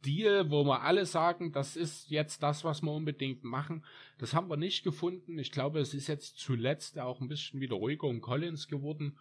Deal, 0.06 0.50
wo 0.50 0.64
wir 0.64 0.82
alle 0.82 1.06
sagen, 1.06 1.52
das 1.52 1.76
ist 1.76 2.10
jetzt 2.10 2.42
das, 2.42 2.64
was 2.64 2.82
wir 2.82 2.92
unbedingt 2.92 3.44
machen, 3.44 3.84
das 4.18 4.34
haben 4.34 4.50
wir 4.50 4.58
nicht 4.58 4.84
gefunden. 4.84 5.38
Ich 5.38 5.52
glaube, 5.52 5.80
es 5.80 5.94
ist 5.94 6.08
jetzt 6.08 6.38
zuletzt 6.38 6.98
auch 7.00 7.20
ein 7.20 7.28
bisschen 7.28 7.60
wieder 7.60 7.76
ruhiger 7.76 8.08
um 8.08 8.22
Collins 8.22 8.68
geworden. 8.68 9.18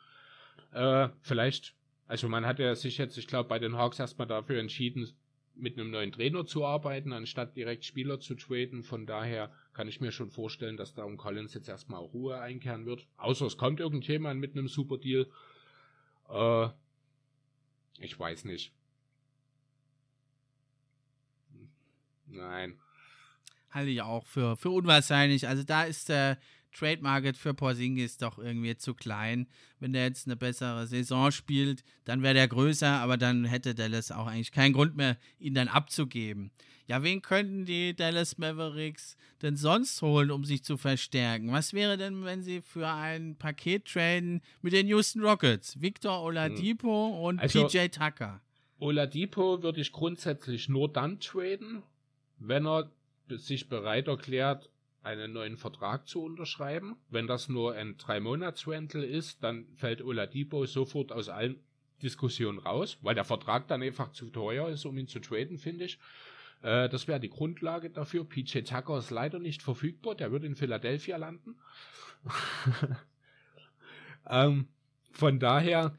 Äh, 0.73 1.09
vielleicht, 1.21 1.75
also 2.07 2.29
man 2.29 2.47
hat 2.47 2.61
ja 2.61 2.75
sich 2.77 2.97
jetzt, 2.97 3.19
ich 3.19 3.27
glaube, 3.27 3.49
bei 3.49 3.59
den 3.59 3.77
Hawks 3.77 3.99
erstmal 3.99 4.29
dafür 4.29 4.61
entschieden, 4.61 5.13
mit 5.59 5.79
einem 5.79 5.91
neuen 5.91 6.13
Trainer 6.13 6.47
zu 6.47 6.65
arbeiten, 6.65 7.13
anstatt 7.13 7.57
direkt 7.57 7.85
Spieler 7.85 8.21
zu 8.21 8.35
traden. 8.35 8.83
Von 8.83 9.07
daher 9.07 9.53
kann 9.73 9.89
ich 9.89 10.01
mir 10.01 10.13
schon 10.13 10.31
vorstellen, 10.31 10.77
dass 10.77 10.95
da 10.95 11.05
um 11.05 11.17
Collins 11.17 11.55
jetzt 11.55 11.69
erstmal 11.69 12.01
Ruhe 12.01 12.41
einkehren 12.41 12.87
wird. 12.87 13.07
Außer 13.17 13.47
es 13.47 13.57
kommt 13.57 13.81
irgendjemand 13.81 14.41
mit 14.41 14.53
einem 14.53 14.69
Super 14.69 14.99
Deal. 14.99 15.27
Äh, 16.29 16.69
ich 18.01 18.19
weiß 18.19 18.45
nicht. 18.45 18.73
Nein. 22.27 22.79
Halte 23.71 23.91
ich 23.91 24.03
auch 24.03 24.25
für, 24.27 24.57
für 24.57 24.71
unwahrscheinlich. 24.71 25.47
Also 25.47 25.63
da 25.63 25.85
ist 25.85 26.09
der 26.09 26.39
Trade 26.73 27.03
Market 27.03 27.37
für 27.37 27.55
Porzingis 27.55 28.19
doch 28.19 28.39
irgendwie 28.39 28.77
zu 28.77 28.95
klein. 28.95 29.47
Wenn 29.81 29.93
der 29.93 30.05
jetzt 30.05 30.27
eine 30.27 30.37
bessere 30.37 30.87
Saison 30.87 31.31
spielt, 31.31 31.83
dann 32.05 32.23
wäre 32.23 32.35
der 32.35 32.49
größer, 32.49 32.89
aber 32.89 33.17
dann 33.17 33.45
hätte 33.45 33.75
Dallas 33.75 34.11
auch 34.11 34.27
eigentlich 34.27 34.53
keinen 34.53 34.73
Grund 34.73 34.97
mehr, 34.97 35.17
ihn 35.39 35.55
dann 35.55 35.69
abzugeben. 35.69 36.51
Ja, 36.87 37.03
wen 37.03 37.21
könnten 37.21 37.67
die 37.67 37.95
Dallas 37.95 38.39
Mavericks 38.39 39.17
denn 39.43 39.57
sonst 39.57 40.01
holen, 40.01 40.31
um 40.31 40.45
sich 40.45 40.65
zu 40.65 40.79
verstärken? 40.79 41.53
Was 41.53 41.75
wäre 41.75 41.99
denn, 41.99 42.25
wenn 42.25 42.43
sie 42.43 42.63
für 42.63 42.89
ein 42.89 43.37
Paket 43.37 43.85
traden 43.85 44.41
mit 44.63 44.73
den 44.73 44.89
Houston 44.89 45.23
Rockets? 45.23 45.81
Victor 45.81 46.23
Oladipo 46.23 47.13
hm. 47.13 47.21
und 47.21 47.41
also, 47.41 47.67
PJ 47.67 47.89
Tucker. 47.89 48.41
Oladipo 48.79 49.63
würde 49.63 49.83
ich 49.83 49.93
grundsätzlich 49.93 50.71
nur 50.71 50.91
dann 50.91 51.21
traden, 51.21 51.83
wenn 52.39 52.67
er 52.67 52.91
sich 53.29 53.69
bereit 53.69 54.09
erklärt, 54.09 54.71
einen 55.03 55.33
neuen 55.33 55.57
Vertrag 55.57 56.07
zu 56.07 56.23
unterschreiben. 56.23 56.97
Wenn 57.09 57.27
das 57.27 57.49
nur 57.49 57.75
ein 57.75 57.97
Drei-Monats-Rental 57.97 59.05
ist, 59.05 59.43
dann 59.43 59.67
fällt 59.75 60.03
Oladipo 60.03 60.67
sofort 60.67 61.13
aus 61.13 61.29
allen 61.29 61.61
Diskussionen 62.03 62.59
raus, 62.59 62.99
weil 63.03 63.15
der 63.15 63.25
Vertrag 63.25 63.69
dann 63.69 63.83
einfach 63.83 64.13
zu 64.13 64.31
teuer 64.31 64.69
ist, 64.69 64.85
um 64.85 64.97
ihn 64.99 65.09
zu 65.09 65.21
traden, 65.21 65.59
finde 65.59 65.85
ich. 65.85 65.99
Äh, 66.63 66.89
das 66.89 67.09
wäre 67.09 67.21
die 67.21 67.31
Grundlage 67.31 67.91
dafür. 67.91 68.25
PJ 68.25 68.61
Tucker 68.61 68.99
ist 68.99 69.11
leider 69.11 69.39
nicht 69.39 69.63
verfügbar, 69.63 70.15
der 70.15 70.33
wird 70.33 70.45
in 70.45 70.57
Philadelphia 70.57 71.17
landen. 71.17 71.57
ähm, 74.29 74.69
von 75.13 75.39
daher, 75.39 75.97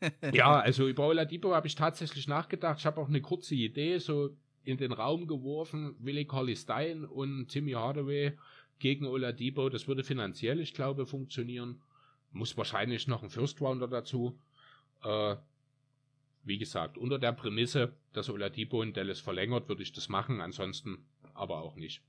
ja, 0.32 0.60
also 0.60 0.88
über 0.88 1.06
Oladipo 1.06 1.54
habe 1.54 1.66
ich 1.66 1.74
tatsächlich 1.74 2.28
nachgedacht. 2.28 2.78
Ich 2.78 2.86
habe 2.86 3.00
auch 3.00 3.08
eine 3.08 3.20
kurze 3.20 3.54
Idee, 3.54 3.98
so 3.98 4.36
in 4.64 4.76
den 4.76 4.92
Raum 4.92 5.26
geworfen, 5.26 5.94
Willie 5.98 6.26
Colley 6.26 6.56
Stein 6.56 7.04
und 7.04 7.48
Timmy 7.48 7.72
Hardaway 7.72 8.36
gegen 8.78 9.06
Oladipo. 9.06 9.68
Das 9.68 9.88
würde 9.88 10.04
finanziell, 10.04 10.60
ich 10.60 10.74
glaube, 10.74 11.06
funktionieren. 11.06 11.80
Muss 12.32 12.56
wahrscheinlich 12.56 13.06
noch 13.06 13.22
ein 13.22 13.30
First 13.30 13.60
Rounder 13.60 13.88
dazu. 13.88 14.38
Äh, 15.02 15.36
wie 16.44 16.58
gesagt, 16.58 16.98
unter 16.98 17.18
der 17.18 17.32
Prämisse, 17.32 17.94
dass 18.12 18.30
Oladipo 18.30 18.82
in 18.82 18.92
Dallas 18.92 19.20
verlängert, 19.20 19.68
würde 19.68 19.82
ich 19.82 19.92
das 19.92 20.08
machen. 20.08 20.40
Ansonsten 20.40 21.06
aber 21.34 21.62
auch 21.62 21.76
nicht. 21.76 22.02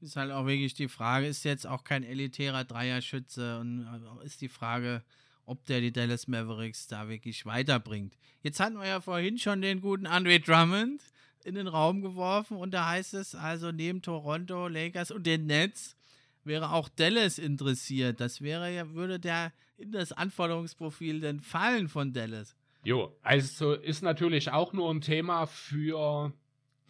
Ist 0.00 0.16
halt 0.16 0.30
auch 0.30 0.46
wirklich 0.46 0.74
die 0.74 0.88
Frage, 0.88 1.26
ist 1.26 1.44
jetzt 1.44 1.66
auch 1.66 1.82
kein 1.82 2.04
elitärer 2.04 2.64
Dreierschütze 2.64 3.58
und 3.58 3.82
äh, 3.82 4.26
ist 4.26 4.40
die 4.40 4.48
Frage, 4.48 5.02
ob 5.44 5.64
der 5.64 5.80
die 5.80 5.92
Dallas 5.92 6.28
Mavericks 6.28 6.86
da 6.86 7.08
wirklich 7.08 7.46
weiterbringt. 7.46 8.16
Jetzt 8.42 8.60
hatten 8.60 8.76
wir 8.76 8.86
ja 8.86 9.00
vorhin 9.00 9.38
schon 9.38 9.62
den 9.62 9.80
guten 9.80 10.06
Andre 10.06 10.38
Drummond 10.38 11.02
in 11.44 11.54
den 11.54 11.68
Raum 11.68 12.02
geworfen 12.02 12.56
und 12.56 12.72
da 12.72 12.88
heißt 12.88 13.14
es 13.14 13.34
also 13.34 13.72
neben 13.72 14.02
Toronto, 14.02 14.68
Lakers 14.68 15.10
und 15.10 15.26
den 15.26 15.46
Nets 15.46 15.96
wäre 16.44 16.72
auch 16.72 16.88
Dallas 16.88 17.38
interessiert. 17.38 18.20
Das 18.20 18.40
wäre 18.40 18.74
ja, 18.74 18.90
würde 18.94 19.20
der 19.20 19.52
in 19.76 19.92
das 19.92 20.12
Anforderungsprofil 20.12 21.20
denn 21.20 21.40
fallen 21.40 21.88
von 21.88 22.12
Dallas. 22.12 22.56
Jo, 22.84 23.16
also 23.22 23.74
ist 23.74 24.02
natürlich 24.02 24.50
auch 24.50 24.72
nur 24.72 24.90
ein 24.90 25.00
Thema 25.00 25.46
für 25.46 26.32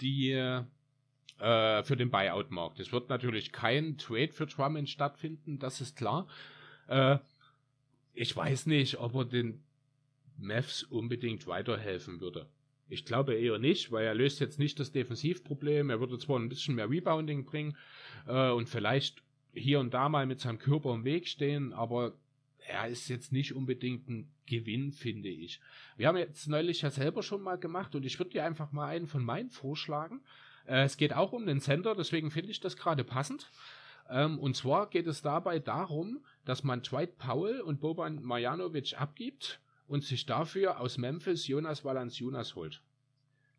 die 0.00 0.32
äh, 0.32 1.82
für 1.84 1.96
den 1.96 2.10
Buyout-Markt. 2.10 2.80
Es 2.80 2.92
wird 2.92 3.08
natürlich 3.08 3.52
kein 3.52 3.96
Trade 3.98 4.32
für 4.32 4.46
Drummond 4.46 4.88
stattfinden, 4.88 5.58
das 5.58 5.80
ist 5.80 5.96
klar. 5.96 6.26
Äh, 6.88 7.18
ich 8.12 8.34
weiß 8.34 8.66
nicht, 8.66 8.98
ob 8.98 9.14
er 9.14 9.24
den 9.24 9.62
Mavs 10.36 10.82
unbedingt 10.82 11.46
weiterhelfen 11.46 12.20
würde. 12.20 12.48
Ich 12.88 13.04
glaube 13.04 13.34
eher 13.34 13.58
nicht, 13.58 13.92
weil 13.92 14.06
er 14.06 14.14
löst 14.14 14.40
jetzt 14.40 14.58
nicht 14.58 14.80
das 14.80 14.92
Defensivproblem. 14.92 15.90
Er 15.90 16.00
würde 16.00 16.18
zwar 16.18 16.38
ein 16.38 16.48
bisschen 16.48 16.74
mehr 16.74 16.90
Rebounding 16.90 17.44
bringen 17.44 17.76
äh, 18.26 18.50
und 18.50 18.68
vielleicht 18.68 19.22
hier 19.52 19.80
und 19.80 19.92
da 19.92 20.08
mal 20.08 20.26
mit 20.26 20.40
seinem 20.40 20.58
Körper 20.58 20.94
im 20.94 21.04
Weg 21.04 21.28
stehen, 21.28 21.72
aber 21.72 22.14
er 22.66 22.88
ist 22.88 23.08
jetzt 23.08 23.32
nicht 23.32 23.54
unbedingt 23.54 24.08
ein 24.08 24.30
Gewinn, 24.46 24.92
finde 24.92 25.28
ich. 25.28 25.60
Wir 25.96 26.08
haben 26.08 26.16
jetzt 26.16 26.48
neulich 26.48 26.82
ja 26.82 26.90
selber 26.90 27.22
schon 27.22 27.42
mal 27.42 27.58
gemacht 27.58 27.94
und 27.94 28.04
ich 28.04 28.18
würde 28.18 28.32
dir 28.32 28.44
einfach 28.44 28.72
mal 28.72 28.88
einen 28.88 29.06
von 29.06 29.24
meinen 29.24 29.50
vorschlagen. 29.50 30.22
Äh, 30.66 30.84
es 30.84 30.96
geht 30.96 31.12
auch 31.12 31.32
um 31.32 31.46
den 31.46 31.60
Center, 31.60 31.94
deswegen 31.94 32.30
finde 32.30 32.50
ich 32.50 32.60
das 32.60 32.76
gerade 32.76 33.04
passend. 33.04 33.50
Ähm, 34.08 34.38
und 34.38 34.56
zwar 34.56 34.88
geht 34.88 35.06
es 35.06 35.22
dabei 35.22 35.58
darum, 35.58 36.24
dass 36.44 36.64
man 36.64 36.82
Dwight 36.82 37.18
Powell 37.18 37.60
und 37.60 37.80
Boban 37.80 38.22
Marjanovic 38.22 38.98
abgibt 38.98 39.60
und 39.88 40.04
sich 40.04 40.26
dafür 40.26 40.80
aus 40.80 40.98
Memphis 40.98 41.48
Jonas 41.48 41.84
Valanciunas 41.84 42.54
holt. 42.54 42.82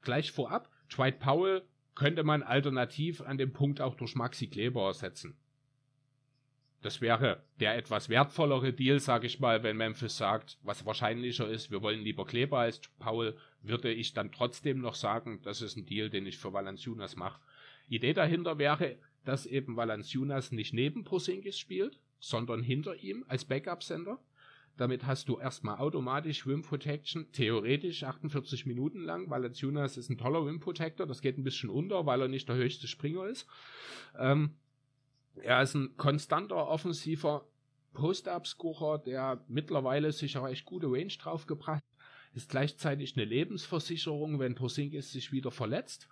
Gleich 0.01 0.31
vorab, 0.31 0.71
Dwight 0.89 1.19
Powell 1.19 1.63
könnte 1.95 2.23
man 2.23 2.43
alternativ 2.43 3.21
an 3.21 3.37
dem 3.37 3.51
Punkt 3.51 3.81
auch 3.81 3.95
durch 3.95 4.15
Maxi 4.15 4.47
Kleber 4.47 4.87
ersetzen. 4.87 5.37
Das 6.81 7.01
wäre 7.01 7.43
der 7.59 7.75
etwas 7.75 8.07
wertvollere 8.07 8.71
Deal, 8.71 9.01
sage 9.01 9.27
ich 9.27 9.41
mal, 9.41 9.63
wenn 9.63 9.75
Memphis 9.75 10.15
sagt, 10.15 10.57
was 10.63 10.85
wahrscheinlicher 10.85 11.49
ist, 11.49 11.71
wir 11.71 11.81
wollen 11.81 11.99
lieber 11.99 12.25
Kleber 12.25 12.59
als 12.59 12.79
Paul, 12.99 13.35
würde 13.61 13.91
ich 13.91 14.13
dann 14.13 14.31
trotzdem 14.31 14.79
noch 14.79 14.95
sagen, 14.95 15.41
das 15.43 15.61
ist 15.61 15.75
ein 15.75 15.85
Deal, 15.85 16.09
den 16.09 16.25
ich 16.25 16.37
für 16.37 16.53
Valanciunas 16.53 17.17
mache. 17.17 17.41
Idee 17.89 18.13
dahinter 18.13 18.57
wäre, 18.57 18.97
dass 19.25 19.45
eben 19.45 19.75
Valanciunas 19.75 20.53
nicht 20.53 20.73
neben 20.73 21.03
Porzingis 21.03 21.59
spielt, 21.59 21.99
sondern 22.19 22.63
hinter 22.63 22.95
ihm 22.95 23.25
als 23.27 23.43
Backup-Sender. 23.43 24.19
Damit 24.79 25.05
hast 25.05 25.27
du 25.27 25.37
erstmal 25.37 25.77
automatisch 25.77 26.47
Wim 26.47 26.61
Protection, 26.61 27.29
theoretisch 27.33 28.03
48 28.03 28.65
Minuten 28.65 29.01
lang. 29.01 29.29
Valanciunas 29.29 29.97
ist 29.97 30.09
ein 30.09 30.17
toller 30.17 30.45
Wim 30.45 30.61
Protector, 30.61 31.05
das 31.05 31.21
geht 31.21 31.37
ein 31.37 31.43
bisschen 31.43 31.69
unter, 31.69 32.05
weil 32.05 32.21
er 32.21 32.27
nicht 32.29 32.47
der 32.47 32.55
höchste 32.55 32.87
Springer 32.87 33.25
ist. 33.25 33.45
Ähm, 34.17 34.55
er 35.35 35.61
ist 35.61 35.73
ein 35.73 35.97
konstanter 35.97 36.67
offensiver 36.67 37.45
Post-Up-Scorer, 37.93 38.99
der 38.99 39.43
mittlerweile 39.49 40.13
sich 40.13 40.37
auch 40.37 40.47
echt 40.47 40.63
gute 40.63 40.87
Range 40.87 41.13
draufgebracht 41.19 41.83
ist 42.33 42.49
gleichzeitig 42.49 43.15
eine 43.15 43.25
Lebensversicherung, 43.25 44.39
wenn 44.39 44.55
Porzingis 44.55 45.11
sich 45.11 45.31
wieder 45.31 45.51
verletzt. 45.51 46.07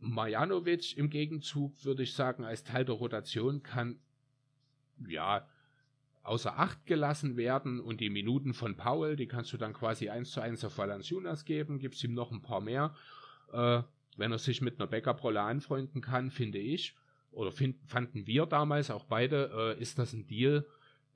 Marjanovic 0.00 0.96
im 0.96 1.10
Gegenzug, 1.10 1.84
würde 1.84 2.04
ich 2.04 2.14
sagen, 2.14 2.44
als 2.44 2.64
Teil 2.64 2.84
der 2.84 2.94
Rotation 2.94 3.62
kann 3.62 3.98
ja 5.06 5.46
außer 6.28 6.58
Acht 6.58 6.86
gelassen 6.86 7.36
werden 7.36 7.80
und 7.80 8.00
die 8.00 8.10
Minuten 8.10 8.54
von 8.54 8.76
Paul, 8.76 9.16
die 9.16 9.26
kannst 9.26 9.52
du 9.52 9.56
dann 9.56 9.72
quasi 9.72 10.08
eins 10.08 10.30
zu 10.30 10.40
eins 10.40 10.64
auf 10.64 10.78
Valanciunas 10.78 11.44
geben, 11.44 11.78
gibst 11.78 12.04
ihm 12.04 12.14
noch 12.14 12.30
ein 12.30 12.42
paar 12.42 12.60
mehr. 12.60 12.94
Äh, 13.52 13.82
wenn 14.16 14.32
er 14.32 14.38
sich 14.38 14.60
mit 14.60 14.78
einer 14.78 14.88
Backup-Rolle 14.88 15.40
anfreunden 15.40 16.00
kann, 16.00 16.30
finde 16.30 16.58
ich, 16.58 16.96
oder 17.30 17.52
find, 17.52 17.76
fanden 17.86 18.26
wir 18.26 18.46
damals 18.46 18.90
auch 18.90 19.04
beide, 19.04 19.76
äh, 19.78 19.80
ist 19.80 19.98
das 19.98 20.12
ein 20.12 20.26
Deal, 20.26 20.66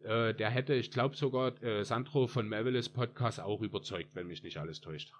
äh, 0.05 0.35
der 0.35 0.51
hätte, 0.51 0.75
ich 0.75 0.91
glaube 0.91 1.17
sogar, 1.17 1.61
äh, 1.63 1.85
Sandro 1.85 2.27
von 2.27 2.49
Mavelis 2.49 2.89
Podcast 2.89 3.41
auch 3.41 3.61
überzeugt, 3.61 4.15
wenn 4.15 4.27
mich 4.27 4.43
nicht 4.43 4.59
alles 4.59 4.81
täuscht. 4.81 5.13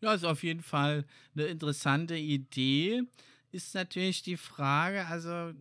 Ja, 0.00 0.14
ist 0.14 0.24
auf 0.24 0.42
jeden 0.42 0.62
Fall 0.62 1.04
eine 1.34 1.46
interessante 1.46 2.16
Idee. 2.16 3.02
Ist 3.50 3.74
natürlich 3.74 4.22
die 4.22 4.36
Frage, 4.36 5.06
also 5.06 5.52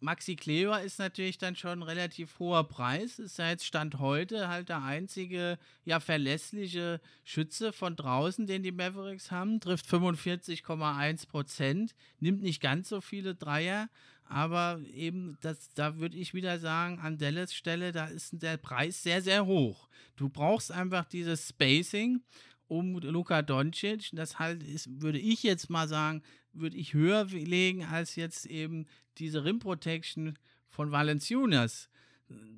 Maxi 0.00 0.34
Kleber 0.34 0.82
ist 0.82 0.98
natürlich 0.98 1.36
dann 1.36 1.56
schon 1.56 1.80
ein 1.80 1.82
relativ 1.82 2.38
hoher 2.38 2.64
Preis. 2.64 3.18
Ist 3.18 3.38
ja 3.38 3.50
jetzt 3.50 3.66
Stand 3.66 3.98
heute 3.98 4.48
halt 4.48 4.70
der 4.70 4.82
einzige 4.82 5.58
ja 5.84 6.00
verlässliche 6.00 7.00
Schütze 7.22 7.72
von 7.72 7.96
draußen, 7.96 8.46
den 8.46 8.62
die 8.62 8.72
Mavericks 8.72 9.30
haben. 9.30 9.60
Trifft 9.60 9.86
45,1 9.86 11.28
Prozent, 11.28 11.94
nimmt 12.18 12.42
nicht 12.42 12.62
ganz 12.62 12.88
so 12.88 13.00
viele 13.00 13.34
Dreier, 13.34 13.90
aber 14.24 14.80
eben 14.94 15.36
das, 15.42 15.74
da 15.74 15.98
würde 15.98 16.16
ich 16.16 16.32
wieder 16.32 16.58
sagen, 16.58 16.98
an 17.00 17.18
Dallas 17.18 17.54
Stelle, 17.54 17.92
da 17.92 18.06
ist 18.06 18.42
der 18.42 18.56
Preis 18.56 19.02
sehr, 19.02 19.20
sehr 19.20 19.44
hoch. 19.44 19.88
Du 20.16 20.28
brauchst 20.28 20.72
einfach 20.72 21.04
dieses 21.04 21.48
Spacing 21.48 22.22
um 22.68 22.96
Luka 22.98 23.42
Doncic. 23.42 24.10
Das 24.12 24.38
halt 24.38 24.62
ist, 24.62 25.02
würde 25.02 25.18
ich 25.18 25.42
jetzt 25.42 25.68
mal 25.68 25.88
sagen, 25.88 26.22
würde 26.52 26.76
ich 26.76 26.94
höher 26.94 27.24
legen 27.24 27.84
als 27.84 28.16
jetzt 28.16 28.46
eben 28.46 28.86
diese 29.18 29.44
Rim 29.44 29.58
Protection 29.58 30.38
von 30.68 30.92
Valenciunas. 30.92 31.88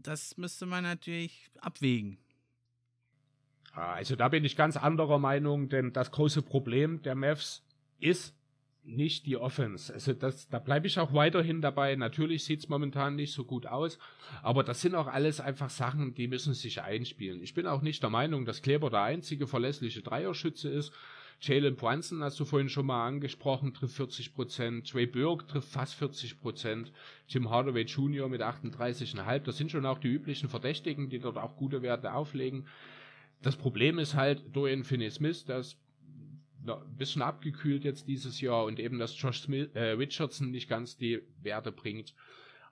Das 0.02 0.36
müsste 0.36 0.66
man 0.66 0.85
natürlich 0.85 1.51
abwägen. 1.60 2.19
Also 3.73 4.16
da 4.16 4.28
bin 4.28 4.44
ich 4.44 4.56
ganz 4.56 4.77
anderer 4.77 5.19
Meinung, 5.19 5.69
denn 5.69 5.93
das 5.93 6.10
große 6.10 6.43
Problem 6.43 7.01
der 7.02 7.14
Mavs 7.14 7.64
ist 7.98 8.35
nicht 8.85 9.27
die 9.27 9.36
Offense. 9.36 9.93
Also 9.93 10.12
das, 10.12 10.48
da 10.48 10.59
bleibe 10.59 10.86
ich 10.86 10.98
auch 10.98 11.14
weiterhin 11.14 11.60
dabei. 11.60 11.94
Natürlich 11.94 12.44
sieht 12.44 12.60
es 12.60 12.69
momentan 12.69 13.14
nicht 13.14 13.32
so 13.32 13.44
gut 13.44 13.66
aus, 13.66 13.98
aber 14.43 14.64
das 14.64 14.81
sind 14.81 14.94
auch 14.94 15.06
alles 15.06 15.40
einfach 15.40 15.70
Sachen, 15.70 16.14
die 16.14 16.27
müssen 16.27 16.52
sich 16.52 16.82
einspielen. 16.82 17.43
Ich 17.43 17.55
bin 17.55 17.66
auch 17.66 17.81
nicht 17.81 18.02
der 18.02 18.10
Meinung, 18.10 18.44
dass 18.44 18.60
Kleber 18.60 18.90
der 18.90 19.02
einzige 19.02 19.47
verlässliche 19.47 20.02
Dreierschütze 20.02 20.69
ist. 20.69 20.93
Jalen 21.41 21.77
Brunson 21.77 22.23
hast 22.23 22.39
du 22.39 22.45
vorhin 22.45 22.69
schon 22.69 22.87
mal 22.87 23.07
angesprochen, 23.07 23.75
trifft 23.75 23.97
40 23.97 24.35
Prozent. 24.35 24.91
Trey 24.91 25.07
Burke 25.07 25.47
trifft 25.47 25.69
fast 25.69 25.95
40 25.95 26.41
Prozent. 26.41 26.93
Tim 27.29 27.51
Hardaway 27.51 27.83
Jr. 27.83 28.29
mit 28.29 28.43
38,5. 28.43 29.39
Das 29.41 29.57
sind 29.57 29.71
schon 29.71 29.87
auch 29.87 29.99
die 29.99 30.09
üblichen 30.09 30.49
Verdächtigen, 30.49 31.09
die 31.09 31.19
dort 31.19 31.39
auch 31.39 31.57
gute 31.57 31.83
Werte 31.83 32.13
auflegen. 32.15 32.67
Das 33.43 33.57
Problem 33.57 33.99
ist 33.99 34.15
halt 34.15 34.45
Dorian 34.53 34.85
Finney-Smith, 34.85 35.45
das 35.45 35.77
ein 36.65 36.97
bisschen 36.97 37.23
abgekühlt 37.23 37.85
jetzt 37.85 38.07
dieses 38.07 38.41
Jahr 38.41 38.65
und 38.65 38.79
eben, 38.79 38.99
dass 38.99 39.21
Josh 39.21 39.41
Smith, 39.41 39.71
äh, 39.75 39.91
Richardson 39.91 40.51
nicht 40.51 40.69
ganz 40.69 40.97
die 40.97 41.23
Werte 41.43 41.73
bringt. 41.73 42.15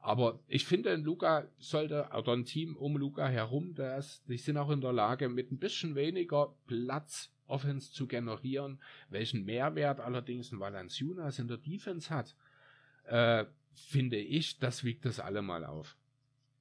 Aber 0.00 0.40
ich 0.48 0.64
finde, 0.64 0.96
Luca 0.96 1.46
sollte, 1.58 2.08
oder 2.16 2.32
ein 2.32 2.46
Team 2.46 2.76
um 2.76 2.96
Luca 2.96 3.26
herum, 3.28 3.74
das, 3.74 4.24
die 4.24 4.38
sind 4.38 4.56
auch 4.56 4.70
in 4.70 4.80
der 4.80 4.92
Lage, 4.92 5.28
mit 5.28 5.52
ein 5.52 5.58
bisschen 5.58 5.94
weniger 5.94 6.54
Platz 6.66 7.30
Offense 7.50 7.92
zu 7.92 8.06
generieren. 8.06 8.80
Welchen 9.08 9.44
Mehrwert 9.44 10.00
allerdings 10.00 10.52
ein 10.52 10.60
Valanciunas 10.60 11.38
in 11.38 11.48
der 11.48 11.58
Defense 11.58 12.10
hat, 12.10 12.36
äh, 13.04 13.44
finde 13.74 14.18
ich, 14.18 14.58
das 14.58 14.84
wiegt 14.84 15.04
das 15.04 15.20
allemal 15.20 15.64
auf. 15.64 15.96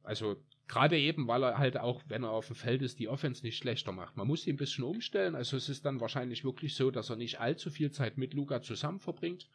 Also 0.03 0.41
gerade 0.68 0.98
eben, 0.98 1.28
weil 1.28 1.44
er 1.44 1.57
halt 1.57 1.78
auch, 1.78 2.02
wenn 2.07 2.24
er 2.24 2.32
auf 2.32 2.48
dem 2.48 2.56
Feld 2.56 2.82
ist, 2.82 2.99
die 2.99 3.07
Offense 3.07 3.44
nicht 3.44 3.57
schlechter 3.57 3.91
macht. 3.91 4.18
Man 4.18 4.28
muss 4.28 4.48
ihn 4.48 4.56
ein 4.56 4.57
bisschen 4.57 4.84
umstellen. 4.84 5.36
Also 5.36 5.57
es 5.57 5.70
ist 5.70 5.86
dann 5.86 5.99
wahrscheinlich 5.99 6.44
wirklich 6.44 6.76
so, 6.76 6.91
dass 6.91 7.10
er 7.10 7.16
nicht 7.16 7.40
allzu 7.40 7.70
viel 7.70 7.91
Zeit 7.91 8.18
mit 8.18 8.34
Luca 8.34 8.61
zusammen 8.61 8.99
verbringt 8.99 9.49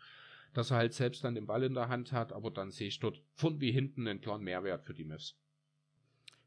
dass 0.55 0.71
er 0.71 0.79
halt 0.79 0.95
selbst 0.95 1.25
dann 1.25 1.35
den 1.35 1.47
Ball 1.47 1.65
in 1.65 1.75
der 1.75 1.89
Hand 1.89 2.13
hat, 2.13 2.33
aber 2.33 2.51
dann 2.51 2.71
sehe 2.71 2.89
ich 2.89 3.01
dort 3.01 3.21
von 3.35 3.61
wie 3.61 3.73
hinten 3.73 4.07
einen 4.07 4.21
klaren 4.21 4.43
Mehrwert 4.43 4.85
für 4.85 4.95
die 4.95 5.05
Mavs. 5.05 5.37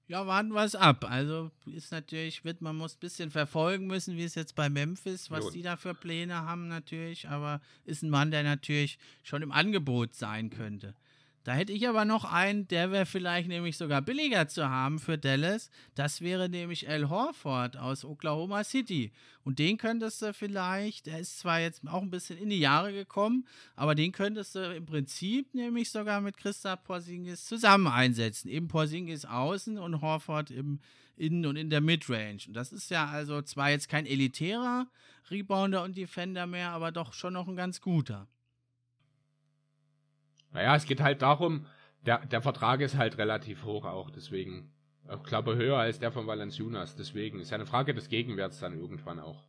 Ja, 0.10 0.26
warten 0.26 0.54
wir 0.54 0.64
es 0.64 0.76
ab. 0.76 1.06
Also 1.10 1.52
ist 1.66 1.92
natürlich, 1.92 2.46
wird 2.46 2.62
man 2.62 2.78
muss 2.78 2.96
ein 2.96 3.00
bisschen 3.00 3.30
verfolgen 3.30 3.88
müssen, 3.88 4.16
wie 4.16 4.24
es 4.24 4.36
jetzt 4.36 4.56
bei 4.56 4.70
Memphis, 4.70 5.30
was 5.30 5.46
jo. 5.46 5.52
die 5.52 5.62
da 5.62 5.76
für 5.76 5.94
Pläne 5.94 6.36
haben 6.36 6.70
natürlich, 6.70 7.28
aber 7.28 7.62
ist 7.86 8.04
ein 8.04 8.10
Mann, 8.10 8.32
der 8.32 8.44
natürlich 8.44 8.98
schon 9.24 9.42
im 9.42 9.52
Angebot 9.52 10.16
sein 10.16 10.50
könnte. 10.50 10.96
Da 11.48 11.54
hätte 11.54 11.72
ich 11.72 11.88
aber 11.88 12.04
noch 12.04 12.26
einen, 12.26 12.68
der 12.68 12.92
wäre 12.92 13.06
vielleicht 13.06 13.48
nämlich 13.48 13.78
sogar 13.78 14.02
billiger 14.02 14.50
zu 14.50 14.70
haben 14.70 15.00
für 15.00 15.18
Dallas. 15.18 15.70
Das 15.96 16.20
wäre 16.20 16.50
nämlich 16.50 16.90
Al 16.90 17.08
Horford 17.08 17.78
aus 17.78 18.04
Oklahoma 18.04 18.66
City. 18.66 19.14
Und 19.46 19.58
den 19.58 19.78
könntest 19.78 20.22
du 20.22 20.34
vielleicht, 20.34 21.08
er 21.08 21.20
ist 21.20 21.40
zwar 21.40 21.62
jetzt 21.62 21.88
auch 21.88 22.02
ein 22.02 22.10
bisschen 22.10 22.38
in 22.38 22.50
die 22.50 22.60
Jahre 22.60 22.92
gekommen, 22.92 23.48
aber 23.78 23.96
den 23.96 24.12
könntest 24.12 24.56
du 24.56 24.76
im 24.76 24.86
Prinzip 24.86 25.54
nämlich 25.54 25.90
sogar 25.90 26.20
mit 26.20 26.36
Christa 26.36 26.76
Porzingis 26.76 27.46
zusammen 27.46 27.88
einsetzen. 27.88 28.50
Eben 28.50 28.68
Porzingis 28.68 29.24
außen 29.24 29.78
und 29.78 30.02
Horford 30.02 30.52
im 30.52 30.82
Innen- 31.16 31.46
und 31.46 31.56
in 31.56 31.70
der 31.70 31.80
Midrange. 31.80 32.42
Und 32.46 32.56
das 32.56 32.74
ist 32.74 32.92
ja 32.92 33.06
also 33.06 33.42
zwar 33.42 33.70
jetzt 33.70 33.88
kein 33.88 34.06
elitärer 34.06 34.88
Rebounder 35.32 35.84
und 35.84 35.96
Defender 35.96 36.46
mehr, 36.46 36.72
aber 36.72 36.92
doch 36.92 37.14
schon 37.14 37.32
noch 37.32 37.48
ein 37.48 37.56
ganz 37.56 37.80
guter. 37.80 38.28
Naja, 40.52 40.76
es 40.76 40.86
geht 40.86 41.02
halt 41.02 41.22
darum, 41.22 41.66
der, 42.06 42.26
der 42.26 42.42
Vertrag 42.42 42.82
ist 42.82 42.96
halt 42.96 43.18
relativ 43.18 43.64
hoch 43.64 43.86
auch, 43.86 44.10
deswegen. 44.10 44.72
Ich 45.10 45.24
glaube, 45.24 45.56
höher 45.56 45.78
als 45.78 46.00
der 46.00 46.12
von 46.12 46.28
Valanciunas. 46.28 46.98
Deswegen 46.98 47.40
ist 47.40 47.52
ja 47.52 47.56
eine 47.56 47.66
Frage 47.66 47.94
des 47.94 48.10
Gegenwerts 48.10 48.60
dann 48.60 48.78
irgendwann 48.78 49.22
auch. 49.22 49.48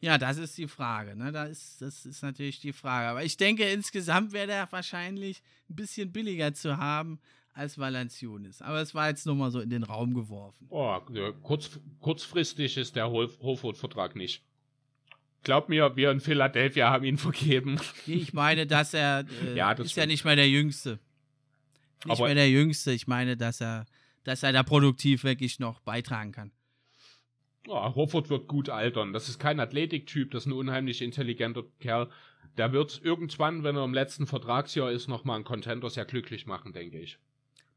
Ja, 0.00 0.18
das 0.18 0.38
ist 0.38 0.56
die 0.58 0.68
Frage. 0.68 1.16
Ne? 1.16 1.32
Da 1.32 1.44
ist, 1.44 1.82
das 1.82 2.06
ist 2.06 2.22
natürlich 2.22 2.60
die 2.60 2.72
Frage. 2.72 3.08
Aber 3.08 3.24
ich 3.24 3.36
denke, 3.36 3.68
insgesamt 3.68 4.32
wäre 4.32 4.46
der 4.46 4.70
wahrscheinlich 4.70 5.42
ein 5.68 5.74
bisschen 5.74 6.12
billiger 6.12 6.54
zu 6.54 6.76
haben 6.76 7.20
als 7.52 7.78
Valanciunas. 7.78 8.62
Aber 8.62 8.80
es 8.80 8.94
war 8.94 9.08
jetzt 9.08 9.26
nur 9.26 9.34
mal 9.34 9.50
so 9.50 9.60
in 9.60 9.70
den 9.70 9.82
Raum 9.82 10.14
geworfen. 10.14 10.66
Oh, 10.70 10.98
kurz, 11.42 11.78
kurzfristig 12.00 12.76
ist 12.76 12.96
der 12.96 13.10
Hofwood-Vertrag 13.10 14.16
nicht. 14.16 14.44
Glaub 15.44 15.68
mir, 15.68 15.96
wir 15.96 16.10
in 16.10 16.20
Philadelphia 16.20 16.90
haben 16.90 17.04
ihn 17.04 17.18
vergeben. 17.18 17.80
Ich 18.06 18.32
meine, 18.32 18.66
dass 18.66 18.94
er 18.94 19.24
äh, 19.44 19.56
ja, 19.56 19.74
das 19.74 19.86
ist 19.86 19.96
ja 19.96 20.06
nicht 20.06 20.24
mehr 20.24 20.36
der 20.36 20.48
Jüngste. 20.48 21.00
Nicht 22.04 22.18
Aber 22.18 22.26
mehr 22.26 22.34
der 22.34 22.50
Jüngste. 22.50 22.92
Ich 22.92 23.06
meine, 23.06 23.36
dass 23.36 23.60
er, 23.60 23.86
dass 24.24 24.42
er 24.42 24.52
da 24.52 24.62
produktiv 24.62 25.24
wirklich 25.24 25.58
noch 25.58 25.80
beitragen 25.80 26.32
kann. 26.32 26.52
Ja, 27.66 27.94
Hofford 27.94 28.28
wird 28.28 28.48
gut 28.48 28.68
altern. 28.68 29.12
Das 29.12 29.28
ist 29.28 29.38
kein 29.38 29.60
Athletiktyp, 29.60 30.30
das 30.32 30.44
ist 30.44 30.46
ein 30.46 30.52
unheimlich 30.52 31.00
intelligenter 31.00 31.62
Kerl. 31.78 32.08
Der 32.56 32.72
wird 32.72 33.00
irgendwann, 33.02 33.62
wenn 33.62 33.76
er 33.76 33.84
im 33.84 33.94
letzten 33.94 34.26
Vertragsjahr 34.26 34.90
ist, 34.90 35.08
nochmal 35.08 35.36
einen 35.36 35.44
Contender 35.44 35.88
sehr 35.88 36.04
glücklich 36.04 36.46
machen, 36.46 36.72
denke 36.72 36.98
ich. 36.98 37.18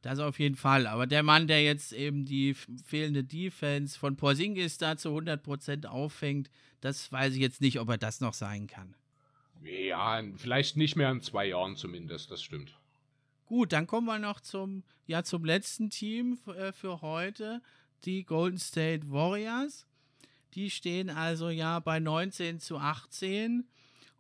Das 0.06 0.19
auf 0.19 0.38
jeden 0.38 0.56
Fall. 0.56 0.86
Aber 0.86 1.07
der 1.07 1.23
Mann, 1.23 1.48
der 1.48 1.64
jetzt 1.64 1.91
eben 1.91 2.26
die 2.26 2.53
fehlende 2.53 3.23
Defense 3.23 3.98
von 3.98 4.15
Porzingis 4.15 4.77
da 4.77 4.98
zu 4.98 5.10
100% 5.10 5.88
auffängt, 5.88 6.52
das 6.80 7.11
weiß 7.11 7.34
ich 7.34 7.40
jetzt 7.40 7.60
nicht, 7.60 7.80
ob 7.80 7.90
er 7.90 7.98
das 7.98 8.22
noch 8.22 8.36
sein 8.36 8.68
kann. 8.68 8.94
Ja, 9.64 10.22
vielleicht 10.36 10.77
nicht 10.77 10.95
mehr 10.95 11.10
in 11.10 11.22
zwei 11.22 11.48
Jahren 11.48 11.76
zumindest, 11.76 12.30
das 12.30 12.44
stimmt. 12.44 12.77
Gut, 13.48 13.73
dann 13.73 13.88
kommen 13.88 14.06
wir 14.06 14.19
noch 14.19 14.41
zum, 14.41 14.84
ja, 15.07 15.23
zum 15.23 15.44
letzten 15.44 15.90
Team 15.90 16.38
äh, 16.56 16.72
für 16.72 17.02
heute, 17.02 17.64
die 18.03 18.26
Golden 18.26 18.60
State 18.60 19.10
Warriors. 19.10 19.88
Die 20.53 20.69
stehen 20.69 21.10
also 21.10 21.49
ja 21.49 21.80
bei 21.80 21.99
19 21.99 22.60
zu 22.60 22.77
18 22.77 23.68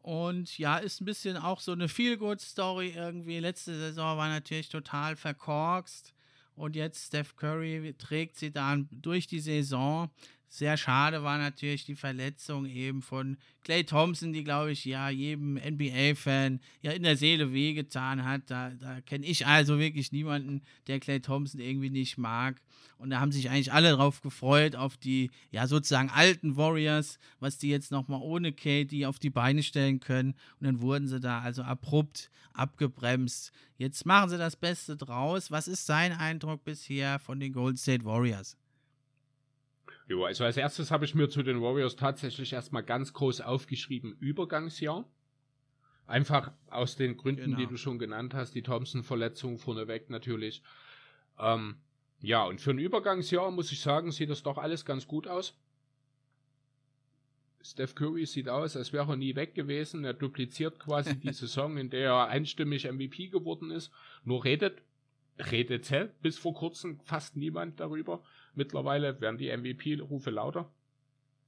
und 0.05 0.59
ja, 0.59 0.77
ist 0.77 1.01
ein 1.01 1.05
bisschen 1.05 1.35
auch 1.35 1.59
so 1.59 1.71
eine 1.71 1.89
Feel-Good-Story 1.89 2.93
irgendwie. 2.95 3.39
Letzte 3.39 3.75
Saison 3.75 4.19
war 4.19 4.29
natürlich 4.29 4.69
total 4.69 5.15
verkorkst. 5.15 6.13
Und 6.53 6.75
jetzt 6.75 7.07
Steph 7.07 7.35
Curry 7.35 7.95
trägt 7.97 8.37
sie 8.37 8.51
dann 8.51 8.87
durch 8.91 9.25
die 9.25 9.39
Saison. 9.39 10.11
Sehr 10.55 10.77
schade 10.77 11.21
war 11.21 11.37
natürlich 11.37 11.83
die 11.83 11.95
Verletzung 11.95 12.65
eben 12.65 13.01
von 13.01 13.35
Clay 13.65 13.83
Thompson, 13.83 14.31
die, 14.31 14.45
glaube 14.45 14.71
ich, 14.71 14.85
ja 14.85 15.09
jedem 15.09 15.55
NBA-Fan 15.55 16.61
ja 16.81 16.91
in 16.91 17.03
der 17.03 17.17
Seele 17.17 17.51
wehgetan 17.51 18.23
hat. 18.23 18.43
Da, 18.47 18.69
da 18.69 19.01
kenne 19.01 19.25
ich 19.25 19.45
also 19.45 19.79
wirklich 19.79 20.13
niemanden, 20.13 20.61
der 20.87 21.01
Clay 21.01 21.19
Thompson 21.19 21.59
irgendwie 21.59 21.89
nicht 21.89 22.17
mag. 22.17 22.61
Und 22.97 23.09
da 23.09 23.19
haben 23.19 23.33
sich 23.33 23.49
eigentlich 23.49 23.73
alle 23.73 23.91
drauf 23.91 24.21
gefreut, 24.21 24.77
auf 24.77 24.95
die, 24.95 25.29
ja, 25.51 25.67
sozusagen 25.67 26.09
alten 26.09 26.55
Warriors, 26.55 27.19
was 27.41 27.57
die 27.57 27.67
jetzt 27.67 27.91
nochmal 27.91 28.21
ohne 28.21 28.53
KD 28.53 29.07
auf 29.07 29.19
die 29.19 29.29
Beine 29.29 29.61
stellen 29.61 29.99
können. 29.99 30.35
Und 30.61 30.67
dann 30.67 30.79
wurden 30.79 31.09
sie 31.09 31.19
da 31.19 31.41
also 31.41 31.63
abrupt 31.63 32.31
abgebremst. 32.53 33.51
Jetzt 33.77 34.05
machen 34.05 34.29
sie 34.29 34.37
das 34.37 34.55
Beste 34.55 34.95
draus. 34.95 35.51
Was 35.51 35.67
ist 35.67 35.85
sein 35.85 36.13
Eindruck 36.13 36.63
bisher 36.63 37.19
von 37.19 37.41
den 37.41 37.51
Golden 37.51 37.75
State 37.75 38.05
Warriors? 38.05 38.55
Jo, 40.07 40.23
also 40.23 40.43
als 40.43 40.57
erstes 40.57 40.91
habe 40.91 41.05
ich 41.05 41.15
mir 41.15 41.29
zu 41.29 41.41
den 41.41 41.61
Warriors 41.61 41.95
tatsächlich 41.95 42.53
erstmal 42.53 42.83
ganz 42.83 43.13
groß 43.13 43.41
aufgeschrieben, 43.41 44.15
Übergangsjahr. 44.19 45.05
Einfach 46.05 46.51
aus 46.69 46.95
den 46.95 47.17
Gründen, 47.17 47.45
genau. 47.45 47.57
die 47.57 47.67
du 47.67 47.77
schon 47.77 47.97
genannt 47.97 48.35
hast, 48.35 48.53
die 48.53 48.61
Thompson-Verletzung 48.61 49.57
vorneweg 49.57 50.11
natürlich. 50.11 50.61
Ähm, 51.39 51.77
ja, 52.19 52.43
und 52.43 52.61
für 52.61 52.71
ein 52.71 52.79
Übergangsjahr 52.79 53.49
muss 53.49 53.71
ich 53.71 53.81
sagen, 53.81 54.11
sieht 54.11 54.29
das 54.29 54.43
doch 54.43 54.59
alles 54.59 54.85
ganz 54.85 55.07
gut 55.07 55.27
aus. 55.27 55.57
Steph 57.63 57.95
Curry 57.95 58.27
sieht 58.27 58.47
aus, 58.47 58.77
als 58.77 58.93
wäre 58.93 59.13
er 59.13 59.15
nie 59.15 59.35
weg 59.35 59.55
gewesen. 59.55 60.05
Er 60.05 60.13
dupliziert 60.13 60.77
quasi 60.77 61.15
die 61.19 61.33
Saison, 61.33 61.77
in 61.77 61.89
der 61.89 62.09
er 62.11 62.27
einstimmig 62.27 62.85
MVP 62.85 63.29
geworden 63.29 63.71
ist. 63.71 63.91
Nur 64.23 64.43
redet, 64.43 64.83
redete 65.37 66.13
bis 66.21 66.37
vor 66.37 66.53
kurzem 66.53 66.99
fast 67.01 67.35
niemand 67.35 67.79
darüber. 67.79 68.23
Mittlerweile 68.53 69.19
werden 69.19 69.37
die 69.37 69.55
MVP-Rufe 69.55 70.29
lauter. 70.29 70.71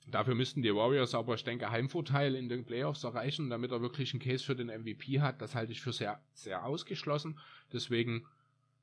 Dafür 0.10 0.36
müssten 0.36 0.62
die 0.62 0.74
Warriors 0.74 1.14
aber, 1.14 1.36
ich 1.36 1.44
denke, 1.44 1.70
Heimvorteil 1.70 2.36
in 2.36 2.48
den 2.48 2.66
Playoffs 2.66 3.04
erreichen, 3.04 3.50
damit 3.50 3.72
er 3.72 3.82
wirklich 3.82 4.14
einen 4.14 4.22
Case 4.22 4.44
für 4.44 4.56
den 4.56 4.68
MVP 4.68 5.20
hat. 5.20 5.42
Das 5.42 5.54
halte 5.54 5.74
ich 5.74 5.82
für 5.82 5.92
sehr, 5.92 6.22
sehr 6.34 6.66
ausgeschlossen. 6.66 7.40
Deswegen 7.74 8.26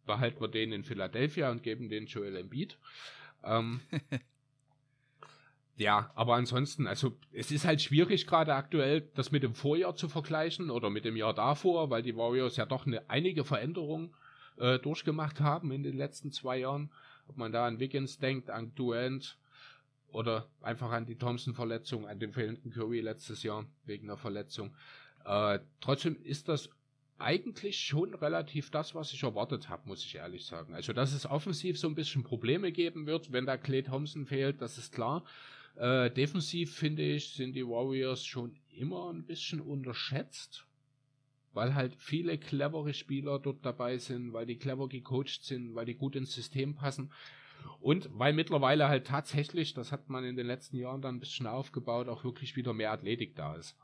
behalten 0.04 0.40
wir 0.40 0.48
den 0.48 0.72
in 0.72 0.84
Philadelphia 0.84 1.50
und 1.50 1.62
geben 1.62 1.88
den 1.88 2.06
Joel 2.06 2.36
Embiid. 2.36 2.78
Ähm, 3.42 3.80
ja, 5.76 6.10
aber 6.14 6.34
ansonsten, 6.34 6.86
also 6.86 7.16
es 7.32 7.50
ist 7.50 7.64
halt 7.64 7.80
schwierig 7.80 8.26
gerade 8.26 8.54
aktuell, 8.54 9.08
das 9.14 9.32
mit 9.32 9.42
dem 9.42 9.54
Vorjahr 9.54 9.96
zu 9.96 10.10
vergleichen 10.10 10.68
oder 10.70 10.90
mit 10.90 11.06
dem 11.06 11.16
Jahr 11.16 11.32
davor, 11.32 11.88
weil 11.88 12.02
die 12.02 12.16
Warriors 12.16 12.56
ja 12.56 12.66
doch 12.66 12.86
eine, 12.86 13.08
einige 13.08 13.44
Veränderungen 13.44 14.14
äh, 14.58 14.78
durchgemacht 14.78 15.40
haben 15.40 15.70
in 15.72 15.82
den 15.82 15.96
letzten 15.96 16.30
zwei 16.30 16.58
Jahren. 16.58 16.90
Ob 17.26 17.36
man 17.36 17.52
da 17.52 17.66
an 17.66 17.80
Wiggins 17.80 18.18
denkt, 18.18 18.50
an 18.50 18.74
Duant 18.74 19.38
oder 20.08 20.48
einfach 20.60 20.90
an 20.90 21.06
die 21.06 21.16
Thompson-Verletzung, 21.16 22.06
an 22.06 22.20
den 22.20 22.32
fehlenden 22.32 22.70
Curry 22.70 23.00
letztes 23.00 23.42
Jahr 23.42 23.66
wegen 23.84 24.06
der 24.06 24.16
Verletzung. 24.16 24.74
Äh, 25.24 25.58
trotzdem 25.80 26.22
ist 26.22 26.48
das 26.48 26.70
eigentlich 27.18 27.78
schon 27.78 28.14
relativ 28.14 28.70
das, 28.70 28.94
was 28.94 29.12
ich 29.12 29.22
erwartet 29.22 29.68
habe, 29.68 29.88
muss 29.88 30.04
ich 30.04 30.14
ehrlich 30.16 30.46
sagen. 30.46 30.74
Also, 30.74 30.92
dass 30.92 31.12
es 31.12 31.26
offensiv 31.26 31.78
so 31.78 31.88
ein 31.88 31.94
bisschen 31.94 32.22
Probleme 32.22 32.72
geben 32.72 33.06
wird, 33.06 33.32
wenn 33.32 33.46
da 33.46 33.56
Clay 33.56 33.82
Thompson 33.82 34.26
fehlt, 34.26 34.60
das 34.60 34.78
ist 34.78 34.92
klar. 34.92 35.24
Äh, 35.76 36.10
defensiv 36.10 36.76
finde 36.76 37.02
ich, 37.02 37.32
sind 37.34 37.54
die 37.54 37.66
Warriors 37.66 38.24
schon 38.24 38.56
immer 38.68 39.12
ein 39.12 39.24
bisschen 39.24 39.60
unterschätzt 39.60 40.66
weil 41.54 41.74
halt 41.74 41.94
viele 41.96 42.36
clevere 42.36 42.92
Spieler 42.92 43.38
dort 43.38 43.64
dabei 43.64 43.98
sind, 43.98 44.32
weil 44.32 44.46
die 44.46 44.56
clever 44.56 44.88
gecoacht 44.88 45.44
sind, 45.44 45.74
weil 45.74 45.86
die 45.86 45.94
gut 45.94 46.16
ins 46.16 46.34
System 46.34 46.74
passen. 46.74 47.10
Und 47.80 48.10
weil 48.12 48.32
mittlerweile 48.32 48.88
halt 48.88 49.06
tatsächlich, 49.06 49.72
das 49.72 49.92
hat 49.92 50.10
man 50.10 50.24
in 50.24 50.36
den 50.36 50.46
letzten 50.46 50.76
Jahren 50.76 51.00
dann 51.00 51.16
ein 51.16 51.20
bisschen 51.20 51.46
aufgebaut, 51.46 52.08
auch 52.08 52.24
wirklich 52.24 52.56
wieder 52.56 52.74
mehr 52.74 52.92
Athletik 52.92 53.36
da 53.36 53.54
ist. 53.54 53.76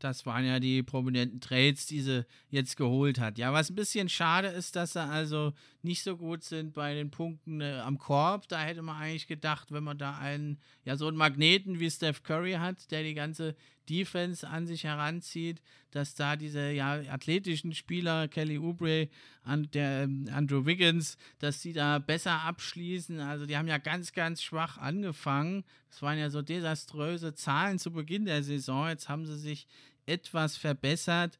Das 0.00 0.24
waren 0.24 0.46
ja 0.46 0.58
die 0.60 0.82
prominenten 0.82 1.40
Trades, 1.40 1.86
die 1.86 2.00
sie 2.00 2.26
jetzt 2.48 2.76
geholt 2.76 3.20
hat. 3.20 3.36
Ja, 3.36 3.52
was 3.52 3.68
ein 3.68 3.74
bisschen 3.74 4.08
schade 4.08 4.48
ist, 4.48 4.74
dass 4.74 4.94
sie 4.94 5.02
also 5.02 5.52
nicht 5.82 6.02
so 6.02 6.16
gut 6.16 6.44
sind 6.44 6.74
bei 6.74 6.94
den 6.94 7.10
Punkten 7.10 7.60
äh, 7.60 7.80
am 7.84 7.98
Korb. 7.98 8.48
Da 8.48 8.60
hätte 8.60 8.82
man 8.82 9.00
eigentlich 9.00 9.26
gedacht, 9.26 9.72
wenn 9.72 9.84
man 9.84 9.98
da 9.98 10.18
einen, 10.18 10.58
ja, 10.84 10.96
so 10.96 11.08
einen 11.08 11.16
Magneten 11.16 11.80
wie 11.80 11.90
Steph 11.90 12.22
Curry 12.22 12.52
hat, 12.52 12.90
der 12.90 13.02
die 13.02 13.14
ganze 13.14 13.54
Defense 13.88 14.46
an 14.46 14.66
sich 14.66 14.84
heranzieht, 14.84 15.60
dass 15.90 16.14
da 16.14 16.36
diese 16.36 16.70
ja, 16.70 17.00
athletischen 17.10 17.74
Spieler, 17.74 18.28
Kelly 18.28 18.58
Oubre 18.58 19.08
und 19.44 19.74
der 19.74 20.04
ähm, 20.04 20.28
Andrew 20.32 20.64
Wiggins, 20.66 21.16
dass 21.38 21.60
sie 21.60 21.72
da 21.72 21.98
besser 21.98 22.42
abschließen. 22.42 23.20
Also 23.20 23.46
die 23.46 23.56
haben 23.56 23.66
ja 23.66 23.78
ganz, 23.78 24.12
ganz 24.12 24.42
schwach 24.42 24.78
angefangen. 24.78 25.64
Das 25.88 26.02
waren 26.02 26.18
ja 26.18 26.30
so 26.30 26.42
desaströse 26.42 27.34
Zahlen 27.34 27.78
zu 27.78 27.90
Beginn 27.90 28.26
der 28.26 28.42
Saison. 28.42 28.88
Jetzt 28.88 29.08
haben 29.08 29.26
sie 29.26 29.38
sich 29.38 29.66
etwas 30.06 30.56
verbessert, 30.56 31.38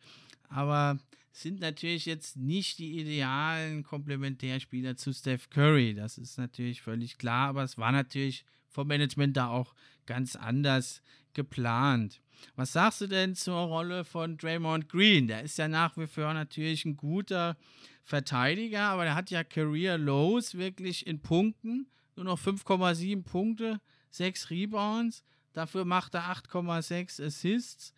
aber 0.49 0.99
sind 1.33 1.61
natürlich 1.61 2.07
jetzt 2.07 2.37
nicht 2.37 2.79
die 2.79 2.99
idealen 2.99 3.83
Komplementärspieler 3.83 4.97
zu 4.97 5.13
Steph 5.13 5.49
Curry. 5.51 5.95
Das 5.95 6.19
ist 6.19 6.39
natürlich 6.39 6.83
völlig 6.83 7.19
klar, 7.19 7.49
aber 7.49 7.63
es 7.63 7.79
war 7.79 7.93
natürlich 7.93 8.45
vom 8.69 8.89
Management 8.89 9.37
da 9.37 9.49
auch 9.49 9.75
ganz 10.07 10.37
anders 10.37 11.03
geplant. 11.35 12.21
Was 12.57 12.73
sagst 12.73 13.03
du 13.03 13.07
denn 13.07 13.35
zur 13.35 13.59
Rolle 13.59 14.05
von 14.05 14.37
Draymond 14.37 14.89
Green? 14.89 15.29
Der 15.29 15.43
ist 15.43 15.59
ja 15.59 15.69
nach 15.69 15.97
wie 15.97 16.07
vor 16.07 16.33
natürlich 16.35 16.85
ein 16.85 16.97
guter 16.97 17.57
Verteidiger, 18.03 18.83
aber 18.83 19.05
der 19.05 19.15
hat 19.15 19.31
ja 19.31 19.45
Career 19.45 19.99
Lows 19.99 20.57
wirklich 20.57 21.07
in 21.07 21.21
Punkten. 21.21 21.87
Nur 22.17 22.25
noch 22.25 22.41
5,7 22.41 23.23
Punkte, 23.23 23.81
6 24.11 24.51
Rebounds. 24.51 25.23
Dafür 25.53 25.85
macht 25.85 26.15
er 26.15 26.33
8,6 26.33 27.25
Assists. 27.25 27.93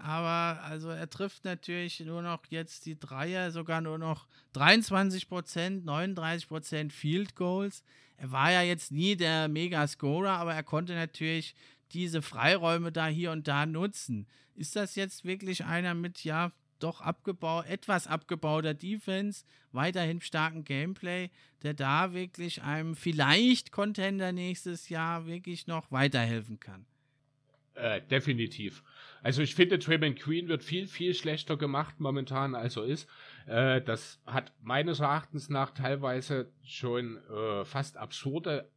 Aber 0.00 0.62
also 0.62 0.88
er 0.88 1.08
trifft 1.10 1.44
natürlich 1.44 2.00
nur 2.00 2.22
noch 2.22 2.40
jetzt 2.48 2.86
die 2.86 2.98
Dreier, 2.98 3.50
sogar 3.50 3.80
nur 3.80 3.98
noch 3.98 4.26
23 4.54 5.28
Prozent, 5.28 5.84
39 5.84 6.48
Prozent 6.48 6.92
Field 6.92 7.36
Goals. 7.36 7.84
Er 8.16 8.32
war 8.32 8.50
ja 8.50 8.62
jetzt 8.62 8.92
nie 8.92 9.16
der 9.16 9.48
Mega-Scorer, 9.48 10.32
aber 10.32 10.54
er 10.54 10.62
konnte 10.62 10.94
natürlich 10.94 11.54
diese 11.92 12.22
Freiräume 12.22 12.92
da 12.92 13.06
hier 13.06 13.32
und 13.32 13.48
da 13.48 13.66
nutzen. 13.66 14.26
Ist 14.54 14.76
das 14.76 14.94
jetzt 14.94 15.24
wirklich 15.24 15.64
einer 15.64 15.94
mit, 15.94 16.24
ja, 16.24 16.52
doch 16.78 17.00
abgebaut, 17.00 17.66
etwas 17.66 18.06
abgebauter 18.06 18.74
Defense, 18.74 19.44
weiterhin 19.72 20.20
starken 20.20 20.64
Gameplay, 20.64 21.30
der 21.62 21.74
da 21.74 22.14
wirklich 22.14 22.62
einem 22.62 22.96
vielleicht 22.96 23.70
Contender 23.70 24.32
nächstes 24.32 24.88
Jahr 24.88 25.26
wirklich 25.26 25.66
noch 25.66 25.92
weiterhelfen 25.92 26.58
kann? 26.58 26.86
Äh, 27.74 28.02
definitiv. 28.02 28.82
Also 29.22 29.42
ich 29.42 29.54
finde, 29.54 29.78
Draymond 29.78 30.18
Queen 30.18 30.48
wird 30.48 30.62
viel, 30.62 30.86
viel 30.86 31.14
schlechter 31.14 31.56
gemacht 31.56 32.00
momentan, 32.00 32.54
als 32.54 32.76
er 32.76 32.84
ist. 32.84 33.08
Äh, 33.46 33.80
das 33.82 34.20
hat 34.26 34.52
meines 34.62 35.00
Erachtens 35.00 35.48
nach 35.48 35.72
teilweise 35.72 36.50
schon 36.64 37.18
äh, 37.28 37.64
fast 37.64 37.96
absurde 37.96 38.70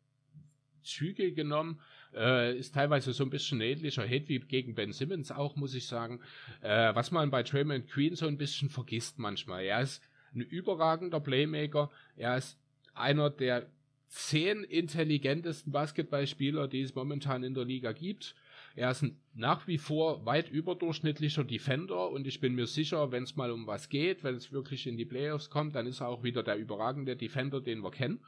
Züge 0.83 1.31
genommen. 1.33 1.79
Äh, 2.13 2.57
ist 2.57 2.75
teilweise 2.75 3.13
so 3.13 3.23
ein 3.23 3.29
bisschen 3.29 3.61
ähnlicher 3.61 4.03
Hate 4.03 4.27
wie 4.27 4.39
gegen 4.39 4.75
Ben 4.75 4.91
Simmons 4.91 5.31
auch, 5.31 5.55
muss 5.55 5.73
ich 5.73 5.87
sagen. 5.87 6.19
Äh, 6.61 6.93
was 6.93 7.11
man 7.11 7.31
bei 7.31 7.43
Draymond 7.43 7.87
Queen 7.87 8.15
so 8.15 8.27
ein 8.27 8.37
bisschen 8.37 8.69
vergisst 8.69 9.19
manchmal. 9.19 9.63
Er 9.63 9.81
ist 9.81 10.03
ein 10.35 10.41
überragender 10.41 11.19
Playmaker. 11.19 11.89
Er 12.15 12.37
ist 12.37 12.59
einer 12.93 13.29
der 13.29 13.67
zehn 14.07 14.63
intelligentesten 14.63 15.71
Basketballspieler, 15.71 16.67
die 16.67 16.81
es 16.81 16.93
momentan 16.93 17.43
in 17.43 17.55
der 17.55 17.65
Liga 17.65 17.93
gibt. 17.93 18.35
Er 18.75 18.91
ist 18.91 19.03
ein 19.03 19.19
nach 19.35 19.67
wie 19.67 19.77
vor 19.77 20.25
weit 20.25 20.49
überdurchschnittlicher 20.49 21.43
Defender 21.43 22.09
und 22.09 22.27
ich 22.27 22.39
bin 22.39 22.55
mir 22.55 22.67
sicher, 22.67 23.11
wenn 23.11 23.23
es 23.23 23.35
mal 23.35 23.51
um 23.51 23.65
was 23.65 23.89
geht, 23.89 24.23
wenn 24.23 24.35
es 24.35 24.51
wirklich 24.51 24.85
in 24.85 24.97
die 24.97 25.05
Playoffs 25.05 25.49
kommt, 25.49 25.75
dann 25.75 25.87
ist 25.87 26.01
er 26.01 26.07
auch 26.07 26.23
wieder 26.23 26.43
der 26.43 26.57
überragende 26.57 27.15
Defender, 27.15 27.59
den 27.59 27.81
wir 27.81 27.91
kennen. 27.91 28.19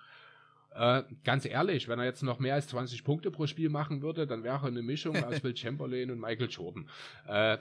Äh, 0.73 1.03
ganz 1.23 1.45
ehrlich, 1.45 1.87
wenn 1.87 1.99
er 1.99 2.05
jetzt 2.05 2.23
noch 2.23 2.39
mehr 2.39 2.55
als 2.55 2.67
20 2.67 3.03
Punkte 3.03 3.31
pro 3.31 3.47
Spiel 3.47 3.69
machen 3.69 4.01
würde, 4.01 4.27
dann 4.27 4.43
wäre 4.43 4.57
er 4.57 4.63
eine 4.65 4.81
Mischung 4.81 5.15
aus 5.23 5.41
Will 5.43 5.55
Chamberlain 5.55 6.11
und 6.11 6.19
Michael 6.19 6.49
Jordan. 6.49 6.89
Äh, 7.27 7.57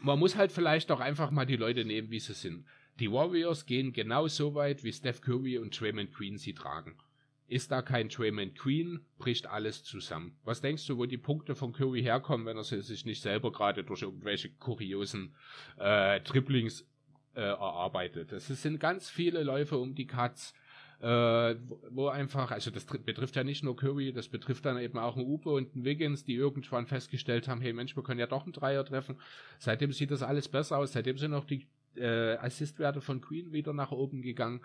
man 0.00 0.18
muss 0.18 0.36
halt 0.36 0.52
vielleicht 0.52 0.90
auch 0.90 1.00
einfach 1.00 1.30
mal 1.30 1.44
die 1.44 1.56
Leute 1.56 1.84
nehmen, 1.84 2.10
wie 2.10 2.20
sie 2.20 2.34
sind. 2.34 2.64
Die 2.98 3.12
Warriors 3.12 3.66
gehen 3.66 3.92
genau 3.92 4.26
so 4.26 4.54
weit, 4.54 4.84
wie 4.84 4.92
Steph 4.92 5.20
Curry 5.20 5.58
und 5.58 5.78
Draymond 5.78 6.14
Green 6.14 6.38
sie 6.38 6.54
tragen. 6.54 6.96
Ist 7.48 7.70
da 7.70 7.80
kein 7.80 8.08
Draymond 8.08 8.58
Queen, 8.58 9.06
bricht 9.18 9.46
alles 9.46 9.84
zusammen. 9.84 10.36
Was 10.42 10.60
denkst 10.60 10.86
du, 10.86 10.98
wo 10.98 11.06
die 11.06 11.18
Punkte 11.18 11.54
von 11.54 11.72
Curry 11.72 12.02
herkommen, 12.02 12.44
wenn 12.46 12.56
er 12.56 12.64
sich 12.64 13.04
nicht 13.04 13.22
selber 13.22 13.52
gerade 13.52 13.84
durch 13.84 14.02
irgendwelche 14.02 14.50
kuriosen 14.50 15.36
äh, 15.78 16.20
Triplings 16.20 16.88
äh, 17.34 17.40
erarbeitet? 17.40 18.32
Es 18.32 18.48
sind 18.48 18.80
ganz 18.80 19.08
viele 19.08 19.44
Läufe 19.44 19.78
um 19.78 19.94
die 19.94 20.08
Cuts, 20.08 20.54
äh, 21.00 21.54
wo 21.90 22.08
einfach, 22.08 22.50
also 22.50 22.70
das 22.70 22.84
betrifft 22.84 23.36
ja 23.36 23.44
nicht 23.44 23.62
nur 23.62 23.76
Curry, 23.76 24.12
das 24.12 24.28
betrifft 24.28 24.64
dann 24.64 24.78
eben 24.78 24.98
auch 24.98 25.16
einen 25.16 25.26
Upe 25.26 25.50
und 25.50 25.74
einen 25.74 25.84
Wiggins, 25.84 26.24
die 26.24 26.34
irgendwann 26.34 26.86
festgestellt 26.86 27.48
haben, 27.48 27.60
hey 27.60 27.72
Mensch, 27.72 27.94
wir 27.94 28.02
können 28.02 28.20
ja 28.20 28.26
doch 28.26 28.44
einen 28.44 28.54
Dreier 28.54 28.84
treffen. 28.84 29.20
Seitdem 29.58 29.92
sieht 29.92 30.10
das 30.10 30.22
alles 30.22 30.48
besser 30.48 30.78
aus, 30.78 30.92
seitdem 30.92 31.18
sind 31.18 31.34
auch 31.34 31.44
die 31.44 31.68
äh, 31.96 32.36
Assistwerte 32.38 33.00
von 33.00 33.20
Queen 33.20 33.52
wieder 33.52 33.72
nach 33.72 33.92
oben 33.92 34.22
gegangen 34.22 34.62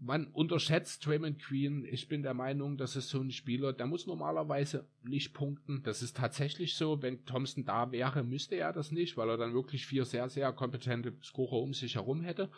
man 0.00 0.28
unterschätzt 0.28 1.04
Draymond 1.04 1.38
Queen. 1.38 1.84
Ich 1.84 2.08
bin 2.08 2.22
der 2.22 2.32
Meinung, 2.32 2.78
das 2.78 2.96
ist 2.96 3.10
so 3.10 3.20
ein 3.20 3.30
Spieler, 3.30 3.74
der 3.74 3.86
muss 3.86 4.06
normalerweise 4.06 4.86
nicht 5.02 5.34
punkten. 5.34 5.82
Das 5.82 6.00
ist 6.00 6.16
tatsächlich 6.16 6.74
so. 6.74 7.02
Wenn 7.02 7.24
Thompson 7.26 7.66
da 7.66 7.92
wäre, 7.92 8.24
müsste 8.24 8.54
er 8.54 8.72
das 8.72 8.92
nicht, 8.92 9.18
weil 9.18 9.28
er 9.28 9.36
dann 9.36 9.52
wirklich 9.52 9.86
vier 9.86 10.06
sehr, 10.06 10.30
sehr 10.30 10.52
kompetente 10.52 11.12
Scorer 11.22 11.60
um 11.60 11.74
sich 11.74 11.96
herum 11.96 12.22
hätte. 12.22 12.50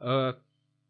Äh, 0.00 0.32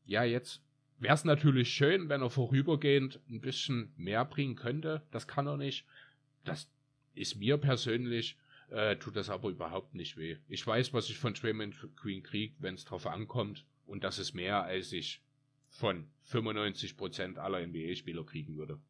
ja, 0.06 0.22
jetzt 0.22 0.62
wäre 1.00 1.14
es 1.14 1.24
natürlich 1.24 1.72
schön, 1.72 2.08
wenn 2.08 2.22
er 2.22 2.30
vorübergehend 2.30 3.18
ein 3.28 3.40
bisschen 3.40 3.92
mehr 3.96 4.24
bringen 4.24 4.54
könnte. 4.54 5.02
Das 5.10 5.26
kann 5.26 5.48
er 5.48 5.56
nicht. 5.56 5.86
Das 6.44 6.70
ist 7.14 7.34
mir 7.34 7.58
persönlich, 7.58 8.38
äh, 8.70 8.94
tut 8.96 9.16
das 9.16 9.28
aber 9.28 9.48
überhaupt 9.48 9.96
nicht 9.96 10.16
weh. 10.16 10.36
Ich 10.48 10.64
weiß, 10.64 10.92
was 10.92 11.10
ich 11.10 11.18
von 11.18 11.34
Draymond 11.34 11.74
Queen 11.96 12.22
kriege, 12.22 12.54
wenn 12.60 12.76
es 12.76 12.84
drauf 12.84 13.08
ankommt. 13.08 13.66
Und 13.86 14.04
das 14.04 14.20
ist 14.20 14.34
mehr, 14.34 14.62
als 14.62 14.92
ich 14.92 15.20
von 15.70 16.10
95% 16.26 17.38
aller 17.38 17.66
NBA-Spieler 17.66 18.24
kriegen 18.24 18.56
würde. 18.56 18.80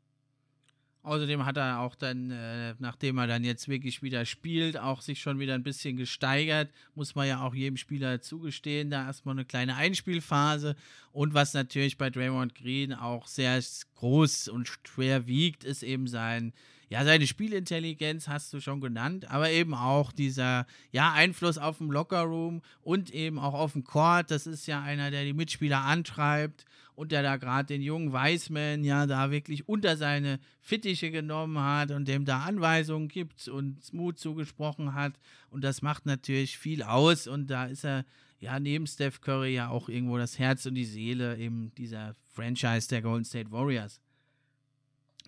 Außerdem 1.02 1.46
hat 1.46 1.56
er 1.56 1.80
auch 1.80 1.94
dann, 1.94 2.30
äh, 2.30 2.74
nachdem 2.78 3.18
er 3.18 3.26
dann 3.26 3.42
jetzt 3.42 3.68
wirklich 3.68 4.02
wieder 4.02 4.26
spielt, 4.26 4.78
auch 4.78 5.00
sich 5.00 5.20
schon 5.20 5.38
wieder 5.38 5.54
ein 5.54 5.62
bisschen 5.62 5.96
gesteigert. 5.96 6.70
Muss 6.94 7.14
man 7.14 7.26
ja 7.26 7.42
auch 7.42 7.54
jedem 7.54 7.78
Spieler 7.78 8.20
zugestehen. 8.20 8.90
Da 8.90 9.06
erstmal 9.06 9.34
eine 9.34 9.46
kleine 9.46 9.76
Einspielphase. 9.76 10.76
Und 11.12 11.32
was 11.32 11.54
natürlich 11.54 11.96
bei 11.96 12.10
Draymond 12.10 12.54
Green 12.54 12.92
auch 12.92 13.26
sehr 13.26 13.58
groß 13.96 14.48
und 14.48 14.68
schwer 14.68 15.26
wiegt, 15.26 15.64
ist 15.64 15.82
eben 15.82 16.06
sein 16.06 16.52
ja, 16.90 17.04
seine 17.04 17.28
Spielintelligenz 17.28 18.26
hast 18.26 18.52
du 18.52 18.60
schon 18.60 18.80
genannt, 18.80 19.30
aber 19.30 19.48
eben 19.48 19.74
auch 19.74 20.10
dieser, 20.10 20.66
ja, 20.90 21.12
Einfluss 21.12 21.56
auf 21.56 21.78
den 21.78 21.86
Lockerroom 21.86 22.62
und 22.82 23.10
eben 23.14 23.38
auch 23.38 23.54
auf 23.54 23.74
den 23.74 23.84
Court. 23.84 24.32
Das 24.32 24.48
ist 24.48 24.66
ja 24.66 24.82
einer, 24.82 25.12
der 25.12 25.22
die 25.22 25.32
Mitspieler 25.32 25.82
antreibt 25.82 26.64
und 27.00 27.12
der 27.12 27.22
da 27.22 27.38
gerade 27.38 27.64
den 27.64 27.80
jungen 27.80 28.12
Weißman 28.12 28.84
ja 28.84 29.06
da 29.06 29.30
wirklich 29.30 29.66
unter 29.66 29.96
seine 29.96 30.38
Fittiche 30.60 31.10
genommen 31.10 31.58
hat 31.58 31.92
und 31.92 32.06
dem 32.06 32.26
da 32.26 32.40
Anweisungen 32.40 33.08
gibt 33.08 33.48
und 33.48 33.90
Mut 33.94 34.18
zugesprochen 34.18 34.92
hat. 34.92 35.14
Und 35.48 35.64
das 35.64 35.80
macht 35.80 36.04
natürlich 36.04 36.58
viel 36.58 36.82
aus 36.82 37.26
und 37.26 37.46
da 37.46 37.64
ist 37.64 37.86
er 37.86 38.04
ja 38.38 38.60
neben 38.60 38.86
Steph 38.86 39.22
Curry 39.22 39.54
ja 39.54 39.70
auch 39.70 39.88
irgendwo 39.88 40.18
das 40.18 40.38
Herz 40.38 40.66
und 40.66 40.74
die 40.74 40.84
Seele 40.84 41.38
eben 41.38 41.74
dieser 41.74 42.16
Franchise 42.34 42.88
der 42.88 43.00
Golden 43.00 43.24
State 43.24 43.50
Warriors. 43.50 44.02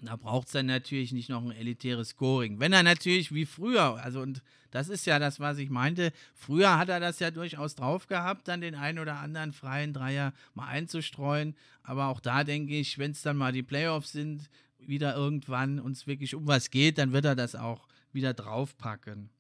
Da 0.05 0.16
braucht 0.16 0.49
es 0.49 0.53
dann 0.53 0.66
natürlich 0.66 1.12
nicht 1.12 1.29
noch 1.29 1.43
ein 1.43 1.53
elitäres 1.53 2.09
Scoring. 2.09 2.59
Wenn 2.59 2.73
er 2.73 2.83
natürlich 2.83 3.33
wie 3.33 3.47
früher, 3.47 4.03
also 4.03 4.20
und 4.20 4.43
das 4.73 4.89
ist 4.89 5.07
ja 5.07 5.20
das, 5.20 5.39
was 5.39 5.59
ich 5.59 5.70
meinte, 5.70 6.12
früher 6.35 6.77
hat 6.77 6.89
er 6.89 6.99
das 6.99 7.20
ja 7.20 7.31
durchaus 7.31 7.77
drauf 7.77 8.09
gehabt, 8.09 8.49
dann 8.49 8.61
den 8.61 8.74
einen 8.74 8.99
oder 8.99 9.20
anderen 9.20 9.53
freien 9.53 9.93
Dreier 9.93 10.33
mal 10.55 10.66
einzustreuen. 10.66 11.55
Aber 11.85 12.09
auch 12.09 12.19
da 12.19 12.43
denke 12.43 12.74
ich, 12.74 12.99
wenn 12.99 13.12
es 13.12 13.23
dann 13.23 13.37
mal 13.37 13.53
die 13.53 13.62
Playoffs 13.62 14.11
sind, 14.12 14.51
wieder 14.79 15.15
irgendwann 15.15 15.79
uns 15.79 16.09
wirklich 16.09 16.35
um 16.35 16.49
was 16.49 16.70
geht, 16.70 16.99
dann 16.99 17.12
wird 17.12 17.24
er 17.24 17.37
das 17.37 17.55
auch 17.55 17.87
wieder 18.12 18.35
draufpacken. 18.35 19.31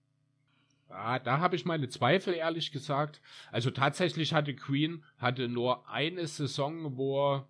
Ja, 0.88 1.18
da 1.18 1.38
habe 1.38 1.56
ich 1.56 1.64
meine 1.64 1.88
Zweifel, 1.88 2.34
ehrlich 2.34 2.70
gesagt. 2.70 3.20
Also 3.50 3.70
tatsächlich 3.70 4.34
hatte 4.34 4.54
Queen 4.54 5.02
hatte 5.18 5.48
nur 5.48 5.88
eine 5.88 6.26
Saison, 6.28 6.96
wo 6.96 7.34
er 7.34 7.48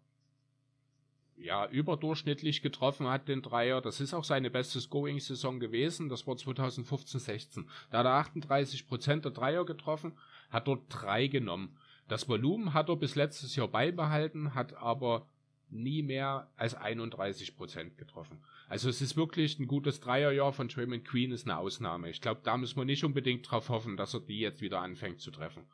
ja, 1.42 1.68
überdurchschnittlich 1.68 2.62
getroffen 2.62 3.08
hat, 3.08 3.28
den 3.28 3.42
Dreier. 3.42 3.80
Das 3.80 4.00
ist 4.00 4.14
auch 4.14 4.24
seine 4.24 4.50
beste 4.50 4.80
Scoring-Saison 4.80 5.60
gewesen. 5.60 6.08
Das 6.08 6.26
war 6.26 6.34
2015-16. 6.34 7.64
Da 7.90 7.98
hat 7.98 8.06
er 8.06 8.12
38 8.12 8.88
Prozent 8.88 9.24
der 9.24 9.32
Dreier 9.32 9.64
getroffen, 9.64 10.12
hat 10.50 10.68
dort 10.68 10.82
drei 10.88 11.26
genommen. 11.26 11.76
Das 12.08 12.28
Volumen 12.28 12.74
hat 12.74 12.88
er 12.88 12.96
bis 12.96 13.14
letztes 13.14 13.56
Jahr 13.56 13.68
beibehalten, 13.68 14.54
hat 14.54 14.74
aber 14.74 15.26
nie 15.72 16.02
mehr 16.02 16.50
als 16.56 16.74
31 16.74 17.56
Prozent 17.56 17.96
getroffen. 17.96 18.38
Also 18.68 18.88
es 18.88 19.00
ist 19.00 19.16
wirklich 19.16 19.58
ein 19.58 19.66
gutes 19.66 20.00
Dreierjahr 20.00 20.52
von 20.52 20.68
Draymond 20.68 21.04
Queen 21.04 21.32
ist 21.32 21.46
eine 21.46 21.58
Ausnahme. 21.58 22.10
Ich 22.10 22.20
glaube, 22.20 22.40
da 22.44 22.56
müssen 22.56 22.76
wir 22.76 22.84
nicht 22.84 23.04
unbedingt 23.04 23.50
drauf 23.50 23.68
hoffen, 23.68 23.96
dass 23.96 24.14
er 24.14 24.20
die 24.20 24.40
jetzt 24.40 24.60
wieder 24.60 24.80
anfängt 24.80 25.20
zu 25.20 25.30
treffen. 25.30 25.64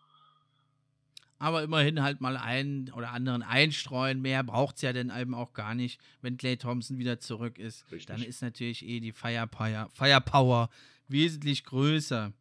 Aber 1.38 1.62
immerhin 1.62 2.02
halt 2.02 2.20
mal 2.20 2.36
einen 2.36 2.90
oder 2.92 3.12
anderen 3.12 3.42
einstreuen. 3.42 4.20
Mehr 4.20 4.42
braucht 4.42 4.76
es 4.76 4.82
ja 4.82 4.92
dann 4.92 5.12
eben 5.16 5.34
auch 5.34 5.52
gar 5.52 5.74
nicht, 5.74 6.00
wenn 6.20 6.36
Clay 6.36 6.56
Thompson 6.56 6.98
wieder 6.98 7.20
zurück 7.20 7.58
ist. 7.58 7.84
Richtig. 7.92 8.06
Dann 8.06 8.22
ist 8.22 8.42
natürlich 8.42 8.84
eh 8.84 9.00
die 9.00 9.12
Firepower, 9.12 9.88
Firepower 9.92 10.68
wesentlich 11.06 11.64
größer. 11.64 12.32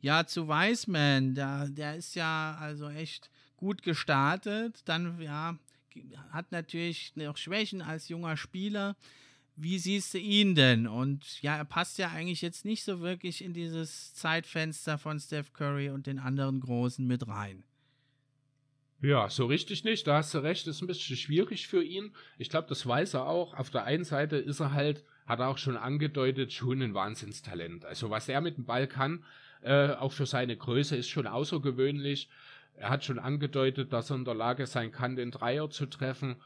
Ja, 0.00 0.26
zu 0.26 0.48
Wiseman, 0.48 1.34
der, 1.34 1.68
der 1.68 1.96
ist 1.96 2.14
ja 2.14 2.56
also 2.58 2.88
echt 2.88 3.30
gut 3.56 3.82
gestartet. 3.82 4.80
Dann, 4.86 5.20
ja, 5.20 5.58
hat 6.30 6.52
natürlich 6.52 7.14
noch 7.16 7.36
Schwächen 7.36 7.82
als 7.82 8.08
junger 8.08 8.36
Spieler. 8.38 8.96
Wie 9.56 9.78
siehst 9.78 10.14
du 10.14 10.18
ihn 10.18 10.54
denn? 10.54 10.86
Und 10.86 11.42
ja, 11.42 11.56
er 11.56 11.66
passt 11.66 11.98
ja 11.98 12.08
eigentlich 12.08 12.40
jetzt 12.40 12.64
nicht 12.64 12.82
so 12.82 13.00
wirklich 13.00 13.44
in 13.44 13.52
dieses 13.52 14.14
Zeitfenster 14.14 14.96
von 14.96 15.20
Steph 15.20 15.52
Curry 15.52 15.90
und 15.90 16.06
den 16.06 16.18
anderen 16.18 16.60
Großen 16.60 17.06
mit 17.06 17.28
rein. 17.28 17.64
Ja, 19.02 19.30
so 19.30 19.46
richtig 19.46 19.84
nicht. 19.84 20.06
Da 20.06 20.16
hast 20.16 20.34
du 20.34 20.38
recht, 20.38 20.66
ist 20.66 20.82
ein 20.82 20.86
bisschen 20.86 21.16
schwierig 21.16 21.68
für 21.68 21.82
ihn. 21.82 22.12
Ich 22.36 22.50
glaube, 22.50 22.68
das 22.68 22.86
weiß 22.86 23.14
er 23.14 23.26
auch. 23.26 23.54
Auf 23.54 23.70
der 23.70 23.84
einen 23.84 24.04
Seite 24.04 24.36
ist 24.36 24.60
er 24.60 24.72
halt, 24.72 25.04
hat 25.26 25.40
er 25.40 25.48
auch 25.48 25.58
schon 25.58 25.78
angedeutet, 25.78 26.52
schon 26.52 26.82
ein 26.82 26.92
Wahnsinnstalent. 26.92 27.86
Also 27.86 28.10
was 28.10 28.28
er 28.28 28.42
mit 28.42 28.58
dem 28.58 28.66
Ball 28.66 28.86
kann, 28.86 29.24
äh, 29.62 29.92
auch 29.92 30.12
für 30.12 30.26
seine 30.26 30.54
Größe, 30.56 30.96
ist 30.96 31.08
schon 31.08 31.26
außergewöhnlich. 31.26 32.28
Er 32.74 32.90
hat 32.90 33.04
schon 33.04 33.18
angedeutet, 33.18 33.92
dass 33.92 34.10
er 34.10 34.16
in 34.16 34.24
der 34.26 34.34
Lage 34.34 34.66
sein 34.66 34.92
kann, 34.92 35.16
den 35.16 35.30
Dreier 35.30 35.70
zu 35.70 35.86
treffen. 35.86 36.36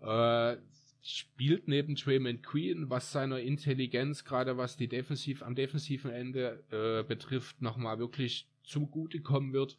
Äh, 0.00 0.56
spielt 1.02 1.68
neben 1.68 1.96
Draymond 1.96 2.42
Queen, 2.42 2.90
was 2.90 3.12
seiner 3.12 3.40
Intelligenz, 3.40 4.24
gerade 4.24 4.56
was 4.56 4.76
die 4.76 4.88
defensiv 4.88 5.42
am 5.42 5.54
defensiven 5.54 6.10
Ende 6.10 6.62
äh, 6.70 7.06
betrifft, 7.06 7.60
nochmal 7.60 7.98
wirklich 7.98 8.48
zugutekommen 8.62 9.52
wird. 9.52 9.76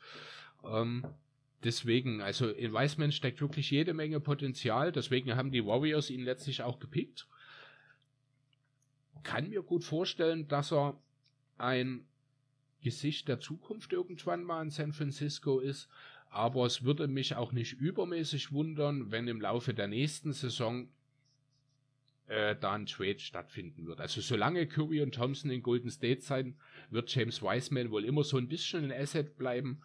Ähm, 0.63 1.03
deswegen, 1.65 2.21
also 2.21 2.49
in 2.49 2.73
Wiseman 2.73 3.11
steckt 3.11 3.41
wirklich 3.41 3.71
jede 3.71 3.93
Menge 3.93 4.19
Potenzial, 4.19 4.91
deswegen 4.91 5.35
haben 5.35 5.51
die 5.51 5.65
Warriors 5.65 6.09
ihn 6.09 6.23
letztlich 6.23 6.61
auch 6.61 6.79
gepickt. 6.79 7.27
Kann 9.23 9.49
mir 9.49 9.63
gut 9.63 9.83
vorstellen, 9.83 10.47
dass 10.47 10.71
er 10.71 10.97
ein 11.57 12.05
Gesicht 12.81 13.27
der 13.27 13.39
Zukunft 13.39 13.91
irgendwann 13.91 14.43
mal 14.43 14.61
in 14.61 14.69
San 14.69 14.93
Francisco 14.93 15.59
ist, 15.59 15.89
aber 16.29 16.65
es 16.65 16.83
würde 16.83 17.07
mich 17.07 17.35
auch 17.35 17.51
nicht 17.51 17.73
übermäßig 17.73 18.51
wundern, 18.51 19.11
wenn 19.11 19.27
im 19.27 19.41
Laufe 19.41 19.73
der 19.73 19.87
nächsten 19.87 20.33
Saison 20.33 20.87
äh, 22.27 22.55
da 22.55 22.73
ein 22.73 22.85
Trade 22.85 23.19
stattfinden 23.19 23.87
wird. 23.87 24.01
Also 24.01 24.21
solange 24.21 24.67
Curry 24.67 25.01
und 25.01 25.15
Thompson 25.15 25.49
in 25.49 25.63
Golden 25.63 25.89
State 25.89 26.21
sein, 26.21 26.57
wird 26.89 27.13
James 27.13 27.41
Wiseman 27.41 27.89
wohl 27.89 28.05
immer 28.05 28.23
so 28.23 28.37
ein 28.37 28.47
bisschen 28.47 28.85
ein 28.85 28.91
Asset 28.91 29.37
bleiben. 29.37 29.81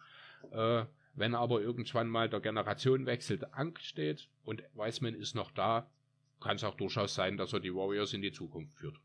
Äh, 0.51 0.85
wenn 1.13 1.35
aber 1.35 1.61
irgendwann 1.61 2.07
mal 2.07 2.29
der 2.29 2.39
Generationenwechsel 2.39 3.45
ansteht 3.51 4.29
und 4.43 4.63
Wiseman 4.73 5.15
ist 5.15 5.35
noch 5.35 5.51
da, 5.51 5.89
kann 6.39 6.55
es 6.55 6.63
auch 6.63 6.75
durchaus 6.75 7.13
sein, 7.13 7.37
dass 7.37 7.53
er 7.53 7.59
die 7.59 7.73
Warriors 7.73 8.13
in 8.13 8.21
die 8.21 8.31
Zukunft 8.31 8.77
führt. 8.77 8.99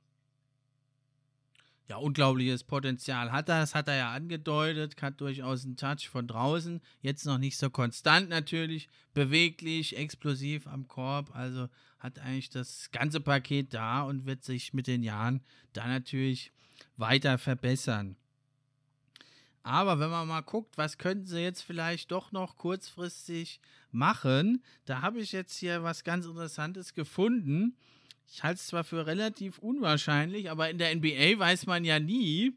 Ja, 1.88 1.98
unglaubliches 1.98 2.64
Potenzial 2.64 3.30
hat 3.30 3.48
er, 3.48 3.60
das 3.60 3.76
hat 3.76 3.86
er 3.86 3.96
ja 3.96 4.12
angedeutet, 4.12 5.00
hat 5.00 5.20
durchaus 5.20 5.64
einen 5.64 5.76
Touch 5.76 6.08
von 6.08 6.26
draußen, 6.26 6.80
jetzt 7.00 7.26
noch 7.26 7.38
nicht 7.38 7.56
so 7.56 7.70
konstant 7.70 8.28
natürlich, 8.28 8.88
beweglich, 9.14 9.96
explosiv 9.96 10.66
am 10.66 10.88
Korb, 10.88 11.34
also 11.34 11.68
hat 12.00 12.18
eigentlich 12.18 12.50
das 12.50 12.90
ganze 12.90 13.20
Paket 13.20 13.72
da 13.72 14.02
und 14.02 14.26
wird 14.26 14.42
sich 14.42 14.74
mit 14.74 14.88
den 14.88 15.04
Jahren 15.04 15.44
da 15.74 15.86
natürlich 15.86 16.50
weiter 16.96 17.38
verbessern. 17.38 18.16
Aber 19.66 19.98
wenn 19.98 20.10
man 20.10 20.28
mal 20.28 20.42
guckt, 20.42 20.78
was 20.78 20.96
könnten 20.96 21.26
sie 21.26 21.40
jetzt 21.40 21.62
vielleicht 21.62 22.12
doch 22.12 22.30
noch 22.30 22.56
kurzfristig 22.56 23.60
machen, 23.90 24.62
da 24.84 25.02
habe 25.02 25.18
ich 25.18 25.32
jetzt 25.32 25.58
hier 25.58 25.82
was 25.82 26.04
ganz 26.04 26.24
Interessantes 26.24 26.94
gefunden. 26.94 27.76
Ich 28.28 28.44
halte 28.44 28.60
es 28.60 28.68
zwar 28.68 28.84
für 28.84 29.08
relativ 29.08 29.58
unwahrscheinlich, 29.58 30.52
aber 30.52 30.70
in 30.70 30.78
der 30.78 30.94
NBA 30.94 31.40
weiß 31.40 31.66
man 31.66 31.84
ja 31.84 31.98
nie. 31.98 32.52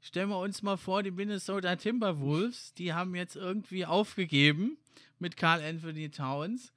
Stellen 0.00 0.30
wir 0.30 0.40
uns 0.40 0.62
mal 0.62 0.76
vor, 0.76 1.04
die 1.04 1.12
Minnesota 1.12 1.76
Timberwolves, 1.76 2.74
die 2.74 2.92
haben 2.92 3.14
jetzt 3.14 3.36
irgendwie 3.36 3.86
aufgegeben 3.86 4.78
mit 5.20 5.36
Carl 5.36 5.62
Anthony 5.62 6.10
Towns 6.10 6.72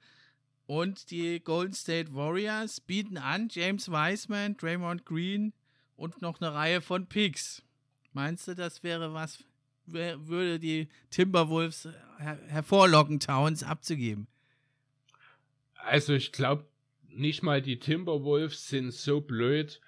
und 0.66 1.10
die 1.10 1.40
Golden 1.40 1.74
State 1.74 2.14
Warriors 2.14 2.80
bieten 2.80 3.18
an 3.18 3.48
James 3.50 3.90
Wiseman, 3.90 4.56
Draymond 4.56 5.04
Green 5.04 5.54
und 5.96 6.22
noch 6.22 6.40
eine 6.40 6.54
Reihe 6.54 6.80
von 6.80 7.08
Picks. 7.08 7.64
Meinst 8.12 8.46
du, 8.46 8.54
das 8.54 8.82
wäre 8.84 9.12
was, 9.12 9.44
würde 9.86 10.58
die 10.58 10.88
Timberwolves 11.10 11.88
her 12.18 12.38
hervorlocken, 12.48 13.20
Towns 13.20 13.62
abzugeben? 13.62 14.26
Also 15.74 16.14
ich 16.14 16.32
glaube, 16.32 16.66
nicht 17.08 17.42
mal 17.42 17.62
die 17.62 17.78
Timberwolves 17.78 18.68
sind 18.68 18.92
so 18.92 19.20
blöd, 19.20 19.80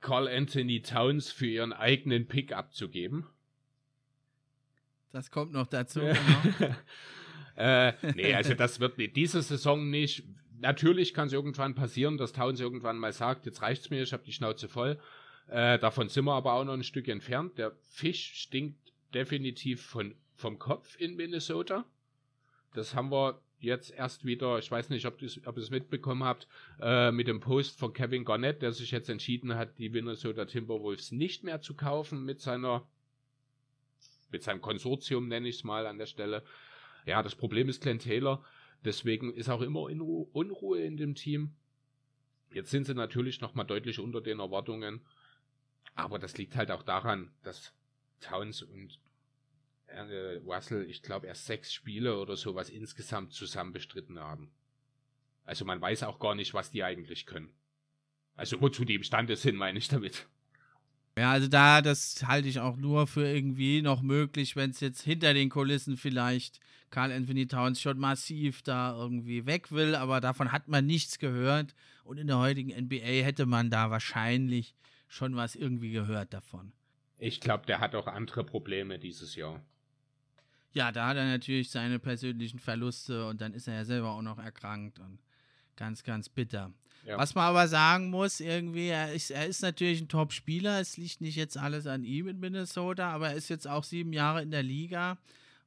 Carl 0.00 0.28
Anthony 0.28 0.80
Towns 0.82 1.30
für 1.30 1.46
ihren 1.46 1.72
eigenen 1.72 2.26
Pick 2.26 2.52
abzugeben. 2.52 3.26
Das 5.12 5.30
kommt 5.30 5.52
noch 5.52 5.66
dazu. 5.66 6.00
Genau. 6.00 6.74
Äh, 7.56 7.92
nee, 8.14 8.32
also 8.32 8.54
das 8.54 8.80
wird 8.80 8.94
diese 9.16 9.42
Saison 9.42 9.90
nicht. 9.90 10.24
Natürlich 10.60 11.12
kann 11.12 11.26
es 11.26 11.34
irgendwann 11.34 11.74
passieren, 11.74 12.16
dass 12.16 12.32
Towns 12.32 12.58
irgendwann 12.58 12.96
mal 12.96 13.12
sagt, 13.12 13.44
jetzt 13.44 13.60
reicht's 13.60 13.90
mir, 13.90 14.02
ich 14.02 14.14
habe 14.14 14.22
die 14.24 14.32
Schnauze 14.32 14.66
voll. 14.66 14.98
Äh, 15.50 15.80
davon 15.80 16.08
sind 16.08 16.26
wir 16.26 16.34
aber 16.34 16.52
auch 16.54 16.64
noch 16.64 16.74
ein 16.74 16.84
Stück 16.84 17.08
entfernt. 17.08 17.58
Der 17.58 17.72
Fisch 17.82 18.34
stinkt 18.34 18.92
definitiv 19.12 19.82
von, 19.82 20.14
vom 20.36 20.58
Kopf 20.60 20.96
in 20.98 21.16
Minnesota. 21.16 21.84
Das 22.72 22.94
haben 22.94 23.10
wir 23.10 23.42
jetzt 23.58 23.90
erst 23.90 24.24
wieder, 24.24 24.58
ich 24.58 24.70
weiß 24.70 24.90
nicht, 24.90 25.06
ob, 25.06 25.20
ihr 25.20 25.28
es 25.28 25.70
mitbekommen 25.70 26.22
habt, 26.22 26.46
äh, 26.80 27.10
mit 27.10 27.26
dem 27.26 27.40
Post 27.40 27.78
von 27.78 27.92
Kevin 27.92 28.24
Garnett, 28.24 28.62
der 28.62 28.72
sich 28.72 28.92
jetzt 28.92 29.10
entschieden 29.10 29.56
hat, 29.56 29.76
die 29.78 29.88
Minnesota 29.88 30.44
Timberwolves 30.44 31.10
nicht 31.10 31.42
mehr 31.42 31.60
zu 31.60 31.74
kaufen 31.74 32.24
mit 32.24 32.40
seiner, 32.40 32.86
mit 34.30 34.44
seinem 34.44 34.60
Konsortium, 34.60 35.26
nenne 35.26 35.48
ich 35.48 35.56
es 35.56 35.64
mal 35.64 35.86
an 35.86 35.98
der 35.98 36.06
Stelle. 36.06 36.44
Ja, 37.06 37.24
das 37.24 37.34
Problem 37.34 37.68
ist 37.68 37.82
Glenn 37.82 37.98
Taylor. 37.98 38.44
Deswegen 38.84 39.34
ist 39.34 39.50
auch 39.50 39.62
immer 39.62 39.82
Unruhe 39.82 40.80
in 40.80 40.96
dem 40.96 41.16
Team. 41.16 41.54
Jetzt 42.52 42.70
sind 42.70 42.86
sie 42.86 42.94
natürlich 42.94 43.40
nochmal 43.40 43.66
deutlich 43.66 43.98
unter 43.98 44.20
den 44.20 44.38
Erwartungen. 44.38 45.00
Aber 46.04 46.18
das 46.18 46.36
liegt 46.38 46.56
halt 46.56 46.70
auch 46.70 46.82
daran, 46.82 47.30
dass 47.42 47.72
Towns 48.20 48.62
und 48.62 48.98
äh, 49.86 50.36
Russell, 50.44 50.88
ich 50.88 51.02
glaube, 51.02 51.26
erst 51.26 51.46
sechs 51.46 51.72
Spiele 51.72 52.18
oder 52.18 52.36
sowas 52.36 52.70
insgesamt 52.70 53.32
zusammen 53.32 53.72
bestritten 53.72 54.18
haben. 54.18 54.50
Also 55.44 55.64
man 55.64 55.80
weiß 55.80 56.04
auch 56.04 56.18
gar 56.18 56.34
nicht, 56.34 56.54
was 56.54 56.70
die 56.70 56.84
eigentlich 56.84 57.26
können. 57.26 57.52
Also 58.36 58.60
wozu 58.60 58.84
die 58.84 58.94
imstande 58.94 59.36
sind, 59.36 59.56
meine 59.56 59.78
ich 59.78 59.88
damit. 59.88 60.28
Ja, 61.18 61.32
also 61.32 61.48
da, 61.48 61.82
das 61.82 62.24
halte 62.26 62.48
ich 62.48 62.60
auch 62.60 62.76
nur 62.76 63.06
für 63.06 63.26
irgendwie 63.26 63.82
noch 63.82 64.00
möglich, 64.00 64.56
wenn 64.56 64.70
es 64.70 64.80
jetzt 64.80 65.02
hinter 65.02 65.34
den 65.34 65.50
Kulissen 65.50 65.96
vielleicht 65.96 66.60
Carl 66.90 67.12
Anthony 67.12 67.46
Towns 67.46 67.80
schon 67.80 67.98
massiv 67.98 68.62
da 68.62 68.96
irgendwie 68.96 69.44
weg 69.44 69.70
will, 69.72 69.94
aber 69.94 70.20
davon 70.20 70.52
hat 70.52 70.68
man 70.68 70.86
nichts 70.86 71.18
gehört. 71.18 71.74
Und 72.04 72.18
in 72.18 72.26
der 72.26 72.38
heutigen 72.38 72.70
NBA 72.70 73.24
hätte 73.24 73.46
man 73.46 73.70
da 73.70 73.90
wahrscheinlich 73.90 74.74
schon 75.10 75.36
was 75.36 75.56
irgendwie 75.56 75.90
gehört 75.90 76.32
davon. 76.32 76.72
Ich 77.18 77.40
glaube, 77.40 77.66
der 77.66 77.80
hat 77.80 77.94
auch 77.94 78.06
andere 78.06 78.44
Probleme 78.44 78.98
dieses 78.98 79.34
Jahr. 79.34 79.60
Ja, 80.72 80.92
da 80.92 81.08
hat 81.08 81.16
er 81.16 81.26
natürlich 81.26 81.68
seine 81.68 81.98
persönlichen 81.98 82.60
Verluste 82.60 83.26
und 83.26 83.40
dann 83.40 83.52
ist 83.52 83.66
er 83.66 83.74
ja 83.74 83.84
selber 83.84 84.12
auch 84.12 84.22
noch 84.22 84.38
erkrankt 84.38 85.00
und 85.00 85.18
ganz, 85.76 86.04
ganz 86.04 86.28
bitter. 86.28 86.72
Ja. 87.04 87.18
Was 87.18 87.34
man 87.34 87.44
aber 87.44 87.66
sagen 87.66 88.10
muss, 88.10 88.38
irgendwie, 88.38 88.88
er 88.88 89.12
ist, 89.12 89.30
er 89.30 89.46
ist 89.46 89.62
natürlich 89.62 90.00
ein 90.00 90.08
Top-Spieler. 90.08 90.80
Es 90.80 90.96
liegt 90.96 91.20
nicht 91.20 91.36
jetzt 91.36 91.56
alles 91.56 91.86
an 91.86 92.04
ihm 92.04 92.28
in 92.28 92.38
Minnesota, 92.38 93.10
aber 93.10 93.30
er 93.30 93.34
ist 93.34 93.48
jetzt 93.48 93.66
auch 93.66 93.82
sieben 93.82 94.12
Jahre 94.12 94.42
in 94.42 94.50
der 94.50 94.62
Liga 94.62 95.18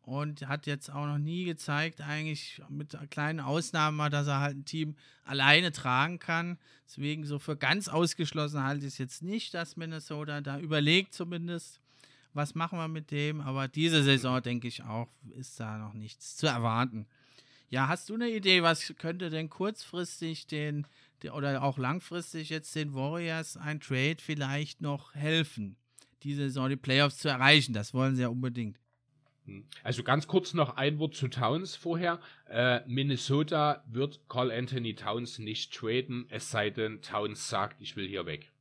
und 0.03 0.47
hat 0.47 0.67
jetzt 0.67 0.89
auch 0.89 1.05
noch 1.05 1.17
nie 1.17 1.45
gezeigt, 1.45 2.01
eigentlich 2.01 2.61
mit 2.69 2.97
kleinen 3.09 3.39
Ausnahmen 3.39 4.11
dass 4.11 4.27
er 4.27 4.41
halt 4.41 4.57
ein 4.57 4.65
Team 4.65 4.95
alleine 5.23 5.71
tragen 5.71 6.19
kann. 6.19 6.57
Deswegen 6.85 7.25
so 7.25 7.39
für 7.39 7.55
ganz 7.55 7.87
ausgeschlossen 7.87 8.63
halte 8.63 8.85
ich 8.85 8.93
es 8.93 8.97
jetzt 8.97 9.23
nicht, 9.23 9.53
dass 9.53 9.77
Minnesota 9.77 10.41
da 10.41 10.59
überlegt 10.59 11.13
zumindest, 11.13 11.79
was 12.33 12.53
machen 12.53 12.77
wir 12.77 12.89
mit 12.89 13.11
dem. 13.11 13.39
Aber 13.39 13.67
diese 13.69 14.03
Saison, 14.03 14.41
denke 14.41 14.67
ich 14.67 14.83
auch, 14.83 15.07
ist 15.37 15.59
da 15.59 15.77
noch 15.77 15.93
nichts 15.93 16.35
zu 16.35 16.47
erwarten. 16.47 17.07
Ja, 17.69 17.87
hast 17.87 18.09
du 18.09 18.15
eine 18.15 18.29
Idee, 18.29 18.61
was 18.61 18.93
könnte 18.97 19.29
denn 19.29 19.49
kurzfristig 19.49 20.47
den 20.47 20.85
oder 21.31 21.63
auch 21.63 21.77
langfristig 21.77 22.49
jetzt 22.49 22.75
den 22.75 22.93
Warriors 22.93 23.55
ein 23.55 23.79
Trade 23.79 24.17
vielleicht 24.19 24.81
noch 24.81 25.15
helfen, 25.15 25.77
diese 26.21 26.41
Saison 26.41 26.67
die 26.67 26.75
Playoffs 26.75 27.19
zu 27.19 27.29
erreichen? 27.29 27.73
Das 27.73 27.93
wollen 27.93 28.15
sie 28.17 28.23
ja 28.23 28.27
unbedingt. 28.27 28.82
Hm. 29.45 29.65
Also 29.83 30.03
ganz 30.03 30.27
kurz 30.27 30.53
noch 30.53 30.77
ein 30.77 30.99
Wort 30.99 31.15
zu 31.15 31.27
Towns 31.27 31.75
vorher. 31.75 32.19
Äh, 32.49 32.81
Minnesota 32.87 33.83
wird 33.87 34.21
Carl 34.29 34.51
Anthony 34.51 34.95
Towns 34.95 35.39
nicht 35.39 35.73
traden, 35.73 36.25
es 36.29 36.49
sei 36.49 36.69
denn, 36.69 37.01
Towns 37.01 37.49
sagt, 37.49 37.81
ich 37.81 37.95
will 37.95 38.07
hier 38.07 38.25
weg. 38.25 38.51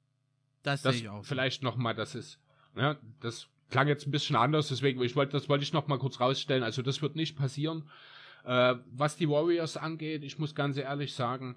Das, 0.62 0.82
das 0.82 0.94
sehe 0.94 1.04
ich 1.04 1.08
auch. 1.08 1.24
Vielleicht 1.24 1.62
nochmal, 1.62 1.94
das 1.94 2.14
ist, 2.14 2.38
ja, 2.76 2.96
das 3.20 3.48
klang 3.70 3.88
jetzt 3.88 4.06
ein 4.06 4.10
bisschen 4.10 4.36
anders, 4.36 4.68
deswegen, 4.68 5.02
ich 5.02 5.16
wollte, 5.16 5.32
das 5.32 5.48
wollte 5.48 5.64
ich 5.64 5.72
noch 5.72 5.88
mal 5.88 5.98
kurz 5.98 6.20
rausstellen. 6.20 6.62
Also 6.62 6.82
das 6.82 7.02
wird 7.02 7.16
nicht 7.16 7.36
passieren. 7.36 7.88
Äh, 8.44 8.76
was 8.90 9.16
die 9.16 9.28
Warriors 9.28 9.76
angeht, 9.76 10.24
ich 10.24 10.38
muss 10.38 10.54
ganz 10.54 10.76
ehrlich 10.76 11.14
sagen, 11.14 11.56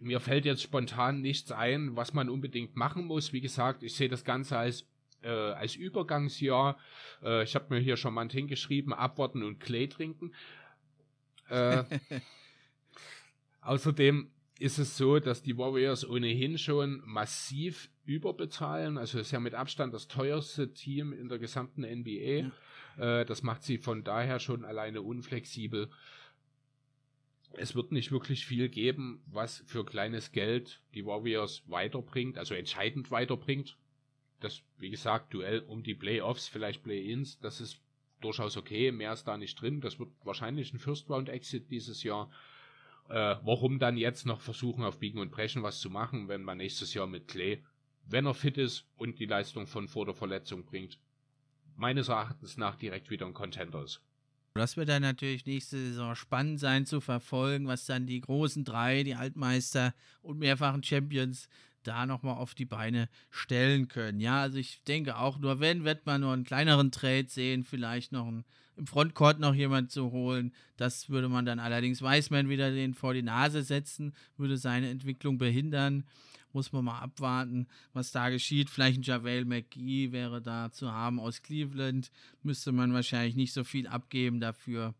mir 0.00 0.20
fällt 0.20 0.44
jetzt 0.44 0.62
spontan 0.62 1.20
nichts 1.20 1.52
ein, 1.52 1.94
was 1.94 2.14
man 2.14 2.28
unbedingt 2.30 2.74
machen 2.76 3.04
muss. 3.04 3.32
Wie 3.32 3.40
gesagt, 3.40 3.82
ich 3.82 3.94
sehe 3.94 4.08
das 4.08 4.24
Ganze 4.24 4.56
als, 4.56 4.86
äh, 5.22 5.28
als 5.28 5.76
Übergangsjahr. 5.76 6.78
Äh, 7.22 7.44
ich 7.44 7.54
habe 7.54 7.74
mir 7.74 7.80
hier 7.80 7.96
schon 7.96 8.14
mal 8.14 8.28
hingeschrieben, 8.28 8.92
abwarten 8.92 9.42
und 9.42 9.60
Klee 9.60 9.86
trinken. 9.86 10.32
Äh, 11.48 11.84
außerdem 13.60 14.30
ist 14.58 14.78
es 14.78 14.96
so, 14.96 15.18
dass 15.18 15.42
die 15.42 15.56
Warriors 15.56 16.06
ohnehin 16.06 16.58
schon 16.58 17.02
massiv 17.06 17.90
überbezahlen. 18.04 18.98
Also 18.98 19.18
ist 19.18 19.30
ja 19.30 19.40
mit 19.40 19.54
Abstand 19.54 19.94
das 19.94 20.06
teuerste 20.06 20.72
Team 20.72 21.12
in 21.12 21.28
der 21.28 21.38
gesamten 21.38 21.82
NBA. 21.82 22.50
Ja. 22.98 23.20
Äh, 23.20 23.24
das 23.24 23.42
macht 23.42 23.62
sie 23.62 23.78
von 23.78 24.04
daher 24.04 24.38
schon 24.38 24.64
alleine 24.64 25.00
unflexibel. 25.00 25.90
Es 27.54 27.74
wird 27.74 27.90
nicht 27.90 28.12
wirklich 28.12 28.46
viel 28.46 28.68
geben, 28.68 29.22
was 29.26 29.64
für 29.66 29.84
kleines 29.84 30.30
Geld 30.30 30.82
die 30.94 31.04
Warriors 31.04 31.62
weiterbringt, 31.66 32.38
also 32.38 32.54
entscheidend 32.54 33.10
weiterbringt. 33.10 33.76
Das, 34.40 34.62
wie 34.78 34.90
gesagt, 34.90 35.34
Duell 35.34 35.60
um 35.60 35.82
die 35.82 35.94
Playoffs, 35.94 36.48
vielleicht 36.48 36.82
Play-ins, 36.82 37.38
das 37.40 37.60
ist 37.60 37.80
durchaus 38.20 38.56
okay. 38.56 38.92
Mehr 38.92 39.12
ist 39.12 39.24
da 39.24 39.36
nicht 39.36 39.60
drin. 39.60 39.80
Das 39.80 39.98
wird 39.98 40.10
wahrscheinlich 40.24 40.72
ein 40.72 40.78
First-Round-Exit 40.78 41.70
dieses 41.70 42.02
Jahr. 42.02 42.30
Äh, 43.08 43.36
warum 43.42 43.78
dann 43.78 43.96
jetzt 43.96 44.26
noch 44.26 44.40
versuchen, 44.40 44.84
auf 44.84 44.98
Biegen 44.98 45.20
und 45.20 45.30
Brechen 45.30 45.62
was 45.62 45.80
zu 45.80 45.90
machen, 45.90 46.28
wenn 46.28 46.42
man 46.42 46.58
nächstes 46.58 46.94
Jahr 46.94 47.06
mit 47.06 47.28
Clay, 47.28 47.64
wenn 48.06 48.26
er 48.26 48.34
fit 48.34 48.56
ist 48.56 48.86
und 48.96 49.18
die 49.18 49.26
Leistung 49.26 49.66
von 49.66 49.88
vor 49.88 50.06
der 50.06 50.14
Verletzung 50.14 50.64
bringt, 50.64 50.98
meines 51.76 52.08
Erachtens 52.08 52.56
nach 52.56 52.76
direkt 52.76 53.10
wieder 53.10 53.26
ein 53.26 53.34
Contender 53.34 53.82
ist. 53.82 54.00
Das 54.54 54.76
wird 54.76 54.88
dann 54.88 55.02
natürlich 55.02 55.46
nächste 55.46 55.78
Saison 55.78 56.14
spannend 56.14 56.58
sein 56.58 56.84
zu 56.84 57.00
verfolgen, 57.00 57.68
was 57.68 57.86
dann 57.86 58.06
die 58.06 58.20
großen 58.20 58.64
drei, 58.64 59.04
die 59.04 59.14
Altmeister 59.14 59.94
und 60.22 60.38
mehrfachen 60.38 60.82
Champions 60.82 61.48
da 61.82 62.06
nochmal 62.06 62.36
auf 62.36 62.54
die 62.54 62.64
Beine 62.64 63.08
stellen 63.30 63.88
können. 63.88 64.20
Ja, 64.20 64.40
also 64.40 64.58
ich 64.58 64.82
denke 64.84 65.16
auch, 65.16 65.38
nur 65.38 65.60
wenn, 65.60 65.84
wird 65.84 66.06
man 66.06 66.20
nur 66.20 66.32
einen 66.32 66.44
kleineren 66.44 66.90
Trade 66.90 67.26
sehen, 67.28 67.64
vielleicht 67.64 68.12
noch 68.12 68.26
ein 68.26 68.44
im 68.80 68.86
Frontcourt 68.86 69.38
noch 69.38 69.54
jemand 69.54 69.90
zu 69.90 70.10
holen. 70.10 70.52
Das 70.78 71.10
würde 71.10 71.28
man 71.28 71.44
dann 71.44 71.58
allerdings 71.58 72.00
Weißmann 72.00 72.48
wieder 72.48 72.70
den 72.70 72.94
vor 72.94 73.12
die 73.12 73.22
Nase 73.22 73.62
setzen, 73.62 74.14
würde 74.38 74.56
seine 74.56 74.88
Entwicklung 74.88 75.36
behindern. 75.36 76.04
Muss 76.52 76.72
man 76.72 76.86
mal 76.86 76.98
abwarten, 76.98 77.68
was 77.92 78.10
da 78.10 78.30
geschieht. 78.30 78.70
Vielleicht 78.70 78.98
ein 78.98 79.02
JaVale 79.02 79.44
McGee 79.44 80.10
wäre 80.10 80.42
da 80.42 80.72
zu 80.72 80.90
haben 80.90 81.20
aus 81.20 81.42
Cleveland. 81.42 82.10
Müsste 82.42 82.72
man 82.72 82.92
wahrscheinlich 82.92 83.36
nicht 83.36 83.52
so 83.52 83.62
viel 83.64 83.86
abgeben 83.86 84.40
dafür. 84.40 84.94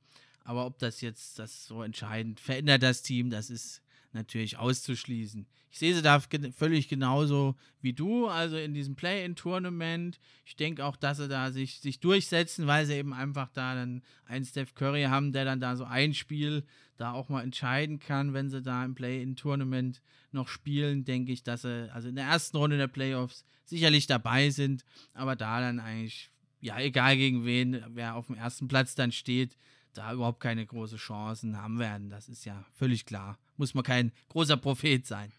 Aber 0.44 0.66
ob 0.66 0.78
das 0.78 1.00
jetzt 1.00 1.38
das 1.38 1.66
so 1.66 1.82
entscheidend 1.82 2.38
verändert, 2.38 2.82
das 2.82 3.02
Team, 3.02 3.30
das 3.30 3.50
ist 3.50 3.82
natürlich 4.12 4.58
auszuschließen. 4.58 5.46
Ich 5.70 5.78
sehe 5.78 5.94
sie 5.94 6.02
da 6.02 6.20
völlig 6.56 6.88
genauso 6.88 7.56
wie 7.80 7.92
du, 7.92 8.26
also 8.26 8.56
in 8.56 8.74
diesem 8.74 8.96
Play-in-Tournament. 8.96 10.18
Ich 10.44 10.56
denke 10.56 10.84
auch, 10.84 10.96
dass 10.96 11.18
sie 11.18 11.28
da 11.28 11.52
sich, 11.52 11.80
sich 11.80 12.00
durchsetzen, 12.00 12.66
weil 12.66 12.86
sie 12.86 12.94
eben 12.94 13.12
einfach 13.12 13.50
da 13.52 13.74
dann 13.74 14.02
einen 14.24 14.44
Steph 14.44 14.74
Curry 14.74 15.04
haben, 15.04 15.32
der 15.32 15.44
dann 15.44 15.60
da 15.60 15.76
so 15.76 15.84
ein 15.84 16.14
Spiel 16.14 16.64
da 16.96 17.12
auch 17.12 17.28
mal 17.28 17.42
entscheiden 17.42 17.98
kann, 17.98 18.34
wenn 18.34 18.50
sie 18.50 18.62
da 18.62 18.84
im 18.84 18.94
Play-in-Tournament 18.94 20.02
noch 20.32 20.48
spielen, 20.48 21.04
denke 21.04 21.32
ich, 21.32 21.42
dass 21.42 21.62
sie 21.62 21.92
also 21.92 22.08
in 22.08 22.16
der 22.16 22.26
ersten 22.26 22.56
Runde 22.56 22.76
der 22.76 22.88
Playoffs 22.88 23.44
sicherlich 23.64 24.06
dabei 24.06 24.50
sind, 24.50 24.84
aber 25.14 25.36
da 25.36 25.60
dann 25.60 25.80
eigentlich, 25.80 26.30
ja, 26.60 26.78
egal 26.78 27.16
gegen 27.16 27.44
wen, 27.44 27.82
wer 27.90 28.16
auf 28.16 28.26
dem 28.26 28.36
ersten 28.36 28.68
Platz 28.68 28.94
dann 28.94 29.12
steht, 29.12 29.56
da 29.94 30.12
überhaupt 30.12 30.40
keine 30.40 30.64
große 30.64 30.96
Chancen 30.96 31.56
haben 31.60 31.78
werden. 31.78 32.10
Das 32.10 32.28
ist 32.28 32.44
ja 32.44 32.64
völlig 32.74 33.06
klar. 33.06 33.38
Muss 33.56 33.74
man 33.74 33.84
kein 33.84 34.12
großer 34.28 34.56
Prophet 34.56 35.06
sein. 35.06 35.32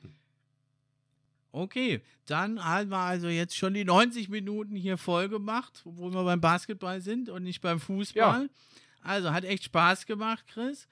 Okay, 1.53 2.01
dann 2.25 2.63
haben 2.63 2.89
wir 2.89 2.97
also 2.97 3.27
jetzt 3.27 3.57
schon 3.57 3.73
die 3.73 3.83
90 3.83 4.29
Minuten 4.29 4.75
hier 4.75 4.97
voll 4.97 5.27
gemacht, 5.27 5.81
obwohl 5.85 6.13
wir 6.13 6.23
beim 6.23 6.39
Basketball 6.39 7.01
sind 7.01 7.29
und 7.29 7.43
nicht 7.43 7.61
beim 7.61 7.79
Fußball. 7.79 8.43
Ja. 8.43 8.49
Also 9.03 9.31
hat 9.31 9.43
echt 9.43 9.65
Spaß 9.65 10.05
gemacht, 10.05 10.45
Chris 10.47 10.87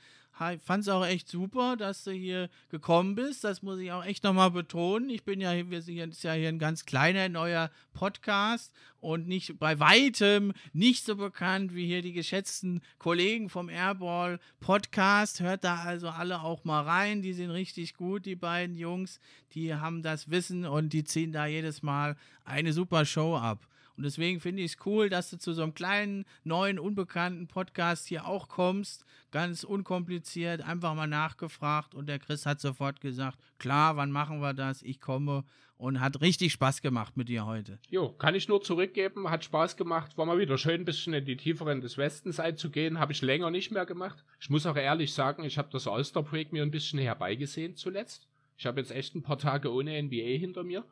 fand 0.64 0.84
es 0.84 0.88
auch 0.88 1.06
echt 1.06 1.28
super, 1.28 1.76
dass 1.76 2.06
du 2.06 2.11
hier 2.11 2.49
gekommen 2.70 3.16
bist. 3.16 3.44
Das 3.44 3.61
muss 3.61 3.80
ich 3.80 3.91
auch 3.91 4.06
echt 4.06 4.24
nochmal 4.24 4.52
betonen. 4.52 5.10
Ich 5.10 5.24
bin 5.24 5.41
ja, 5.41 5.70
wir 5.70 5.82
sind 5.82 5.98
jetzt 5.98 6.24
ja 6.24 6.32
hier 6.32 6.48
ein 6.48 6.60
ganz 6.60 6.86
kleiner 6.86 7.28
neuer 7.28 7.70
Podcast 7.94 8.74
und 9.02 9.28
nicht 9.28 9.60
bei 9.60 9.80
weitem 9.80 10.53
nicht 10.72 11.06
so 11.06 11.18
bekannt 11.18 11.76
wie 11.76 11.86
hier 11.86 12.02
die 12.02 12.14
geschätzten 12.14 12.82
Kollegen 12.99 13.49
vom 13.49 13.68
Airball 13.68 14.40
Podcast. 14.61 15.41
Hört 15.41 15.66
da 15.66 15.84
also 15.84 16.07
alle 16.07 16.41
auch 16.41 16.64
mal 16.64 16.84
rein. 16.84 17.22
Die 17.22 17.34
sind 17.34 17.49
richtig 17.49 17.95
gut, 17.95 18.26
die 18.26 18.36
beiden 18.36 18.78
Jungs. 18.78 19.20
Die 19.53 19.76
haben 19.76 20.03
das 20.03 20.30
Wissen 20.30 20.66
und 20.66 20.94
die 20.94 21.03
ziehen 21.03 21.34
da 21.34 21.48
jedes 21.48 21.84
Mal 21.84 22.16
eine 22.45 22.72
super 22.72 23.03
Show 23.03 23.36
ab. 23.36 23.69
Und 24.00 24.04
deswegen 24.04 24.40
finde 24.40 24.64
ich 24.64 24.76
es 24.76 24.86
cool, 24.86 25.10
dass 25.10 25.30
du 25.30 25.38
zu 25.38 25.52
so 25.52 25.62
einem 25.62 25.74
kleinen, 25.74 26.24
neuen, 26.46 26.80
unbekannten 26.80 27.48
Podcast 27.48 28.08
hier 28.08 28.26
auch 28.26 28.48
kommst. 28.48 29.04
Ganz 29.30 29.66
unkompliziert, 29.66 30.62
einfach 30.62 30.96
mal 30.96 31.06
nachgefragt. 31.06 31.94
Und 31.94 32.08
der 32.08 32.18
Chris 32.18 32.46
hat 32.46 32.62
sofort 32.62 33.02
gesagt: 33.02 33.38
Klar, 33.58 33.98
wann 33.98 34.10
machen 34.10 34.40
wir 34.40 34.54
das? 34.54 34.84
Ich 34.84 35.02
komme. 35.02 35.44
Und 35.76 36.00
hat 36.00 36.22
richtig 36.22 36.54
Spaß 36.54 36.82
gemacht 36.82 37.18
mit 37.18 37.28
dir 37.28 37.46
heute. 37.46 37.78
Jo, 37.90 38.08
kann 38.08 38.36
ich 38.36 38.48
nur 38.48 38.62
zurückgeben. 38.62 39.30
Hat 39.30 39.44
Spaß 39.44 39.76
gemacht. 39.76 40.18
War 40.18 40.26
mal 40.26 40.40
wieder 40.40 40.58
schön, 40.58 40.80
ein 40.80 40.86
bisschen 40.86 41.14
in 41.14 41.26
die 41.26 41.36
tieferen 41.36 41.82
des 41.82 41.98
Westens 41.98 42.40
einzugehen. 42.40 43.00
Habe 43.00 43.12
ich 43.12 43.22
länger 43.22 43.52
nicht 43.52 43.70
mehr 43.70 43.86
gemacht. 43.86 44.24
Ich 44.40 44.50
muss 44.50 44.66
auch 44.66 44.78
ehrlich 44.78 45.14
sagen, 45.14 45.44
ich 45.44 45.58
habe 45.58 45.68
das 45.74 45.88
All-Star 45.88 46.24
Break 46.24 46.54
mir 46.54 46.64
ein 46.64 46.72
bisschen 46.72 47.00
herbeigesehen 47.00 47.76
zuletzt. 47.76 48.30
Ich 48.58 48.66
habe 48.66 48.80
jetzt 48.80 48.92
echt 48.92 49.14
ein 49.16 49.24
paar 49.24 49.38
Tage 49.38 49.74
ohne 49.74 50.02
NBA 50.02 50.38
hinter 50.38 50.64
mir. 50.64 50.86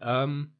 Ähm, 0.00 0.52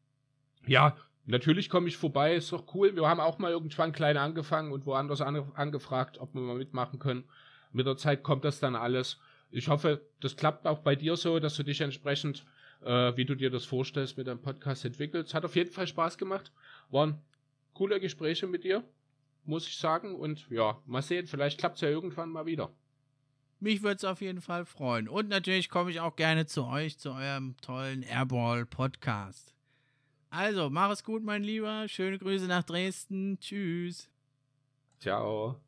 ja, 0.66 0.96
Natürlich 1.26 1.70
komme 1.70 1.88
ich 1.88 1.96
vorbei, 1.96 2.34
ist 2.34 2.52
doch 2.52 2.74
cool. 2.74 2.94
Wir 2.94 3.08
haben 3.08 3.20
auch 3.20 3.38
mal 3.38 3.50
irgendwann 3.50 3.92
klein 3.92 4.16
angefangen 4.16 4.72
und 4.72 4.84
woanders 4.84 5.22
an, 5.22 5.52
angefragt, 5.54 6.18
ob 6.18 6.34
wir 6.34 6.42
mal 6.42 6.56
mitmachen 6.56 6.98
können. 6.98 7.24
Mit 7.72 7.86
der 7.86 7.96
Zeit 7.96 8.22
kommt 8.22 8.44
das 8.44 8.60
dann 8.60 8.76
alles. 8.76 9.18
Ich 9.50 9.68
hoffe, 9.68 10.02
das 10.20 10.36
klappt 10.36 10.66
auch 10.66 10.80
bei 10.80 10.96
dir 10.96 11.16
so, 11.16 11.38
dass 11.38 11.56
du 11.56 11.62
dich 11.62 11.80
entsprechend, 11.80 12.44
äh, 12.82 13.16
wie 13.16 13.24
du 13.24 13.34
dir 13.34 13.50
das 13.50 13.64
vorstellst, 13.64 14.18
mit 14.18 14.26
deinem 14.26 14.42
Podcast 14.42 14.84
entwickelst. 14.84 15.32
Hat 15.32 15.44
auf 15.44 15.56
jeden 15.56 15.72
Fall 15.72 15.86
Spaß 15.86 16.18
gemacht. 16.18 16.52
Waren 16.90 17.22
coole 17.72 18.00
Gespräche 18.00 18.46
mit 18.46 18.64
dir, 18.64 18.84
muss 19.44 19.66
ich 19.66 19.78
sagen. 19.78 20.16
Und 20.16 20.48
ja, 20.50 20.78
mal 20.84 21.02
sehen, 21.02 21.26
vielleicht 21.26 21.58
klappt 21.58 21.76
es 21.76 21.80
ja 21.80 21.88
irgendwann 21.88 22.28
mal 22.28 22.44
wieder. 22.44 22.70
Mich 23.60 23.82
würde 23.82 23.96
es 23.96 24.04
auf 24.04 24.20
jeden 24.20 24.42
Fall 24.42 24.66
freuen. 24.66 25.08
Und 25.08 25.30
natürlich 25.30 25.70
komme 25.70 25.90
ich 25.90 26.00
auch 26.00 26.16
gerne 26.16 26.44
zu 26.44 26.64
euch, 26.66 26.98
zu 26.98 27.12
eurem 27.12 27.56
tollen 27.62 28.02
Airball-Podcast. 28.02 29.53
Also, 30.34 30.68
mach 30.68 30.90
es 30.90 31.04
gut, 31.04 31.22
mein 31.22 31.44
Lieber. 31.44 31.88
Schöne 31.88 32.18
Grüße 32.18 32.46
nach 32.46 32.64
Dresden. 32.64 33.38
Tschüss. 33.38 34.10
Ciao. 34.98 35.60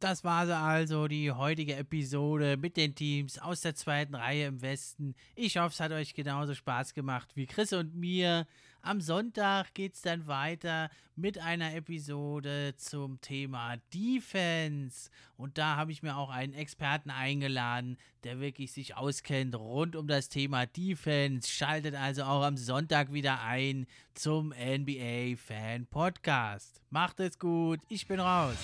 Das 0.00 0.24
war 0.24 0.46
sie 0.46 0.56
also, 0.56 1.08
die 1.08 1.30
heutige 1.30 1.76
Episode 1.76 2.56
mit 2.56 2.78
den 2.78 2.94
Teams 2.94 3.38
aus 3.38 3.60
der 3.60 3.74
zweiten 3.74 4.14
Reihe 4.14 4.46
im 4.46 4.62
Westen. 4.62 5.14
Ich 5.34 5.58
hoffe, 5.58 5.74
es 5.74 5.80
hat 5.80 5.92
euch 5.92 6.14
genauso 6.14 6.54
Spaß 6.54 6.94
gemacht 6.94 7.28
wie 7.34 7.46
Chris 7.46 7.74
und 7.74 7.94
mir. 7.94 8.46
Am 8.84 9.00
Sonntag 9.00 9.74
geht 9.74 9.94
es 9.94 10.02
dann 10.02 10.26
weiter 10.26 10.90
mit 11.14 11.38
einer 11.38 11.72
Episode 11.76 12.74
zum 12.76 13.20
Thema 13.20 13.76
Defense. 13.94 15.08
Und 15.36 15.56
da 15.56 15.76
habe 15.76 15.92
ich 15.92 16.02
mir 16.02 16.16
auch 16.16 16.30
einen 16.30 16.52
Experten 16.52 17.10
eingeladen, 17.10 17.96
der 18.24 18.40
wirklich 18.40 18.72
sich 18.72 18.96
auskennt 18.96 19.54
rund 19.54 19.94
um 19.94 20.08
das 20.08 20.28
Thema 20.28 20.66
Defense. 20.66 21.48
Schaltet 21.48 21.94
also 21.94 22.24
auch 22.24 22.42
am 22.42 22.56
Sonntag 22.56 23.12
wieder 23.12 23.40
ein 23.42 23.86
zum 24.14 24.48
NBA 24.48 25.36
Fan 25.36 25.86
Podcast. 25.86 26.80
Macht 26.90 27.20
es 27.20 27.38
gut, 27.38 27.78
ich 27.88 28.08
bin 28.08 28.18
raus. 28.18 28.56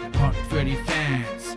Der 0.00 0.10
Pod 0.16 0.36
für 0.48 0.64
die 0.64 0.76
Fans 0.76 1.56